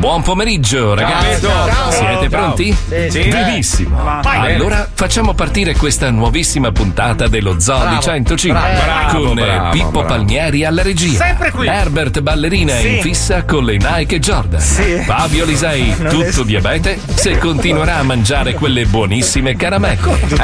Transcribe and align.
Buon 0.00 0.22
pomeriggio, 0.22 0.94
ragazzi. 0.94 1.42
Ciao, 1.46 1.68
ciao. 1.68 1.90
Siete 1.90 2.16
Ciao. 2.20 2.28
pronti? 2.28 2.72
Sì. 2.88 3.10
Sì. 3.10 3.28
Benissimo. 3.28 4.02
Vai. 4.22 4.54
Allora 4.54 4.88
facciamo 4.94 5.34
partire 5.34 5.76
questa 5.76 6.08
nuovissima 6.10 6.72
puntata 6.72 7.28
dello 7.28 7.60
Zoo 7.60 7.86
di 7.88 7.98
105 8.00 8.58
Bravo, 8.82 9.24
con 9.26 9.34
bravo, 9.34 9.70
Pippo 9.70 9.90
bravo. 9.90 10.06
Palmieri 10.06 10.64
alla 10.64 10.80
regia. 10.82 11.18
Sempre 11.22 11.50
qui. 11.50 11.66
Herbert 11.66 12.20
Ballerina 12.22 12.76
Sì. 12.76 12.96
in 12.96 13.02
fissa 13.02 13.44
con 13.44 13.64
le 13.66 13.76
Nike 13.76 14.18
Jordan. 14.20 14.60
Sì. 14.60 15.02
Fabio 15.04 15.44
Lisei, 15.44 15.94
tutto 16.08 16.44
diabete, 16.44 16.98
se 17.14 17.36
continuerà 17.36 17.96
a 17.98 18.02
mangiare 18.02 18.54
quelle 18.54 18.86
buonissime 18.86 19.54
caramelle. 19.54 19.88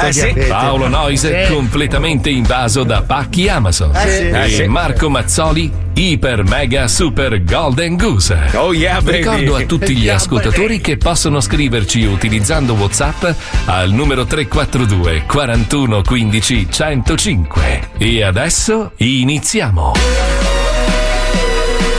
Eh, 0.04 0.12
sì. 0.12 0.34
Paolo 0.48 0.86
Noise 0.88 1.46
completamente 1.50 2.28
invaso 2.28 2.84
da 2.84 3.00
pacchi 3.00 3.48
Amazon. 3.48 3.90
Eh, 3.96 4.10
sì. 4.48 4.60
E 4.60 4.64
Eh. 4.64 4.68
Marco 4.68 5.08
Mazzoli 5.08 5.84
iper 5.94 6.42
mega 6.44 6.88
super 6.88 7.42
golden 7.42 7.96
goose. 7.96 8.36
Oh, 8.52 8.74
yeah, 8.74 9.00
baby. 9.00 9.45
Ricordo 9.46 9.62
a 9.64 9.66
tutti 9.78 9.96
gli 9.96 10.08
ascoltatori 10.08 10.80
che 10.80 10.96
possono 10.96 11.40
scriverci 11.40 12.02
utilizzando 12.04 12.72
WhatsApp 12.74 13.26
al 13.66 13.90
numero 13.92 14.24
342 14.24 15.22
41 15.24 16.02
15 16.02 16.66
105. 16.68 17.90
E 17.96 18.24
adesso 18.24 18.90
iniziamo. 18.96 19.92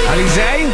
Alisei? 0.09 0.65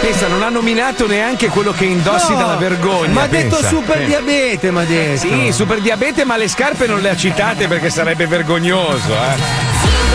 Pensa, 0.00 0.26
non 0.26 0.42
ha 0.42 0.48
nominato 0.48 1.06
neanche 1.06 1.48
quello 1.48 1.70
che 1.70 1.84
indossi 1.84 2.32
No, 2.32 2.38
dalla 2.38 2.56
vergogna. 2.56 3.12
Ma 3.12 3.22
ha 3.22 3.26
detto 3.28 3.62
super 3.62 4.00
Eh. 4.00 4.06
diabete, 4.06 4.72
ma 4.72 4.80
ha 4.80 4.84
detto. 4.84 5.20
Sì, 5.20 5.52
super 5.52 5.80
diabete, 5.80 6.24
ma 6.24 6.36
le 6.36 6.48
scarpe 6.48 6.88
non 6.88 7.00
le 7.00 7.10
ha 7.10 7.16
citate 7.16 7.68
perché 7.68 7.90
sarebbe 7.90 8.26
vergognoso, 8.26 9.12
eh. 9.12 9.36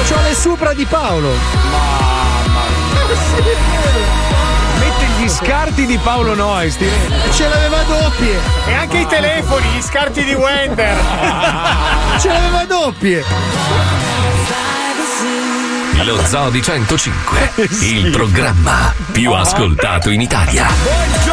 C'ho 0.05 0.21
le 0.21 0.35
supra 0.35 0.73
di 0.73 0.83
Paolo. 0.83 1.31
Mette 2.93 4.21
gli 5.23 5.29
scarti 5.29 5.85
di 5.85 5.97
Paolo 5.99 6.35
Nois. 6.35 6.77
Ce 7.31 7.47
l'aveva 7.47 7.81
doppie. 7.83 8.37
E 8.67 8.73
anche 8.73 8.97
i 8.99 9.07
telefoni, 9.07 9.65
gli 9.69 9.81
scarti 9.81 10.21
di 10.21 10.33
Wender. 10.33 10.97
Ce 12.19 12.27
l'aveva 12.27 12.65
doppie. 12.65 13.23
Lo 16.03 16.21
Zoo 16.25 16.49
di 16.49 16.61
105, 16.61 17.51
il 17.79 18.11
programma 18.11 18.93
più 19.13 19.31
ascoltato 19.31 20.09
in 20.09 20.19
Italia. 20.19 20.67
Buongiorno 20.67 21.32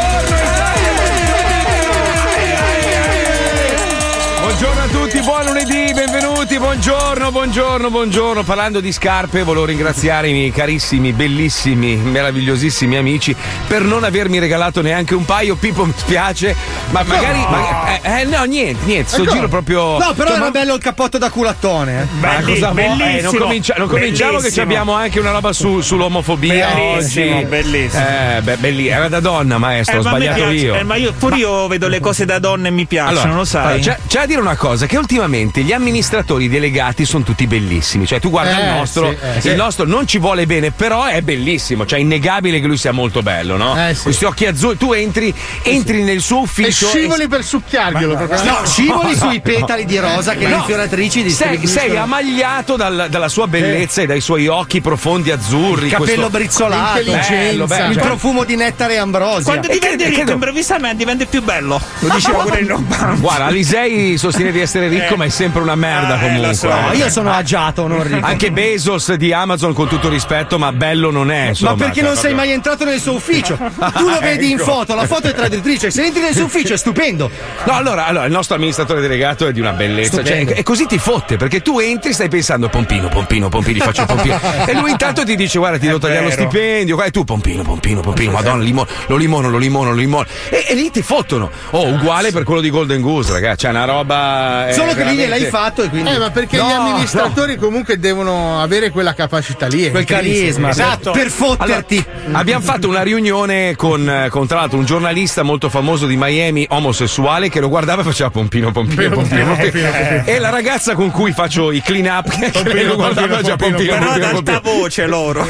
buon 5.31 5.45
lunedì, 5.45 5.93
benvenuti, 5.95 6.59
buongiorno, 6.59 7.31
buongiorno, 7.31 7.89
buongiorno. 7.89 8.43
Parlando 8.43 8.81
di 8.81 8.91
scarpe, 8.91 9.45
volevo 9.45 9.65
ringraziare 9.65 10.29
i 10.29 10.33
miei 10.33 10.51
carissimi, 10.51 11.13
bellissimi, 11.13 11.95
meravigliosissimi 11.95 12.97
amici 12.97 13.37
per 13.69 13.83
non 13.83 14.03
avermi 14.03 14.41
regalato 14.41 14.83
neanche 14.83 15.15
un 15.15 15.25
paio. 15.25 15.55
Pippo, 15.55 15.85
mi 15.85 15.93
spiace, 15.95 16.57
ma 16.91 17.05
magari. 17.07 17.39
ma- 17.49 18.01
eh, 18.03 18.21
eh, 18.23 18.25
no, 18.25 18.43
niente, 18.43 18.85
niente, 18.87 19.09
sto 19.09 19.23
Ecco. 19.23 19.33
giro 19.33 19.47
proprio. 19.47 19.99
No, 19.99 20.13
però 20.15 20.31
Cioè, 20.31 20.37
era 20.37 20.45
ma- 20.47 20.51
bello 20.51 20.75
il 20.75 20.81
cappotto 20.83 21.17
da 21.17 21.31
culattone. 21.31 22.01
Eh. 22.03 22.07
Ma 22.19 22.43
cosa 22.45 22.71
vuoi? 22.73 23.19
Eh, 23.19 23.21
non, 23.23 23.37
comincia- 23.37 23.75
non 23.79 23.87
cominciamo 23.87 24.33
che 24.33 24.39
Bellissimo. 24.39 24.65
abbiamo 24.65 24.93
anche 24.95 25.21
una 25.21 25.31
roba 25.31 25.53
su- 25.53 25.81
sull'omofobia 25.81 26.71
Bellissimo, 26.75 27.37
oggi. 27.37 27.45
bellissimo. 27.45 28.03
Eh, 28.05 28.41
beh, 28.43 28.57
belli- 28.57 28.89
era 28.89 29.09
da 29.09 29.21
donna, 29.21 29.59
maestro, 29.59 29.99
ho 29.99 30.01
Eh, 30.01 30.03
ma 30.03 30.09
sbagliato 30.11 30.37
piace- 30.39 30.55
io. 30.57 30.75
eh, 30.75 30.83
ma 30.83 30.97
io 30.97 31.13
pure 31.13 31.37
io 31.37 31.69
vedo 31.69 31.87
le 31.87 32.01
cose 32.01 32.25
da 32.25 32.41
donne 32.41 32.67
e 32.67 32.71
mi 32.73 32.87
piacciono, 32.87 33.37
lo 33.37 33.45
sai. 33.45 33.63
allora, 33.75 33.79
c'è, 33.79 33.99
c'è 34.09 34.19
da 34.19 34.27
dire 34.27 34.41
una 34.41 34.57
cosa: 34.57 34.87
che 34.87 34.97
ultimamente 34.97 35.19
gli 35.29 35.73
amministratori 35.73 36.49
delegati 36.49 37.05
sono 37.05 37.25
tutti 37.25 37.47
bellissimi. 37.47 38.07
Cioè, 38.07 38.21
tu 38.21 38.31
guarda 38.31 38.59
Eh, 38.59 38.63
il 38.69 38.75
nostro, 38.79 39.11
sì, 39.11 39.17
eh, 39.23 39.37
il 39.37 39.43
sì. 39.43 39.55
nostro 39.55 39.85
non 39.87 40.07
ci 40.07 40.19
vuole 40.19 40.47
bene, 40.47 40.71
però 40.71 41.05
è 41.05 41.21
bellissimo. 41.23 41.85
Cioè, 41.87 41.99
è 41.99 42.03
innegabile 42.03 42.61
che 42.61 42.67
lui 42.67 42.77
sia 42.77 42.93
molto 42.93 43.23
bello, 43.23 43.57
no? 43.57 43.77
Eh, 43.89 43.95
sì. 43.95 44.03
Questi 44.05 44.25
occhi 44.25 44.47
azzurri, 44.47 44.77
tu 44.77 44.93
entri, 44.93 45.33
entri 45.63 46.03
nel 46.03 46.21
suo 46.21 46.39
E 46.39 46.43
ufficio. 46.43 46.87
scivoli 46.89 47.29
per 47.29 47.45
succhiarglielo. 47.45 48.17
proprio. 48.17 48.43
No, 48.45 48.59
scivoli 48.65 49.15
sui 49.17 49.41
petali 49.41 49.85
di 49.85 49.99
rosa 49.99 50.33
che 50.33 50.45
le 50.47 50.49
No. 50.51 50.57
infioratrici 50.59 51.11
sei, 51.21 51.23
distribuiscono. 51.25 51.81
sei 51.89 51.97
amagliato 51.97 52.77
dal- 52.77 53.07
dalla 53.11 53.29
sua 53.29 53.47
bellezza 53.47 54.03
e 54.03 54.07
dai 54.07 54.21
suoi 54.21 54.47
occhi 54.47 54.81
profondi 54.81 55.31
azzurri. 55.31 55.87
il 55.87 55.91
capello 55.93 56.29
questo- 56.29 56.31
brizzolato. 56.31 57.03
Bello, 57.03 57.67
bello. 57.67 57.91
il 57.93 57.99
profumo 57.99 58.45
di 58.45 58.57
nettare 58.57 58.95
e 58.95 58.97
ambrosia. 58.99 59.43
Quando 59.45 59.69
E 59.69 59.73
diventi 59.79 60.05
ricco 60.05 60.33
improvvisamente 60.33 60.97
diventi 60.97 61.27
più 61.27 61.43
bello. 61.43 61.81
Lo 62.01 62.09
diceva 62.15 62.39
pure 62.45 62.61
il. 62.61 62.77
Guarda, 63.19 63.47
Alisei 63.47 64.17
sostiene 64.19 64.53
di 64.53 64.61
essere 64.61 64.89
ricco, 64.89 65.00
Eh. 65.09 65.17
ma 65.17 65.25
è 65.25 65.29
sempre 65.29 65.61
una 65.63 65.75
merda 65.75 66.15
Ah, 66.15 66.19
comunque. 66.19 66.55
so. 66.55 66.69
No, 66.69 66.93
io 66.93 67.09
sono 67.11 67.33
agiato, 67.33 67.87
non 67.87 68.03
ricco. 68.03 68.25
Anche 68.27 68.51
Bezos 68.51 69.13
di 69.15 69.33
Amazon, 69.33 69.73
con 69.73 69.89
tutto 69.89 70.09
rispetto, 70.09 70.59
ma 70.59 70.73
bello 70.73 71.11
non 71.11 71.31
è. 71.31 71.43
Ma 71.45 71.49
Insomma, 71.49 71.75
perché 71.75 72.01
cioè, 72.01 72.05
non 72.05 72.17
sei 72.17 72.35
mai 72.35 72.51
entrato 72.51 72.85
nel 72.85 73.01
suo 73.01 73.13
ufficio? 73.15 73.57
Tu 74.01 74.09
lo 74.09 74.19
vedi 74.21 74.51
in 74.51 74.59
foto, 74.59 74.95
la 74.95 75.07
foto 75.07 75.29
è 75.29 75.35
traditrice. 75.35 75.91
Se 75.91 76.05
entri 76.05 76.21
nel 76.23 76.35
suo 76.35 76.45
ufficio 76.45 76.75
è 76.75 76.77
stupendo. 76.77 77.31
No, 77.65 77.73
allora, 77.73 78.07
allora, 78.07 78.25
il 78.27 78.33
nostro 78.33 78.55
amministratore 78.57 79.01
delegato 79.01 79.47
è 79.47 79.53
di 79.53 79.61
una 79.61 79.73
bellezza. 79.73 80.23
Cioè, 80.25 80.45
e 80.49 80.63
così 80.63 80.87
ti 80.87 80.99
fotte, 80.99 81.37
perché 81.37 81.61
tu 81.61 81.79
entri 81.79 82.11
e 82.11 82.13
stai 82.15 82.29
pensando 82.29 82.69
Pompino, 82.69 83.09
Pompino, 83.09 83.49
Pompino, 83.49 83.77
gli 83.77 83.81
faccio 83.81 84.03
il 84.03 84.07
Pompino. 84.07 84.39
e 84.67 84.75
lui 84.75 84.91
intanto 84.91 85.25
ti 85.25 85.37
dice: 85.37 85.59
Guarda, 85.59 85.79
ti 85.79 85.87
devo 85.87 85.99
tagliare 85.99 86.25
lo 86.25 86.31
stipendio. 86.31 86.95
Guarda, 86.95 87.11
e 87.11 87.13
tu 87.13 87.25
Pompino, 87.25 87.63
Pompino, 87.63 88.01
Pompino, 88.01 88.31
madonna, 88.33 88.63
limo- 88.63 88.87
lo 89.07 89.17
limono, 89.17 89.49
lo 89.51 89.59
limono, 89.59 89.91
lo 89.91 89.97
limono. 89.97 90.27
E, 90.51 90.65
e 90.69 90.75
lì 90.75 90.91
ti 90.91 91.03
fottono. 91.03 91.51
Oh, 91.71 91.87
uguale 91.89 92.31
per 92.33 92.45
quello 92.45 92.61
di 92.61 92.71
Golden 92.71 93.01
Goose, 93.01 93.33
ragazzi. 93.33 93.65
C'è 93.67 93.71
una 93.71 93.85
roba. 93.85 94.69
eh, 94.69 94.73
Solo 94.91 94.95
che 94.95 95.05
lì 95.11 95.17
gliel'hai 95.17 95.41
veramente- 95.41 95.51
fatto 95.51 95.83
e 95.83 95.89
quindi. 95.89 96.11
Eh, 96.11 96.19
ma 96.19 96.31
perché 96.31 96.57
No, 96.57 96.69
gli 96.69 96.73
amministratori 96.73 97.57
comunque 97.57 97.99
devono 97.99 98.61
avere 98.61 98.91
quella 98.91 99.15
capacità 99.15 99.67
lì. 99.67 99.91
Quel 99.91 100.05
carisma. 100.05 100.71
Esatto. 100.71 101.11
Per 101.13 101.29
fotterti. 101.31 102.05
Abbiamo 102.33 102.63
fatto 102.65 102.89
una 102.89 103.03
riunione 103.03 103.75
con, 103.77 104.09
eh, 104.09 104.29
con, 104.29 104.47
tra 104.47 104.61
l'altro 104.61 104.79
un 104.79 104.85
giornalista 104.85 105.43
molto 105.43 105.69
famoso 105.69 106.07
di 106.07 106.17
Miami, 106.17 106.67
omosessuale, 106.69 107.49
che 107.49 107.61
lo 107.61 107.69
guardava 107.69 108.03
e 108.03 108.05
faceva 108.05 108.31
pompino, 108.31 108.71
pompino, 108.73 109.11
pompino, 109.11 109.55
pompino. 109.57 109.89
E 110.25 110.39
la 110.39 110.51
ragazza 110.51 110.95
con 110.95 111.11
cui 111.11 111.33
faccio 111.33 111.71
i 111.73 111.81
clean 111.83 112.07
up, 112.07 112.29
che 112.63 112.83
lo 112.85 112.97
guardava 112.97 113.27
e 113.27 113.37
faceva 113.37 113.57
pompino, 113.57 113.93
Però 113.93 114.11
ad 114.11 114.21
pompino, 114.21 114.27
alta 114.27 114.61
pompino. 114.61 114.79
voce 114.81 115.07
loro. 115.07 115.47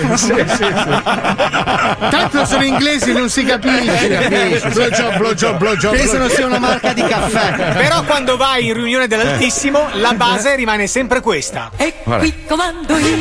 Tanto 2.10 2.44
sono 2.46 2.64
inglesi, 2.64 3.12
non 3.12 3.28
si 3.28 3.44
capisce. 3.44 4.60
Blowjob, 4.72 5.16
blowjob, 5.16 5.56
blowjob. 5.58 5.96
Pensano 5.96 6.28
sia 6.28 6.46
una 6.46 6.58
marca 6.58 6.92
di 6.92 7.02
caffè. 7.02 7.72
Però 7.74 8.02
quando 8.04 8.36
vai 8.36 8.66
in 8.66 8.74
riunione 8.74 9.06
dell'Altissimo, 9.30 9.88
la 9.94 10.12
base 10.14 10.54
rimane 10.56 10.86
sempre 10.86 11.20
questa. 11.20 11.70
E 11.76 11.94
Guarda. 12.02 12.24
qui 12.24 12.44
comando 12.46 12.96
io. 12.98 13.16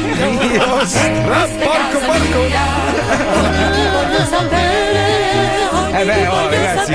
porco, 1.57 1.99
porco. 2.05 2.39
Voglio 3.91 4.25
sapere. 4.29 5.17
Eh 5.91 6.05
beh, 6.05 6.27
oh, 6.27 6.49
ragazzi. 6.49 6.93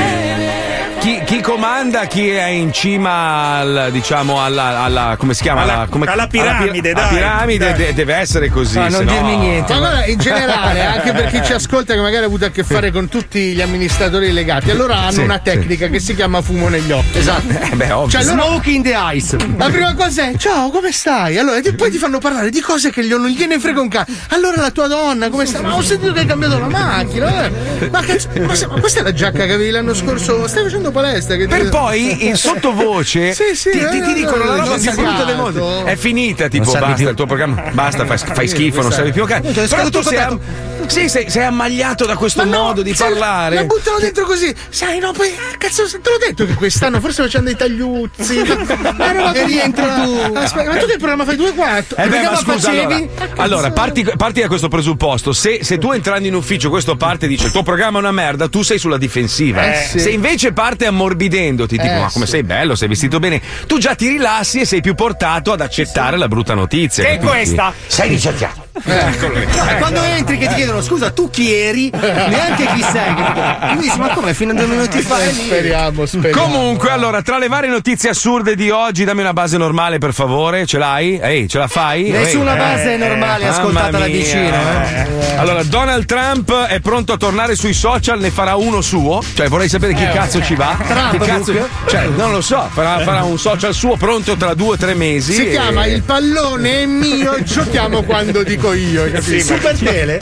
Comanda, 1.45 2.07
chi 2.07 2.31
è 2.31 2.47
in 2.47 2.73
cima 2.73 3.59
al, 3.59 3.89
diciamo, 3.93 4.43
alla, 4.43 4.81
alla- 4.83 5.17
come 5.19 5.35
si 5.35 5.43
chiama? 5.43 5.61
Alla- 5.63 5.87
come- 5.91 6.07
alla 6.07 6.27
piramide, 6.27 6.93
alla 6.93 7.03
dai. 7.03 7.15
piramide 7.15 7.65
Dai. 7.67 7.77
de- 7.77 7.93
deve 7.95 8.15
essere 8.15 8.49
così. 8.49 8.79
Ma 8.79 8.89
non 8.89 9.05
no- 9.05 9.13
dirmi 9.13 9.37
niente. 9.37 9.73
Ma 9.75 9.79
guarda, 9.79 10.07
in 10.07 10.19
generale, 10.19 10.81
anche 10.87 11.13
per 11.13 11.27
chi 11.27 11.43
ci 11.45 11.53
ascolta 11.53 11.93
che 11.93 12.01
magari 12.01 12.23
ha 12.25 12.27
avuto 12.27 12.47
a 12.47 12.49
che 12.49 12.65
fare 12.65 12.91
con 12.91 13.09
tutti 13.09 13.53
gli 13.53 13.61
amministratori 13.61 14.33
legati, 14.33 14.71
allora 14.71 14.97
hanno 14.97 15.11
Sì, 15.13 15.21
una 15.21 15.37
sì. 15.37 15.43
tecnica 15.51 15.89
che 15.89 16.01
si 16.01 16.15
chiama 16.15 16.41
fumo 16.41 16.69
negli 16.69 16.91
occhi. 16.91 17.19
Esatto. 17.19 17.47
Eh 17.71 17.77
beh, 17.77 17.93
ovvio. 17.93 18.11
Cioè, 18.19 18.31
allora- 18.33 18.47
Smoke 18.47 18.71
in 18.71 18.83
the 18.83 18.95
ice. 19.13 19.37
La 19.59 19.69
prima 19.69 19.95
cosa 19.95 20.29
è 20.31 20.37
ciao, 20.39 20.71
come 20.71 20.93
stai? 20.93 21.37
Allora, 21.39 21.59
e 21.59 21.75
poi 21.75 21.91
ti 21.91 21.99
fanno 21.99 22.19
parlare 22.21 22.49
di 22.49 22.61
cose 22.61 22.91
che 22.91 23.05
gli- 23.05 23.13
non 23.13 23.29
gliene 23.29 23.61
frega 23.61 23.81
un 23.83 23.89
cazzo. 23.89 24.13
Allora 24.31 24.63
la 24.63 24.71
tua 24.71 24.87
donna, 24.87 25.29
come 25.29 25.45
sta? 25.45 25.61
Ma 25.61 25.75
ho 25.75 25.83
sentito 25.83 26.13
che 26.15 26.21
hai 26.21 26.27
cambiato 26.27 26.59
la 26.59 26.69
macchina. 26.69 27.45
eh. 27.45 27.89
Ma, 27.91 28.01
cazzo, 28.01 28.29
ma, 28.41 28.55
se- 28.55 28.67
ma 28.67 28.81
questa 28.81 29.01
è 29.01 29.03
la 29.03 29.13
giacca 29.13 29.45
che 29.45 29.53
avevi 29.53 29.71
l'anno 29.71 29.93
scorso? 29.95 30.47
Stai 30.49 30.63
facendo 30.65 30.91
palestra? 30.91 31.34
Gente 31.37 31.47
che 31.47 31.47
Per 31.47 31.69
poi 31.69 32.27
in 32.27 32.37
sottovoce 32.37 33.33
Sì, 33.35 33.55
sì, 33.55 33.71
ti, 33.71 33.79
ti- 33.79 34.03
ti 34.03 34.11
eh, 34.11 34.15
dicono 34.15 34.45
la 34.45 34.55
eh, 34.55 34.59
roba 34.59 34.77
più 34.77 34.93
brutta 34.93 35.25
del 35.25 35.37
mondo. 35.37 35.85
È 35.85 35.97
finita, 35.97 36.49
tipo, 36.49 36.71
basta 36.73 36.95
più. 36.95 37.09
il 37.09 37.15
tuo 37.15 37.27
programma, 37.27 37.71
basta, 37.73 38.07
fai, 38.07 38.19
fai 38.19 38.49
schifo, 38.49 38.83
non 38.83 38.93
serve 38.93 39.13
più 39.13 39.23
a 39.25 39.27
è 39.37 39.41
Però 39.41 39.89
tu 39.89 40.03
sei, 40.03 40.19
contratto. 40.19 40.41
sì, 40.87 41.09
sei, 41.09 41.31
sei 41.31 41.45
ammagliato 41.45 42.07
da 42.07 42.17
questo 42.17 42.45
Ma 42.45 42.57
no, 42.57 42.63
modo 42.65 42.83
di 42.83 42.95
sai, 42.95 43.11
parlare. 43.11 43.55
La 43.57 43.65
buttano 43.65 43.99
dentro 43.99 44.25
così. 44.25 44.55
Sai, 44.69 44.99
no, 44.99 45.13
poi 45.13 45.29
ah, 45.29 45.57
cazzo, 45.57 45.85
te 45.85 45.99
l'ho 46.11 46.19
detto 46.19 46.47
che 46.47 46.55
quest'anno 46.55 47.01
forse 47.01 47.23
facciamo 47.23 47.45
dei 47.45 47.57
tagliuzzi. 47.57 48.43
Ma 48.97 49.13
roba 49.13 49.33
E 49.33 49.45
rientri 49.45 49.85
tu. 49.85 50.33
Aspetta, 50.35 50.71
ma 50.71 50.77
tu 50.77 50.87
che 50.87 50.97
programma 50.97 51.25
fai? 51.25 51.37
2 51.37 51.53
4? 51.53 51.97
Eh 51.97 52.09
beh, 52.09 52.23
ma 52.23 52.37
scusa, 52.37 52.71
allora, 52.71 53.01
allora 53.37 53.71
parti, 53.71 54.05
parti 54.17 54.41
da 54.41 54.49
questo 54.49 54.69
presupposto. 54.69 55.33
Se, 55.33 55.61
se 55.63 55.79
tu 55.79 55.93
entrando 55.93 56.27
in 56.27 56.35
ufficio 56.35 56.71
questo 56.71 56.97
parte 56.97 57.27
e 57.27 57.29
dice 57.29 57.47
il 57.47 57.53
tuo 57.53 57.63
programma 57.63 57.99
è 57.99 58.01
una 58.01 58.13
merda, 58.13 58.49
tu 58.49 58.63
sei 58.63 58.79
sulla 58.79 58.99
difensiva. 58.99 59.73
Eh, 59.73 59.87
sì. 59.87 59.99
Se 60.01 60.11
invece 60.11 60.53
parte 60.53 60.87
ammorbidendoti, 61.25 61.77
tipo 61.77 61.93
Eh, 61.93 62.01
ma 62.01 62.11
come 62.11 62.25
sì. 62.27 62.33
sei 62.33 62.43
bello, 62.43 62.75
sei 62.75 62.89
vestito 62.89 63.19
bene, 63.19 63.41
tu 63.67 63.79
già 63.79 63.95
ti 63.95 64.09
rilassi 64.09 64.61
e 64.61 64.65
sei 64.65 64.81
più 64.81 64.95
portato 64.95 65.53
ad 65.53 65.61
accettare 65.61 66.17
la 66.17 66.29
brutta 66.29 66.55
notizia. 66.55 67.05
Che 67.05 67.13
è 67.13 67.19
questa? 67.19 67.73
Sei 67.87 68.09
licenziato. 68.09 68.64
Eccolo 68.83 69.35
lì. 69.35 69.43
E 69.45 69.77
quando 69.79 70.03
entri 70.03 70.37
che 70.37 70.49
ti 70.49 70.55
chiedono 70.55 70.83
scusa 70.83 71.11
tu 71.13 71.31
chi 71.31 71.55
eri, 71.55 71.91
neanche 71.93 72.67
chi 72.75 72.83
sei. 72.83 73.15
Quindi 73.15 73.85
dici 73.87 73.99
ma 73.99 74.09
come 74.09 74.35
fino 74.35 74.51
a 74.51 74.55
due 74.55 74.67
minuti 74.67 75.01
fa. 75.01 75.17
Speriamo, 75.19 76.05
speriamo. 76.07 76.43
Comunque, 76.43 76.91
allora, 76.91 77.23
tra 77.23 77.39
le 77.39 77.47
varie 77.49 77.71
notizie 77.71 78.11
assurde 78.11 78.57
di 78.57 78.71
oggi, 78.71 79.05
dammi 79.05 79.21
una 79.21 79.33
base 79.33 79.57
normale, 79.59 79.99
per 79.99 80.13
favore. 80.13 80.67
Ce 80.67 80.79
l'hai? 80.79 81.19
Ehi, 81.21 81.49
ce 81.49 81.59
la 81.59 81.69
fai? 81.69 82.11
Nessuna 82.11 82.53
Ehi. 82.53 82.59
base 82.59 82.97
normale 82.97 83.45
Mamma 83.45 83.57
ascoltata 83.57 83.99
da 83.99 84.07
vicino. 84.07 84.57
Eh. 84.57 85.37
Allora, 85.37 85.63
Donald 85.63 86.05
Trump 86.07 86.53
è 86.67 86.81
pronto 86.81 87.13
a 87.13 87.17
tornare 87.17 87.55
sui 87.55 87.75
social, 87.75 88.19
ne 88.19 88.31
farà 88.31 88.57
uno 88.57 88.81
suo. 88.81 89.23
Cioè, 89.35 89.49
vorrei 89.49 89.69
sapere 89.69 89.95
chi 89.95 90.07
cazzo 90.13 90.43
ci 90.43 90.55
va. 90.57 90.77
Trump, 90.85 91.11
Chi 91.13 91.19
cazzo-? 91.19 91.69
Cioè, 91.87 92.07
non 92.17 92.33
lo 92.33 92.41
so, 92.41 92.69
farà, 92.73 92.99
farà 93.05 93.23
un 93.23 93.39
social 93.39 93.73
suo 93.73 93.97
pronto 93.97 94.35
tra 94.37 94.55
due 94.55 94.71
o 94.71 94.77
tre 94.77 94.95
mesi. 94.95 95.33
Si 95.33 95.47
e- 95.47 95.51
chiama 95.51 95.87
Il 95.87 96.03
pallone 96.03 96.83
è 96.83 96.87
mio, 96.87 97.37
giochiamo 97.43 98.03
quando 98.03 98.43
dico 98.43 98.64
io, 98.73 99.03
hai 99.03 99.13
capito? 99.13 99.45
Super 99.45 99.79
tele. 99.79 100.19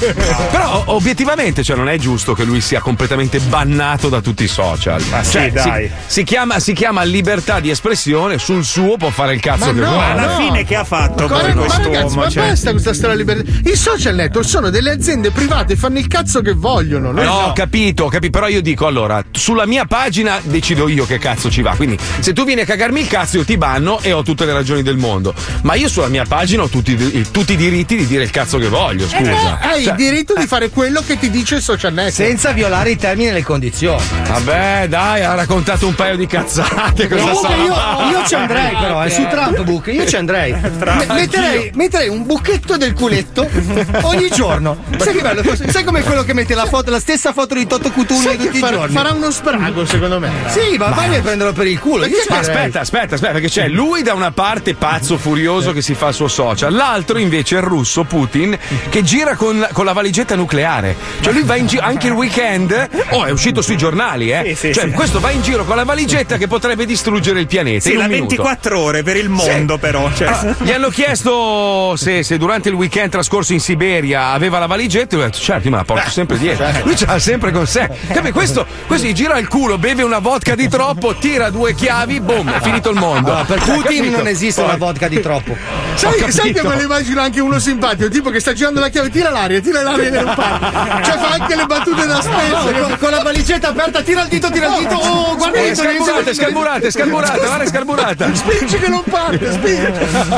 Però 0.50 0.84
o- 0.86 0.94
obiettivamente 0.94 1.62
cioè, 1.62 1.76
non 1.76 1.88
è 1.88 1.96
giusto 1.98 2.34
che 2.34 2.44
lui 2.44 2.60
sia 2.60 2.80
completamente 2.80 3.38
bannato 3.40 4.08
da 4.08 4.20
tutti 4.20 4.44
i 4.44 4.48
social. 4.48 5.02
Ma 5.10 5.22
sì, 5.22 5.30
Cioè, 5.32 5.52
dai. 5.52 5.86
Si, 6.06 6.12
si 6.14 6.22
chiama, 6.24 6.58
si 6.60 6.72
chiama 6.72 7.02
libertà 7.02 7.60
di 7.60 7.70
espressione, 7.70 8.38
sul 8.38 8.64
suo 8.64 8.96
può 8.96 9.10
fare 9.10 9.34
il 9.34 9.40
cazzo 9.40 9.66
Ma 9.66 9.72
che 9.72 9.80
no, 9.80 9.86
vuole. 9.90 10.00
Ma 10.06 10.10
alla 10.12 10.26
no. 10.26 10.36
fine 10.44 10.64
che 10.64 10.74
ha 10.76 10.84
fatto 10.84 11.26
Ma, 11.28 11.38
poi 11.38 11.54
ma 11.54 11.66
ragazzi, 11.76 12.16
ma 12.16 12.28
Cioè, 12.28 12.48
basta 12.48 12.70
questa 12.70 12.94
storia 12.94 13.14
libertà. 13.16 13.50
I 13.70 13.76
social 13.76 14.14
network 14.14 14.48
sono 14.48 14.70
delle 14.70 14.90
aziende 14.90 15.30
private, 15.30 15.76
fanno 15.76 15.98
il 15.98 16.06
cazzo 16.08 16.40
che 16.40 16.52
vogliono. 16.52 17.12
No, 17.12 17.20
ho 17.22 17.46
no. 17.48 17.52
capito, 17.52 18.04
ho 18.04 18.08
capito, 18.08 18.32
però 18.38 18.48
io 18.48 18.62
dico 18.62 18.86
allora, 18.86 19.22
sulla 19.30 19.66
mia 19.66 19.84
pagina 19.84 20.40
decido 20.42 20.88
io 20.88 21.06
che 21.06 21.18
cazzo 21.18 21.50
ci 21.50 21.62
va. 21.62 21.74
Quindi, 21.76 21.98
se 22.20 22.32
tu 22.32 22.44
vieni 22.44 22.62
a 22.62 22.64
cagarmi 22.64 23.00
il 23.00 23.06
cazzo, 23.06 23.36
io 23.38 23.44
ti 23.44 23.56
banno 23.56 24.00
e 24.00 24.12
ho 24.12 24.22
tutte 24.22 24.44
le 24.44 24.52
ragioni 24.52 24.82
del 24.82 24.96
mondo. 24.96 25.34
Ma 25.62 25.74
io 25.74 25.88
sulla 25.88 26.08
mia 26.08 26.24
pagina 26.26 26.62
ho 26.62 26.68
tutti, 26.68 26.92
i- 26.92 27.26
tutti 27.30 27.52
i 27.52 27.56
diritti 27.56 27.96
di 27.96 28.06
dire 28.06 28.22
il 28.24 28.30
cazzo 28.32 28.58
che 28.58 28.68
voglio, 28.68 29.04
Eh, 29.04 29.08
scusa. 29.08 29.58
hai 29.60 29.84
Cioè, 29.84 29.92
il 29.92 29.96
diritto 29.96 30.34
di 30.36 30.46
fare 30.48 30.70
quello 30.70 31.00
che 31.06 31.16
ti 31.18 31.30
dice 31.30 31.54
il 31.56 31.62
social 31.62 31.92
network. 31.92 32.14
Senza 32.16 32.50
violare 32.50 32.90
i 32.90 32.96
termini 32.96 33.28
e 33.28 33.32
le 33.32 33.44
condizioni. 33.44 34.02
Vabbè, 34.26 34.86
dai, 34.88 35.22
ha 35.22 35.34
raccontato 35.34 35.86
un 35.86 35.94
paio 35.94 36.16
di 36.16 36.26
cazzate. 36.26 37.06
Cosa 37.08 37.22
Comunque 37.30 37.48
sarà? 37.48 37.62
io, 37.62 38.10
io 38.18 38.26
ci 38.26 38.34
andrei 38.34 38.74
però, 38.80 39.00
è 39.02 39.08
su 39.10 39.24
Trump 39.28 39.62
Book, 39.62 39.86
io 39.88 40.04
ci 40.06 40.16
andrei. 40.16 40.52
Me- 40.58 41.06
metterei, 41.08 41.70
metterei 41.74 42.08
un 42.08 42.24
buchetto 42.26 42.76
del 42.76 42.92
culetto 42.94 43.48
ogni 44.02 44.28
giorno. 44.30 44.82
Sai 44.98 45.14
che 45.14 45.20
bello? 45.22 45.42
Sai 45.68 45.84
come 45.84 46.02
quello 46.02 46.22
che 46.24 46.32
mette 46.32 46.54
la 46.54 46.64
foto, 46.66 46.90
la 46.90 46.98
stessa 47.00 47.32
foto 47.32 47.54
di 47.54 47.66
Toto 47.66 47.90
Cutugno 47.92 48.30
tutti 48.32 48.56
i 48.56 48.60
farà, 48.60 48.76
giorni? 48.76 48.94
farà 48.94 49.12
uno 49.12 49.30
sprago, 49.30 49.84
secondo 49.84 50.18
me. 50.18 50.30
Sì, 50.48 50.76
ma 50.78 50.86
vai 50.88 51.14
a 51.16 51.20
prenderlo 51.20 51.52
per 51.52 51.66
il 51.66 51.78
culo. 51.78 52.06
Ma 52.28 52.38
aspetta, 52.38 52.80
aspetta, 52.80 53.14
aspetta, 53.14 53.32
perché 53.32 53.48
c'è 53.48 53.68
lui 53.68 54.02
da 54.02 54.14
una 54.14 54.30
parte 54.32 54.74
pazzo, 54.74 55.18
furioso 55.18 55.72
che 55.72 55.82
si 55.82 55.94
fa 55.94 56.08
il 56.08 56.14
suo 56.14 56.28
social, 56.28 56.72
l'altro 56.72 57.18
invece 57.18 57.56
è 57.56 57.58
il 57.58 57.64
russo 57.66 58.04
Putin 58.22 58.56
che 58.88 59.02
gira 59.02 59.34
con, 59.34 59.66
con 59.72 59.84
la 59.84 59.92
valigetta 59.92 60.36
nucleare. 60.36 60.96
Cioè 61.20 61.32
lui 61.32 61.42
va 61.42 61.56
in 61.56 61.66
giro 61.66 61.82
anche 61.82 62.06
il 62.06 62.12
weekend, 62.12 62.88
oh 63.10 63.24
è 63.24 63.30
uscito 63.30 63.62
sui 63.62 63.76
giornali, 63.76 64.30
eh. 64.30 64.42
Sì, 64.48 64.68
sì, 64.68 64.74
cioè 64.74 64.84
sì. 64.84 64.90
questo 64.92 65.18
va 65.18 65.30
in 65.30 65.42
giro 65.42 65.64
con 65.64 65.76
la 65.76 65.84
valigetta 65.84 66.36
che 66.36 66.46
potrebbe 66.46 66.86
distruggere 66.86 67.40
il 67.40 67.46
pianeta. 67.46 67.80
sì, 67.80 67.90
in 67.90 67.96
un 67.96 68.02
la 68.02 68.08
minuto. 68.08 68.34
24 68.34 68.78
ore 68.78 69.02
per 69.02 69.16
il 69.16 69.28
mondo, 69.28 69.78
però. 69.78 70.10
Cioè. 70.12 70.28
Ah, 70.28 70.56
gli 70.60 70.70
hanno 70.70 70.88
chiesto 70.88 71.96
se, 71.96 72.22
se 72.22 72.38
durante 72.38 72.68
il 72.68 72.74
weekend 72.74 73.10
trascorso 73.10 73.52
in 73.52 73.60
Siberia 73.60 74.28
aveva 74.28 74.58
la 74.58 74.66
valigetta 74.66 75.14
e 75.14 75.16
lui 75.16 75.24
ha 75.24 75.28
detto 75.28 75.40
certo, 75.42 75.64
io 75.64 75.70
me 75.70 75.76
la 75.78 75.84
porto 75.84 76.10
sempre 76.10 76.38
dietro. 76.38 76.66
Lui 76.84 76.96
ce 76.96 77.06
l'ha 77.06 77.18
sempre 77.18 77.50
con 77.50 77.66
sé. 77.66 77.88
Capi? 78.12 78.30
Questo, 78.30 78.66
questo 78.86 79.06
gli 79.06 79.12
gira 79.12 79.38
il 79.38 79.48
culo, 79.48 79.78
beve 79.78 80.02
una 80.02 80.18
vodka 80.18 80.54
di 80.54 80.68
troppo, 80.68 81.14
tira 81.16 81.50
due 81.50 81.74
chiavi, 81.74 82.20
boom, 82.20 82.50
è 82.50 82.60
finito 82.60 82.90
il 82.90 82.98
mondo. 82.98 83.30
Allora, 83.30 83.44
per 83.44 83.62
Cioè, 83.62 83.74
Putin 83.74 83.96
capito? 83.96 84.16
non 84.16 84.26
esiste 84.28 84.60
una 84.60 84.76
vodka 84.76 85.08
di 85.08 85.20
troppo. 85.20 85.56
Sai, 85.94 86.30
sai 86.30 86.52
che 86.52 86.62
me 86.62 86.76
lo 86.76 86.82
immagino 86.82 87.20
anche 87.20 87.40
uno 87.40 87.58
simpatico, 87.58 88.08
tipo 88.12 88.30
che 88.30 88.38
sta 88.40 88.52
girando 88.52 88.78
la 88.80 88.88
chiave, 88.88 89.10
tira 89.10 89.30
l'aria, 89.30 89.60
tira 89.60 89.82
l'aria 89.82 90.06
e 90.06 90.10
non 90.10 90.32
parte. 90.34 91.04
Cioè 91.04 91.18
fa 91.18 91.28
anche 91.40 91.56
le 91.56 91.66
battute 91.66 92.06
da 92.06 92.20
spesa. 92.20 92.70
No, 92.70 92.86
con, 92.86 92.96
con 92.98 93.10
la 93.10 93.22
valigetta 93.22 93.68
aperta, 93.68 94.02
tira 94.02 94.22
il 94.22 94.28
dito, 94.28 94.50
tira 94.50 94.66
il 94.76 94.78
dito. 94.86 94.94
Oh, 94.94 95.36
guarda 95.36 95.58
Eh, 95.58 95.68
che 95.68 95.74
scarburate, 95.74 96.34
scarburate, 96.34 96.90
scarburate, 96.90 97.38
guarda, 97.40 97.66
scarburata. 97.66 98.34
Spingi 98.34 98.78
che 98.78 98.88
non 98.88 99.02
parte, 99.10 99.52
spingi. 99.52 99.92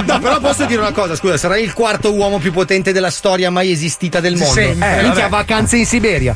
No, 0.07 0.19
però 0.19 0.39
posso 0.41 0.65
dire 0.65 0.81
una 0.81 0.93
cosa, 0.93 1.15
scusa, 1.17 1.37
sarai 1.37 1.63
il 1.63 1.73
quarto 1.75 2.13
uomo 2.15 2.39
più 2.39 2.53
potente 2.53 2.93
della 2.93 3.11
storia 3.11 3.51
mai 3.51 3.71
esistita 3.73 4.21
del 4.21 4.37
mondo. 4.37 4.53
sempre. 4.55 4.99
Eh, 4.99 5.03
minchia, 5.03 5.29
vacanze 5.29 5.77
in 5.77 5.87
Siberia. 5.87 6.35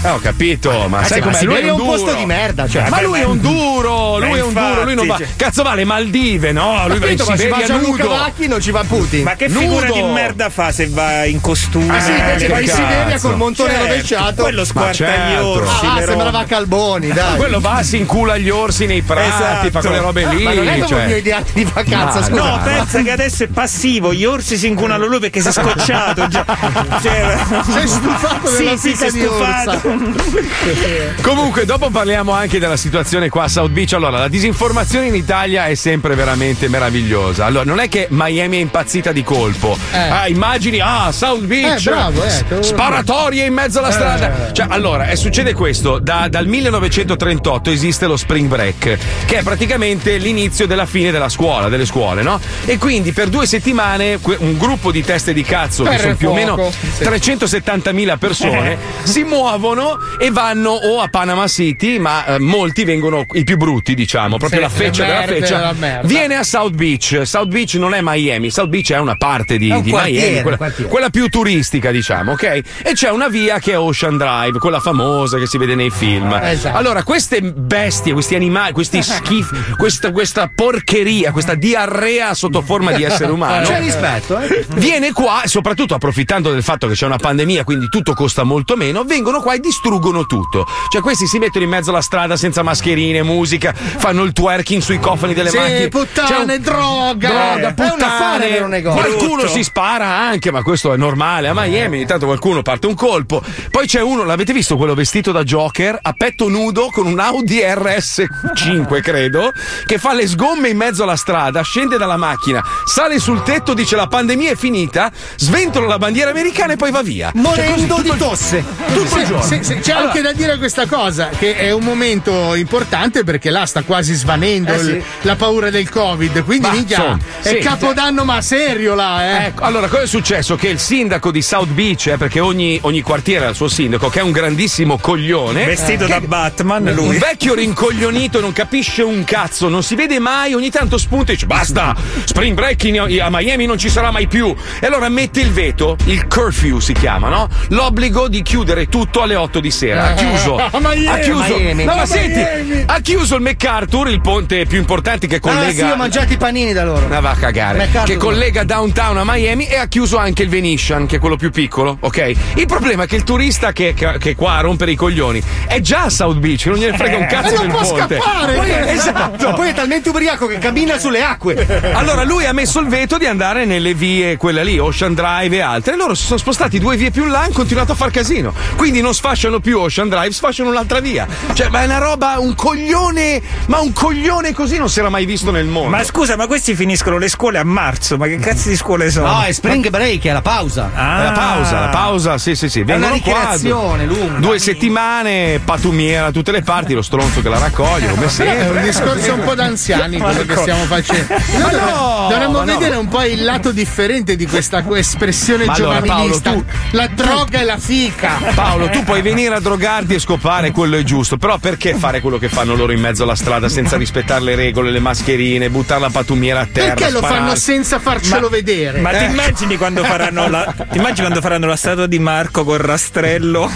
Eh, 0.00 0.10
ho 0.10 0.18
capito, 0.20 0.86
ma 0.88 1.02
sai 1.04 1.18
ma 1.20 1.26
com'è? 1.26 1.42
Lui 1.42 1.54
è 1.56 1.62
è 1.62 1.70
un 1.70 1.76
duro. 1.76 1.90
posto 1.90 2.14
di 2.14 2.24
merda, 2.24 2.68
cioè. 2.68 2.88
Ma 2.88 3.00
lui 3.02 3.18
è 3.18 3.24
un 3.24 3.40
duro, 3.40 4.18
lui 4.18 4.28
Ma 4.30 4.36
è 4.36 4.42
un 4.42 4.52
duro, 4.52 4.84
lui 4.84 4.94
non 4.94 5.06
va. 5.08 5.18
Cazzo 5.36 5.62
va 5.64 5.70
alle 5.70 5.84
Maldive, 5.84 6.52
no? 6.52 6.86
Lui 6.86 6.98
va 7.00 7.08
in 7.08 7.16
ma 7.18 7.24
va 7.24 7.36
Siberia 7.36 7.66
Gianluca 7.66 8.02
nudo. 8.04 8.14
Vacchi, 8.16 8.46
non 8.46 8.60
ci 8.60 8.70
va 8.70 8.84
Putin. 8.86 9.22
Ma 9.24 9.34
che 9.34 9.48
Nudo. 9.48 9.60
figura 9.60 9.90
di 9.90 10.02
merda 10.02 10.50
fa 10.50 10.70
se 10.70 10.86
va 10.88 11.24
in 11.24 11.40
costume? 11.40 11.96
Ah 11.96 12.00
sì, 12.00 12.10
invece 12.12 12.46
vai 12.46 12.62
in 12.62 12.68
cazzo. 12.68 12.80
Siberia 12.80 13.18
col 13.18 13.36
montone 13.36 13.70
Certo, 13.70 13.86
rovesciato. 13.86 14.42
Quello 14.42 14.64
squarta 14.64 15.04
Ma 15.04 15.10
gli 15.10 15.30
certo. 15.32 15.46
orsi. 15.48 15.86
Ah, 15.86 16.02
sembrava. 16.06 16.44
Calboni, 16.44 17.08
dai. 17.08 17.36
Quello 17.36 17.60
va, 17.60 17.82
si 17.82 17.96
incula 17.96 18.36
gli 18.38 18.48
orsi 18.50 18.86
nei 18.86 19.02
prati, 19.02 19.28
Esatto. 19.28 19.70
fa 19.72 19.80
quelle 19.80 19.98
robe 19.98 20.26
lì. 20.26 20.42
ma 20.44 20.52
non 20.54 20.68
è 20.68 20.84
cioè. 20.84 21.06
mio 21.06 21.16
ideale 21.16 21.44
di 21.52 21.64
vacanza, 21.64 22.20
Ma 22.20 22.24
scusa. 22.24 22.42
No, 22.50 22.60
pensa 22.62 23.02
che 23.02 23.10
adesso 23.10 23.42
è 23.42 23.48
passivo, 23.48 24.14
gli 24.14 24.24
orsi 24.24 24.56
si 24.56 24.68
incunano 24.68 25.06
lui 25.06 25.18
perché 25.18 25.40
si 25.40 25.48
è 25.48 25.52
scocciato. 25.52 26.28
Già. 26.28 26.44
Cioè, 27.02 27.36
Sei 27.68 27.86
stufato 27.88 28.46
sì, 28.48 28.56
della 28.64 28.76
sì, 28.76 28.94
si 28.96 29.04
è 29.04 29.10
di 29.10 29.20
stufato. 29.20 29.70
Orsa. 29.70 29.87
Comunque, 31.22 31.64
dopo 31.64 31.90
parliamo 31.90 32.32
anche 32.32 32.58
della 32.58 32.76
situazione 32.76 33.28
qua 33.28 33.44
a 33.44 33.48
South 33.48 33.70
Beach. 33.70 33.92
Allora, 33.94 34.18
la 34.18 34.28
disinformazione 34.28 35.06
in 35.06 35.14
Italia 35.14 35.66
è 35.66 35.74
sempre 35.74 36.14
veramente 36.14 36.68
meravigliosa. 36.68 37.44
Allora, 37.46 37.64
non 37.64 37.78
è 37.80 37.88
che 37.88 38.06
Miami 38.10 38.58
è 38.58 38.60
impazzita 38.60 39.12
di 39.12 39.22
colpo. 39.22 39.76
Ah, 39.92 40.28
immagini, 40.28 40.80
ah, 40.80 41.10
South 41.12 41.44
Beach, 41.44 41.86
Eh, 41.86 41.90
bravo, 41.90 42.22
eh, 42.24 42.62
sparatorie 42.62 43.46
in 43.46 43.52
mezzo 43.54 43.78
alla 43.78 43.90
strada. 43.90 44.52
Cioè, 44.52 44.66
allora, 44.68 45.08
eh, 45.08 45.16
succede 45.16 45.52
questo: 45.54 45.98
Da- 45.98 46.28
dal 46.28 46.46
1938 46.46 47.70
esiste 47.70 48.06
lo 48.06 48.16
spring 48.16 48.48
break, 48.48 48.98
che 49.24 49.38
è 49.38 49.42
praticamente 49.42 50.16
l'inizio 50.18 50.66
della 50.66 50.86
fine 50.86 51.10
della 51.10 51.28
scuola, 51.28 51.68
delle 51.68 51.86
scuole, 51.86 52.22
no? 52.22 52.40
E 52.64 52.78
quindi 52.78 53.12
per 53.12 53.28
due 53.28 53.46
settimane 53.46 54.18
un 54.38 54.56
gruppo 54.58 54.90
di 54.90 55.02
teste 55.02 55.32
di 55.32 55.42
cazzo, 55.42 55.82
che 55.84 55.90
Per 55.90 56.00
sono 56.00 56.14
più 56.16 56.30
o 56.30 56.34
meno 56.34 56.70
Sì. 56.70 57.04
370.000 57.04 58.16
persone 58.18 58.76
si 59.02 59.22
muovono 59.24 59.77
e 60.18 60.30
vanno 60.30 60.70
o 60.70 61.00
a 61.00 61.08
Panama 61.08 61.46
City, 61.48 61.98
ma 61.98 62.24
eh, 62.26 62.38
molti 62.38 62.84
vengono 62.84 63.24
i 63.32 63.44
più 63.44 63.56
brutti, 63.56 63.94
diciamo, 63.94 64.36
proprio 64.36 64.60
Sì, 64.60 64.64
la 64.64 64.70
feccia 64.70 65.04
della 65.04 65.18
merde 65.18 65.34
feccia. 65.40 65.56
della 65.56 65.72
merda. 65.72 66.06
Viene 66.06 66.34
a 66.36 66.42
South 66.42 66.74
Beach. 66.74 67.22
South 67.24 67.48
Beach 67.48 67.74
non 67.74 67.94
è 67.94 68.00
Miami, 68.02 68.50
South 68.50 68.68
Beach 68.68 68.92
è 68.92 68.98
una 68.98 69.16
parte 69.16 69.58
di, 69.58 69.70
un 69.70 69.82
di 69.82 69.92
Miami, 69.92 70.42
quella, 70.42 70.72
quella 70.88 71.10
più 71.10 71.28
turistica, 71.28 71.90
diciamo, 71.90 72.32
ok? 72.32 72.42
E 72.82 72.92
c'è 72.94 73.10
una 73.10 73.28
via 73.28 73.58
che 73.58 73.72
è 73.72 73.78
Ocean 73.78 74.16
Drive, 74.16 74.58
quella 74.58 74.80
famosa 74.80 75.38
che 75.38 75.46
si 75.46 75.58
vede 75.58 75.74
nei 75.74 75.90
film. 75.90 76.32
Esatto. 76.42 76.76
Allora, 76.76 77.02
queste 77.02 77.40
bestie, 77.42 78.12
questi 78.12 78.34
animali, 78.34 78.72
questi 78.72 79.02
schifi, 79.02 79.56
questa, 79.76 80.10
questa 80.12 80.50
porcheria, 80.54 81.32
questa 81.32 81.54
diarrea 81.54 82.34
sotto 82.34 82.62
forma 82.62 82.92
di 82.92 83.02
essere 83.02 83.30
umano. 83.32 83.66
C'è 83.66 83.80
rispetto, 83.80 84.38
eh? 84.38 84.66
Viene 84.74 85.12
qua, 85.12 85.42
soprattutto 85.44 85.94
approfittando 85.94 86.52
del 86.52 86.62
fatto 86.62 86.86
che 86.86 86.94
c'è 86.94 87.06
una 87.06 87.16
pandemia, 87.16 87.64
quindi 87.64 87.88
tutto 87.88 88.14
costa 88.14 88.42
molto 88.44 88.76
meno, 88.76 89.04
vengono 89.04 89.40
qua 89.40 89.54
e 89.54 89.60
distruggono 89.68 90.24
tutto. 90.24 90.66
Cioè, 90.90 91.02
questi 91.02 91.26
si 91.26 91.38
mettono 91.38 91.64
in 91.64 91.70
mezzo 91.70 91.90
alla 91.90 92.00
strada 92.00 92.36
senza 92.36 92.62
mascherine, 92.62 93.22
musica, 93.22 93.72
fanno 93.74 94.22
il 94.22 94.32
twerking 94.32 94.80
sui 94.80 94.98
cofani 94.98 95.34
delle 95.34 95.50
Sì, 95.50 95.56
macchine. 95.58 95.88
puttane, 95.88 96.28
C'è 96.28 96.38
un- 96.38 96.58
droga. 96.62 97.28
Droga, 97.28 97.74
puttane. 97.74 98.48
per 98.48 98.62
un 98.62 98.70
negozio. 98.70 99.00
Qualcuno 99.02 99.46
si 99.46 99.62
spara 99.62 100.06
anche, 100.06 100.50
ma 100.50 100.62
questo 100.62 100.92
è 100.92 100.96
normale. 100.96 101.48
A 101.48 101.52
Miami 101.54 101.96
ogni 101.98 102.06
tanto 102.06 102.26
qualcuno 102.26 102.62
parte 102.62 102.86
un 102.86 102.94
colpo. 102.94 103.42
Poi 103.70 103.86
c'è 103.86 104.00
uno, 104.00 104.24
l'avete 104.24 104.52
visto 104.52 104.76
quello 104.76 104.94
vestito 104.94 105.32
da 105.32 105.42
Joker, 105.44 105.98
a 106.00 106.12
petto 106.12 106.48
nudo 106.48 106.88
con 106.90 107.06
un 107.06 107.18
Audi 107.20 107.60
RS5, 107.60 109.00
credo, 109.02 109.50
che 109.86 109.98
fa 109.98 110.14
le 110.14 110.26
sgomme 110.26 110.68
in 110.68 110.76
mezzo 110.76 111.02
alla 111.02 111.16
strada, 111.16 111.62
scende 111.62 111.96
dalla 111.98 112.16
macchina, 112.16 112.62
sale 112.84 113.18
sul 113.18 113.42
tetto, 113.42 113.74
dice 113.74 113.96
la 113.96 114.06
pandemia 114.06 114.52
è 114.52 114.56
finita, 114.56 115.10
sventola 115.36 115.86
la 115.86 115.98
bandiera 115.98 116.30
americana 116.30 116.72
e 116.72 116.76
poi 116.76 116.90
va 116.90 117.02
via. 117.02 117.30
Morendo 117.34 118.00
di 118.00 118.12
tosse. 118.16 118.64
Tutto 118.92 119.18
il 119.18 119.26
giorno. 119.26 119.42
Se, 119.42 119.57
se- 119.62 119.78
c'è 119.80 119.92
anche 119.92 120.20
da 120.20 120.32
dire 120.32 120.56
questa 120.58 120.86
cosa, 120.86 121.28
che 121.28 121.56
è 121.56 121.70
un 121.70 121.82
momento 121.84 122.54
importante 122.54 123.24
perché 123.24 123.50
là 123.50 123.66
sta 123.66 123.82
quasi 123.82 124.14
svanendo 124.14 124.72
Eh, 124.72 124.78
sì. 124.78 124.90
il- 124.90 125.02
la 125.22 125.36
paura 125.36 125.70
del 125.70 125.88
Covid. 125.88 126.44
Quindi, 126.44 126.68
minchia, 126.70 127.18
è 127.42 127.48
sì, 127.48 127.58
capodanno 127.58 128.24
ma 128.24 128.40
serio 128.42 128.94
là, 128.94 129.24
eh. 129.42 129.46
Ecco, 129.46 129.62
allora, 129.64 129.88
cosa 129.88 130.02
è 130.02 130.06
successo? 130.06 130.56
Che 130.56 130.68
il 130.68 130.78
sindaco 130.78 131.30
di 131.30 131.42
South 131.42 131.68
Beach, 131.68 132.06
eh, 132.08 132.16
perché 132.16 132.40
ogni, 132.40 132.78
ogni 132.82 133.00
quartiere 133.02 133.46
ha 133.46 133.48
il 133.50 133.54
suo 133.54 133.68
sindaco, 133.68 134.08
che 134.08 134.20
è 134.20 134.22
un 134.22 134.32
grandissimo 134.32 134.98
coglione. 134.98 135.64
Vestito 135.64 136.04
che- 136.06 136.12
da 136.12 136.20
Batman, 136.20 136.92
lui. 136.94 137.08
Un 137.08 137.18
vecchio 137.18 137.54
rincoglionito, 137.54 138.40
non 138.40 138.52
capisce 138.52 139.02
un 139.02 139.24
cazzo, 139.24 139.68
non 139.68 139.82
si 139.82 139.94
vede 139.94 140.18
mai, 140.18 140.54
ogni 140.54 140.70
tanto 140.70 140.98
spunta 140.98 141.30
e 141.32 141.34
dice 141.34 141.46
basta, 141.46 141.94
spring 142.24 142.54
break 142.54 142.82
in- 142.84 143.20
a 143.20 143.28
Miami 143.30 143.66
non 143.66 143.78
ci 143.78 143.88
sarà 143.88 144.10
mai 144.10 144.26
più. 144.26 144.54
E 144.80 144.86
allora 144.86 145.08
mette 145.08 145.40
il 145.40 145.50
veto, 145.52 145.96
il 146.04 146.26
curfew 146.26 146.78
si 146.80 146.92
chiama, 146.92 147.28
no? 147.28 147.48
L'obbligo 147.68 148.28
di 148.28 148.42
chiudere 148.42 148.88
tutto 148.88 149.22
alle 149.22 149.36
8 149.36 149.47
di 149.60 149.70
sera. 149.70 150.08
Ha 150.08 150.12
chiuso. 150.14 150.56
A 150.60 150.70
Miami. 150.78 151.06
Ha 151.06 151.18
chiuso. 151.18 151.56
Miami. 151.56 151.84
No, 151.84 151.94
ma 151.94 152.06
senti, 152.06 152.38
Miami. 152.38 152.82
ha 152.86 153.00
chiuso 153.00 153.34
il 153.36 153.42
MacArthur, 153.42 154.08
il 154.10 154.20
ponte 154.20 154.66
più 154.66 154.78
importante 154.78 155.26
che 155.26 155.36
Ah, 155.36 155.40
collega. 155.40 155.86
sì, 155.86 155.90
ho 155.92 155.96
mangiato 155.96 156.32
i 156.32 156.36
panini 156.36 156.72
da 156.72 156.84
loro. 156.84 157.06
Ah, 157.10 157.20
va 157.20 157.30
a 157.30 157.34
cagare. 157.36 157.78
MacArthur. 157.78 158.04
Che 158.04 158.16
collega 158.16 158.64
downtown 158.64 159.16
a 159.16 159.22
Miami 159.24 159.66
e 159.66 159.76
ha 159.76 159.86
chiuso 159.86 160.18
anche 160.18 160.42
il 160.42 160.48
Venetian, 160.50 161.06
che 161.06 161.16
è 161.16 161.18
quello 161.18 161.36
più 161.36 161.50
piccolo, 161.50 161.96
ok? 162.00 162.32
Il 162.56 162.66
problema 162.66 163.04
è 163.04 163.06
che 163.06 163.16
il 163.16 163.24
turista 163.24 163.72
che, 163.72 163.94
che, 163.94 164.16
che 164.18 164.30
è 164.30 164.34
qua 164.34 164.54
a 164.56 164.60
rompere 164.60 164.90
i 164.90 164.96
coglioni 164.96 165.42
è 165.66 165.80
già 165.80 166.02
a 166.04 166.10
South 166.10 166.36
Beach, 166.38 166.66
non 166.66 166.76
gliene 166.76 166.96
frega 166.96 167.16
un 167.16 167.26
cazzo 167.26 167.48
E 167.54 167.56
non 167.56 167.60
del 167.68 167.70
può 167.76 167.80
ponte. 167.96 168.18
scappare. 168.18 168.52
Poi 168.54 168.70
è, 168.70 168.86
Esatto. 168.90 169.52
Poi 169.54 169.68
è 169.70 169.74
talmente 169.74 170.08
ubriaco 170.08 170.46
che 170.46 170.58
cammina 170.58 170.98
sulle 170.98 171.22
acque. 171.22 171.66
Allora 171.94 172.24
lui 172.24 172.44
ha 172.46 172.52
messo 172.52 172.80
il 172.80 172.88
veto 172.88 173.16
di 173.18 173.26
andare 173.26 173.64
nelle 173.64 173.94
vie, 173.94 174.36
quella 174.36 174.62
lì, 174.62 174.78
Ocean 174.78 175.14
Drive 175.14 175.56
e 175.56 175.60
altre. 175.60 175.94
E 175.94 175.96
loro 175.96 176.14
si 176.14 176.24
sono 176.26 176.38
spostati 176.38 176.78
due 176.78 176.96
vie 176.96 177.10
più 177.10 177.24
in 177.24 177.30
là 177.30 177.42
e 177.42 177.44
hanno 177.44 177.52
continuato 177.52 177.92
a 177.92 177.94
far 177.94 178.10
casino. 178.10 178.52
Quindi 178.76 179.00
non 179.00 179.14
sfasciano 179.38 179.60
più 179.60 179.78
Ocean 179.78 180.08
Drive, 180.08 180.32
sfasciano 180.32 180.68
un'altra 180.70 180.98
via. 180.98 181.24
Cioè, 181.52 181.68
ma 181.68 181.82
è 181.82 181.84
una 181.84 181.98
roba, 181.98 182.40
un 182.40 182.56
coglione, 182.56 183.40
ma 183.66 183.78
un 183.78 183.92
coglione 183.92 184.52
così 184.52 184.78
non 184.78 184.88
si 184.90 184.98
era 184.98 185.10
mai 185.10 185.26
visto 185.26 185.52
nel 185.52 185.66
mondo. 185.66 185.90
Ma 185.90 186.02
scusa, 186.02 186.34
ma 186.34 186.48
questi 186.48 186.74
finiscono 186.74 187.18
le 187.18 187.28
scuole 187.28 187.58
a 187.58 187.62
marzo, 187.64 188.16
ma 188.16 188.26
che 188.26 188.38
cazzo 188.38 188.68
di 188.68 188.74
scuole 188.74 189.08
sono? 189.12 189.28
No, 189.28 189.42
è 189.42 189.52
spring 189.52 189.88
break, 189.90 190.24
è 190.24 190.32
la 190.32 190.42
pausa. 190.42 190.90
Ah. 190.92 191.20
È 191.20 191.24
La 191.26 191.30
pausa, 191.32 191.78
la 191.80 191.88
pausa, 191.88 192.36
sì, 192.38 192.56
sì, 192.56 192.68
sì. 192.68 192.82
Vengono 192.82 193.12
una 193.14 193.22
qua, 193.22 193.32
ricreazione 193.32 194.06
due- 194.08 194.16
lunga. 194.16 194.38
Due 194.40 194.58
settimane, 194.58 195.60
patumiera 195.64 196.24
da 196.24 196.32
tutte 196.32 196.50
le 196.50 196.62
parti, 196.62 196.94
lo 196.94 197.02
stronzo 197.02 197.40
che 197.40 197.48
la 197.48 197.58
raccoglie, 197.58 198.08
come 198.08 198.22
È 198.22 198.24
un 198.24 198.30
sempre. 198.30 198.82
discorso 198.82 199.34
un 199.34 199.44
po' 199.44 199.54
da 199.54 199.64
anziani 199.66 200.18
quello 200.20 200.44
che 200.44 200.56
stiamo 200.56 200.82
facendo. 200.84 201.26
Dovremmo- 201.52 201.90
no, 201.90 202.26
dovremmo 202.28 202.58
ma 202.58 202.64
no. 202.64 202.78
vedere 202.78 202.96
un 202.96 203.06
po' 203.06 203.22
il 203.22 203.44
lato 203.44 203.70
differente 203.70 204.34
di 204.34 204.46
questa 204.48 204.82
espressione 204.96 205.64
Ma 205.64 205.74
allora, 205.74 206.00
giovanilista. 206.00 206.50
Paolo, 206.50 206.64
la 206.90 207.06
droga 207.06 207.60
e 207.60 207.64
la 207.64 207.78
fica. 207.78 208.30
Paolo, 208.54 208.88
tu 208.88 209.04
puoi 209.04 209.22
venire 209.28 209.54
a 209.54 209.60
drogarti 209.60 210.14
e 210.14 210.18
scopare, 210.18 210.70
quello 210.70 210.96
è 210.96 211.02
giusto, 211.02 211.36
però 211.36 211.58
perché 211.58 211.94
fare 211.94 212.20
quello 212.20 212.38
che 212.38 212.48
fanno 212.48 212.74
loro 212.74 212.92
in 212.92 213.00
mezzo 213.00 213.24
alla 213.24 213.34
strada 213.34 213.68
senza 213.68 213.96
rispettare 213.96 214.42
le 214.42 214.54
regole, 214.54 214.90
le 214.90 215.00
mascherine, 215.00 215.68
buttare 215.70 216.00
la 216.00 216.10
patumiera 216.10 216.60
a 216.60 216.66
terra? 216.70 216.94
Perché 216.94 217.10
lo 217.12 217.20
fanno 217.20 217.54
senza 217.54 217.98
farcelo 217.98 218.48
vedere? 218.48 219.00
Ma 219.00 219.10
ti 219.10 219.24
Eh. 219.24 219.28
immagini 219.28 219.76
quando 219.76 220.02
faranno 220.04 220.48
la 220.48 220.74
ti 220.90 220.96
immagini 220.98 221.20
quando 221.26 221.40
faranno 221.40 221.66
la 221.66 221.76
statua 221.76 222.06
di 222.06 222.18
Marco 222.18 222.64
col 222.64 222.78
rastrello 222.78 223.70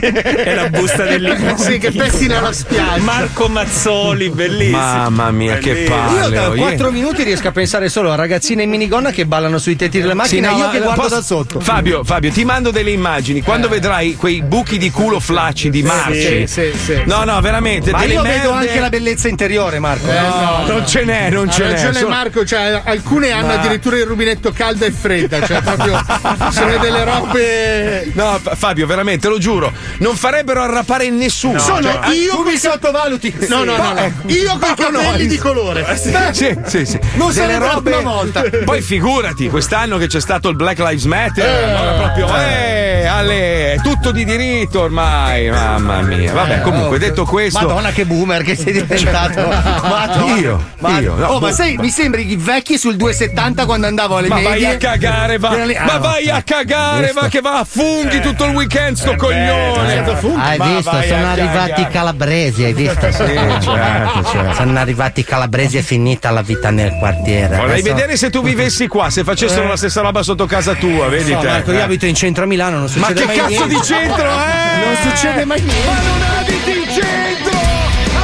e 0.00 0.54
la 0.54 0.68
busta 0.70 1.04
dell'immondizia? 1.04 1.70
Sì, 1.72 1.78
che 1.78 1.92
pettina 1.92 2.40
la 2.40 2.52
spiaggia. 2.52 3.02
Marco 3.02 3.48
Mazzoli, 3.48 4.28
bellissimo. 4.30 4.76
Mamma 4.78 5.30
mia, 5.30 5.58
che 5.58 5.72
Bellissimo. 5.72 5.94
Io 5.96 6.20
palle! 6.20 6.34
da 6.34 6.50
oh, 6.50 6.54
4 6.54 6.90
minuti 6.90 7.22
riesco 7.22 7.48
a 7.48 7.52
pensare 7.52 7.88
solo 7.88 8.10
a 8.10 8.14
ragazzine 8.14 8.62
in 8.64 8.70
minigonna 8.70 9.10
che 9.10 9.26
ballano 9.26 9.58
sui 9.58 9.76
tetti 9.76 9.98
delle 9.98 10.10
Sì, 10.12 10.16
macchine 10.16 10.48
no, 10.48 10.54
e 10.54 10.58
io 10.58 10.64
ma 10.66 10.70
che 10.70 10.78
guardo 10.80 11.00
posso- 11.02 11.14
da 11.14 11.22
sotto. 11.22 11.60
Fabio, 11.60 12.02
Fabio, 12.04 12.30
ti 12.32 12.44
mando 12.44 12.70
delle 12.70 12.90
immagini. 12.90 13.42
Quando 13.42 13.68
vedrai 13.68 14.14
quei 14.16 14.42
buchi 14.42 14.78
di 14.78 14.90
culo 14.96 15.20
flaccidi, 15.20 15.82
marci. 15.82 16.46
sì, 16.46 16.72
sì. 16.74 17.02
No, 17.04 17.24
no, 17.24 17.38
veramente. 17.42 17.90
Ma 17.90 18.04
io 18.04 18.22
vedo 18.22 18.52
merde- 18.54 18.68
anche 18.68 18.80
la 18.80 18.88
bellezza 18.88 19.28
interiore, 19.28 19.78
Marco. 19.78 20.06
No, 20.10 20.64
non 20.66 20.86
ce 20.86 21.04
n'è, 21.04 21.28
non 21.28 21.50
ce 21.50 21.64
n'è. 21.64 21.70
ragione 21.72 21.92
Sono- 21.98 22.08
Marco, 22.08 22.46
cioè, 22.46 22.80
alcune 22.82 23.30
hanno 23.30 23.52
addirittura 23.52 23.96
il 23.98 24.06
rubinetto 24.06 24.52
caldo 24.52 24.86
e 24.86 24.90
fredda, 24.90 25.44
cioè 25.46 25.60
proprio 25.60 26.02
sono 26.50 26.78
delle 26.78 27.04
robe. 27.04 28.10
No, 28.14 28.38
Fa- 28.42 28.54
Fabio, 28.54 28.86
veramente, 28.86 29.28
lo 29.28 29.36
giuro, 29.38 29.70
non 29.98 30.16
farebbero 30.16 30.62
arrapare 30.62 31.10
nessuno. 31.10 31.58
Sono 31.58 31.82
Cioè, 31.82 32.14
io 32.14 32.42
mi 32.42 32.56
sottovaluti. 32.56 33.34
No, 33.48 33.64
no, 33.64 33.76
no, 33.76 33.92
no. 33.92 33.98
ecco. 34.00 34.28
Io 34.28 34.58
con 34.58 34.70
i 34.70 34.74
capelli 34.74 35.26
di 35.26 35.36
colore. 35.36 35.84
Sì, 36.32 36.56
sì, 36.66 36.86
sì. 36.86 36.98
Non 37.16 37.32
Delle 37.34 37.58
robe- 37.58 37.90
prima 37.90 38.10
volta. 38.12 38.42
Poi 38.64 38.80
figurati, 38.80 39.48
quest'anno 39.50 39.98
che 39.98 40.06
c'è 40.06 40.20
stato 40.20 40.48
il 40.48 40.56
Black 40.56 40.78
Lives 40.78 41.04
Matter, 41.04 41.64
allora 41.74 41.92
proprio, 41.92 42.34
eh, 42.38 43.04
Ale, 43.06 43.72
è 43.74 43.80
tutto 43.82 44.10
di 44.10 44.24
diritto 44.24 44.75
ormai, 44.80 45.48
mamma 45.50 46.00
mia. 46.02 46.32
Vabbè, 46.32 46.60
comunque, 46.60 46.98
detto 46.98 47.24
questo. 47.24 47.66
Madonna 47.66 47.90
che 47.92 48.04
boomer 48.04 48.42
che 48.42 48.56
sei 48.56 48.72
diventato. 48.72 49.46
Madonna. 49.86 50.34
Io, 50.36 50.64
Ma- 50.78 50.98
io, 50.98 51.14
no, 51.14 51.26
oh, 51.26 51.40
ma 51.40 51.48
boh. 51.48 51.52
sai, 51.54 51.76
mi 51.78 51.88
sembri 51.90 52.30
i 52.30 52.36
vecchi 52.36 52.78
sul 52.78 52.96
270 52.96 53.64
quando 53.66 53.86
andavo 53.86 54.16
alle 54.16 54.28
Ma 54.28 54.36
medie. 54.36 54.50
vai 54.50 54.64
a 54.64 54.76
cagare, 54.76 55.38
va. 55.38 55.48
Ah, 55.50 55.84
Ma 55.84 55.92
no. 55.94 55.98
vai 56.00 56.28
a 56.28 56.42
cagare, 56.42 57.12
va 57.12 57.28
che 57.28 57.40
va 57.40 57.58
a 57.60 57.64
funghi 57.64 58.20
tutto 58.20 58.44
il 58.44 58.54
weekend, 58.54 58.96
sto 58.96 59.12
Eh, 59.12 59.16
coglione. 59.16 60.04
Hai 60.36 60.56
Ma 60.58 60.66
visto? 60.66 61.02
Sono 61.02 61.26
arrivati 61.26 61.70
cagare. 61.70 61.82
i 61.82 61.88
calabresi, 61.90 62.64
hai 62.64 62.72
visto? 62.72 63.04
Sì, 63.16 63.22
certo, 63.22 64.24
certo. 64.30 64.52
Sono 64.54 64.78
arrivati 64.78 65.20
i 65.20 65.24
calabresi, 65.24 65.78
è 65.78 65.82
finita 65.82 66.30
la 66.30 66.42
vita 66.42 66.70
nel 66.70 66.96
quartiere. 66.98 67.56
Vorrei 67.56 67.80
Adesso- 67.80 67.94
vedere 67.94 68.16
se 68.16 68.30
tu 68.30 68.42
vivessi 68.42 68.86
qua, 68.88 69.10
se 69.10 69.24
facessero 69.24 69.66
la 69.68 69.76
stessa 69.76 70.00
roba 70.00 70.22
sotto 70.22 70.46
casa 70.46 70.74
tua, 70.74 71.08
vedi 71.08 71.32
No, 71.32 71.40
te. 71.40 71.46
Marco, 71.46 71.72
io 71.72 71.78
Eh. 71.78 71.82
abito 71.82 72.06
in 72.06 72.14
centro 72.14 72.44
a 72.44 72.46
Milano, 72.46 72.78
non 72.78 72.82
Ma 72.96 73.06
succede 73.08 73.20
che 73.20 73.26
mai 73.26 73.36
cazzo 73.36 73.48
niente. 73.48 73.74
di 73.74 73.82
centro, 73.82 74.24
eh? 74.30 74.65
Non 74.84 74.96
succede 75.02 75.44
mai 75.44 75.60
niente. 75.60 75.86
Ma 75.88 76.00
non 76.00 76.22
abiti 76.38 76.70
in 76.70 76.84
centro! 76.88 77.58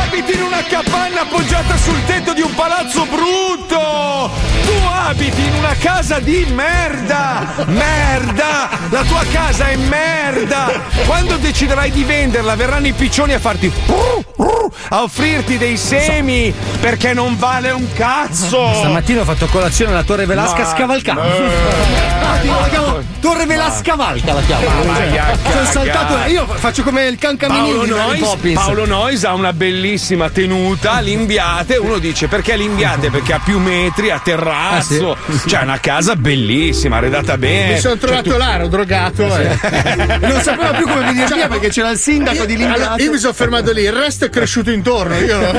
Abiti 0.05 0.35
in 0.35 0.43
una 0.43 0.63
capanna 0.63 1.23
appoggiata 1.23 1.77
sul 1.77 2.03
tetto 2.05 2.33
di 2.33 2.41
un 2.43 2.55
palazzo 2.55 3.07
brutto! 3.07 4.31
Tu 4.65 4.73
abiti 4.87 5.43
in 5.43 5.55
una 5.55 5.75
casa 5.79 6.19
di 6.19 6.47
merda! 6.53 7.47
Merda! 7.67 8.69
La 8.91 9.03
tua 9.03 9.25
casa 9.31 9.69
è 9.69 9.77
merda! 9.77 10.71
Quando 11.07 11.37
deciderai 11.37 11.91
di 11.91 12.05
venderla, 12.05 12.55
verranno 12.55 12.87
i 12.87 12.93
piccioni 12.93 13.33
a 13.33 13.39
farti. 13.39 13.73
a 14.89 15.03
offrirti 15.03 15.59
dei 15.59 15.77
semi 15.77 16.53
perché 16.81 17.13
non 17.13 17.37
vale 17.39 17.71
un 17.71 17.93
cazzo! 17.93 18.73
Stamattina 18.75 19.23
ho 19.23 19.25
fatto 19.25 19.47
colazione 19.47 19.93
alla 19.93 20.05
Torre 20.05 20.27
Velasca 20.27 20.63
Ma- 20.63 20.67
scavalcata. 20.67 22.22
Eh. 23.23 23.29
la 23.29 23.29
chiamo 23.29 23.35
Torre 23.35 23.47
Velasca 23.47 23.95
Valca 23.95 24.33
la 24.33 24.41
chiamo. 24.43 24.64
vai 24.85 25.19
a 25.19 25.37
Sono 25.50 25.64
saltato. 25.64 26.31
Io 26.31 26.47
faccio 26.47 26.83
come 26.83 27.07
il 27.07 27.19
can 27.19 27.37
caminino 27.37 27.76
Paolo 27.79 27.85
di 27.85 27.91
Mary 27.91 28.19
Poppins. 28.19 28.55
Paolo 28.61 28.87
Noyes 28.87 29.25
ha 29.25 29.35
una 29.35 29.52
bellissima 29.52 30.29
tenuta, 30.31 30.99
l'imbiate. 31.00 31.76
Uno 31.76 31.99
dice 31.99 32.26
perché 32.29 32.57
l'imbiate? 32.57 33.11
Perché 33.11 33.33
ha 33.35 33.41
più 33.43 33.59
metri, 33.59 34.11
ha 34.11 34.19
terrazzo. 34.23 35.17
Cioè, 35.47 35.62
una 35.62 35.79
casa 35.81 36.17
bellissima, 36.17 36.97
arredata 36.97 37.37
bene. 37.38 37.75
Mi 37.75 37.79
sono 37.81 37.97
trovato 37.97 38.37
là, 38.37 38.55
ero 38.55 38.69
drogato. 38.69 39.37
eh. 39.37 39.57
non 40.21 40.41
sapeva 40.41 40.73
più 40.73 40.87
come 40.87 41.05
venire 41.05 41.26
Cioè, 41.29 41.37
via 41.37 41.49
perché 41.49 41.69
c'era 41.69 41.91
il 41.91 41.99
sindaco 41.99 42.45
di 42.45 42.55
Allora, 42.55 42.73
Limbiato. 42.73 43.02
io 43.02 43.11
mi 43.12 43.19
sono 43.19 43.33
fermato 43.33 43.73
lì, 43.73 43.83
il 43.83 43.93
resto 43.93 44.25
è 44.25 44.31
cresciuto 44.31 44.71
intorno. 44.71 45.14
Io 45.17 45.38
non 45.41 45.52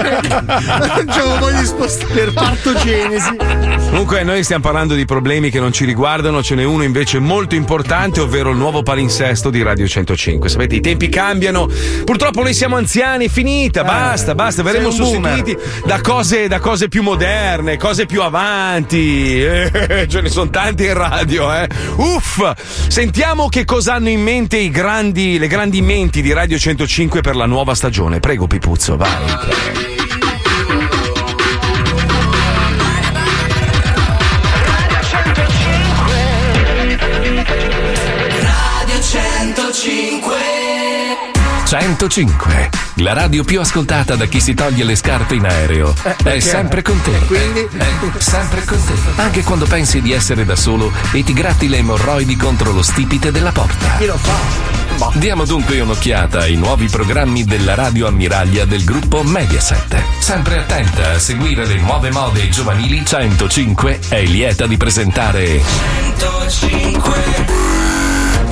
c'avevo 1.08 1.38
voglia 1.40 1.60
di 1.60 1.66
spostare 1.66 2.14
per 2.14 2.34
partogenesi. 2.34 3.36
Comunque, 3.90 4.24
noi 4.24 4.44
stiamo 4.44 4.64
parlando 4.64 4.96
di 4.96 5.06
problemi 5.06 5.50
che 5.50 5.60
non 5.60 5.72
ci 5.72 5.86
riguardano. 5.86 6.42
Ce 6.44 6.56
n'è 6.56 6.64
uno 6.64 6.84
invece 6.84 7.20
molto 7.20 7.53
importante, 7.56 8.20
ovvero 8.22 8.52
il 8.52 8.58
nuovo 8.58 8.84
palinsesto 8.84 9.50
di 9.50 9.62
Radio 9.62 9.88
105. 9.88 10.50
Sapete, 10.50 10.76
i 10.76 10.82
tempi 10.82 11.10
cambiano. 11.10 11.70
Purtroppo 12.04 12.42
noi 12.42 12.54
siamo 12.54 12.76
anziani, 12.76 13.26
è 13.26 13.30
finita. 13.30 13.84
Basta, 13.84 14.36
basta. 14.36 14.64
Verremo 14.64 14.92
sostituiti 14.92 15.58
da 15.86 16.02
cose, 16.02 16.48
da 16.48 16.60
cose 16.60 16.88
più 16.88 17.02
moderne, 17.04 17.78
cose 17.78 18.06
più 18.06 18.22
avanti. 18.22 19.42
Eh, 19.94 20.08
ce 20.08 20.22
ne 20.22 20.30
sono 20.30 20.50
tanti 20.50 20.86
in 20.86 20.94
radio, 20.94 21.54
eh. 21.54 21.68
Uff! 21.98 22.52
Sentiamo 22.88 23.50
che 23.50 23.66
cosa 23.66 23.96
hanno 23.96 24.10
in 24.10 24.22
mente 24.22 24.58
i 24.58 24.70
grandi, 24.70 25.38
le 25.38 25.48
grandi 25.48 25.82
menti 25.82 26.22
di 26.22 26.32
Radio 26.32 26.58
105 26.58 27.22
per 27.22 27.36
la 27.36 27.46
nuova 27.46 27.76
stagione. 27.76 28.20
Prego, 28.20 28.48
Pipuzzo, 28.48 28.98
vai. 28.98 30.03
105, 41.76 42.70
la 42.98 43.14
radio 43.14 43.44
più 43.44 43.60
ascoltata 43.60 44.16
da 44.16 44.26
chi 44.26 44.40
si 44.40 44.54
toglie 44.54 44.84
le 44.84 44.96
scarpe 44.96 45.34
in 45.34 45.44
aereo. 45.44 45.92
È 46.24 46.40
sempre 46.40 46.84
con 46.84 47.02
te. 47.02 47.18
Quindi? 47.26 47.68
È 47.76 48.20
sempre 48.20 48.64
con 48.64 48.78
te. 48.86 48.94
Anche 49.20 49.42
quando 49.42 49.66
pensi 49.66 50.00
di 50.00 50.12
essere 50.12 50.46
da 50.46 50.56
solo 50.56 50.92
e 51.12 51.24
ti 51.24 51.34
gratti 51.34 51.68
le 51.68 51.78
emorroidi 51.78 52.36
contro 52.36 52.74
lo 52.74 52.84
stipite 52.84 53.32
della 53.32 53.52
porta. 53.52 53.98
Chi 53.98 54.06
lo 54.06 54.18
fa? 54.18 55.18
Diamo 55.18 55.46
dunque 55.46 55.80
un'occhiata 55.80 56.42
ai 56.42 56.58
nuovi 56.58 56.88
programmi 56.90 57.44
della 57.44 57.74
radio 57.74 58.06
ammiraglia 58.06 58.66
del 58.66 58.84
gruppo 58.84 59.24
Mediaset. 59.24 60.20
Sempre 60.20 60.60
attenta 60.60 61.14
a 61.14 61.18
seguire 61.18 61.66
le 61.66 61.78
nuove 61.78 62.12
mode 62.12 62.50
giovanili 62.50 63.04
105 63.04 64.00
è 64.10 64.22
lieta 64.22 64.68
di 64.68 64.78
presentare 64.78 65.60
105 66.20 68.03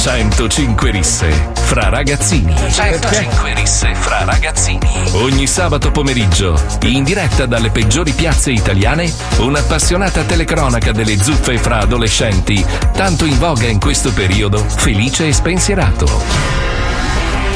105 0.01 0.89
risse 0.89 1.31
fra 1.53 1.89
ragazzini. 1.89 2.55
105 2.71 3.53
risse 3.53 3.93
fra 3.93 4.23
ragazzini. 4.23 4.89
Ogni 5.11 5.45
sabato 5.45 5.91
pomeriggio, 5.91 6.59
in 6.85 7.03
diretta 7.03 7.45
dalle 7.45 7.69
peggiori 7.69 8.11
piazze 8.11 8.51
italiane, 8.51 9.13
un'appassionata 9.37 10.23
telecronaca 10.23 10.91
delle 10.91 11.21
zuffe 11.21 11.59
fra 11.59 11.81
adolescenti, 11.81 12.65
tanto 12.93 13.25
in 13.25 13.37
voga 13.37 13.67
in 13.67 13.79
questo 13.79 14.11
periodo, 14.11 14.57
felice 14.57 15.27
e 15.27 15.33
spensierato. 15.33 16.07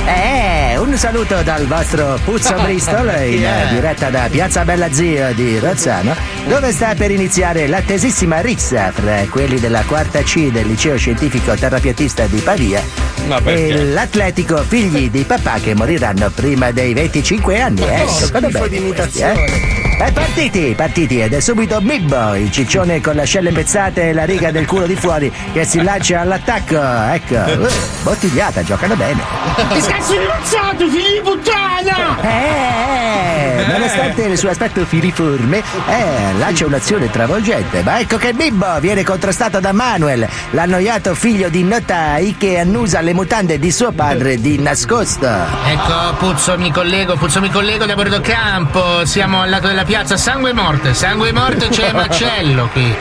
Eh, 0.07 0.77
un 0.77 0.95
saluto 0.97 1.41
dal 1.41 1.65
vostro 1.65 2.19
Puzzo 2.23 2.53
Bristol 2.61 3.07
in 3.25 3.41
Yeah. 3.45 3.69
diretta 3.73 4.09
da 4.09 4.27
Piazza 4.29 4.63
Bella 4.63 4.91
Zio 4.91 5.33
di 5.33 5.57
Rozzano, 5.59 6.15
dove 6.47 6.71
sta 6.71 6.93
per 6.95 7.09
iniziare 7.11 7.67
l'attesissima 7.67 8.39
rissa 8.39 8.91
fra 8.91 9.23
quelli 9.29 9.59
della 9.59 9.81
quarta 9.87 10.21
C 10.21 10.51
del 10.51 10.67
liceo 10.67 10.95
scientifico 10.97 11.53
terrapiattista 11.55 12.25
di 12.27 12.39
Pavia 12.39 12.81
Ma 13.27 13.39
e 13.45 13.83
l'atletico 13.85 14.57
figli 14.67 15.09
di 15.09 15.23
papà 15.23 15.55
che 15.61 15.73
moriranno 15.73 16.29
prima 16.29 16.71
dei 16.71 16.93
25 16.93 17.59
anni. 17.61 17.81
Eh, 17.81 18.01
Oh, 18.01 18.07
secondo 18.09 18.49
schifo 18.49 18.67
di 18.67 18.77
questi, 18.77 18.85
imitazione. 18.85 19.45
eh. 19.45 19.94
Eh, 19.97 20.11
partiti, 20.11 20.73
partiti 20.75 21.21
ed 21.21 21.33
è 21.33 21.39
subito 21.39 21.79
Mibbo, 21.81 22.35
il 22.35 22.51
ciccione 22.51 22.99
con 22.99 23.15
le 23.15 23.21
ascelle 23.21 23.47
impezzate 23.47 24.09
e 24.09 24.13
la 24.13 24.25
riga 24.25 24.51
del 24.51 24.67
culo 24.67 24.85
di 24.85 24.95
fuori 24.95 25.31
che 25.53 25.63
si 25.63 25.81
lancia 25.81 26.19
all'attacco. 26.19 26.75
Ecco, 26.75 27.35
uh, 27.63 27.69
bottigliata, 28.03 28.61
giocano 28.61 28.95
bene. 28.95 29.21
Cazzo 29.55 30.13
incazzato, 30.13 30.89
figli 30.89 31.13
di 31.13 31.21
puttana! 31.23 31.74
Eh, 31.87 33.65
nonostante 33.67 34.23
il 34.23 34.37
suo 34.37 34.49
aspetto 34.49 34.85
filiforme, 34.85 35.57
eh, 35.59 36.33
lancia 36.37 36.65
un'azione 36.65 37.09
travolgente. 37.09 37.81
Ma 37.83 37.99
ecco 37.99 38.17
che 38.17 38.33
Bimbo 38.33 38.79
viene 38.79 39.03
contrastato 39.03 39.59
da 39.59 39.71
Manuel, 39.71 40.27
l'annoiato 40.51 41.13
figlio 41.15 41.49
di 41.49 41.63
notai 41.63 42.35
che 42.37 42.59
annusa 42.59 43.01
le 43.01 43.13
mutande 43.13 43.59
di 43.59 43.71
suo 43.71 43.91
padre 43.91 44.39
di 44.39 44.59
nascosto. 44.59 45.27
Ecco, 45.27 46.15
Puzzo, 46.17 46.57
mi 46.57 46.71
collego, 46.71 47.15
Puzzo, 47.15 47.39
mi 47.39 47.49
collego 47.49 47.85
da 47.85 47.95
Bordocampo. 47.95 49.05
Siamo 49.05 49.41
al 49.41 49.49
lato 49.49 49.67
della 49.67 49.85
piazza 49.85 50.17
Sangue 50.17 50.53
Morte. 50.53 50.93
Sangue 50.93 51.31
Morte 51.31 51.69
c'è 51.69 51.91
Marcello 51.93 52.69
qui. 52.71 52.95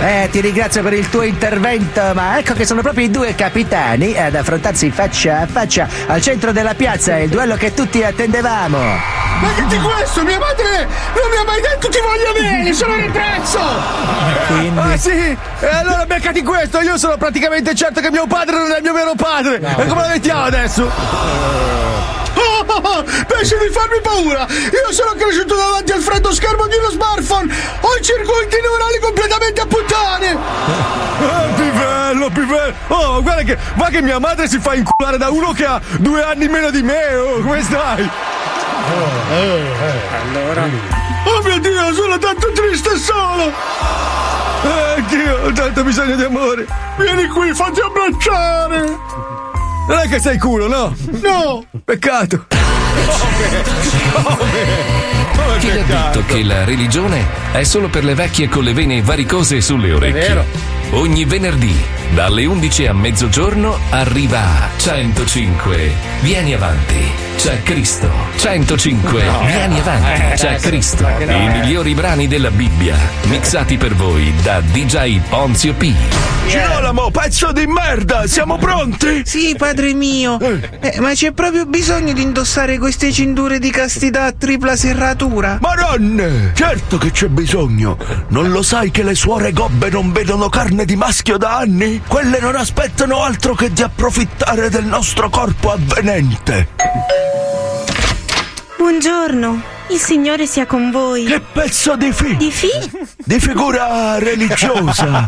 Eh, 0.00 0.28
ti 0.30 0.40
ringrazio 0.40 0.82
per 0.82 0.94
il 0.94 1.10
tuo 1.10 1.22
intervento, 1.22 2.00
ma 2.14 2.38
ecco 2.38 2.54
che 2.54 2.64
sono 2.64 2.80
proprio 2.80 3.04
i 3.04 3.10
due 3.10 3.34
capitani 3.34 4.16
ad 4.16 4.34
affrontarsi 4.34 4.90
faccia 4.90 5.40
a 5.40 5.46
faccia 5.46 5.86
al 6.06 6.22
centro 6.22 6.52
della 6.52 6.74
piazza, 6.74 7.18
il 7.18 7.28
duello 7.28 7.56
che 7.56 7.74
tutti 7.74 8.02
attendevamo. 8.14 8.78
Ma 8.78 9.52
che 9.54 9.66
di 9.66 9.78
questo? 9.78 10.22
Mia 10.22 10.38
madre 10.38 10.86
non 11.14 11.28
mi 11.28 11.36
ha 11.36 11.44
mai 11.44 11.60
detto 11.60 11.88
ti 11.88 11.98
voglio 12.00 12.32
bene, 12.32 12.72
sono 12.72 12.94
ribrezzo! 12.94 13.58
Ah 13.58 14.96
sì? 14.96 15.36
E 15.60 15.66
allora 15.66 16.06
beccati 16.06 16.42
questo, 16.42 16.80
io 16.80 16.96
sono 16.96 17.16
praticamente 17.16 17.74
certo 17.74 18.00
che 18.00 18.10
mio 18.10 18.26
padre 18.26 18.56
non 18.56 18.70
è 18.70 18.76
il 18.76 18.82
mio 18.82 18.92
vero 18.92 19.14
padre. 19.16 19.56
E 19.56 19.86
come 19.86 20.02
la 20.02 20.08
mettiamo 20.08 20.44
adesso? 20.44 20.84
Oh, 22.34 22.64
oh, 22.66 22.80
oh, 22.82 23.02
pensi 23.02 23.56
di 23.58 23.68
farmi 23.70 24.00
paura? 24.00 24.46
Io 24.48 24.92
sono 24.92 25.12
cresciuto 25.16 25.56
davanti 25.56 25.92
al 25.92 26.00
freddo 26.00 26.32
schermo 26.32 26.66
di 26.68 26.76
uno 26.76 26.90
smartphone! 26.90 27.52
Ho 27.80 27.96
i 27.96 28.02
circuiti 28.02 28.56
neurali 28.60 28.98
completamente 29.00 29.60
a 29.60 29.66
Oh, 32.88 33.22
guarda 33.22 33.42
che 33.42 33.58
va 33.74 33.88
che 33.88 34.02
mia 34.02 34.18
madre 34.18 34.48
si 34.48 34.58
fa 34.58 34.74
inculare 34.74 35.16
da 35.18 35.30
uno 35.30 35.52
che 35.52 35.64
ha 35.64 35.80
due 35.98 36.22
anni 36.22 36.48
meno 36.48 36.70
di 36.70 36.82
me. 36.82 37.14
Oh, 37.14 37.40
come 37.40 37.62
stai? 37.62 38.10
Oh 41.26 41.42
mio 41.42 41.58
Dio, 41.58 41.94
sono 41.94 42.18
tanto 42.18 42.52
triste 42.52 42.92
e 42.92 42.98
solo! 42.98 43.52
Eh, 44.62 45.02
Dio, 45.08 45.46
ho 45.46 45.52
tanto 45.52 45.82
bisogno 45.82 46.16
di 46.16 46.22
amore! 46.22 46.66
Vieni 46.98 47.26
qui, 47.28 47.54
fatti 47.54 47.80
abbracciare! 47.80 48.98
Non 49.88 49.98
è 49.98 50.08
che 50.08 50.18
sei 50.20 50.38
culo, 50.38 50.68
no? 50.68 50.94
No! 51.22 51.64
Peccato! 51.84 52.46
Chi 55.58 55.70
ha 55.70 55.82
detto 55.84 56.24
che 56.26 56.42
la 56.44 56.64
religione 56.64 57.24
è 57.52 57.62
solo 57.64 57.88
per 57.88 58.04
le 58.04 58.14
vecchie 58.14 58.48
con 58.48 58.62
le 58.64 58.72
vene 58.72 59.02
varicose 59.02 59.60
sulle 59.60 59.92
orecchie? 59.92 60.73
Ogni 60.92 61.24
venerdì, 61.24 61.74
dalle 62.14 62.44
11 62.44 62.86
a 62.86 62.92
mezzogiorno, 62.92 63.76
arriva 63.90 64.68
105. 64.76 65.92
Vieni 66.20 66.54
avanti, 66.54 67.00
c'è 67.36 67.62
Cristo. 67.62 68.08
105. 68.36 69.22
Vieni 69.46 69.80
avanti, 69.80 70.20
c'è 70.36 70.56
Cristo. 70.56 71.06
I 71.18 71.48
migliori 71.48 71.94
brani 71.94 72.28
della 72.28 72.50
Bibbia, 72.50 72.96
mixati 73.24 73.76
per 73.76 73.94
voi 73.94 74.32
da 74.42 74.60
DJ 74.60 75.20
Ponzio 75.28 75.74
P. 75.74 75.92
Girolamo, 76.46 77.10
pezzo 77.10 77.52
di 77.52 77.66
merda! 77.66 78.26
Siamo 78.26 78.58
pronti? 78.58 79.22
Sì, 79.24 79.54
padre 79.56 79.94
mio. 79.94 80.38
Eh, 80.38 81.00
ma 81.00 81.12
c'è 81.14 81.32
proprio 81.32 81.64
bisogno 81.64 82.12
di 82.12 82.20
indossare 82.20 82.76
queste 82.76 83.10
cinture 83.10 83.58
di 83.58 83.70
castità 83.70 84.24
a 84.24 84.32
tripla 84.32 84.76
serratura? 84.76 85.58
Maronne! 85.62 86.52
Certo 86.54 86.98
che 86.98 87.10
c'è 87.10 87.28
bisogno! 87.28 87.96
Non 88.28 88.50
lo 88.50 88.62
sai 88.62 88.90
che 88.90 89.02
le 89.02 89.14
suore 89.14 89.52
gobbe 89.52 89.88
non 89.88 90.12
vedono 90.12 90.50
carne 90.50 90.73
di 90.82 90.96
maschio 90.96 91.36
da 91.38 91.58
anni? 91.58 92.02
Quelle 92.04 92.40
non 92.40 92.56
aspettano 92.56 93.22
altro 93.22 93.54
che 93.54 93.72
di 93.72 93.82
approfittare 93.82 94.68
del 94.68 94.84
nostro 94.84 95.30
corpo 95.30 95.70
avvenente! 95.70 96.70
Buongiorno, 98.76 99.62
il 99.90 99.98
Signore 99.98 100.46
sia 100.46 100.66
con 100.66 100.90
voi. 100.90 101.26
Che 101.26 101.40
pezzo 101.40 101.94
di 101.94 102.12
fi! 102.12 102.36
Di 102.36 102.50
fi? 102.50 102.70
Di 103.16 103.38
figura 103.38 104.18
religiosa! 104.18 105.26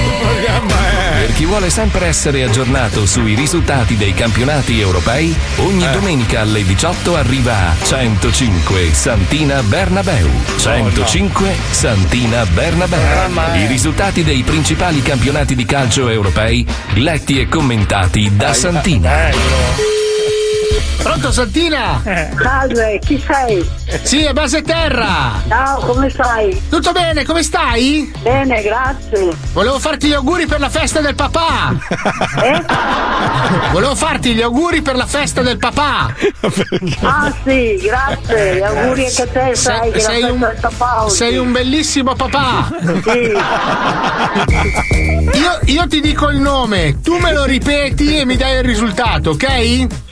Chi 1.36 1.44
vuole 1.44 1.68
sempre 1.68 2.06
essere 2.06 2.42
aggiornato 2.44 3.04
sui 3.04 3.34
risultati 3.34 3.98
dei 3.98 4.14
campionati 4.14 4.80
europei, 4.80 5.36
ogni 5.56 5.86
domenica 5.92 6.40
alle 6.40 6.64
18 6.64 7.14
arriva 7.14 7.74
105 7.82 8.94
Santina 8.94 9.62
Bernabeu. 9.62 10.30
105 10.56 11.54
Santina 11.72 12.46
Bernabeu. 12.46 13.34
I 13.54 13.66
risultati 13.66 14.24
dei 14.24 14.44
principali 14.44 15.02
campionati 15.02 15.54
di 15.54 15.66
calcio 15.66 16.08
europei, 16.08 16.66
letti 16.94 17.38
e 17.38 17.48
commentati 17.48 18.34
da 18.34 18.54
Santina. 18.54 19.95
Pronto 21.02 21.30
Santina? 21.30 22.02
Salve, 22.40 22.98
chi 23.04 23.22
sei? 23.26 23.68
Sì, 24.02 24.24
è 24.24 24.32
base 24.32 24.62
terra! 24.62 25.40
Ciao, 25.48 25.78
come 25.80 26.10
stai? 26.10 26.60
Tutto 26.68 26.92
bene, 26.92 27.24
come 27.24 27.42
stai? 27.42 28.12
Bene, 28.22 28.60
grazie. 28.62 29.30
Volevo 29.52 29.78
farti 29.78 30.08
gli 30.08 30.12
auguri 30.12 30.46
per 30.46 30.58
la 30.60 30.68
festa 30.68 31.00
del 31.00 31.14
papà! 31.14 31.74
Eh? 32.42 32.64
Volevo 33.70 33.94
farti 33.94 34.34
gli 34.34 34.42
auguri 34.42 34.82
per 34.82 34.96
la 34.96 35.06
festa 35.06 35.42
del 35.42 35.58
papà! 35.58 36.12
Ah 37.02 37.32
sì, 37.44 37.76
grazie. 37.82 38.56
Gli 38.56 38.62
auguri 38.62 39.06
anche 39.06 39.22
a 39.22 39.26
te, 39.28 39.54
sai 39.54 39.90
che 39.92 40.00
sei 40.00 40.20
la 40.22 40.32
un, 40.32 40.38
festa 40.40 40.52
del 40.52 40.60
papà 40.60 41.04
oggi. 41.04 41.14
sei 41.14 41.36
un 41.36 41.52
bellissimo 41.52 42.14
papà! 42.14 42.68
Sì. 43.04 43.32
Io, 45.38 45.58
io 45.64 45.86
ti 45.86 46.00
dico 46.00 46.28
il 46.30 46.38
nome, 46.38 47.00
tu 47.00 47.16
me 47.18 47.32
lo 47.32 47.44
ripeti 47.44 48.18
e 48.18 48.24
mi 48.24 48.36
dai 48.36 48.56
il 48.58 48.64
risultato, 48.64 49.30
ok? 49.30 49.46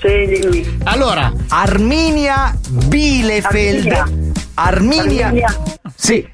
Sì, 0.00 0.26
dimmi. 0.26 0.73
Allora, 0.82 1.32
Arminia 1.48 2.52
Bielefeld. 2.88 3.92
Arminia. 4.54 5.26
Arminia. 5.26 5.56
Sì. 5.94 6.28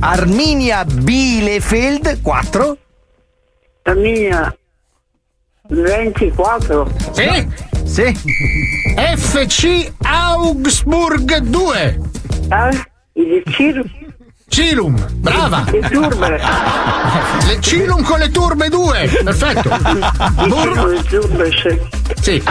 Arminia 0.00 0.84
Bielefeld 0.84 2.20
4. 2.22 2.78
Arminia 3.82 4.56
24. 5.68 6.90
sì? 7.12 7.48
Sì. 7.84 8.04
FC 8.96 9.92
Augsburg 10.02 11.38
2! 11.38 12.00
Eh? 12.48 12.90
Il 13.14 13.42
Cir... 13.50 13.84
Cilum, 14.52 14.94
brava! 15.14 15.64
Le 15.70 15.80
turbe. 15.88 16.38
Le 17.46 17.60
Cilum 17.60 18.02
con 18.02 18.18
le 18.18 18.30
turbe 18.30 18.68
2! 18.68 19.20
Perfetto! 19.24 19.70
Le 19.70 21.02
turbe, 21.04 21.50
sì. 21.50 21.80
sì. 22.20 22.42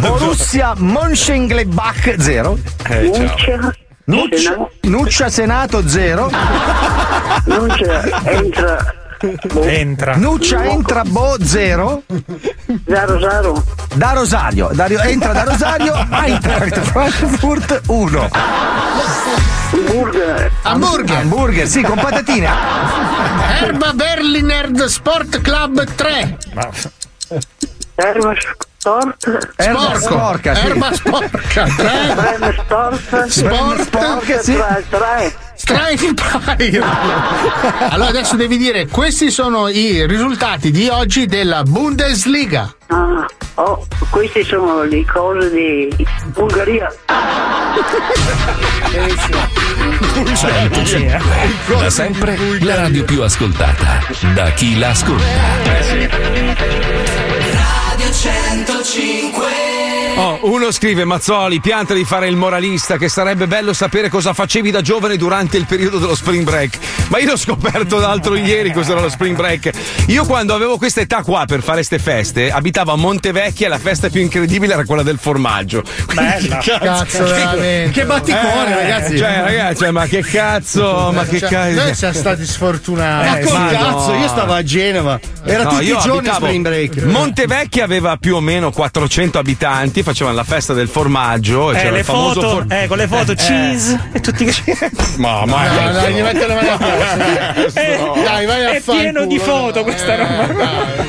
Borussia 0.00 0.74
Mönchengladbach 0.76 2.16
0. 2.18 2.58
Nuncia. 2.88 3.74
Nuccia, 4.06 4.68
Nuccia 4.80 5.28
Senato 5.28 5.86
0. 5.86 6.30
Non 7.44 7.68
c'è, 7.68 8.10
entra. 8.24 8.97
Entra. 9.64 10.16
Nuccia 10.16 10.64
entra 10.64 11.02
Bo 11.04 11.36
0. 11.42 11.44
Zero. 11.44 12.02
Da 13.94 14.12
Rosario. 14.12 14.70
Da 14.72 14.86
Rio- 14.86 15.00
entra 15.00 15.32
da 15.32 15.42
Rosario. 15.44 15.94
Eintracht 16.10 16.78
Frankfurt 16.78 17.82
1. 17.86 18.28
Burger. 19.70 20.50
Hamburger! 20.62 21.16
Hamburger, 21.16 21.66
sì, 21.66 21.82
con 21.82 21.98
patatine. 21.98 22.48
Erba 23.60 23.92
Berliner 23.92 24.70
Sport 24.88 25.40
Club 25.42 25.84
3! 25.94 26.36
Erba 27.96 28.34
Sport. 28.78 29.52
Erba 29.56 29.80
Sporco. 29.80 29.98
sporca, 30.00 30.54
sì. 30.54 30.66
Erba 30.66 30.94
sporca 30.94 31.64
3! 31.76 32.14
Breme 32.14 32.54
Sport. 32.58 33.26
Sport, 33.26 33.82
Sport 33.82 34.38
sì. 34.40 34.54
3, 34.54 34.84
3. 34.88 35.32
Strike 35.68 36.06
Empire. 36.06 36.80
Allora 37.92 38.08
adesso 38.08 38.36
devi 38.36 38.56
dire 38.56 38.86
questi 38.86 39.30
sono 39.30 39.68
i 39.68 40.06
risultati 40.06 40.70
di 40.70 40.88
oggi 40.88 41.26
della 41.26 41.62
Bundesliga. 41.62 42.74
Ah, 42.86 43.26
oh, 43.56 43.86
queste 44.08 44.44
sono 44.44 44.84
le 44.84 45.04
cose 45.04 45.50
di 45.50 46.06
Bulgaria. 46.32 46.90
105. 50.34 51.76
Da 51.78 51.90
sempre 51.90 52.38
la 52.62 52.74
radio 52.76 53.04
più 53.04 53.20
ascoltata. 53.22 54.00
Da 54.34 54.50
chi 54.52 54.78
l'ascolta. 54.78 55.26
Radio 57.92 58.10
105 58.10 59.46
Oh, 60.20 60.37
uno 60.42 60.70
scrive 60.70 61.04
Mazzoli, 61.04 61.60
pianta 61.60 61.94
di 61.94 62.04
fare 62.04 62.28
il 62.28 62.36
moralista, 62.36 62.96
che 62.96 63.08
sarebbe 63.08 63.46
bello 63.46 63.72
sapere 63.72 64.08
cosa 64.08 64.32
facevi 64.32 64.70
da 64.70 64.80
giovane 64.80 65.16
durante 65.16 65.56
il 65.56 65.64
periodo 65.66 65.98
dello 65.98 66.14
spring 66.14 66.44
break. 66.44 66.78
Ma 67.08 67.18
io 67.18 67.26
l'ho 67.30 67.36
scoperto 67.36 67.98
l'altro 67.98 68.34
ieri 68.36 68.72
cos'era 68.72 69.00
lo 69.00 69.08
spring 69.08 69.36
break. 69.36 69.70
Io 70.06 70.24
quando 70.24 70.54
avevo 70.54 70.76
questa 70.78 71.00
età 71.00 71.22
qua 71.22 71.44
per 71.46 71.62
fare 71.62 71.82
ste 71.82 71.98
feste, 71.98 72.50
abitavo 72.50 72.92
a 72.92 72.96
Montevecchia 72.96 73.66
e 73.66 73.70
la 73.70 73.78
festa 73.78 74.08
più 74.10 74.20
incredibile 74.20 74.74
era 74.74 74.84
quella 74.84 75.02
del 75.02 75.18
formaggio. 75.20 75.82
Quindi, 76.06 76.48
Bella. 76.48 76.58
che 76.58 76.78
Cazzo, 76.78 77.24
veramente. 77.24 77.90
Che 77.90 78.04
batticore, 78.06 78.70
Eh, 78.70 78.74
ragazzi. 78.74 79.18
Cioè, 79.18 79.40
ragazzi, 79.42 79.76
cioè, 79.78 79.90
ma 79.90 80.06
che 80.06 80.20
cazzo, 80.22 81.10
ma 81.12 81.24
che 81.24 81.38
Cioè, 81.40 81.48
cazzo. 81.48 81.82
Noi 81.82 81.94
siamo 81.94 82.14
stati 82.14 82.44
sfortunati. 82.46 83.28
Ma 83.28 83.38
col 83.50 83.60
ma 83.60 83.68
cazzo, 83.70 84.12
no. 84.12 84.20
io 84.20 84.28
stavo 84.28 84.52
a 84.52 84.62
Genova. 84.62 85.20
Era 85.44 85.62
No, 85.64 85.68
tutti 85.70 85.84
io 85.84 85.96
i 85.98 86.00
giorni 86.00 86.28
abitavo- 86.28 86.46
spring 86.46 86.62
break. 86.62 87.02
Montevecchia 87.04 87.84
aveva 87.84 88.16
più 88.16 88.36
o 88.36 88.40
meno 88.40 88.70
400 88.70 89.38
abitanti, 89.38 90.02
facevano 90.28 90.32
la 90.34 90.44
festa 90.44 90.72
del 90.74 90.88
formaggio. 90.88 91.70
e 91.72 91.74
Eh, 91.74 91.78
c'era 91.78 91.90
le 91.92 91.98
il 92.00 92.04
famoso 92.04 92.40
foto, 92.40 92.48
for- 92.48 92.66
eh, 92.72 92.86
con 92.86 92.96
le 92.98 93.06
foto, 93.06 93.32
Eh, 93.32 93.34
cheese 93.36 94.00
e 94.12 94.20
tutti 94.20 94.44
che. 94.44 94.90
Ma, 95.16 95.44
ma 95.46 95.66
No, 95.68 95.92
dai, 95.92 96.12
gli 96.14 96.20
metto 96.22 96.46
le 96.46 96.54
mani 96.54 96.68
a 96.68 96.76
posto. 97.64 97.80
Eh, 97.80 97.98
Dai, 98.24 98.46
vai 98.46 98.64
a 98.64 98.70
è 98.70 98.80
pieno 98.80 99.24
di 99.26 99.38
foto 99.38 99.82
questa 99.82 100.16
roba. 100.16 100.46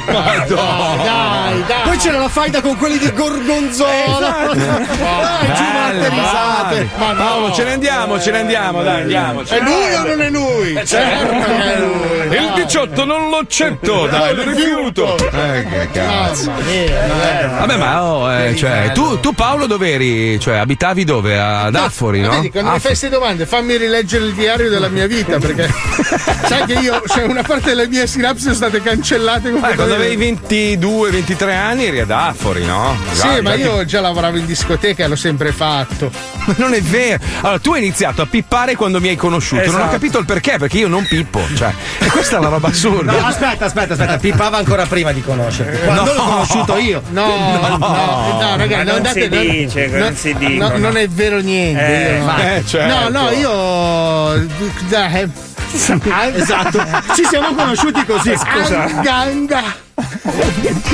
Dai, 0.05 0.45
dai. 0.47 1.81
Poi 1.83 1.97
c'era 1.97 2.17
la 2.19 2.29
faida 2.29 2.61
con 2.61 2.77
quelli 2.77 2.97
di 2.97 3.11
Gorgonzola. 3.11 3.89
Dai, 4.19 4.57
giù, 4.57 5.63
ma 5.63 5.87
Bello, 5.89 6.01
te 6.01 6.09
risate. 6.09 6.75
dai. 6.75 6.89
Ma 6.97 7.11
no. 7.13 7.23
Paolo, 7.23 7.51
ce 7.53 7.63
ne 7.63 7.71
andiamo, 7.73 8.19
ce 8.19 8.31
ne 8.31 8.39
andiamo, 8.39 8.81
dai, 8.83 9.01
andiamo. 9.01 9.43
È 9.43 9.59
lui 9.59 9.93
o 9.95 10.03
non 10.05 10.21
è 10.21 10.29
lui? 10.29 10.81
Certo 10.85 11.37
che 11.37 11.73
è 11.75 11.79
lui. 11.79 12.37
Il 12.37 12.51
18 12.55 13.05
non 13.05 13.29
lo 13.29 13.37
accetto, 13.37 14.07
dai, 14.07 14.35
lo 14.35 14.43
rifiuto. 14.43 15.15
Eh, 15.17 15.65
che 15.69 15.89
cazzo. 15.91 16.49
No. 16.51 17.57
Vabbè, 17.59 17.77
ma 17.77 18.03
oh, 18.03 18.31
eh, 18.33 18.55
cioè, 18.55 18.91
tu, 18.93 19.08
tu 19.17 19.33
Paolo 19.33 19.65
dove 19.65 19.91
eri? 19.93 20.39
Cioè, 20.39 20.57
abitavi 20.57 21.03
dove? 21.03 21.39
Ad 21.39 21.75
Affori, 21.75 22.21
no? 22.21 22.29
Vedi, 22.31 22.51
quando 22.51 22.71
mi 22.71 22.79
fai 22.79 22.87
queste 22.89 23.09
domande, 23.09 23.45
fammi 23.45 23.77
rileggere 23.77 24.25
il 24.25 24.33
diario 24.33 24.69
della 24.69 24.87
mia 24.89 25.07
vita, 25.07 25.37
perché 25.37 25.67
sai 26.47 26.65
che 26.65 26.73
io, 26.73 27.01
cioè, 27.07 27.23
una 27.23 27.43
parte 27.43 27.69
delle 27.69 27.87
mie 27.87 28.05
sinapsi 28.07 28.43
sono 28.43 28.53
state 28.55 28.81
cancellate 28.81 29.49
Eh, 29.49 29.51
quando 29.59 29.83
avevi 29.95 30.15
completamente. 30.35 30.77
22-23 30.79 31.49
anni 31.55 31.85
eri 31.85 31.99
ad 32.01 32.11
Affori, 32.11 32.65
no? 32.65 32.95
Sì, 33.11 33.25
Magari, 33.27 33.41
ma 33.43 33.49
già 33.51 33.63
io 33.63 33.85
già 33.85 34.01
lavoravo 34.01 34.37
in 34.37 34.45
discoteca 34.45 35.03
e 35.03 35.07
l'ho 35.07 35.15
sempre 35.15 35.51
fatto. 35.51 36.11
Ma 36.45 36.53
non 36.57 36.73
è 36.73 36.81
vero. 36.81 37.23
Allora, 37.41 37.59
tu 37.59 37.73
hai 37.73 37.79
iniziato 37.81 38.21
a 38.21 38.25
pippare 38.25 38.75
quando 38.75 38.99
mi 38.99 39.07
hai 39.09 39.15
conosciuto. 39.15 39.61
Non 39.65 39.73
ho 39.75 39.77
Esatto. 39.77 39.91
capito 39.91 40.17
il 40.19 40.25
perché, 40.25 40.57
perché 40.57 40.77
io 40.79 40.87
non 40.87 41.05
pippo. 41.07 41.41
Cioè, 41.55 41.73
e 41.99 42.07
questa 42.07 42.35
è 42.35 42.39
una 42.39 42.49
roba 42.49 42.67
assurda. 42.69 43.11
No, 43.11 43.25
aspetta, 43.25 43.65
aspetta, 43.65 43.93
aspetta. 43.93 44.17
Pippava 44.17 44.57
ancora 44.57 44.85
prima 44.85 45.11
di 45.11 45.21
conoscerti. 45.21 45.79
Quando 45.85 46.13
l'ho 46.13 46.23
conosciuto 46.23 46.77
io. 46.77 47.01
No, 47.11 47.25
no, 47.25 47.77
no, 47.77 48.55
ragazzi, 48.57 48.85
Ma 48.85 48.91
non 48.91 48.98
andate, 49.07 49.21
si 49.21 49.29
dice, 49.29 49.87
no, 49.87 49.97
non 49.97 50.15
si 50.15 50.33
dicono. 50.35 50.69
no, 50.69 50.77
non 50.77 50.97
è 50.97 51.07
vero 51.07 51.39
niente. 51.39 52.15
Eh, 52.15 52.17
io 52.17 52.23
no. 52.23 52.37
eh, 52.37 52.63
certo. 52.65 53.09
No, 53.09 53.21
no, 53.21 53.29
io. 53.31 54.47
dai, 54.87 55.29
Esatto. 56.35 56.79
Ci 57.15 57.25
siamo 57.25 57.53
conosciuti 57.53 58.03
così. 58.05 58.35
Scusa. 58.35 58.85
Ganga. 59.01 59.87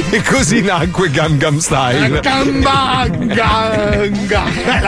E 0.09 0.21
così 0.21 0.61
nacque 0.61 1.09
Gam 1.09 1.37
Gam 1.37 1.57
Style. 1.59 2.21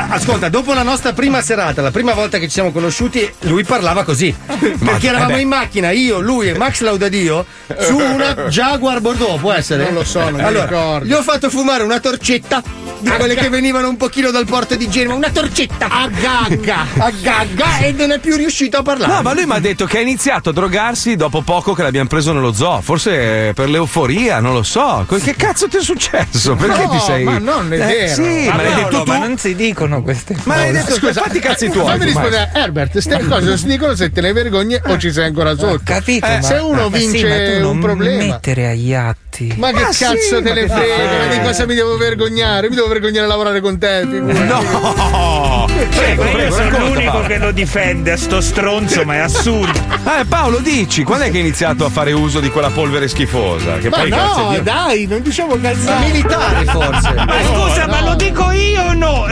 Ascolta, 0.10 0.50
dopo 0.50 0.74
la 0.74 0.84
nostra 0.84 1.14
prima 1.14 1.42
serata, 1.42 1.82
la 1.82 1.92
prima 1.92 2.14
volta 2.14 2.38
che 2.38 2.46
ci 2.46 2.54
siamo 2.54 2.72
conosciuti, 2.72 3.30
lui 3.42 3.64
parlava 3.64 4.04
così. 4.04 4.34
Perché 4.46 5.08
eravamo 5.08 5.32
eh 5.32 5.36
beh. 5.36 5.42
in 5.42 5.48
macchina, 5.48 5.92
io, 5.92 6.20
lui 6.20 6.50
e 6.50 6.58
Max 6.58 6.82
Laudadio, 6.82 7.46
su 7.80 7.98
una 7.98 8.34
Jaguar 8.48 9.02
Bordeaux, 9.02 9.40
può 9.40 9.52
essere? 9.52 9.84
Non 9.84 9.94
lo 9.94 10.04
so, 10.04 10.22
non 10.22 10.34
mi 10.34 10.44
allora, 10.44 10.66
ricordo. 10.66 11.06
Gli 11.06 11.14
ho 11.14 11.22
fatto 11.22 11.50
fumare 11.50 11.84
una 11.84 12.00
torcetta 12.00 12.64
di 13.00 13.10
quelle 13.10 13.36
che 13.36 13.50
venivano 13.50 13.90
un 13.90 13.98
pochino 13.98 14.32
dal 14.32 14.46
porto 14.46 14.76
di 14.76 14.90
Genova, 14.90 15.16
una 15.16 15.30
torcetta 15.30 15.88
A 15.88 16.08
gagga. 16.10 16.86
a 16.98 17.12
gagga 17.12 17.78
e 17.80 17.92
non 17.92 18.12
è 18.12 18.20
più 18.20 18.36
riuscito 18.36 18.78
a 18.78 18.82
parlare. 18.82 19.14
No, 19.14 19.22
ma 19.22 19.34
lui 19.34 19.46
mi 19.46 19.54
ha 19.54 19.60
detto 19.60 19.86
che 19.86 20.00
ha 20.00 20.02
iniziato 20.02 20.50
a 20.50 20.54
drogarsi 20.54 21.16
dopo 21.16 21.42
poco 21.42 21.74
che 21.74 21.84
l'abbiamo 21.84 22.08
preso 22.08 22.34
nello 22.34 22.54
zoo. 22.54 22.82
Forse 22.82 23.52
per 23.54 23.70
l'euforia, 23.70 24.07
non 24.40 24.54
lo 24.54 24.64
so. 24.64 25.06
Che 25.08 25.36
cazzo 25.36 25.68
ti 25.68 25.78
è 25.78 25.82
successo? 25.82 26.56
Perché 26.56 26.84
No, 26.84 26.90
ti 26.92 27.00
sei. 27.00 27.24
ma 27.26 27.38
non 27.40 27.72
è 27.74 27.76
Eh, 27.76 27.78
vero. 27.80 28.14
Sì, 28.14 28.48
Ma, 28.48 28.56
ma 28.56 28.64
detto 28.64 29.04
tu. 29.04 29.12
ma 29.12 29.18
non 29.18 29.38
si 29.38 29.56
dicono 29.56 30.02
queste 30.02 30.36
Ma 30.44 30.56
l'hai 30.56 30.72
cose. 30.72 30.84
detto 30.84 30.96
Scusa, 30.96 31.22
fatti 31.22 31.38
i 31.38 31.42
cazzi 31.42 31.66
eh, 31.66 31.70
tuoi. 31.70 31.86
Fammi 31.88 32.06
rispondere, 32.06 32.50
Herbert, 32.54 32.92
queste 32.92 33.20
cose 33.28 33.46
non 33.46 33.58
si 33.58 33.66
dicono 33.68 33.96
se 33.96 34.12
te 34.12 34.22
ne 34.22 34.32
vergogni 34.34 34.80
o 34.86 34.98
ci 34.98 35.12
sei 35.12 35.26
ancora 35.26 35.56
sotto. 35.58 35.82
Capito? 35.84 36.26
Eh, 36.26 36.36
ma, 36.36 36.42
se 36.42 36.54
uno 36.56 36.90
ma 36.90 36.98
sì, 36.98 37.06
vince 37.08 37.28
ma 37.28 37.36
tu 37.58 37.62
non 37.64 37.76
un 37.76 37.80
problema. 37.82 38.24
mettere 38.24 38.68
agli 38.70 38.94
atti. 38.94 39.54
Ma 39.58 39.72
che 39.72 39.84
Ah, 39.84 39.92
sì, 39.92 40.04
cazzo 40.04 40.42
te 40.42 40.50
ma 40.50 40.54
ne 40.56 40.68
frega? 40.68 40.74
fai? 40.74 41.28
Ma 41.28 41.34
di 41.36 41.42
cosa 41.42 41.66
mi 41.66 41.76
devo 41.76 41.98
vergognare? 41.98 42.70
Mi 42.70 42.76
devo 42.76 42.88
vergognare 42.88 43.26
a 43.26 43.28
lavorare 43.30 43.60
con 43.62 43.78
te, 43.78 44.08
figurati. 44.10 44.46
No! 44.48 45.66
Prego, 45.96 46.24
ma 46.24 46.30
io 46.30 46.36
prego, 46.36 46.56
sono 46.56 46.70
racconta, 46.70 46.88
l'unico 46.94 47.20
che 47.22 47.38
lo 47.38 47.52
difende 47.52 48.12
a 48.14 48.18
sto 48.18 48.42
stronzo, 48.42 49.04
ma 49.06 49.16
è 49.16 49.20
assurdo. 49.20 49.78
Eh, 50.20 50.26
Paolo, 50.28 50.58
dici, 50.60 51.04
quando 51.04 51.26
è 51.26 51.30
che 51.32 51.38
hai 51.38 51.44
iniziato 51.44 51.86
a 51.86 51.90
fare 51.90 52.12
uso 52.14 52.40
di 52.40 52.50
quella 52.50 52.70
polvere 52.72 53.08
schifosa? 53.08 53.78
Che 53.78 53.90
Ma 53.90 53.97
poi, 54.00 54.12
a 54.12 54.26
no, 54.26 54.50
Dio- 54.50 54.62
dai, 54.64 55.06
non 55.08 55.22
diciamo 55.22 55.56
cazzate. 55.60 56.06
militare 56.06 56.66
forse. 56.66 57.14
Ma 57.26 57.44
scusa, 57.44 57.88
ma 57.88 58.02
lo 58.02 58.16
dico 58.16 58.52
io 58.52 58.84
o 58.84 58.94
no? 58.94 59.26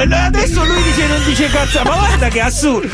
Dice 1.35 1.49
cazzo. 1.49 1.81
Ma 1.83 1.95
guarda 1.97 2.27
che 2.29 2.39
assurdo. 2.39 2.87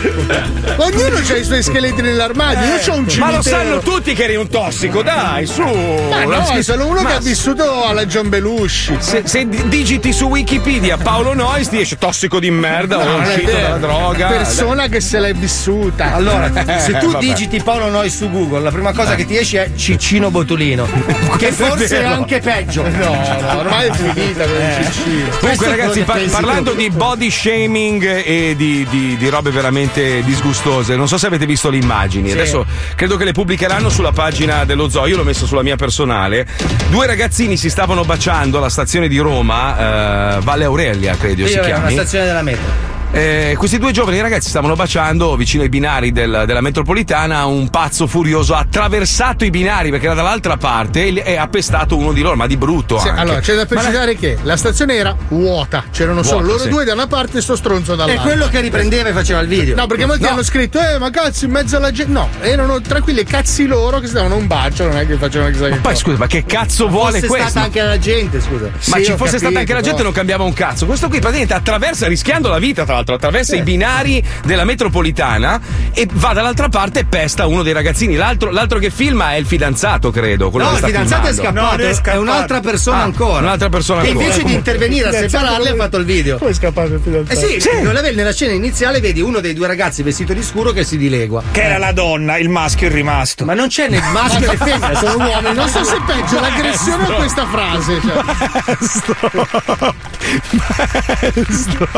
Ognuno 0.77 1.15
ha 1.17 1.35
i 1.37 1.43
suoi 1.43 1.61
scheletri 1.61 2.01
nell'armadio. 2.01 2.73
Io 2.73 2.91
ho 2.91 2.97
un 2.97 3.07
cimitero. 3.07 3.25
Ma 3.25 3.35
lo 3.35 3.41
sanno 3.43 3.79
tutti 3.81 4.13
che 4.15 4.23
eri 4.23 4.35
un 4.35 4.47
tossico, 4.49 5.03
dai, 5.03 5.45
su! 5.45 5.61
Ma 5.61 6.23
no, 6.23 6.43
schif- 6.45 6.61
sono 6.61 6.87
uno 6.87 7.03
Ma 7.03 7.09
che 7.09 7.15
ha 7.17 7.19
vissuto 7.19 7.85
alla 7.85 8.07
John 8.07 8.29
Belushi. 8.29 8.95
Se, 8.97 9.21
se 9.25 9.47
di- 9.47 9.67
digiti 9.67 10.11
su 10.11 10.25
Wikipedia 10.25 10.97
Paolo 10.97 11.35
Nois 11.35 11.69
ti 11.69 11.79
esce 11.81 11.99
tossico 11.99 12.39
di 12.39 12.49
merda 12.49 12.97
o 12.97 13.03
Non 13.03 13.21
è 13.21 13.27
uscito 13.27 13.51
dalla 13.51 13.77
droga. 13.77 14.27
Persona 14.29 14.87
che 14.87 15.01
se 15.01 15.19
l'è 15.19 15.33
vissuta. 15.33 16.11
Allora, 16.15 16.51
se 16.79 16.97
tu 16.97 17.11
vabbè. 17.11 17.23
digiti 17.23 17.61
Paolo 17.61 17.89
Noi 17.91 18.09
su 18.09 18.27
Google, 18.31 18.61
la 18.61 18.71
prima 18.71 18.91
cosa 18.91 19.13
che 19.13 19.27
ti 19.27 19.37
esce 19.37 19.65
è 19.65 19.75
Ciccino 19.75 20.31
Botulino. 20.31 20.87
che 21.37 21.51
forse 21.51 21.85
è 21.85 22.01
vero. 22.01 22.07
anche 22.15 22.39
peggio. 22.39 22.81
No, 22.89 22.97
no, 22.97 23.57
ormai 23.59 23.87
è 23.87 23.91
finita 23.93 24.45
quel 24.45 24.83
ciccino. 24.83 25.27
Questo 25.27 25.37
Comunque, 25.39 25.65
è 25.67 25.69
ragazzi, 25.69 26.01
par- 26.01 26.25
parlando 26.25 26.71
tu. 26.71 26.77
di 26.77 26.89
body 26.89 27.29
shaming 27.29 28.29
e 28.31 28.55
di, 28.55 28.87
di- 28.89 29.17
di 29.17 29.29
robe 29.29 29.51
veramente 29.51 30.23
disgustose, 30.23 30.95
non 30.95 31.07
so 31.07 31.17
se 31.17 31.27
avete 31.27 31.45
visto 31.45 31.69
le 31.69 31.77
immagini. 31.77 32.31
Adesso 32.31 32.65
credo 32.95 33.17
che 33.17 33.25
le 33.25 33.33
pubblicheranno 33.33 33.89
sulla 33.89 34.11
pagina 34.13 34.63
dello 34.63 34.87
zoo. 34.89 35.05
Io 35.07 35.17
l'ho 35.17 35.23
messo 35.23 35.45
sulla 35.45 35.63
mia 35.63 35.75
personale. 35.75 36.47
Due 36.89 37.05
ragazzini 37.05 37.57
si 37.57 37.69
stavano 37.69 38.03
baciando 38.05 38.57
alla 38.57 38.69
stazione 38.69 39.07
di 39.07 39.17
Roma, 39.17 40.37
eh, 40.37 40.41
Valle 40.41 40.63
Aurelia, 40.63 41.15
credo 41.17 41.41
Qui 41.43 41.51
si 41.51 41.57
è 41.57 41.59
una 41.59 41.67
chiami. 41.67 41.91
stazione 41.93 42.25
della 42.25 42.41
metro. 42.41 42.90
Eh, 43.13 43.55
questi 43.57 43.77
due 43.77 43.91
giovani 43.91 44.21
ragazzi 44.21 44.47
stavano 44.47 44.73
baciando 44.75 45.35
vicino 45.35 45.63
ai 45.63 45.69
binari 45.69 46.13
del- 46.13 46.43
della 46.45 46.61
metropolitana. 46.61 47.45
Un 47.45 47.69
pazzo 47.69 48.07
furioso 48.07 48.53
ha 48.55 48.59
attraversato 48.59 49.43
i 49.43 49.49
binari 49.49 49.89
perché 49.89 50.05
era 50.05 50.15
dall'altra 50.15 50.55
parte 50.55 51.05
e, 51.07 51.21
e 51.25 51.35
ha 51.35 51.47
pestato 51.49 51.97
uno 51.97 52.13
di 52.13 52.21
loro, 52.21 52.37
ma 52.37 52.47
di 52.47 52.55
brutto. 52.55 52.99
Sì, 52.99 53.09
anche. 53.09 53.19
allora, 53.19 53.39
c'è 53.41 53.55
da 53.55 53.65
precisare 53.65 54.15
che 54.15 54.37
la 54.43 54.55
stazione 54.55 54.95
era 54.95 55.13
vuota, 55.27 55.83
c'erano 55.91 56.23
solo 56.23 56.37
Vuota, 56.39 56.51
loro 56.53 56.63
sì. 56.63 56.69
due 56.69 56.83
da 56.85 56.93
una 56.93 57.07
parte 57.07 57.39
e 57.39 57.41
sto 57.41 57.57
stronzo 57.57 57.93
È 57.93 57.95
dall'altra. 57.97 58.23
quello 58.23 58.47
che 58.47 58.61
riprendeva 58.61 59.09
e 59.09 59.11
faceva 59.13 59.41
il 59.41 59.47
video. 59.49 59.75
No, 59.75 59.87
perché 59.87 60.05
molti 60.05 60.23
No. 60.23 60.29
hanno 60.29 60.43
scritto, 60.43 60.79
eh, 60.79 60.97
ma 60.97 61.09
cazzo, 61.09 61.43
in 61.43 61.51
mezzo 61.51 61.75
alla 61.75 61.91
gente. 61.91 62.13
No, 62.13 62.29
erano 62.39 62.79
tranquilli 62.79 63.25
cazzi 63.25 63.65
loro 63.65 63.99
che 63.99 64.07
si 64.07 64.13
davano 64.13 64.37
un 64.37 64.47
bacio, 64.47 64.85
non 64.87 64.95
è 64.97 65.05
che 65.05 65.17
facevano 65.17 65.51
chissà 65.51 65.65
che 65.65 65.71
Poi 65.71 65.81
cosa. 65.81 65.95
scusa, 65.95 66.17
ma 66.17 66.27
che 66.27 66.45
cazzo 66.45 66.87
vuole 66.87 67.15
fosse 67.19 67.27
questo? 67.27 67.49
stata 67.49 67.65
anche 67.65 67.81
la 67.81 67.99
gente, 67.99 68.39
scusa. 68.39 68.69
Ma 68.85 68.97
Sì, 68.97 69.03
ci 69.03 69.11
fosse 69.17 69.37
stata 69.37 69.41
capito, 69.41 69.59
anche 69.59 69.73
la 69.73 69.79
gente 69.81 69.91
però. 69.97 70.03
non 70.05 70.13
cambiava 70.13 70.43
un 70.45 70.53
cazzo. 70.53 70.85
Questo 70.85 71.09
qui 71.09 71.19
praticamente 71.19 71.53
attraversa, 71.53 72.07
rischiando 72.07 72.47
la 72.47 72.57
vita, 72.57 72.83
tra 72.85 72.93
l'altro, 72.93 72.99
attraversa 73.15 73.55
i 73.55 73.61
binari 73.61 74.23
della 74.45 74.63
metropolitana 74.63 75.59
e 75.93 76.07
va 76.11 76.33
dall'altra 76.33 76.69
parte 76.69 76.99
e 76.99 77.05
pesta 77.05 77.45
uno 77.47 77.63
dei 77.63 77.73
ragazzini. 77.73 78.15
L'altro, 78.15 78.51
l'altro 78.51 78.79
che 78.79 78.89
filma 78.91 79.33
è 79.33 79.35
il 79.35 79.45
fidanzato, 79.45 80.11
credo. 80.11 80.49
quello 80.49 80.65
No, 80.65 80.71
che 80.71 80.77
il 80.77 80.81
sta 80.83 80.87
fidanzato 80.87 81.27
è 81.27 81.33
scappato, 81.33 81.59
No, 81.61 81.71
è 81.83 81.89
è, 81.89 81.93
scappato. 81.93 82.21
un'altra 82.21 82.59
persona 82.59 82.97
Ah, 82.97 83.03
ancora. 83.03 83.39
un'altra 83.39 83.69
persona 83.69 84.01
Che 84.01 84.07
ancora. 84.09 84.25
invece 84.25 84.43
di 84.45 84.53
intervenire 84.53 85.09
a 85.09 85.11
separarli 85.11 85.67
ha 85.69 85.75
fatto 85.75 85.97
il 85.97 86.05
video. 86.05 86.37
Come 86.37 86.51
è 86.51 86.53
scappato 86.53 86.93
il 86.93 87.01
fidanzato? 87.03 87.39
Eh 87.39 87.59
sì, 87.59 87.69
vedi, 87.69 88.15
nella 88.15 88.33
scena 88.33 88.53
iniziale 88.53 88.99
vedi 88.99 89.21
uno 89.21 89.39
dei 89.39 89.53
due 89.53 89.67
ragazzi 89.67 90.03
vestito 90.03 90.33
di 90.33 90.43
scuro 90.43 90.71
che 90.71 90.83
si 90.83 90.97
dilegua. 90.97 91.41
Che 91.51 91.61
era 91.61 91.77
la 91.77 91.91
donna, 91.91 92.37
il 92.37 92.49
maschio 92.49 92.87
è 92.87 92.91
rimasto. 92.91 93.45
Ma 93.45 93.53
non 93.53 93.67
c'è 93.67 93.87
né 93.89 94.01
maschio 94.11 94.49
né 94.51 94.57
femmina, 94.57 94.93
sono 94.95 95.15
uomini. 95.25 95.55
Non 95.55 95.67
so 95.69 95.83
se 95.83 95.95
è 95.95 96.01
peggio 96.05 96.39
l'aggressione 96.39 97.07
o 97.07 97.15
questa 97.15 97.45
frase. 97.47 97.99
Cioè. 98.01 98.23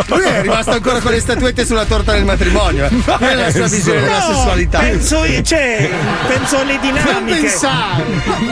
Lui 0.08 0.24
è 0.24 0.42
rimasto 0.42 0.72
ancora 0.72 0.93
ancora 0.94 1.00
con 1.02 1.12
le 1.12 1.20
statuette 1.20 1.66
sulla 1.66 1.86
torta 1.86 2.14
del 2.14 2.24
matrimonio. 2.24 2.86
eh. 2.86 2.90
Quella 3.18 3.32
è 3.32 3.36
la 3.36 3.52
sua 3.52 3.68
visione 3.68 4.02
della 4.02 4.20
No, 4.20 4.34
sessualità. 4.36 4.80
Penso, 4.80 5.22
cioè, 5.44 5.90
penso 6.28 6.58
alle 6.60 6.80
dinamiche. 6.82 7.12
Non 7.14 7.42
pensare. 7.42 8.04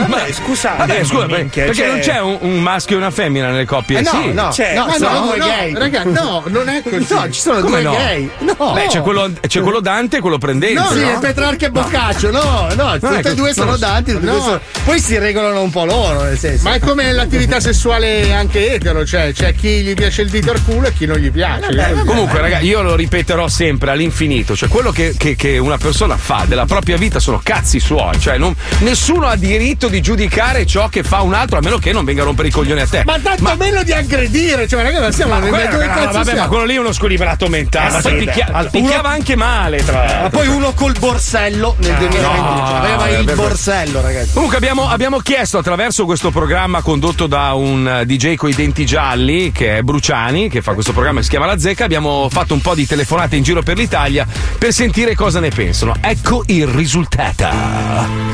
Vabbè, 0.08 0.32
scusate. 0.32 0.76
Vabbè, 0.78 1.04
scusa, 1.04 1.26
minchia, 1.26 1.64
perché 1.64 1.76
cioè- 1.82 1.88
non 1.90 1.98
c'è 2.00 2.20
un, 2.20 2.38
un 2.40 2.60
maschio 2.62 2.96
e 2.96 2.98
una 2.98 3.10
femmina 3.10 3.50
nelle 3.50 3.64
coppie? 3.64 3.98
Eh 3.98 4.02
no, 4.02 4.10
sì. 4.10 4.32
no, 4.32 4.52
Cioè, 4.52 4.74
no, 4.74 4.86
ma 4.86 4.92
sono 4.96 5.12
no, 5.18 5.26
due 5.26 5.36
no, 5.36 5.44
gay. 5.46 5.74
Raga, 5.74 6.02
no, 6.04 6.42
non 6.46 6.68
è 6.68 6.82
così. 6.82 7.06
No, 7.14 7.30
ci 7.30 7.40
sono 7.40 7.60
Come 7.60 7.82
due 7.82 7.90
no? 7.90 7.96
gay. 7.96 8.30
No. 8.38 8.72
Beh, 8.72 8.86
c'è 8.88 9.00
quello, 9.00 9.30
c'è 9.46 9.60
quello 9.60 9.80
Dante 9.80 10.16
e 10.16 10.20
quello 10.20 10.38
Prendente. 10.38 10.80
No, 10.80 10.88
sì, 10.90 11.00
no? 11.00 11.10
è 11.10 11.18
Petrarca 11.18 11.66
e 11.66 11.70
Boccaccio, 11.70 12.30
no, 12.30 12.68
no, 12.74 12.94
ecco, 12.94 13.28
e 13.28 13.34
due 13.34 13.52
sono. 13.52 13.76
Dante, 13.76 14.12
No. 14.20 14.60
poi 14.84 15.00
si 15.00 15.18
regolano 15.18 15.62
un 15.62 15.70
po' 15.70 15.84
loro, 15.84 16.22
nel 16.22 16.38
senso. 16.38 16.68
Ma 16.68 16.74
è 16.74 16.78
come 16.80 17.12
l'attività 17.12 17.60
sessuale 17.60 18.32
anche 18.32 18.74
etero, 18.74 19.04
cioè 19.04 19.32
c'è 19.32 19.54
chi 19.54 19.82
gli 19.82 19.94
piace 19.94 20.22
il 20.22 20.30
dito 20.30 20.50
al 20.52 20.62
culo 20.64 20.86
e 20.88 20.92
chi 20.92 21.06
non 21.06 21.16
gli 21.16 21.30
piace. 21.30 21.68
Comunque, 22.06 22.31
raga, 22.40 22.58
io 22.60 22.82
lo 22.82 22.94
ripeterò 22.94 23.48
sempre 23.48 23.90
all'infinito. 23.90 24.56
Cioè, 24.56 24.68
quello 24.68 24.90
che, 24.90 25.14
che- 25.16 25.36
che 25.36 25.58
una 25.58 25.76
persona 25.78 26.16
fa 26.16 26.44
della 26.46 26.64
propria 26.66 26.96
vita 26.96 27.18
sono 27.20 27.40
cazzi 27.42 27.78
suoi. 27.80 28.18
Cioè, 28.20 28.38
non- 28.38 28.54
nessuno 28.80 29.26
ha 29.26 29.36
diritto 29.36 29.88
di 29.88 30.00
giudicare 30.00 30.66
ciò 30.66 30.88
che 30.88 31.02
fa 31.02 31.20
un 31.22 31.34
altro, 31.34 31.58
a 31.58 31.60
meno 31.60 31.78
che 31.78 31.92
non 31.92 32.04
venga 32.04 32.22
a 32.22 32.24
rompere 32.24 32.48
i 32.48 32.50
coglioni 32.50 32.80
a 32.80 32.86
te. 32.86 33.02
Ma 33.04 33.18
tanto 33.18 33.54
meno 33.58 33.82
di 33.82 33.92
aggredire, 33.92 34.66
cioè 34.68 34.82
ragazzi, 34.82 35.02
ma 35.02 35.10
siamo 35.12 35.38
Ma 35.38 35.46
quello, 35.46 35.70
due 35.76 35.86
no, 35.86 35.92
cazzo 35.92 36.04
vabbè, 36.06 36.16
ma 36.18 36.24
siamo? 36.24 36.48
quello 36.48 36.64
lì 36.64 36.74
è 36.74 36.78
uno 36.78 36.92
squilibrato 36.92 37.48
mentale. 37.48 37.88
Ah, 37.88 37.92
Ma 37.92 38.00
sì, 38.00 38.14
picchia- 38.14 38.46
Allora, 38.52 38.70
picchiava 38.70 39.08
uno- 39.08 39.16
anche 39.16 39.36
male, 39.36 39.84
tra 39.84 39.98
l'altro. 40.04 40.20
Ma 40.22 40.28
poi 40.30 40.46
uno 40.48 40.72
col 40.72 40.94
borsello 40.98 41.76
nel 41.78 41.94
2021 41.96 42.42
no, 42.42 42.64
aveva 42.76 43.08
il 43.08 43.24
vero. 43.24 43.42
borsello, 43.42 44.00
ragazzi. 44.00 44.32
Comunque 44.32 44.56
abbiamo, 44.56 44.88
abbiamo 44.88 45.18
chiesto 45.18 45.58
attraverso 45.58 46.04
questo 46.04 46.30
programma 46.30 46.80
condotto 46.82 47.26
da 47.26 47.52
un 47.54 47.86
eh, 48.00 48.06
DJ 48.06 48.34
coi 48.36 48.54
denti 48.54 48.84
gialli 48.86 49.52
che 49.52 49.78
è 49.78 49.82
Bruciani, 49.82 50.48
che 50.48 50.62
fa 50.62 50.72
questo 50.74 50.92
programma 50.92 51.18
che 51.18 51.24
si 51.24 51.30
chiama 51.30 51.46
La 51.46 51.58
Zecca, 51.58 51.84
abbiamo 51.84 52.21
fatto 52.28 52.54
un 52.54 52.60
po' 52.60 52.74
di 52.74 52.86
telefonate 52.86 53.36
in 53.36 53.42
giro 53.42 53.62
per 53.62 53.76
l'Italia 53.76 54.26
per 54.58 54.72
sentire 54.72 55.14
cosa 55.14 55.40
ne 55.40 55.50
pensano. 55.50 55.94
Ecco 56.00 56.42
il 56.46 56.66
risultato. 56.66 57.48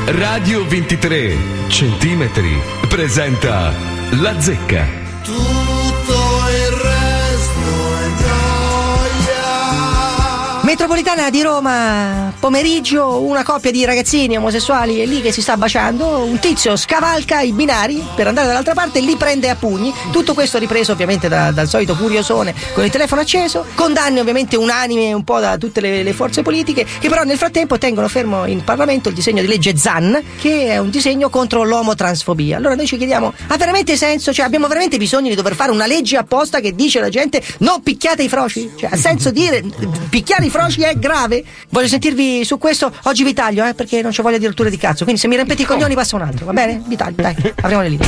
Radio 0.05 0.67
23 0.67 1.37
centimetri 1.67 2.59
presenta 2.87 3.73
La 4.21 4.39
Zecca. 4.39 4.85
Tutto 5.23 5.68
Metropolitana 10.69 11.31
di 11.31 11.41
Roma, 11.41 12.31
pomeriggio, 12.39 13.23
una 13.23 13.41
coppia 13.41 13.71
di 13.71 13.83
ragazzini 13.85 14.37
omosessuali 14.37 14.99
è 14.99 15.05
lì 15.07 15.19
che 15.19 15.31
si 15.31 15.41
sta 15.41 15.57
baciando, 15.57 16.19
un 16.19 16.37
tizio 16.37 16.75
scavalca 16.75 17.41
i 17.41 17.53
binari 17.53 18.05
per 18.15 18.27
andare 18.27 18.45
dall'altra 18.45 18.75
parte 18.75 18.99
e 18.99 19.01
li 19.01 19.15
prende 19.15 19.49
a 19.49 19.55
pugni. 19.55 19.91
Tutto 20.11 20.35
questo 20.35 20.59
ripreso 20.59 20.91
ovviamente 20.91 21.27
da- 21.27 21.49
dal 21.49 21.67
solito 21.67 21.95
curiosone 21.95 22.53
con 22.73 22.83
il 22.83 22.91
telefono 22.91 23.21
acceso, 23.21 23.65
condanne 23.73 24.19
ovviamente 24.19 24.57
unanime 24.57 25.11
un 25.11 25.23
po' 25.23 25.39
da 25.39 25.57
tutte 25.57 25.81
le, 25.81 26.03
le 26.03 26.13
forze 26.13 26.43
politiche 26.43 26.85
che 26.99 27.09
però 27.09 27.23
nel 27.23 27.37
frattempo 27.37 27.79
tengono 27.79 28.07
fermo 28.07 28.45
in 28.45 28.63
Parlamento 28.63 29.09
il 29.09 29.15
disegno 29.15 29.41
di 29.41 29.47
legge 29.47 29.75
ZAN 29.75 30.21
che 30.39 30.67
è 30.67 30.77
un 30.77 30.91
disegno 30.91 31.29
contro 31.29 31.63
l'omotransfobia. 31.63 32.57
Allora 32.57 32.75
noi 32.75 32.85
ci 32.85 32.97
chiediamo, 32.97 33.33
ha 33.47 33.57
veramente 33.57 33.97
senso? 33.97 34.31
Cioè 34.31 34.45
abbiamo 34.45 34.67
veramente 34.67 34.97
bisogno 34.97 35.29
di 35.29 35.35
dover 35.35 35.55
fare 35.55 35.71
una 35.71 35.87
legge 35.87 36.15
apposta 36.15 36.59
che 36.59 36.75
dice 36.75 36.99
alla 36.99 37.09
gente 37.09 37.41
non 37.57 37.81
picchiate 37.81 38.21
i 38.21 38.29
froci? 38.29 38.69
Cioè 38.77 38.91
ha 38.93 38.97
senso 38.97 39.31
dire 39.31 39.63
picchiare 40.11 40.45
i 40.45 40.49
froci 40.51 40.57
è 40.67 40.93
grave? 40.97 41.43
Voglio 41.69 41.87
sentirvi 41.87 42.43
su 42.43 42.57
questo, 42.57 42.91
oggi 43.03 43.23
vi 43.23 43.33
taglio 43.33 43.65
eh, 43.65 43.73
perché 43.73 44.01
non 44.01 44.11
c'ho 44.11 44.23
voglia 44.23 44.37
di 44.37 44.45
rotture 44.45 44.69
di 44.69 44.77
cazzo, 44.77 45.03
quindi 45.03 45.21
se 45.21 45.27
mi 45.27 45.35
rompete 45.37 45.61
i 45.61 45.65
coglioni 45.65 45.95
passa 45.95 46.15
un 46.15 46.23
altro, 46.23 46.45
va 46.45 46.53
bene? 46.53 46.81
Vi 46.85 46.95
taglio, 46.95 47.21
dai, 47.21 47.35
apriamo 47.55 47.81
le 47.81 47.89
linee. 47.89 48.07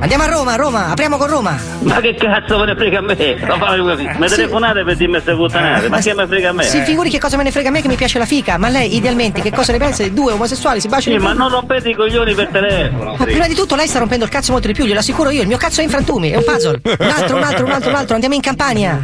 Andiamo 0.00 0.24
a 0.24 0.26
Roma, 0.26 0.52
a 0.52 0.56
Roma, 0.56 0.88
apriamo 0.90 1.16
con 1.16 1.28
Roma. 1.28 1.56
Ma 1.80 1.98
che 2.00 2.14
cazzo 2.14 2.58
me 2.58 2.66
ne 2.66 2.76
frega 2.76 2.98
a 2.98 3.00
me? 3.00 3.16
Così. 3.16 4.06
Mi 4.18 4.28
Sì. 4.28 4.34
telefonate 4.34 4.84
per 4.84 4.96
dirmi 4.96 5.12
queste 5.14 5.34
puttanate, 5.34 5.88
ma 5.88 5.98
che 5.98 6.12
me 6.14 6.26
frega 6.26 6.48
a 6.50 6.52
me? 6.52 6.62
Si 6.64 6.82
figuri 6.82 7.08
che 7.08 7.18
cosa 7.18 7.38
me 7.38 7.42
ne 7.44 7.50
frega 7.50 7.68
a 7.68 7.72
me 7.72 7.80
che 7.80 7.88
mi 7.88 7.94
piace 7.94 8.18
la 8.18 8.26
fica, 8.26 8.58
ma 8.58 8.68
lei 8.68 8.94
idealmente 8.96 9.40
che 9.40 9.50
cosa 9.50 9.72
ne 9.72 9.78
pensa 9.78 10.02
di 10.02 10.12
due 10.12 10.32
omosessuali 10.32 10.78
si 10.80 10.88
baciano 10.88 11.16
Sì, 11.16 11.22
ma 11.22 11.32
non 11.32 11.48
rompete 11.48 11.88
i 11.88 11.94
coglioni 11.94 12.34
per 12.34 12.48
telefono. 12.48 13.14
Ma 13.16 13.24
prima 13.24 13.46
di 13.46 13.54
tutto 13.54 13.76
lei 13.76 13.86
sta 13.86 13.98
rompendo 13.98 14.24
il 14.26 14.30
cazzo 14.30 14.52
molto 14.52 14.66
di 14.66 14.74
più, 14.74 14.84
glielo 14.84 14.98
assicuro 14.98 15.30
io, 15.30 15.40
il 15.40 15.48
mio 15.48 15.56
cazzo 15.56 15.80
è 15.80 15.84
in 15.84 15.90
frantumi, 15.90 16.30
è 16.30 16.36
un 16.36 16.44
puzzle. 16.44 16.80
Un 16.84 17.08
altro, 17.08 17.36
un 17.36 17.42
altro, 17.42 17.64
un 17.64 17.70
altro, 17.72 17.88
un 17.90 17.96
altro, 17.96 18.12
andiamo 18.14 18.34
in 18.34 18.42
Campania. 18.42 19.02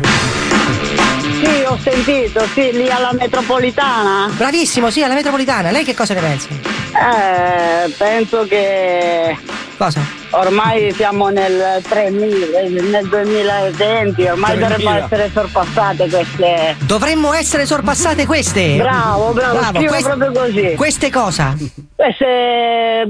Sì, 1.43 1.65
ho 1.67 1.79
sentito, 1.79 2.41
sì, 2.53 2.71
lì 2.73 2.91
alla 2.91 3.13
metropolitana. 3.13 4.31
Bravissimo, 4.37 4.91
sì, 4.91 5.03
alla 5.03 5.15
metropolitana, 5.15 5.71
lei 5.71 5.85
che 5.85 5.95
cosa 5.95 6.13
ne 6.13 6.21
pensa? 6.21 6.49
Eh, 6.53 7.91
penso 7.97 8.45
che. 8.47 9.37
Cosa? 9.79 10.01
Ormai 10.33 10.93
siamo 10.93 11.29
nel 11.31 11.83
3000, 11.89 12.91
nel 12.91 13.09
2020, 13.09 14.23
ormai 14.27 14.57
3000. 14.57 14.69
dovrebbero 14.69 15.05
essere 15.07 15.31
sorpassate 15.33 16.09
queste. 16.11 16.77
Dovremmo 16.81 17.33
essere 17.33 17.65
sorpassate 17.65 18.27
queste. 18.27 18.77
Bravo, 18.77 19.33
bravo, 19.33 19.63
scrivo 19.63 19.89
quest- 19.89 20.07
proprio 20.07 20.33
così. 20.33 20.75
Queste 20.77 21.11
cosa? 21.11 21.57
Queste. 21.97 23.07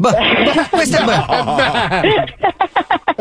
Boh, 0.00 0.08
queste 0.70 0.96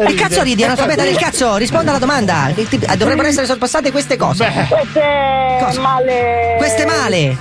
Che 0.08 0.14
cazzo 0.14 0.44
ridi, 0.44 0.64
analfabeta 0.64 1.04
del 1.04 1.18
cazzo? 1.18 1.58
Risponda 1.58 1.90
alla 1.90 2.00
domanda. 2.00 2.50
Dovrebbero 2.96 3.28
essere 3.28 3.46
sorpassate 3.46 3.92
queste 3.92 4.16
cose. 4.16 4.50
Queste 4.70 5.80
male. 5.82 6.56
Queste 6.58 6.86
male. 6.86 7.38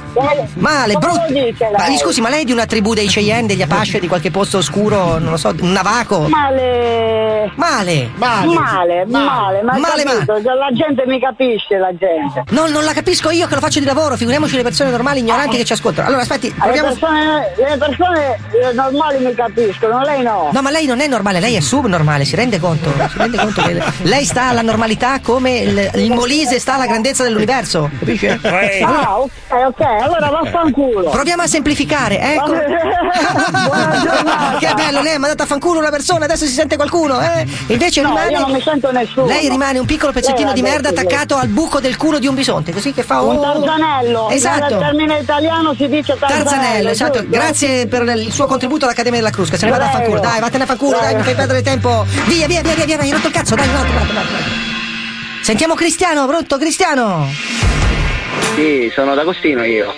Male, 0.55 0.94
brutte. 0.94 1.55
Ma 1.77 1.96
scusi, 1.98 2.20
ma 2.20 2.31
lei 2.31 2.42
è 2.42 2.44
di 2.44 2.51
una 2.51 2.66
tribù 2.66 2.94
dei 2.94 3.07
Cheyenne, 3.07 3.46
degli 3.46 3.62
Apache, 3.62 4.01
di 4.01 4.09
qualche 4.09 4.33
posto 4.33 4.59
oscuro, 4.59 5.18
non 5.18 5.31
lo 5.31 5.37
so, 5.37 5.55
un 5.61 5.70
navaco? 5.70 6.27
Male. 6.29 7.53
Male. 7.55 8.11
Male, 8.16 8.51
male, 8.51 9.05
male, 9.07 9.62
ma 9.62 9.79
Male, 9.79 10.03
capito? 10.03 10.33
La 10.42 10.70
gente 10.72 11.05
mi 11.07 11.20
capisce, 11.20 11.79
la 11.79 11.94
gente. 11.96 12.42
No, 12.51 12.66
non 12.66 12.83
la 12.85 12.92
capisco 12.92 13.31
io 13.31 13.46
che 13.46 13.55
lo 13.55 13.61
faccio 13.61 13.79
di 13.79 13.85
lavoro, 13.85 14.16
figuriamoci 14.16 14.57
le 14.57 14.62
persone 14.62 14.90
normali 14.90 15.20
ignoranti 15.20 15.57
che 15.57 15.64
ci 15.64 15.72
ascoltano. 15.74 16.09
Allora, 16.09 16.22
aspetti, 16.22 16.48
Le 16.48 16.55
proviamo. 16.59 16.88
persone, 16.88 17.53
le 17.57 17.77
persone 17.79 18.38
normali 18.74 19.18
mi 19.24 19.28
capiscono, 19.35 20.03
lei 20.03 20.23
no. 20.23 20.51
No, 20.53 20.62
ma 20.62 20.71
lei 20.71 20.87
non 20.87 21.01
è 21.01 21.07
normale, 21.07 21.41
lei 21.41 21.55
è 21.55 21.61
subnormale, 21.61 22.25
si 22.25 22.37
rende 22.37 22.59
conto? 22.59 22.91
Si 22.91 23.19
rende 23.19 23.37
conto 23.38 23.62
che 23.62 23.83
lei 24.03 24.25
sta 24.25 24.49
alla 24.49 24.62
normalità 24.62 25.21
come 25.21 25.59
il, 25.59 25.91
il 25.95 26.12
Molise 26.12 26.59
sta 26.59 26.75
alla 26.75 26.87
grandezza 26.87 27.23
dell'universo, 27.23 27.91
capisce? 27.99 28.38
Ah, 28.83 29.19
ok, 29.19 29.31
ok, 29.69 29.81
allora 29.81 30.29
vaffanculo. 30.29 31.11
Proviamo 31.11 31.43
a 31.43 31.47
semplificare, 31.47 32.35
ecco. 32.35 32.57
Che 34.59 34.73
bello, 34.75 35.03
lei 35.03 35.14
ha 35.14 35.19
mandato 35.19 35.43
a 35.43 35.47
fanculo 35.47 35.79
una 35.79 35.91
persona, 35.91 36.25
adesso 36.25 36.45
si 36.47 36.53
sente 36.53 36.77
qualcuno, 36.77 37.21
eh? 37.21 37.47
Invece 37.69 38.01
No, 38.01 38.09
rimane. 38.09 38.31
io 38.31 38.41
non 38.41 38.51
mi 38.53 38.61
sento 38.61 38.91
nessuno. 38.91 39.27
Lei 39.27 39.49
rimane 39.49 39.79
un 39.79 39.87
piccolo 39.87 40.12
pezzettino 40.12 40.47
Lei 40.53 40.55
di 40.55 40.62
merda 40.62 40.91
detto, 40.91 41.01
attaccato 41.01 41.37
al 41.37 41.49
buco 41.49 41.81
del 41.81 41.97
culo 41.97 42.19
di 42.19 42.27
un 42.27 42.35
bisonte, 42.35 42.73
così 42.73 42.93
che 42.93 43.03
fa 43.03 43.21
Un 43.21 43.37
oh. 43.37 43.41
tarzanello. 43.41 44.31
Esatto. 44.31 44.75
Nel 44.75 44.79
termine 44.79 45.19
italiano 45.19 45.75
si 45.75 45.88
dice 45.88 46.17
tarzanello. 46.19 46.45
Tarzanello, 46.45 46.88
esatto. 46.91 47.25
Grazie 47.27 47.87
per 47.87 48.03
il 48.03 48.33
suo 48.33 48.47
contributo 48.47 48.85
all'Accademia 48.85 49.18
della 49.19 49.31
Crusca. 49.31 49.57
Se 49.57 49.65
ne 49.67 49.71
vada 49.73 49.87
a 49.87 49.91
fanculo, 49.91 50.21
dai, 50.21 50.41
vattene 50.41 50.65
a 50.65 50.67
fanculo, 50.67 50.99
dai, 50.99 51.15
mi 51.15 51.23
fai 51.23 51.35
perdere 51.35 51.63
tempo. 51.63 52.07
Via, 52.27 52.47
via, 52.47 52.63
via, 52.63 52.75
via, 52.75 52.85
via, 52.85 52.99
hai 52.99 53.11
rotto 53.11 53.27
il 53.29 53.33
cazzo, 53.33 53.55
dai, 53.55 53.69
altro, 53.69 53.91
un 53.93 53.97
altro. 54.17 54.37
Sentiamo 55.43 55.75
Cristiano, 55.75 56.27
pronto, 56.27 56.57
Cristiano? 56.59 57.27
Sì, 58.55 58.91
sono 58.95 59.15
d'Agostino 59.15 59.65
io. 59.65 59.95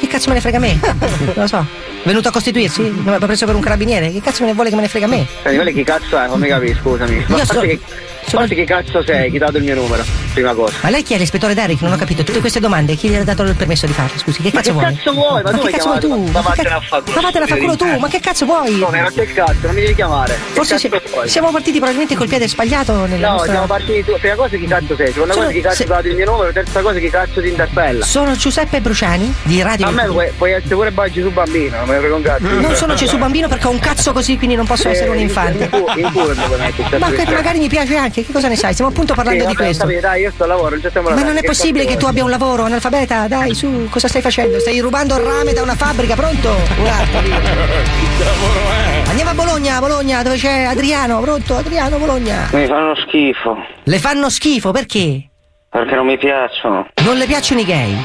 Che 0.00 0.06
cazzo 0.06 0.28
me 0.28 0.34
ne 0.34 0.40
frega 0.40 0.56
a 0.58 0.60
me? 0.60 0.78
Non 0.82 1.32
lo 1.34 1.46
so. 1.46 1.66
Venuto 2.04 2.28
a 2.28 2.30
costituirsi? 2.32 2.82
Non 2.82 3.02
mi 3.04 3.14
ha 3.14 3.18
preso 3.18 3.46
per 3.46 3.54
un 3.54 3.62
carabiniere? 3.62 4.12
Che 4.12 4.20
cazzo 4.20 4.42
me 4.42 4.48
ne 4.48 4.54
vuole 4.54 4.68
che 4.68 4.76
me 4.76 4.82
ne 4.82 4.88
frega 4.88 5.06
a 5.06 5.08
me? 5.08 5.26
Quelle 5.42 5.72
chi 5.72 5.82
cazzo 5.84 6.18
è? 6.18 6.28
Fammi 6.28 6.48
capire, 6.48 6.76
scusami. 6.80 7.24
Ma 7.28 7.44
sono- 7.44 7.60
parte 7.60 7.66
che, 7.68 7.80
parte 8.30 8.54
che 8.54 8.64
cazzo 8.64 9.02
sei? 9.02 9.30
Chi 9.30 9.36
ha 9.36 9.40
dato 9.40 9.56
il 9.58 9.64
mio 9.64 9.74
numero? 9.74 10.04
Prima 10.32 10.52
cosa. 10.54 10.74
Ma 10.80 10.90
lei 10.90 11.02
chi 11.02 11.14
è 11.14 11.18
l'ispettore 11.18 11.54
Derrick? 11.54 11.80
Non 11.82 11.92
ho 11.92 11.96
capito. 11.96 12.22
Tutte 12.24 12.40
queste 12.40 12.60
domande, 12.60 12.94
chi 12.96 13.08
gli 13.08 13.14
ha 13.14 13.24
dato 13.24 13.42
il 13.42 13.54
permesso 13.54 13.86
di 13.86 13.92
farle? 13.92 14.18
Scusi, 14.18 14.42
che 14.42 14.50
Ma 14.52 14.60
cazzo 14.60 14.70
che 14.72 14.72
vuoi? 14.72 14.94
cazzo 14.94 15.12
vuoi? 15.12 15.42
Ma 15.42 15.50
tu 15.50 15.58
che 15.60 15.70
cazzo 15.70 15.88
vuoi 15.88 16.00
tu? 16.00 16.08
Ma 16.08 16.16
Ma 16.16 16.40
che 16.40 16.42
vattene 16.42 16.68
ca- 16.68 16.74
a 16.76 16.80
fanculo. 16.80 17.14
Ma 17.14 17.20
vattene 17.22 17.44
a 17.44 17.48
fanculo 17.48 17.76
tu, 17.76 17.98
ma 17.98 18.08
che 18.08 18.20
cazzo 18.20 18.44
vuoi? 18.46 18.78
No, 18.78 18.90
rotto 18.90 19.22
il 19.22 19.32
cazzo, 19.32 19.54
non 19.62 19.74
mi 19.74 19.80
devi 19.82 19.94
chiamare. 19.94 20.34
Forse 20.52 20.74
che 20.74 20.80
si- 20.80 20.88
cazzo 20.88 21.08
vuoi? 21.12 21.28
siamo 21.28 21.50
partiti 21.50 21.76
probabilmente 21.76 22.14
col 22.16 22.28
piede 22.28 22.48
sbagliato 22.48 23.06
nella 23.06 23.26
No, 23.26 23.32
nostra... 23.34 23.50
siamo 23.52 23.66
partiti 23.66 24.04
tu. 24.04 24.12
Prima 24.18 24.34
cosa 24.34 24.56
chi 24.56 24.66
cazzo 24.66 24.96
sei? 24.96 25.12
Seconda 25.12 25.32
Sono- 25.34 25.44
cosa 25.46 25.56
chi 25.56 25.62
cazzo 25.62 25.76
se- 25.76 25.84
ha 25.84 25.86
dato 25.86 26.08
il 26.08 26.14
mio 26.16 26.30
numero? 26.30 26.52
Terza 26.52 26.80
cosa 26.80 26.98
chi 26.98 27.10
cazzo 27.10 27.40
ti 27.40 27.48
interpella? 27.48 28.04
Sono 28.04 28.36
Giuseppe 28.36 28.80
Bruciani 28.80 29.34
di 29.42 29.62
Radio 29.62 29.86
A 29.86 29.90
me 29.90 30.04
puoi, 30.06 30.28
puoi 30.36 30.52
essere 30.52 30.74
pure 30.74 30.92
su 31.12 31.30
bambino, 31.30 31.76
non 31.78 31.86
me 31.88 31.94
ne 31.94 31.98
frega 32.00 32.14
un 32.14 32.22
cazzo. 32.22 32.46
Non 32.48 32.74
sono 32.74 32.94
Gesù 32.94 33.18
bambino 33.18 33.48
perché 33.48 33.66
ho 33.66 33.70
un 33.70 33.78
cazzo 33.78 34.12
così, 34.12 34.36
quindi 34.36 34.56
non 34.56 34.66
posso 34.66 34.88
Eh, 34.88 34.92
essere 34.92 35.10
un 35.10 35.16
in- 35.16 35.22
infante. 35.22 35.68
In, 35.72 36.04
in 36.04 36.12
culo 36.12 36.34
Ma 36.34 36.72
certo 36.72 37.10
che 37.14 37.24
che- 37.24 37.32
magari 37.32 37.58
mi 37.58 37.68
piace 37.68 37.96
anche, 37.96 38.13
che 38.22 38.32
cosa 38.32 38.48
ne 38.48 38.56
sai? 38.56 38.72
Stiamo 38.72 38.90
appunto 38.90 39.14
parlando 39.14 39.40
Sì, 39.40 39.46
di 39.48 39.52
vabbè, 39.54 39.64
questo. 39.66 39.84
capito, 39.84 40.00
dai, 40.06 40.20
io 40.22 40.30
sto 40.30 40.42
al 40.44 40.48
lavoro, 40.50 40.76
non 40.76 40.90
Ma 41.14 41.22
non 41.22 41.36
è 41.36 41.40
che 41.40 41.46
possibile 41.46 41.84
cazzo 41.84 41.96
che 41.96 42.00
tu 42.02 42.06
abbia 42.08 42.24
un 42.24 42.30
lavoro, 42.30 42.64
analfabeta, 42.64 43.26
dai, 43.28 43.54
su, 43.54 43.88
cosa 43.90 44.08
stai 44.08 44.22
facendo? 44.22 44.58
Stai 44.60 44.78
rubando 44.80 45.16
il 45.16 45.22
rame 45.22 45.52
da 45.52 45.62
una 45.62 45.74
fabbrica, 45.74 46.14
pronto? 46.14 46.50
Attimo. 46.50 47.36
Andiamo 49.08 49.30
a 49.30 49.34
Bologna, 49.34 49.78
Bologna, 49.80 50.22
dove 50.22 50.36
c'è 50.36 50.62
Adriano, 50.64 51.20
pronto? 51.20 51.56
Adriano, 51.56 51.98
Bologna. 51.98 52.48
Mi 52.52 52.66
fanno 52.66 52.94
schifo, 53.06 53.56
Le 53.84 53.98
fanno 53.98 54.28
schifo, 54.30 54.70
perché? 54.70 55.28
perché 55.68 55.94
non 55.96 56.06
mi 56.06 56.16
piacciono. 56.16 56.86
Non 57.02 57.16
le 57.16 57.26
piacciono 57.26 57.60
i 57.60 57.64
gay? 57.64 57.96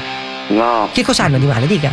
No, 0.48 0.88
Che 0.92 1.04
cosa 1.04 1.24
hanno 1.24 1.38
di 1.38 1.46
male, 1.46 1.66
dica? 1.68 1.88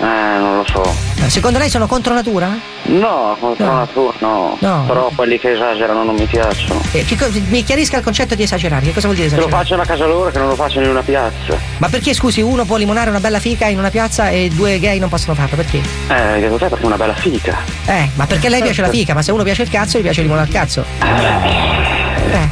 Eh, 0.00 0.38
non 0.38 0.56
lo 0.56 0.64
so. 0.66 0.82
Eh, 1.22 1.28
Secondo 1.28 1.58
lei 1.58 1.68
sono 1.68 1.86
contro 1.86 2.14
natura? 2.14 2.56
No, 2.84 3.36
contro 3.38 3.66
No. 3.66 3.74
natura 3.74 4.16
no. 4.20 4.56
No. 4.58 4.84
Però 4.86 5.10
quelli 5.14 5.38
che 5.38 5.52
esagerano 5.52 6.02
non 6.04 6.14
mi 6.14 6.24
piacciono. 6.24 6.80
Eh, 6.92 7.04
che 7.04 7.16
co- 7.16 7.28
mi 7.48 7.62
chiarisca 7.62 7.98
il 7.98 8.02
concetto 8.02 8.34
di 8.34 8.42
esagerare. 8.42 8.86
Che 8.86 8.94
cosa 8.94 9.06
vuol 9.08 9.16
dire 9.18 9.28
Che 9.28 9.34
lo 9.34 9.40
esagerare? 9.42 9.62
facciano 9.64 9.82
a 9.82 9.86
casa 9.86 10.06
loro, 10.06 10.30
che 10.30 10.38
non 10.38 10.48
lo 10.48 10.54
facciano 10.54 10.84
in 10.86 10.90
una 10.92 11.02
piazza. 11.02 11.54
Ma 11.78 11.88
perché 11.90 12.14
scusi, 12.14 12.40
uno 12.40 12.64
può 12.64 12.76
limonare 12.76 13.10
una 13.10 13.20
bella 13.20 13.38
fica 13.40 13.66
in 13.66 13.78
una 13.78 13.90
piazza 13.90 14.30
e 14.30 14.48
due 14.54 14.78
gay 14.78 14.98
non 14.98 15.10
possono 15.10 15.34
farlo? 15.34 15.56
Perché? 15.56 15.76
Eh, 16.08 16.40
che 16.40 16.48
cos'è? 16.48 16.68
Perché 16.68 16.82
è 16.82 16.86
una 16.86 16.96
bella 16.96 17.14
fica. 17.14 17.58
Eh, 17.84 18.08
ma 18.14 18.26
perché 18.26 18.48
lei 18.48 18.62
piace 18.62 18.80
la 18.80 18.88
fica, 18.88 19.12
ma 19.12 19.20
se 19.20 19.32
uno 19.32 19.42
piace 19.42 19.62
il 19.62 19.68
cazzo, 19.70 19.98
gli 19.98 20.02
piace 20.02 20.22
limonare 20.22 20.46
il 20.46 20.52
cazzo. 20.52 20.84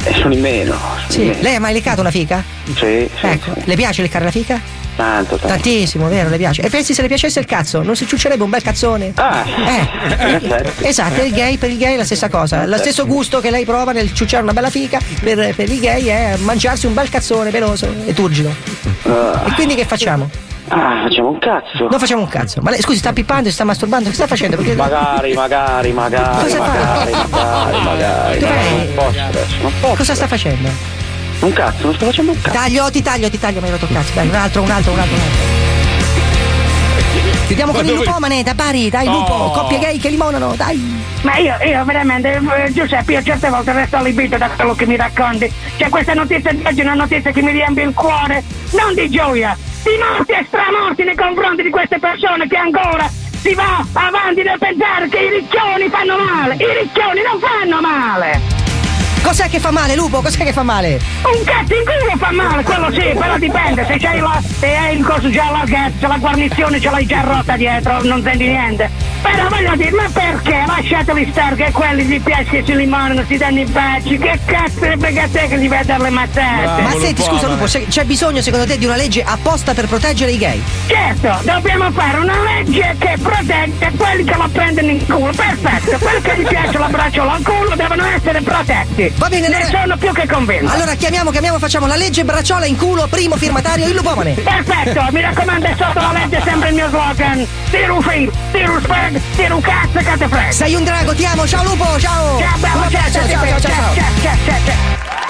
E 0.03 0.13
sono 0.13 0.33
in 0.33 0.39
meno. 0.41 0.77
Sì. 1.07 1.35
Lei 1.41 1.55
ha 1.55 1.59
mai 1.59 1.73
leccato 1.73 2.01
una 2.01 2.11
fica? 2.11 2.43
Sì, 2.75 3.09
sì, 3.19 3.25
Ecco, 3.25 3.53
sì. 3.55 3.61
le 3.65 3.75
piace 3.75 4.01
leccare 4.03 4.25
la 4.25 4.31
fica? 4.31 4.61
Tanto, 4.99 5.37
tanto. 5.37 5.47
Tantissimo, 5.47 6.09
vero, 6.09 6.27
le 6.27 6.35
piace. 6.35 6.61
E 6.61 6.67
pensi 6.69 6.93
se 6.93 7.01
le 7.01 7.07
piacesse 7.07 7.39
il 7.39 7.45
cazzo, 7.45 7.81
non 7.81 7.95
si 7.95 8.05
ciuccerebbe 8.05 8.43
un 8.43 8.49
bel 8.49 8.61
cazzone? 8.61 9.13
Ah, 9.15 9.45
Eh, 9.47 10.61
esatto, 10.81 11.21
il 11.21 11.31
gay 11.31 11.55
per 11.57 11.69
il 11.69 11.77
gay 11.77 11.93
è 11.93 11.97
la 11.97 12.03
stessa 12.03 12.27
cosa. 12.27 12.65
Lo 12.65 12.75
stesso 12.75 13.05
gusto 13.05 13.39
che 13.39 13.49
lei 13.49 13.63
prova 13.63 13.93
nel 13.93 14.11
ciucciare 14.13 14.43
una 14.43 14.51
bella 14.51 14.69
fica, 14.69 14.99
per, 15.23 15.55
per 15.55 15.69
i 15.71 15.79
gay 15.79 16.03
è 16.07 16.35
mangiarsi 16.39 16.85
un 16.85 16.93
bel 16.93 17.07
cazzone 17.07 17.49
peloso 17.49 17.87
e 18.05 18.13
turgido. 18.13 18.53
E 19.03 19.51
quindi 19.55 19.75
che 19.75 19.85
facciamo? 19.85 20.29
Ah, 20.67 21.03
facciamo 21.03 21.29
un 21.29 21.39
cazzo. 21.39 21.87
Non 21.89 21.97
facciamo 21.97 22.21
un 22.23 22.27
cazzo. 22.27 22.59
Ma 22.61 22.69
lei 22.69 22.81
scusi, 22.81 22.97
sta 22.97 23.13
pippando, 23.13 23.49
sta 23.49 23.63
masturbando, 23.63 24.09
che 24.09 24.15
sta 24.15 24.27
facendo? 24.27 24.57
Perché... 24.57 24.75
Magari, 24.75 25.31
magari, 25.33 25.93
magari, 25.93 26.43
Cosa 26.43 26.57
fa? 26.57 26.67
magari, 26.67 27.11
magari, 27.31 27.81
magari. 27.83 28.39
Dov'è? 28.39 28.69
Non 28.69 28.93
posso 28.95 29.19
adesso, 29.21 29.55
non 29.61 29.71
posso. 29.79 29.95
Cosa 29.95 30.13
sta 30.15 30.27
facendo? 30.27 30.97
Un 31.39 31.53
cazzo, 31.53 31.85
non 31.85 31.93
sto 31.95 32.05
facendo 32.05 32.31
un 32.31 32.41
cazzo. 32.41 32.57
Taglio, 32.57 32.89
ti 32.91 33.01
taglio, 33.01 33.29
ti 33.29 33.39
taglio, 33.39 33.59
mi 33.61 33.65
hai 33.67 33.71
rotto 33.71 33.85
il 33.85 33.93
cazzo. 33.93 34.11
Dai, 34.13 34.27
un 34.27 34.35
altro, 34.35 34.61
un 34.61 34.69
altro, 34.71 34.91
un 34.91 34.99
altro, 34.99 35.15
un 35.15 35.21
altro. 35.21 35.67
Chiudiamo 37.47 37.71
con 37.71 37.85
il 37.85 37.93
lupomane, 37.93 38.43
da 38.43 38.53
Bari, 38.53 38.89
dai 38.89 39.05
lupo, 39.05 39.33
Oh. 39.33 39.51
coppie 39.51 39.79
gay 39.79 39.97
che 39.97 40.09
limonano, 40.09 40.53
dai. 40.55 40.97
Ma 41.23 41.37
io, 41.37 41.55
io 41.65 41.83
veramente, 41.85 42.39
eh, 42.65 42.71
Giuseppe, 42.71 43.13
io 43.13 43.23
certe 43.23 43.49
volte 43.49 43.71
resto 43.73 43.97
allibito 43.97 44.37
da 44.37 44.49
quello 44.49 44.75
che 44.75 44.85
mi 44.85 44.95
racconti. 44.95 45.51
Cioè 45.77 45.89
questa 45.89 46.13
notizia 46.13 46.51
di 46.51 46.61
oggi 46.63 46.79
è 46.81 46.83
una 46.83 46.93
notizia 46.93 47.31
che 47.31 47.41
mi 47.41 47.51
riempie 47.51 47.83
il 47.83 47.93
cuore, 47.93 48.43
non 48.71 48.93
di 48.93 49.09
gioia, 49.09 49.57
di 49.83 49.89
morti 49.97 50.31
e 50.33 50.45
stramorti 50.47 51.03
nei 51.03 51.15
confronti 51.15 51.63
di 51.63 51.69
queste 51.69 51.97
persone 51.99 52.47
che 52.47 52.55
ancora 52.57 53.09
si 53.41 53.53
va 53.53 53.83
avanti 53.93 54.43
nel 54.43 54.57
pensare 54.59 55.07
che 55.09 55.17
i 55.17 55.29
ricchioni 55.39 55.89
fanno 55.89 56.17
male. 56.23 56.53
I 56.55 56.79
ricchioni 56.83 57.21
non 57.23 57.39
fanno 57.39 57.81
male. 57.81 58.39
Cos'è 59.29 59.47
che 59.47 59.59
fa 59.59 59.69
male, 59.69 59.93
lupo? 59.95 60.21
Cos'è 60.21 60.43
che 60.43 60.51
fa 60.51 60.63
male? 60.63 60.99
Un 61.21 61.43
cazzo 61.43 61.75
in 61.75 61.83
culo 61.85 62.17
fa 62.17 62.31
male, 62.31 62.63
quello 62.63 62.91
sì, 62.91 63.15
però 63.15 63.37
dipende, 63.37 63.85
se 63.85 63.97
c'hai 63.99 64.19
la, 64.19 64.41
se 64.59 64.75
hai 64.75 64.97
il 64.97 65.05
coso 65.05 65.29
già 65.29 65.51
larghetto, 65.51 65.99
se 65.99 66.07
la 66.07 66.17
guarnizione 66.17 66.81
ce 66.81 66.89
l'hai 66.89 67.05
già 67.05 67.21
rotta 67.21 67.55
dietro, 67.55 68.01
non 68.05 68.23
senti 68.23 68.47
niente. 68.47 68.89
Però 69.21 69.47
voglio 69.49 69.75
dire, 69.75 69.91
ma 69.91 70.09
perché? 70.11 70.63
Lasciateli 70.65 71.29
stare 71.31 71.55
che 71.55 71.71
quelli 71.71 72.05
gli 72.05 72.19
piace 72.19 72.43
che 72.49 72.63
si 72.65 72.75
limonano, 72.75 73.23
si 73.27 73.37
danno 73.37 73.59
i 73.59 73.65
baci, 73.65 74.17
che 74.17 74.39
cazzo 74.45 74.79
ne 74.87 74.97
frega 74.97 75.23
a 75.23 75.27
te 75.31 75.47
che 75.47 75.59
gli 75.59 75.69
vai 75.69 75.79
a 75.79 75.83
dare 75.83 76.03
le 76.03 76.09
mazzette? 76.09 76.81
Ma 76.81 76.91
senti, 76.99 77.21
scusa 77.21 77.47
lupo, 77.49 77.67
se- 77.67 77.85
c'è 77.87 78.05
bisogno 78.05 78.41
secondo 78.41 78.65
te 78.65 78.79
di 78.79 78.85
una 78.85 78.95
legge 78.95 79.21
apposta 79.21 79.75
per 79.75 79.85
proteggere 79.85 80.31
i 80.31 80.37
gay? 80.39 80.63
Certo, 80.87 81.37
dobbiamo 81.43 81.91
fare 81.91 82.17
una 82.17 82.41
legge 82.43 82.95
che 82.97 83.15
protegge 83.21 83.91
quelli 83.95 84.23
che 84.23 84.35
lo 84.35 84.49
prendono 84.51 84.89
in 84.89 85.05
culo, 85.05 85.31
perfetto, 85.35 85.97
quelli 85.99 86.21
che 86.21 86.35
gli 86.37 86.47
piace 86.47 86.77
la 86.79 86.87
bracciola 86.87 87.33
al 87.33 87.43
culo 87.43 87.75
devono 87.75 88.05
essere 88.07 88.41
protetti. 88.41 89.17
Va 89.19 89.27
bene, 89.27 89.49
ne 89.49 89.55
allora- 89.57 89.81
sono 89.81 89.97
più 89.97 90.13
che 90.13 90.25
convinto. 90.27 90.71
Allora 90.71 90.95
chiamiamo, 90.95 91.29
chiamiamo, 91.29 91.59
facciamo 91.59 91.87
la 91.87 91.97
legge 91.97 92.23
bracciola 92.23 92.65
in 92.65 92.77
culo, 92.77 93.05
primo 93.07 93.35
firmatario 93.35 93.85
il 93.87 93.93
lupomane. 93.93 94.31
Perfetto, 94.31 95.07
mi 95.11 95.19
raccomando, 95.21 95.65
è 95.67 95.75
sotto 95.77 95.99
la 95.99 96.11
legge 96.13 96.41
sempre 96.45 96.69
il 96.69 96.75
mio 96.75 96.87
slogan. 96.87 97.45
Tiro 97.69 97.95
un 97.95 98.01
film, 98.01 98.31
tiro 98.53 98.73
un 98.75 98.81
spag, 98.81 99.21
tiro 99.35 99.55
un 99.55 99.61
cazzo 99.61 99.97
che 99.99 100.17
te 100.17 100.27
frega. 100.29 100.51
Sei 100.51 100.73
un 100.73 100.83
drago, 100.85 101.13
ti 101.13 101.25
amo, 101.25 101.45
ciao 101.45 101.63
lupo, 101.65 101.99
ciao! 101.99 102.39
Ciao, 102.39 102.57
bravo, 102.59 102.83
abbraccio, 102.83 103.11
ciao, 103.11 103.27
ciao, 103.27 103.45
ciao, 103.45 103.59
ciao, 103.59 103.59
ciao. 103.59 103.93
ciao, 103.93 104.03
ciao, 104.21 104.37
ciao, 104.45 104.59
ciao. 104.65 105.28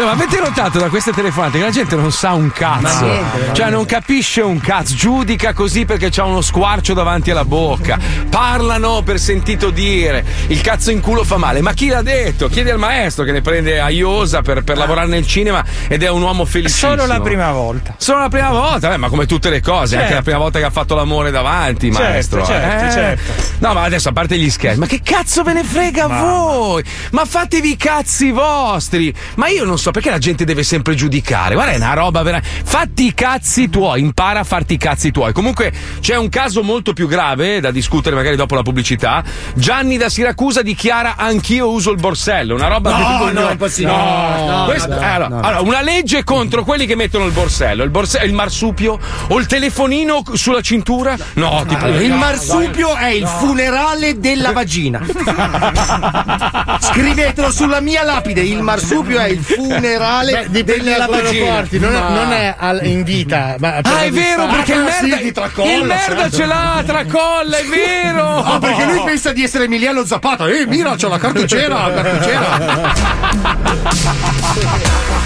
No, 0.00 0.06
ma 0.06 0.12
avete 0.12 0.40
notato 0.40 0.78
da 0.78 0.88
queste 0.88 1.12
telefonate 1.12 1.58
che 1.58 1.64
la 1.64 1.70
gente 1.70 1.94
non 1.94 2.10
sa 2.10 2.32
un 2.32 2.50
cazzo? 2.50 3.04
Niente, 3.04 3.52
cioè, 3.52 3.68
non 3.68 3.84
capisce 3.84 4.40
un 4.40 4.58
cazzo, 4.58 4.94
giudica 4.94 5.52
così 5.52 5.84
perché 5.84 6.08
c'ha 6.08 6.24
uno 6.24 6.40
squarcio 6.40 6.94
davanti 6.94 7.30
alla 7.30 7.44
bocca. 7.44 7.98
Parlano 8.30 9.02
per 9.02 9.18
sentito 9.20 9.68
dire. 9.68 10.24
Il 10.46 10.62
cazzo 10.62 10.90
in 10.90 11.00
culo 11.00 11.22
fa 11.22 11.36
male. 11.36 11.60
Ma 11.60 11.74
chi 11.74 11.88
l'ha 11.88 12.00
detto? 12.00 12.48
Chiedi 12.48 12.70
al 12.70 12.78
maestro 12.78 13.24
che 13.24 13.32
ne 13.32 13.42
prende 13.42 13.78
a 13.78 13.90
Iosa 13.90 14.40
per, 14.40 14.62
per 14.64 14.78
lavorare 14.78 15.06
nel 15.06 15.26
cinema 15.26 15.62
ed 15.86 16.02
è 16.02 16.08
un 16.08 16.22
uomo 16.22 16.46
felicissimo. 16.46 16.92
Solo 16.92 17.04
la 17.06 17.20
prima 17.20 17.52
volta. 17.52 17.94
Solo 17.98 18.20
la 18.20 18.28
prima 18.30 18.48
volta, 18.50 18.88
Beh, 18.88 18.96
ma 18.96 19.10
come 19.10 19.26
tutte 19.26 19.50
le 19.50 19.60
cose, 19.60 19.96
anche 19.96 20.06
Certo. 20.06 20.14
la 20.14 20.22
prima 20.22 20.38
volta 20.38 20.58
che 20.60 20.64
ha 20.64 20.70
fatto 20.70 20.94
l'amore 20.94 21.30
davanti, 21.30 21.92
Certo, 21.92 22.08
maestro. 22.08 22.44
certo, 22.46 22.86
Eh. 22.86 22.90
certo. 22.90 23.32
No, 23.58 23.74
ma 23.74 23.82
adesso 23.82 24.08
a 24.08 24.12
parte 24.12 24.38
gli 24.38 24.48
scherzi, 24.48 24.78
ma 24.78 24.86
che 24.86 25.02
cazzo 25.04 25.42
ve 25.42 25.52
ne 25.52 25.62
frega 25.62 26.04
a 26.04 26.08
Ma- 26.08 26.20
voi? 26.22 26.82
Ma 27.10 27.26
fatevi 27.26 27.72
i 27.72 27.76
cazzi 27.76 28.30
vostri! 28.30 29.14
Ma 29.34 29.48
io 29.48 29.64
non 29.66 29.78
so 29.78 29.89
perché 29.90 30.10
la 30.10 30.18
gente 30.18 30.44
deve 30.44 30.62
sempre 30.62 30.94
giudicare. 30.94 31.54
Guarda, 31.54 31.72
è 31.72 31.76
una 31.76 31.94
roba 31.94 32.22
vera. 32.22 32.40
Fatti 32.42 33.06
i 33.06 33.14
cazzi 33.14 33.68
tuoi, 33.70 34.00
impara 34.00 34.40
a 34.40 34.44
farti 34.44 34.74
i 34.74 34.78
cazzi 34.78 35.10
tuoi. 35.10 35.32
Comunque 35.32 35.72
c'è 36.00 36.16
un 36.16 36.28
caso 36.28 36.62
molto 36.62 36.92
più 36.92 37.06
grave 37.08 37.60
da 37.60 37.70
discutere 37.70 38.14
magari 38.16 38.36
dopo 38.36 38.54
la 38.54 38.62
pubblicità. 38.62 39.22
Gianni 39.54 39.96
da 39.96 40.08
Siracusa 40.08 40.62
dichiara 40.62 41.14
anch'io 41.16 41.70
uso 41.70 41.90
il 41.90 41.98
borsello, 42.00 42.54
una 42.54 42.68
roba 42.68 42.90
No, 42.90 42.96
vergognosa. 42.96 43.32
no, 43.40 43.48
è 43.48 43.52
impossibile. 43.52 43.96
No, 43.96 44.46
No, 44.60 44.64
Questo- 44.66 44.88
no, 44.88 45.00
eh, 45.00 45.04
allora, 45.04 45.28
no. 45.28 45.40
allora, 45.40 45.60
una 45.60 45.82
legge 45.82 46.24
contro 46.24 46.64
quelli 46.64 46.86
che 46.86 46.94
mettono 46.96 47.24
il 47.26 47.32
borsello, 47.32 47.82
il, 47.84 47.90
borsello, 47.90 48.24
il 48.24 48.32
marsupio 48.32 48.98
o 49.28 49.38
il 49.38 49.46
telefonino 49.46 50.22
sulla 50.34 50.60
cintura? 50.60 51.16
No, 51.34 51.64
tipo 51.66 51.84
Allora, 51.84 52.00
il 52.02 52.10
no, 52.10 52.16
marsupio 52.16 52.94
è 52.96 53.08
il 53.08 53.26
funerale 53.26 54.18
della 54.18 54.52
vagina. 54.52 55.00
Scrivetelo 56.80 57.50
sulla 57.50 57.80
mia 57.80 58.02
lapide: 58.02 58.40
il 58.42 58.62
marsupio 58.62 59.18
è 59.20 59.28
il 59.28 59.38
funerale 59.40 59.79
Beh, 59.80 60.46
dipende 60.50 60.84
della 60.84 60.96
da 60.98 61.06
come 61.06 61.18
lo 61.22 61.28
vagina. 61.28 61.54
porti, 61.54 61.78
non 61.78 61.94
è, 61.94 61.98
non 61.98 62.32
è 62.32 62.54
al- 62.58 62.86
in 62.86 63.02
vita. 63.02 63.54
Ma 63.58 63.76
Ah, 63.82 64.02
è 64.02 64.10
vero, 64.10 64.46
perché 64.46 64.72
il 64.74 64.82
merda, 64.82 65.16
sì, 65.18 65.32
tracolla, 65.32 65.72
il 65.72 65.84
merda 65.84 66.20
certo. 66.22 66.36
ce 66.36 66.44
l'ha, 66.46 66.82
tracolla, 66.86 67.56
è 67.58 67.64
vero! 67.64 68.28
Ah, 68.50 68.58
perché 68.58 68.84
lui 68.84 69.02
pensa 69.04 69.32
di 69.32 69.42
essere 69.44 69.64
Emiliano 69.64 70.04
Zapata. 70.04 70.46
Eh, 70.48 70.66
mira, 70.66 70.94
c'ho 70.96 71.08
la 71.08 71.18
cartucciera, 71.18 71.86
la 71.88 72.02
cartucciera. 72.02 72.48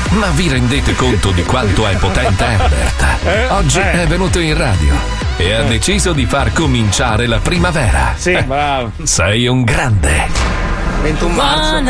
Ma 0.14 0.26
vi 0.34 0.48
rendete 0.48 0.94
conto 0.94 1.30
di 1.32 1.42
quanto 1.42 1.86
è 1.86 1.96
potente 1.96 2.44
Herbert? 2.44 3.50
Oggi 3.52 3.78
eh. 3.80 4.02
è 4.02 4.06
venuto 4.06 4.38
in 4.38 4.56
radio 4.56 4.94
e 5.36 5.52
ha 5.52 5.62
deciso 5.62 6.12
di 6.12 6.24
far 6.26 6.52
cominciare 6.52 7.26
la 7.26 7.38
primavera. 7.38 8.14
Sì, 8.16 8.40
bravo. 8.42 8.92
Sei 9.02 9.46
un 9.48 9.62
grande. 9.64 10.63
21 11.04 11.34
marzo. 11.34 11.82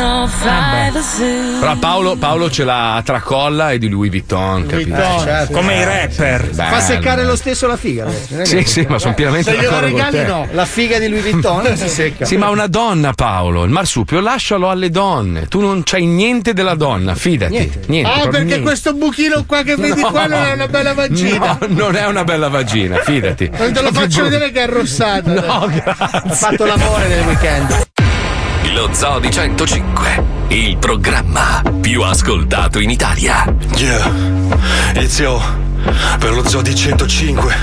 Però 1.60 1.76
Paolo, 1.76 2.16
Paolo 2.16 2.50
ce 2.50 2.64
l'ha 2.64 2.96
a 2.96 3.02
tracolla 3.02 3.70
e 3.70 3.78
di 3.78 3.88
Louis 3.88 4.10
Vuitton, 4.10 4.66
capito? 4.66 4.96
Vuitton, 4.96 5.20
certo. 5.20 5.52
Come 5.52 5.76
i 5.76 5.84
rapper. 5.84 6.50
Bello. 6.50 6.74
Fa 6.74 6.80
seccare 6.80 7.24
lo 7.24 7.36
stesso 7.36 7.68
la 7.68 7.76
figa. 7.76 8.04
ragazzi, 8.04 8.34
è 8.34 8.44
Sì, 8.44 8.62
sì, 8.64 8.86
ma 8.88 8.98
sono 8.98 9.14
pienamente 9.14 9.52
Se 9.52 9.56
d'accordo 9.56 9.78
con 9.78 9.88
regali, 9.96 10.16
te. 10.16 10.26
no. 10.26 10.48
La 10.50 10.64
figa 10.64 10.98
di 10.98 11.06
Louis 11.08 11.22
Vuitton 11.30 11.76
si 11.76 11.88
secca. 11.88 12.24
Sì, 12.24 12.36
ma 12.36 12.48
una 12.50 12.66
donna, 12.66 13.12
Paolo, 13.12 13.62
il 13.62 13.70
marsupio, 13.70 14.18
lascialo 14.18 14.68
alle 14.68 14.90
donne. 14.90 15.46
Tu 15.46 15.60
non 15.60 15.82
c'hai 15.84 16.06
niente 16.06 16.52
della 16.52 16.74
donna, 16.74 17.14
fidati. 17.14 17.52
Niente. 17.52 17.80
Niente. 17.86 18.10
Ah, 18.10 18.22
perché 18.24 18.44
niente. 18.44 18.62
questo 18.62 18.94
buchino 18.94 19.44
qua 19.46 19.62
che 19.62 19.76
vedi 19.76 20.00
No. 20.00 20.10
qua 20.10 20.26
non 20.26 20.42
è 20.42 20.52
una 20.54 20.66
bella 20.66 20.92
vagina. 20.92 21.56
No, 21.60 21.66
non 21.68 21.94
è 21.96 22.04
una 22.06 22.24
bella 22.24 22.48
vagina, 22.48 22.96
fidati. 22.98 23.48
Non 23.56 23.72
te 23.72 23.80
lo 23.80 23.92
faccio 23.92 24.24
vedere 24.24 24.50
che 24.50 24.58
è 24.58 24.62
arrossata. 24.64 25.32
No, 25.32 25.66
grazie. 25.72 25.94
Ha 26.10 26.28
fatto 26.30 26.64
l'amore 26.64 27.06
nel 27.06 27.24
weekend. 27.26 27.82
Lo 28.74 28.92
Zoo 28.92 29.20
di 29.20 29.30
105, 29.30 30.24
il 30.48 30.76
programma 30.78 31.62
più 31.80 32.02
ascoltato 32.02 32.80
in 32.80 32.90
Italia. 32.90 33.44
Yeah, 33.76 34.10
inizio 34.96 35.40
per 36.18 36.34
lo 36.34 36.44
zoo 36.44 36.60
di 36.60 36.74
105. 36.74 37.54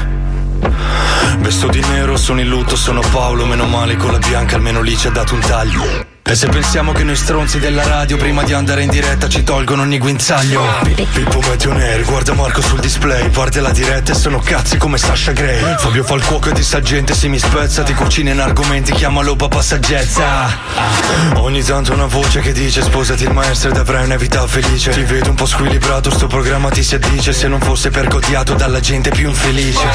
Vesto 1.39 1.67
di 1.67 1.81
nero, 1.81 2.15
sono 2.15 2.39
in 2.39 2.47
lutto, 2.47 2.77
sono 2.77 3.01
Paolo, 3.11 3.45
meno 3.45 3.65
male 3.65 3.97
con 3.97 4.13
la 4.13 4.19
bianca 4.19 4.55
almeno 4.55 4.81
lì 4.81 4.95
ci 4.95 5.07
ha 5.07 5.11
dato 5.11 5.33
un 5.33 5.41
taglio. 5.41 6.10
E 6.23 6.35
se 6.35 6.47
pensiamo 6.47 6.93
che 6.93 7.03
noi 7.03 7.15
stronzi 7.17 7.59
della 7.59 7.85
radio 7.85 8.15
prima 8.15 8.43
di 8.43 8.53
andare 8.53 8.83
in 8.83 8.89
diretta 8.89 9.27
ci 9.27 9.43
tolgono 9.43 9.81
ogni 9.81 9.97
guinzaglio. 9.97 10.63
Pi- 10.83 11.07
Pippo 11.11 11.41
metti 11.49 11.67
un 11.67 11.75
air, 11.75 12.03
guarda 12.05 12.33
Marco 12.33 12.61
sul 12.61 12.79
display 12.79 13.29
Guarda 13.31 13.59
la 13.59 13.71
diretta 13.71 14.13
e 14.13 14.15
sono 14.15 14.39
cazzi 14.39 14.77
come 14.77 14.97
Sasha 14.97 15.33
Gray 15.33 15.75
Fabio 15.77 16.03
fa 16.03 16.13
il 16.13 16.23
cuoco 16.23 16.49
e 16.49 16.53
di 16.53 16.63
saggente 16.63 17.13
se 17.13 17.27
mi 17.27 17.37
spezza 17.37 17.83
Ti 17.83 17.93
cucina 17.93 18.31
in 18.31 18.39
argomenti, 18.39 18.93
chiamalo 18.93 19.35
papà 19.35 19.61
saggezza 19.61 20.57
Ogni 21.35 21.61
tanto 21.63 21.91
una 21.93 22.05
voce 22.05 22.39
che 22.39 22.53
dice 22.53 22.81
Sposati 22.81 23.23
il 23.23 23.33
maestro 23.33 23.71
ed 23.71 23.77
avrai 23.77 24.05
una 24.05 24.15
vita 24.15 24.45
felice. 24.47 24.91
Ti 24.91 25.01
vedo 25.03 25.29
un 25.29 25.35
po' 25.35 25.45
squilibrato, 25.45 26.11
sto 26.11 26.27
programma 26.27 26.69
ti 26.69 26.83
si 26.83 26.95
addice 26.95 27.33
Se 27.33 27.47
non 27.47 27.59
fosse 27.59 27.89
perché 27.89 28.15
odiato 28.15 28.53
dalla 28.53 28.79
gente 28.79 29.09
più 29.09 29.27
infelice. 29.27 29.87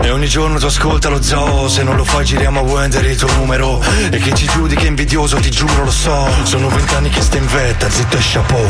E 0.00 0.10
ogni 0.10 0.28
giorno 0.28 0.58
tu 0.58 0.66
ascolta 0.66 1.08
lo 1.10 1.20
zoo 1.22 1.68
Se 1.68 1.82
non 1.82 1.96
lo 1.96 2.04
fai 2.04 2.24
giriamo 2.24 2.60
a 2.60 2.62
Wender 2.62 3.04
il 3.04 3.16
tuo 3.16 3.30
numero. 3.36 3.82
E 4.10 4.18
chi 4.18 4.34
ci 4.34 4.46
giudica 4.46 4.82
è 4.82 4.86
invidioso 5.16 5.36
ti 5.38 5.50
giuro 5.50 5.84
lo 5.84 5.90
so 5.90 6.28
Sono 6.42 6.68
vent'anni 6.68 7.08
che 7.08 7.22
sta 7.22 7.38
in 7.38 7.46
vetta, 7.46 7.88
zitto 7.88 8.16
e 8.16 8.20
chapeau 8.20 8.68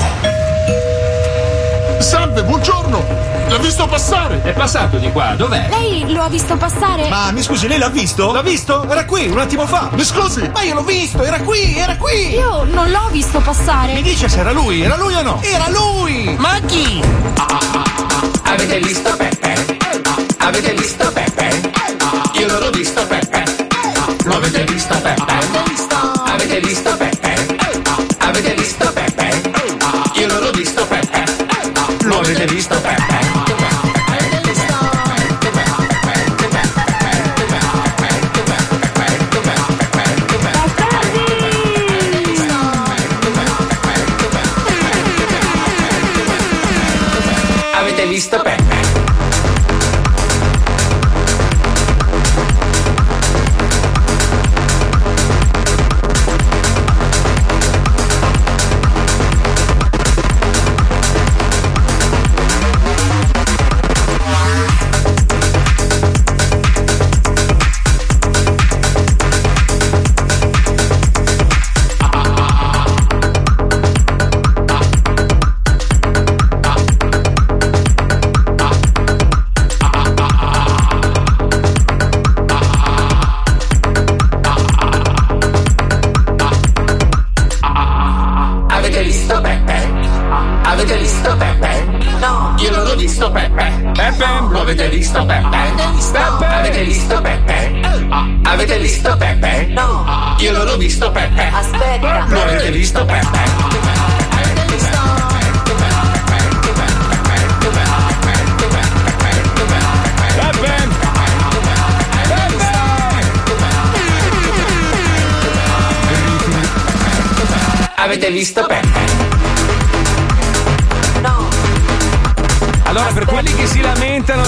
Salve, 1.99 2.45
buongiorno! 2.45 3.05
L'ha 3.49 3.59
visto 3.59 3.87
passare! 3.89 4.43
È 4.43 4.53
passato 4.53 4.99
di 4.99 5.11
qua, 5.11 5.35
dov'è? 5.35 5.67
Lei 5.71 6.13
lo 6.13 6.23
ha 6.23 6.29
visto 6.29 6.55
passare? 6.57 7.09
Ma 7.09 7.33
mi 7.33 7.43
scusi, 7.43 7.67
lei 7.67 7.79
l'ha 7.79 7.89
visto? 7.89 8.33
L'ha 8.33 8.43
visto? 8.43 8.89
Era 8.89 9.07
qui, 9.07 9.27
un 9.29 9.39
attimo 9.39 9.67
fa. 9.67 9.89
Mi 9.93 10.05
scusi? 10.05 10.49
Ma 10.53 10.61
io 10.63 10.75
l'ho 10.75 10.85
visto, 10.85 11.23
era 11.23 11.41
qui, 11.41 11.77
era 11.77 11.97
qui! 11.97 12.35
Io 12.35 12.65
non 12.65 12.91
l'ho 12.91 13.09
visto 13.11 13.41
passare. 13.41 13.95
Mi 13.95 14.03
dice 14.03 14.29
se 14.29 14.41
era 14.41 14.53
lui, 14.53 14.83
era 14.83 14.97
lui 14.97 15.15
o 15.15 15.23
no? 15.23 15.41
Era 15.43 15.69
lui! 15.71 16.37
Ma 16.39 16.61
chi? 16.67 17.03
Avete 18.43 18.79
visto 18.81 19.17
Peppe? 19.17 19.79
Avete 20.37 20.75
visto 20.75 21.13
Peppe? 21.13 21.71
Io 22.35 22.47
non 22.47 22.59
l'ho 22.61 22.71
visto 22.71 23.05
Peppe. 23.07 23.43
Lo 24.25 24.37
avete 24.37 24.65
visto 24.65 24.95
Peppe? 25.01 25.56
Avete 26.57 26.69
visto 26.69 26.97
Peppe? 26.97 27.35
Avete 28.17 28.55
visto 28.55 28.91
Peppe? 28.91 29.43
Io 30.15 30.27
non 30.27 30.41
l'ho 30.41 30.53
visto 30.53 30.87
Peppe. 30.87 31.25
Lo 32.05 32.21
avete 32.21 32.47
visto 32.47 32.81
Peppe? 32.81 32.96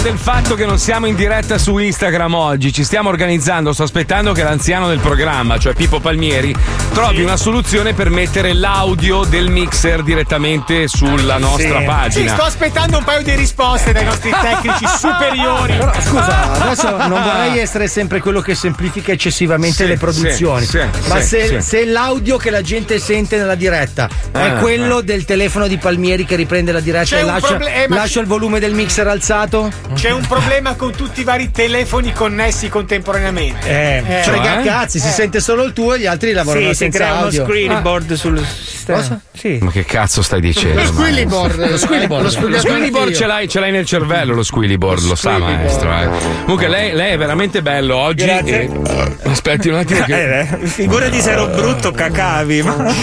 Del 0.09 0.17
fatto 0.17 0.55
che 0.55 0.65
non 0.65 0.79
siamo 0.79 1.05
in 1.05 1.15
diretta 1.15 1.59
su 1.59 1.77
Instagram 1.77 2.33
oggi, 2.33 2.73
ci 2.73 2.83
stiamo 2.83 3.11
organizzando. 3.11 3.75
Sto 3.75 3.83
aspettando 3.83 4.33
che 4.33 4.43
l'anziano 4.43 4.89
del 4.89 5.01
programma, 5.01 5.59
cioè 5.59 5.75
Pippo 5.75 6.01
Palmieri, 6.01 6.55
trovi 6.99 7.23
una 7.23 7.37
soluzione 7.37 7.95
per 7.95 8.11
mettere 8.11 8.53
l'audio 8.55 9.23
del 9.23 9.51
mixer 9.51 10.03
direttamente 10.03 10.89
sulla 10.89 11.39
nostra 11.39 11.79
Sì, 11.79 11.85
pagina. 11.85 12.33
sto 12.33 12.43
aspettando 12.43 12.99
un 12.99 13.05
paio 13.05 13.23
di 13.23 13.37
risposte 13.37 13.93
dai 13.93 14.05
nostri 14.05 14.31
tecnici 14.43 14.85
superiori. 14.99 15.77
Però, 15.77 15.93
scusa, 16.01 16.51
adesso 16.61 16.91
non 17.07 17.13
Ah. 17.13 17.23
vorrei 17.23 17.59
essere 17.61 17.87
sempre 17.87 18.19
quello 18.21 18.41
che 18.41 18.57
semplifica 18.57 19.13
eccessivamente 19.13 19.85
Sì, 19.85 19.87
le 19.87 19.97
produzioni. 19.97 20.65
sì, 20.65 20.81
sì, 20.81 21.09
ma 21.09 21.21
sì, 21.21 21.27
se, 21.29 21.47
sì. 21.47 21.61
se 21.61 21.85
l'audio 21.85 22.37
che 22.37 22.51
la 22.51 22.63
gente 22.63 22.99
sente 22.99 23.37
nella 23.37 23.55
diretta 23.55 24.09
è 24.33 24.39
Eh, 24.47 24.53
quello 24.59 24.99
eh. 24.99 25.05
del 25.05 25.25
telefono 25.25 25.69
di 25.69 25.79
Palmieri 25.79 26.25
che 26.25 26.35
riprende 26.35 26.73
la 26.73 26.81
diretta 26.81 27.05
C'è 27.15 27.21
e 27.21 27.23
lascia, 27.23 27.47
proble- 27.47 27.75
eh, 27.85 27.87
lascia 27.89 28.19
il 28.21 28.27
volume 28.27 28.59
del 28.59 28.75
mixer 28.75 29.07
alzato? 29.07 29.71
C'è 29.95 30.11
un 30.11 30.27
problema 30.27 30.75
con 30.75 30.91
tutti 30.97 31.21
i 31.21 31.25
vari 31.25 31.53
telefoni 31.53 32.13
connessi 32.13 32.69
contemporaneamente. 32.69 33.69
Eh, 33.69 34.23
frega 34.25 34.63
cazzi, 34.63 34.99
si 34.99 35.11
sente 35.11 35.39
solo 35.39 35.63
il 35.63 35.73
tuo 35.73 35.95
e 35.95 36.01
gli 36.01 36.07
altri 36.07 36.33
lavorano 36.33 36.73
Sì, 36.73 36.87
crea 36.91 37.13
uno 37.15 37.25
audio. 37.25 37.45
screenboard 37.45 38.13
sul 38.15 38.47
Cosa? 38.89 39.21
Sì. 39.37 39.59
Ma 39.61 39.71
che 39.71 39.85
cazzo 39.85 40.23
stai 40.23 40.41
dicendo? 40.41 40.81
Lo 40.81 40.87
squillyboard. 40.87 41.71
Lo 41.71 41.77
squillyboard, 41.77 42.23
Lo 42.23 42.29
lo 42.29 42.31
squillyboard 42.31 42.59
squillyboard 42.67 43.13
ce, 43.13 43.21
io. 43.23 43.27
l'hai, 43.29 43.49
ce 43.49 43.61
l'hai 43.61 43.71
nel 43.71 43.85
cervello, 43.85 44.33
lo 44.35 44.43
squillyboard, 44.43 45.03
lo, 45.03 45.15
sa 45.15 45.35
squillyboard. 45.35 45.55
maestro. 45.59 45.93
Eh. 45.93 46.09
Comunque 46.45 46.69
lei, 46.69 46.93
lei 46.95 47.13
è 47.13 47.19
veramente 47.19 47.61
bello 47.61 47.97
oggi. 47.97 48.25
Grazie. 48.25 48.61
e- 48.63 49.17
Aspetti 49.29 49.69
un 49.69 49.75
attimo 49.75 50.05
che... 50.05 50.41
Eh, 50.41 50.47
figurati 50.67 51.21
se 51.21 51.31
ero 51.33 51.49
brutto, 51.49 51.91
cacavi. 51.93 52.63
Ma... 52.63 52.95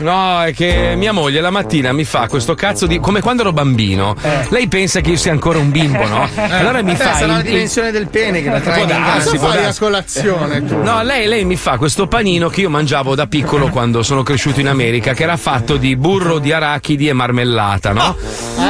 No, 0.00 0.42
è 0.44 0.54
che 0.54 0.94
mia 0.96 1.12
moglie 1.12 1.40
la 1.40 1.50
mattina 1.50 1.92
mi 1.92 2.04
fa 2.04 2.28
questo 2.28 2.54
cazzo 2.54 2.86
di. 2.86 3.00
come 3.00 3.20
quando 3.20 3.42
ero 3.42 3.52
bambino. 3.52 4.14
Lei 4.50 4.68
pensa 4.68 5.00
che 5.00 5.10
io 5.10 5.16
sia 5.16 5.32
ancora 5.32 5.58
un 5.58 5.70
bimbo, 5.72 6.06
no? 6.06 6.28
Allora 6.36 6.80
mi 6.82 6.92
Eh, 6.92 6.96
fa. 6.96 7.14
sarà 7.14 7.32
la 7.34 7.42
dimensione 7.42 7.90
del 7.90 8.08
pene 8.08 8.40
che 8.42 8.50
la 8.50 8.60
trae 8.60 8.86
darsi, 8.86 9.36
può 9.36 9.48
fai 9.48 9.58
a 9.58 9.62
darsi. 9.62 9.78
colazione 9.80 10.64
tu? 10.64 10.80
No, 10.80 11.02
lei, 11.02 11.26
lei 11.26 11.44
mi 11.44 11.56
fa 11.56 11.76
questo 11.76 12.06
panino 12.06 12.48
che 12.48 12.60
io 12.62 12.70
mangiavo 12.70 13.14
da 13.16 13.23
piccolo 13.26 13.68
quando 13.68 14.02
sono 14.02 14.22
cresciuto 14.22 14.60
in 14.60 14.68
America, 14.68 15.12
che 15.14 15.22
era 15.22 15.36
fatto 15.36 15.76
di 15.76 15.96
burro 15.96 16.38
di 16.38 16.52
arachidi 16.52 17.08
e 17.08 17.12
marmellata, 17.12 17.92
no? 17.92 18.16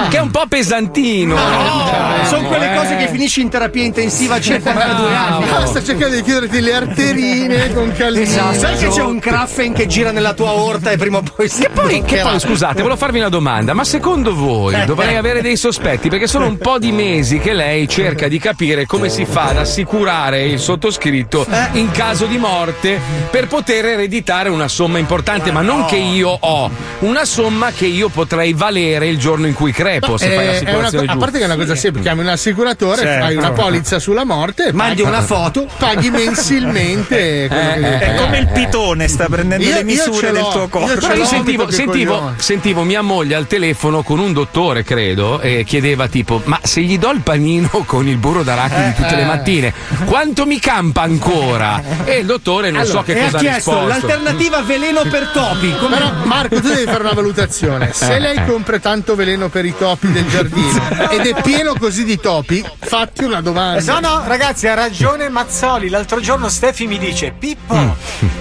Che 0.09 0.17
è 0.17 0.21
un 0.21 0.31
po' 0.31 0.45
pesantino. 0.49 1.35
diciamo, 1.35 2.25
Sono 2.25 2.49
quelle 2.49 2.73
eh. 2.73 2.77
cose 2.77 2.97
che 2.97 3.09
finisci 3.09 3.41
in 3.41 3.49
terapia 3.49 3.83
intensiva 3.83 4.37
a 4.37 4.41
52 4.41 5.15
anni. 5.15 5.45
Ah, 5.51 5.67
sta 5.67 5.83
cercando 5.83 6.15
di 6.17 6.23
chiuderti 6.23 6.61
le 6.61 6.75
arterine 6.75 7.73
con 7.73 7.93
calmino. 7.93 8.23
Esatto, 8.25 8.59
sai 8.59 8.77
che 8.77 8.89
c'è 8.89 9.03
un 9.03 9.19
Kraffen 9.19 9.73
che 9.73 9.87
gira 9.87 10.11
nella 10.11 10.35
tua 10.35 10.53
orta 10.53 10.91
e 10.91 10.97
prima 10.97 11.19
o 11.19 11.23
poi 11.23 11.49
si 11.49 11.63
Che 11.63 11.69
poi, 11.71 12.03
che 12.03 12.21
poi, 12.21 12.39
scusate, 12.41 12.83
volevo 12.83 12.97
farvi 12.97 13.19
una 13.19 13.29
domanda, 13.29 13.73
ma 13.75 13.85
secondo 13.85 14.35
voi 14.35 14.75
Eh, 14.75 14.85
dovrei 14.85 15.15
eh. 15.15 15.19
avere 15.19 15.43
dei 15.43 15.57
sospetti? 15.57 16.09
Perché 16.09 16.27
sono 16.27 16.47
un 16.47 16.59
po' 16.59 16.79
di 16.79 16.93
mesi 16.93 17.39
che 17.39 17.53
lei 17.53 17.89
cerca 17.89 18.29
di 18.29 18.39
capire 18.39 18.87
come 18.87 19.09
si 19.09 19.25
fa 19.25 19.47
ad 19.49 19.59
assicurare 19.59 20.45
il 20.45 20.59
sottoscritto 20.59 21.47
Eh. 21.49 21.79
in 21.79 21.91
caso 21.91 22.27
di 22.27 22.37
morte 22.39 23.01
per 23.31 23.47
poter 23.47 23.85
ereditare 23.87 24.34
una 24.35 24.69
somma 24.69 24.99
importante, 24.99 25.51
ma 25.53 25.63
non 25.63 25.85
che 25.87 25.97
io 25.97 26.29
ho, 26.29 26.71
una 27.01 27.25
somma 27.25 27.71
che 27.71 27.87
io 27.87 28.09
potrei 28.09 28.53
valere 28.53 29.07
il 29.09 29.19
giorno 29.19 29.47
in 29.47 29.55
cui 29.55 29.73
crepo, 29.73 30.17
se 30.17 30.27
Eh, 30.27 30.35
fai 30.35 30.45
una 30.45 30.53
l'assicurazione 30.53 31.07
co- 31.07 31.13
a 31.13 31.17
parte 31.17 31.39
che 31.39 31.43
è 31.45 31.47
una 31.47 31.57
cosa 31.57 31.75
semplice, 31.77 32.07
chiami 32.09 32.21
un 32.23 32.29
assicuratore, 32.29 33.03
Certo. 33.03 33.25
fai 33.25 33.37
una 33.37 33.51
polizza 33.53 33.99
sulla 33.99 34.25
morte, 34.25 34.73
Mandi 34.73 35.03
paghi- 35.03 35.17
una 35.17 35.23
foto. 35.27 35.67
paghi 35.79 36.11
mensilmente. 36.11 37.49
che 37.49 37.49
devi 37.49 37.85
È 37.85 37.99
pagare. 37.99 38.15
come 38.17 38.39
il 38.39 38.49
pitone, 38.49 39.09
sta 39.09 39.27
prendendo 39.27 39.65
Io- 39.65 39.75
le 39.75 39.85
misure 39.85 40.31
del 40.33 40.47
tuo 40.51 40.69
corpo. 40.69 40.95
Però 40.95 41.15
io 41.15 41.25
sentivo, 41.25 41.71
sentivo, 41.71 42.33
sentivo 42.37 42.83
mia 42.83 43.03
moglie 43.03 43.35
al 43.35 43.47
telefono 43.47 44.03
con 44.03 44.19
un 44.19 44.33
dottore, 44.33 44.83
credo, 44.85 45.41
e 45.41 45.65
chiedeva 45.65 46.09
tipo: 46.09 46.41
Ma 46.45 46.59
se 46.63 46.81
gli 46.83 46.99
do 46.99 47.11
il 47.11 47.21
panino 47.21 47.69
con 47.87 48.07
il 48.09 48.17
burro 48.17 48.43
d'arachidi 48.43 48.95
tutte 48.95 49.15
le 49.17 49.23
eh. 49.23 49.27
mattine, 49.27 49.73
quanto 50.07 50.47
mi 50.47 50.59
campa 50.59 51.03
ancora? 51.03 51.83
E 52.05 52.19
il 52.19 52.27
dottore 52.27 52.71
non 52.71 52.85
so 52.85 53.03
che 53.03 53.15
cosa 53.19 53.39
ha 53.39 53.41
risposto. 53.41 54.07
L'alternativa 54.25 54.63
veleno 54.63 55.03
per 55.03 55.29
topi. 55.29 55.75
Come... 55.79 55.97
Però 55.97 56.13
Marco, 56.25 56.61
tu 56.61 56.69
devi 56.69 56.85
fare 56.85 57.01
una 57.01 57.13
valutazione. 57.13 57.93
Se 57.93 58.15
Eh. 58.15 58.19
lei 58.19 58.45
compra 58.47 58.79
tanto 58.79 59.15
veleno 59.15 59.49
per 59.49 59.65
i 59.65 59.75
topi 59.77 60.11
del 60.11 60.27
giardino 60.29 60.81
ed 61.11 61.27
è 61.27 61.41
pieno 61.43 61.75
così 61.79 62.05
di 62.05 62.19
topi, 62.19 62.65
fatti 62.81 63.25
una 63.25 63.41
domanda. 63.41 64.01
No, 64.01 64.01
no, 64.01 64.23
ragazzi, 64.27 64.67
ha 64.67 64.75
ragione 64.75 65.29
Mazzoli. 65.29 65.89
L'altro 65.89 66.21
giorno 66.21 66.49
Stefi 66.49 66.87
mi 66.87 66.99
dice: 66.99 67.33
Pippo, 67.39 67.73
Mm. 67.75 67.91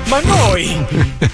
ma 0.06 0.20
noi 0.22 0.86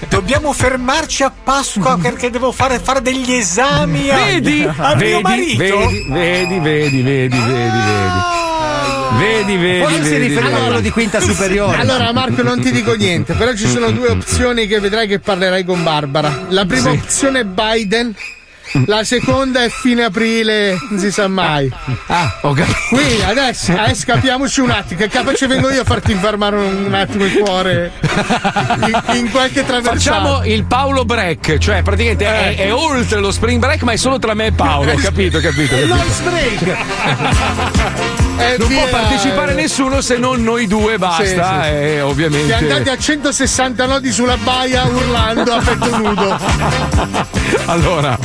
dobbiamo 0.08 0.52
fermarci 0.52 1.22
a 1.22 1.30
Pasqua 1.42 1.98
perché 2.00 2.30
devo 2.30 2.50
fare, 2.52 2.78
fare 2.78 3.02
degli 3.02 3.32
esami 3.32 4.08
a, 4.10 4.16
Vedi, 4.16 4.62
a 4.64 4.94
mio 4.94 4.96
vedi, 4.96 5.22
marito. 5.22 5.62
vedi, 5.78 6.06
vedi, 6.08 6.58
vedi, 6.58 6.58
vedi, 6.58 7.02
vedi, 7.02 7.38
vedi, 7.38 8.49
vedi, 9.18 9.56
vedi, 9.56 9.82
Forse 9.82 10.04
si 10.04 10.10
vedi, 10.10 10.26
riferiva 10.28 10.56
a 10.56 10.60
quello 10.60 10.80
di 10.80 10.90
quinta 10.90 11.20
superiore. 11.20 11.76
Allora 11.78 12.12
Marco 12.12 12.42
non 12.42 12.60
ti 12.60 12.70
dico 12.70 12.94
niente, 12.94 13.34
però 13.34 13.52
ci 13.54 13.66
sono 13.66 13.90
due 13.90 14.08
opzioni 14.08 14.66
che 14.66 14.80
vedrai 14.80 15.06
che 15.06 15.18
parlerai 15.18 15.64
con 15.64 15.82
Barbara. 15.82 16.46
La 16.48 16.64
prima 16.64 16.90
Sì. 16.90 16.96
opzione 16.96 17.40
è 17.40 17.44
Biden 17.44 18.14
La 18.86 19.02
seconda 19.02 19.64
è 19.64 19.68
fine 19.68 20.04
aprile, 20.04 20.78
non 20.90 21.00
si 21.00 21.10
sa 21.10 21.26
mai. 21.26 21.68
Ah, 22.06 22.38
ho 22.42 22.52
capito. 22.52 22.78
Qui 22.90 23.20
adesso, 23.22 23.72
adesso 23.72 24.04
capiamoci 24.06 24.60
un 24.60 24.70
attimo, 24.70 25.00
che 25.00 25.08
capace 25.08 25.48
vengo 25.48 25.70
io 25.70 25.80
a 25.80 25.84
farti 25.84 26.12
infermare 26.12 26.54
un, 26.56 26.94
attimo 26.94 27.24
il 27.24 27.36
cuore 27.38 27.90
in, 28.86 29.02
in 29.16 29.28
qualche 29.32 29.64
traversata. 29.64 30.20
Facciamo 30.20 30.44
il 30.44 30.64
Paolo 30.66 31.04
break, 31.04 31.58
cioè 31.58 31.82
praticamente 31.82 32.24
è, 32.26 32.56
è 32.58 32.72
oltre 32.72 33.18
lo 33.18 33.32
spring 33.32 33.58
break, 33.58 33.82
ma 33.82 33.90
è 33.90 33.96
solo 33.96 34.20
tra 34.20 34.34
me 34.34 34.46
e 34.46 34.52
Paolo. 34.52 34.94
Capito, 35.02 35.40
capito. 35.40 35.74
capito. 35.74 35.94
lunch 35.94 36.22
break. 36.22 36.76
Eh, 38.40 38.56
Non 38.58 38.68
può 38.68 38.84
via. 38.84 38.88
partecipare 38.88 39.54
nessuno 39.54 40.00
se 40.00 40.16
non 40.16 40.42
noi 40.42 40.66
due, 40.66 40.96
basta. 40.98 41.24
Sì, 41.24 41.30
sì. 41.34 41.70
E 41.70 42.00
ovviamente. 42.00 42.46
Siamo 42.56 42.72
andati 42.74 42.88
a 42.88 42.96
160 42.98 43.86
nodi 43.86 44.12
sulla 44.12 44.36
baia 44.36 44.84
urlando 44.84 45.52
a 45.54 45.60
petto 45.60 45.96
nudo. 45.96 46.38
Allora, 47.66 48.16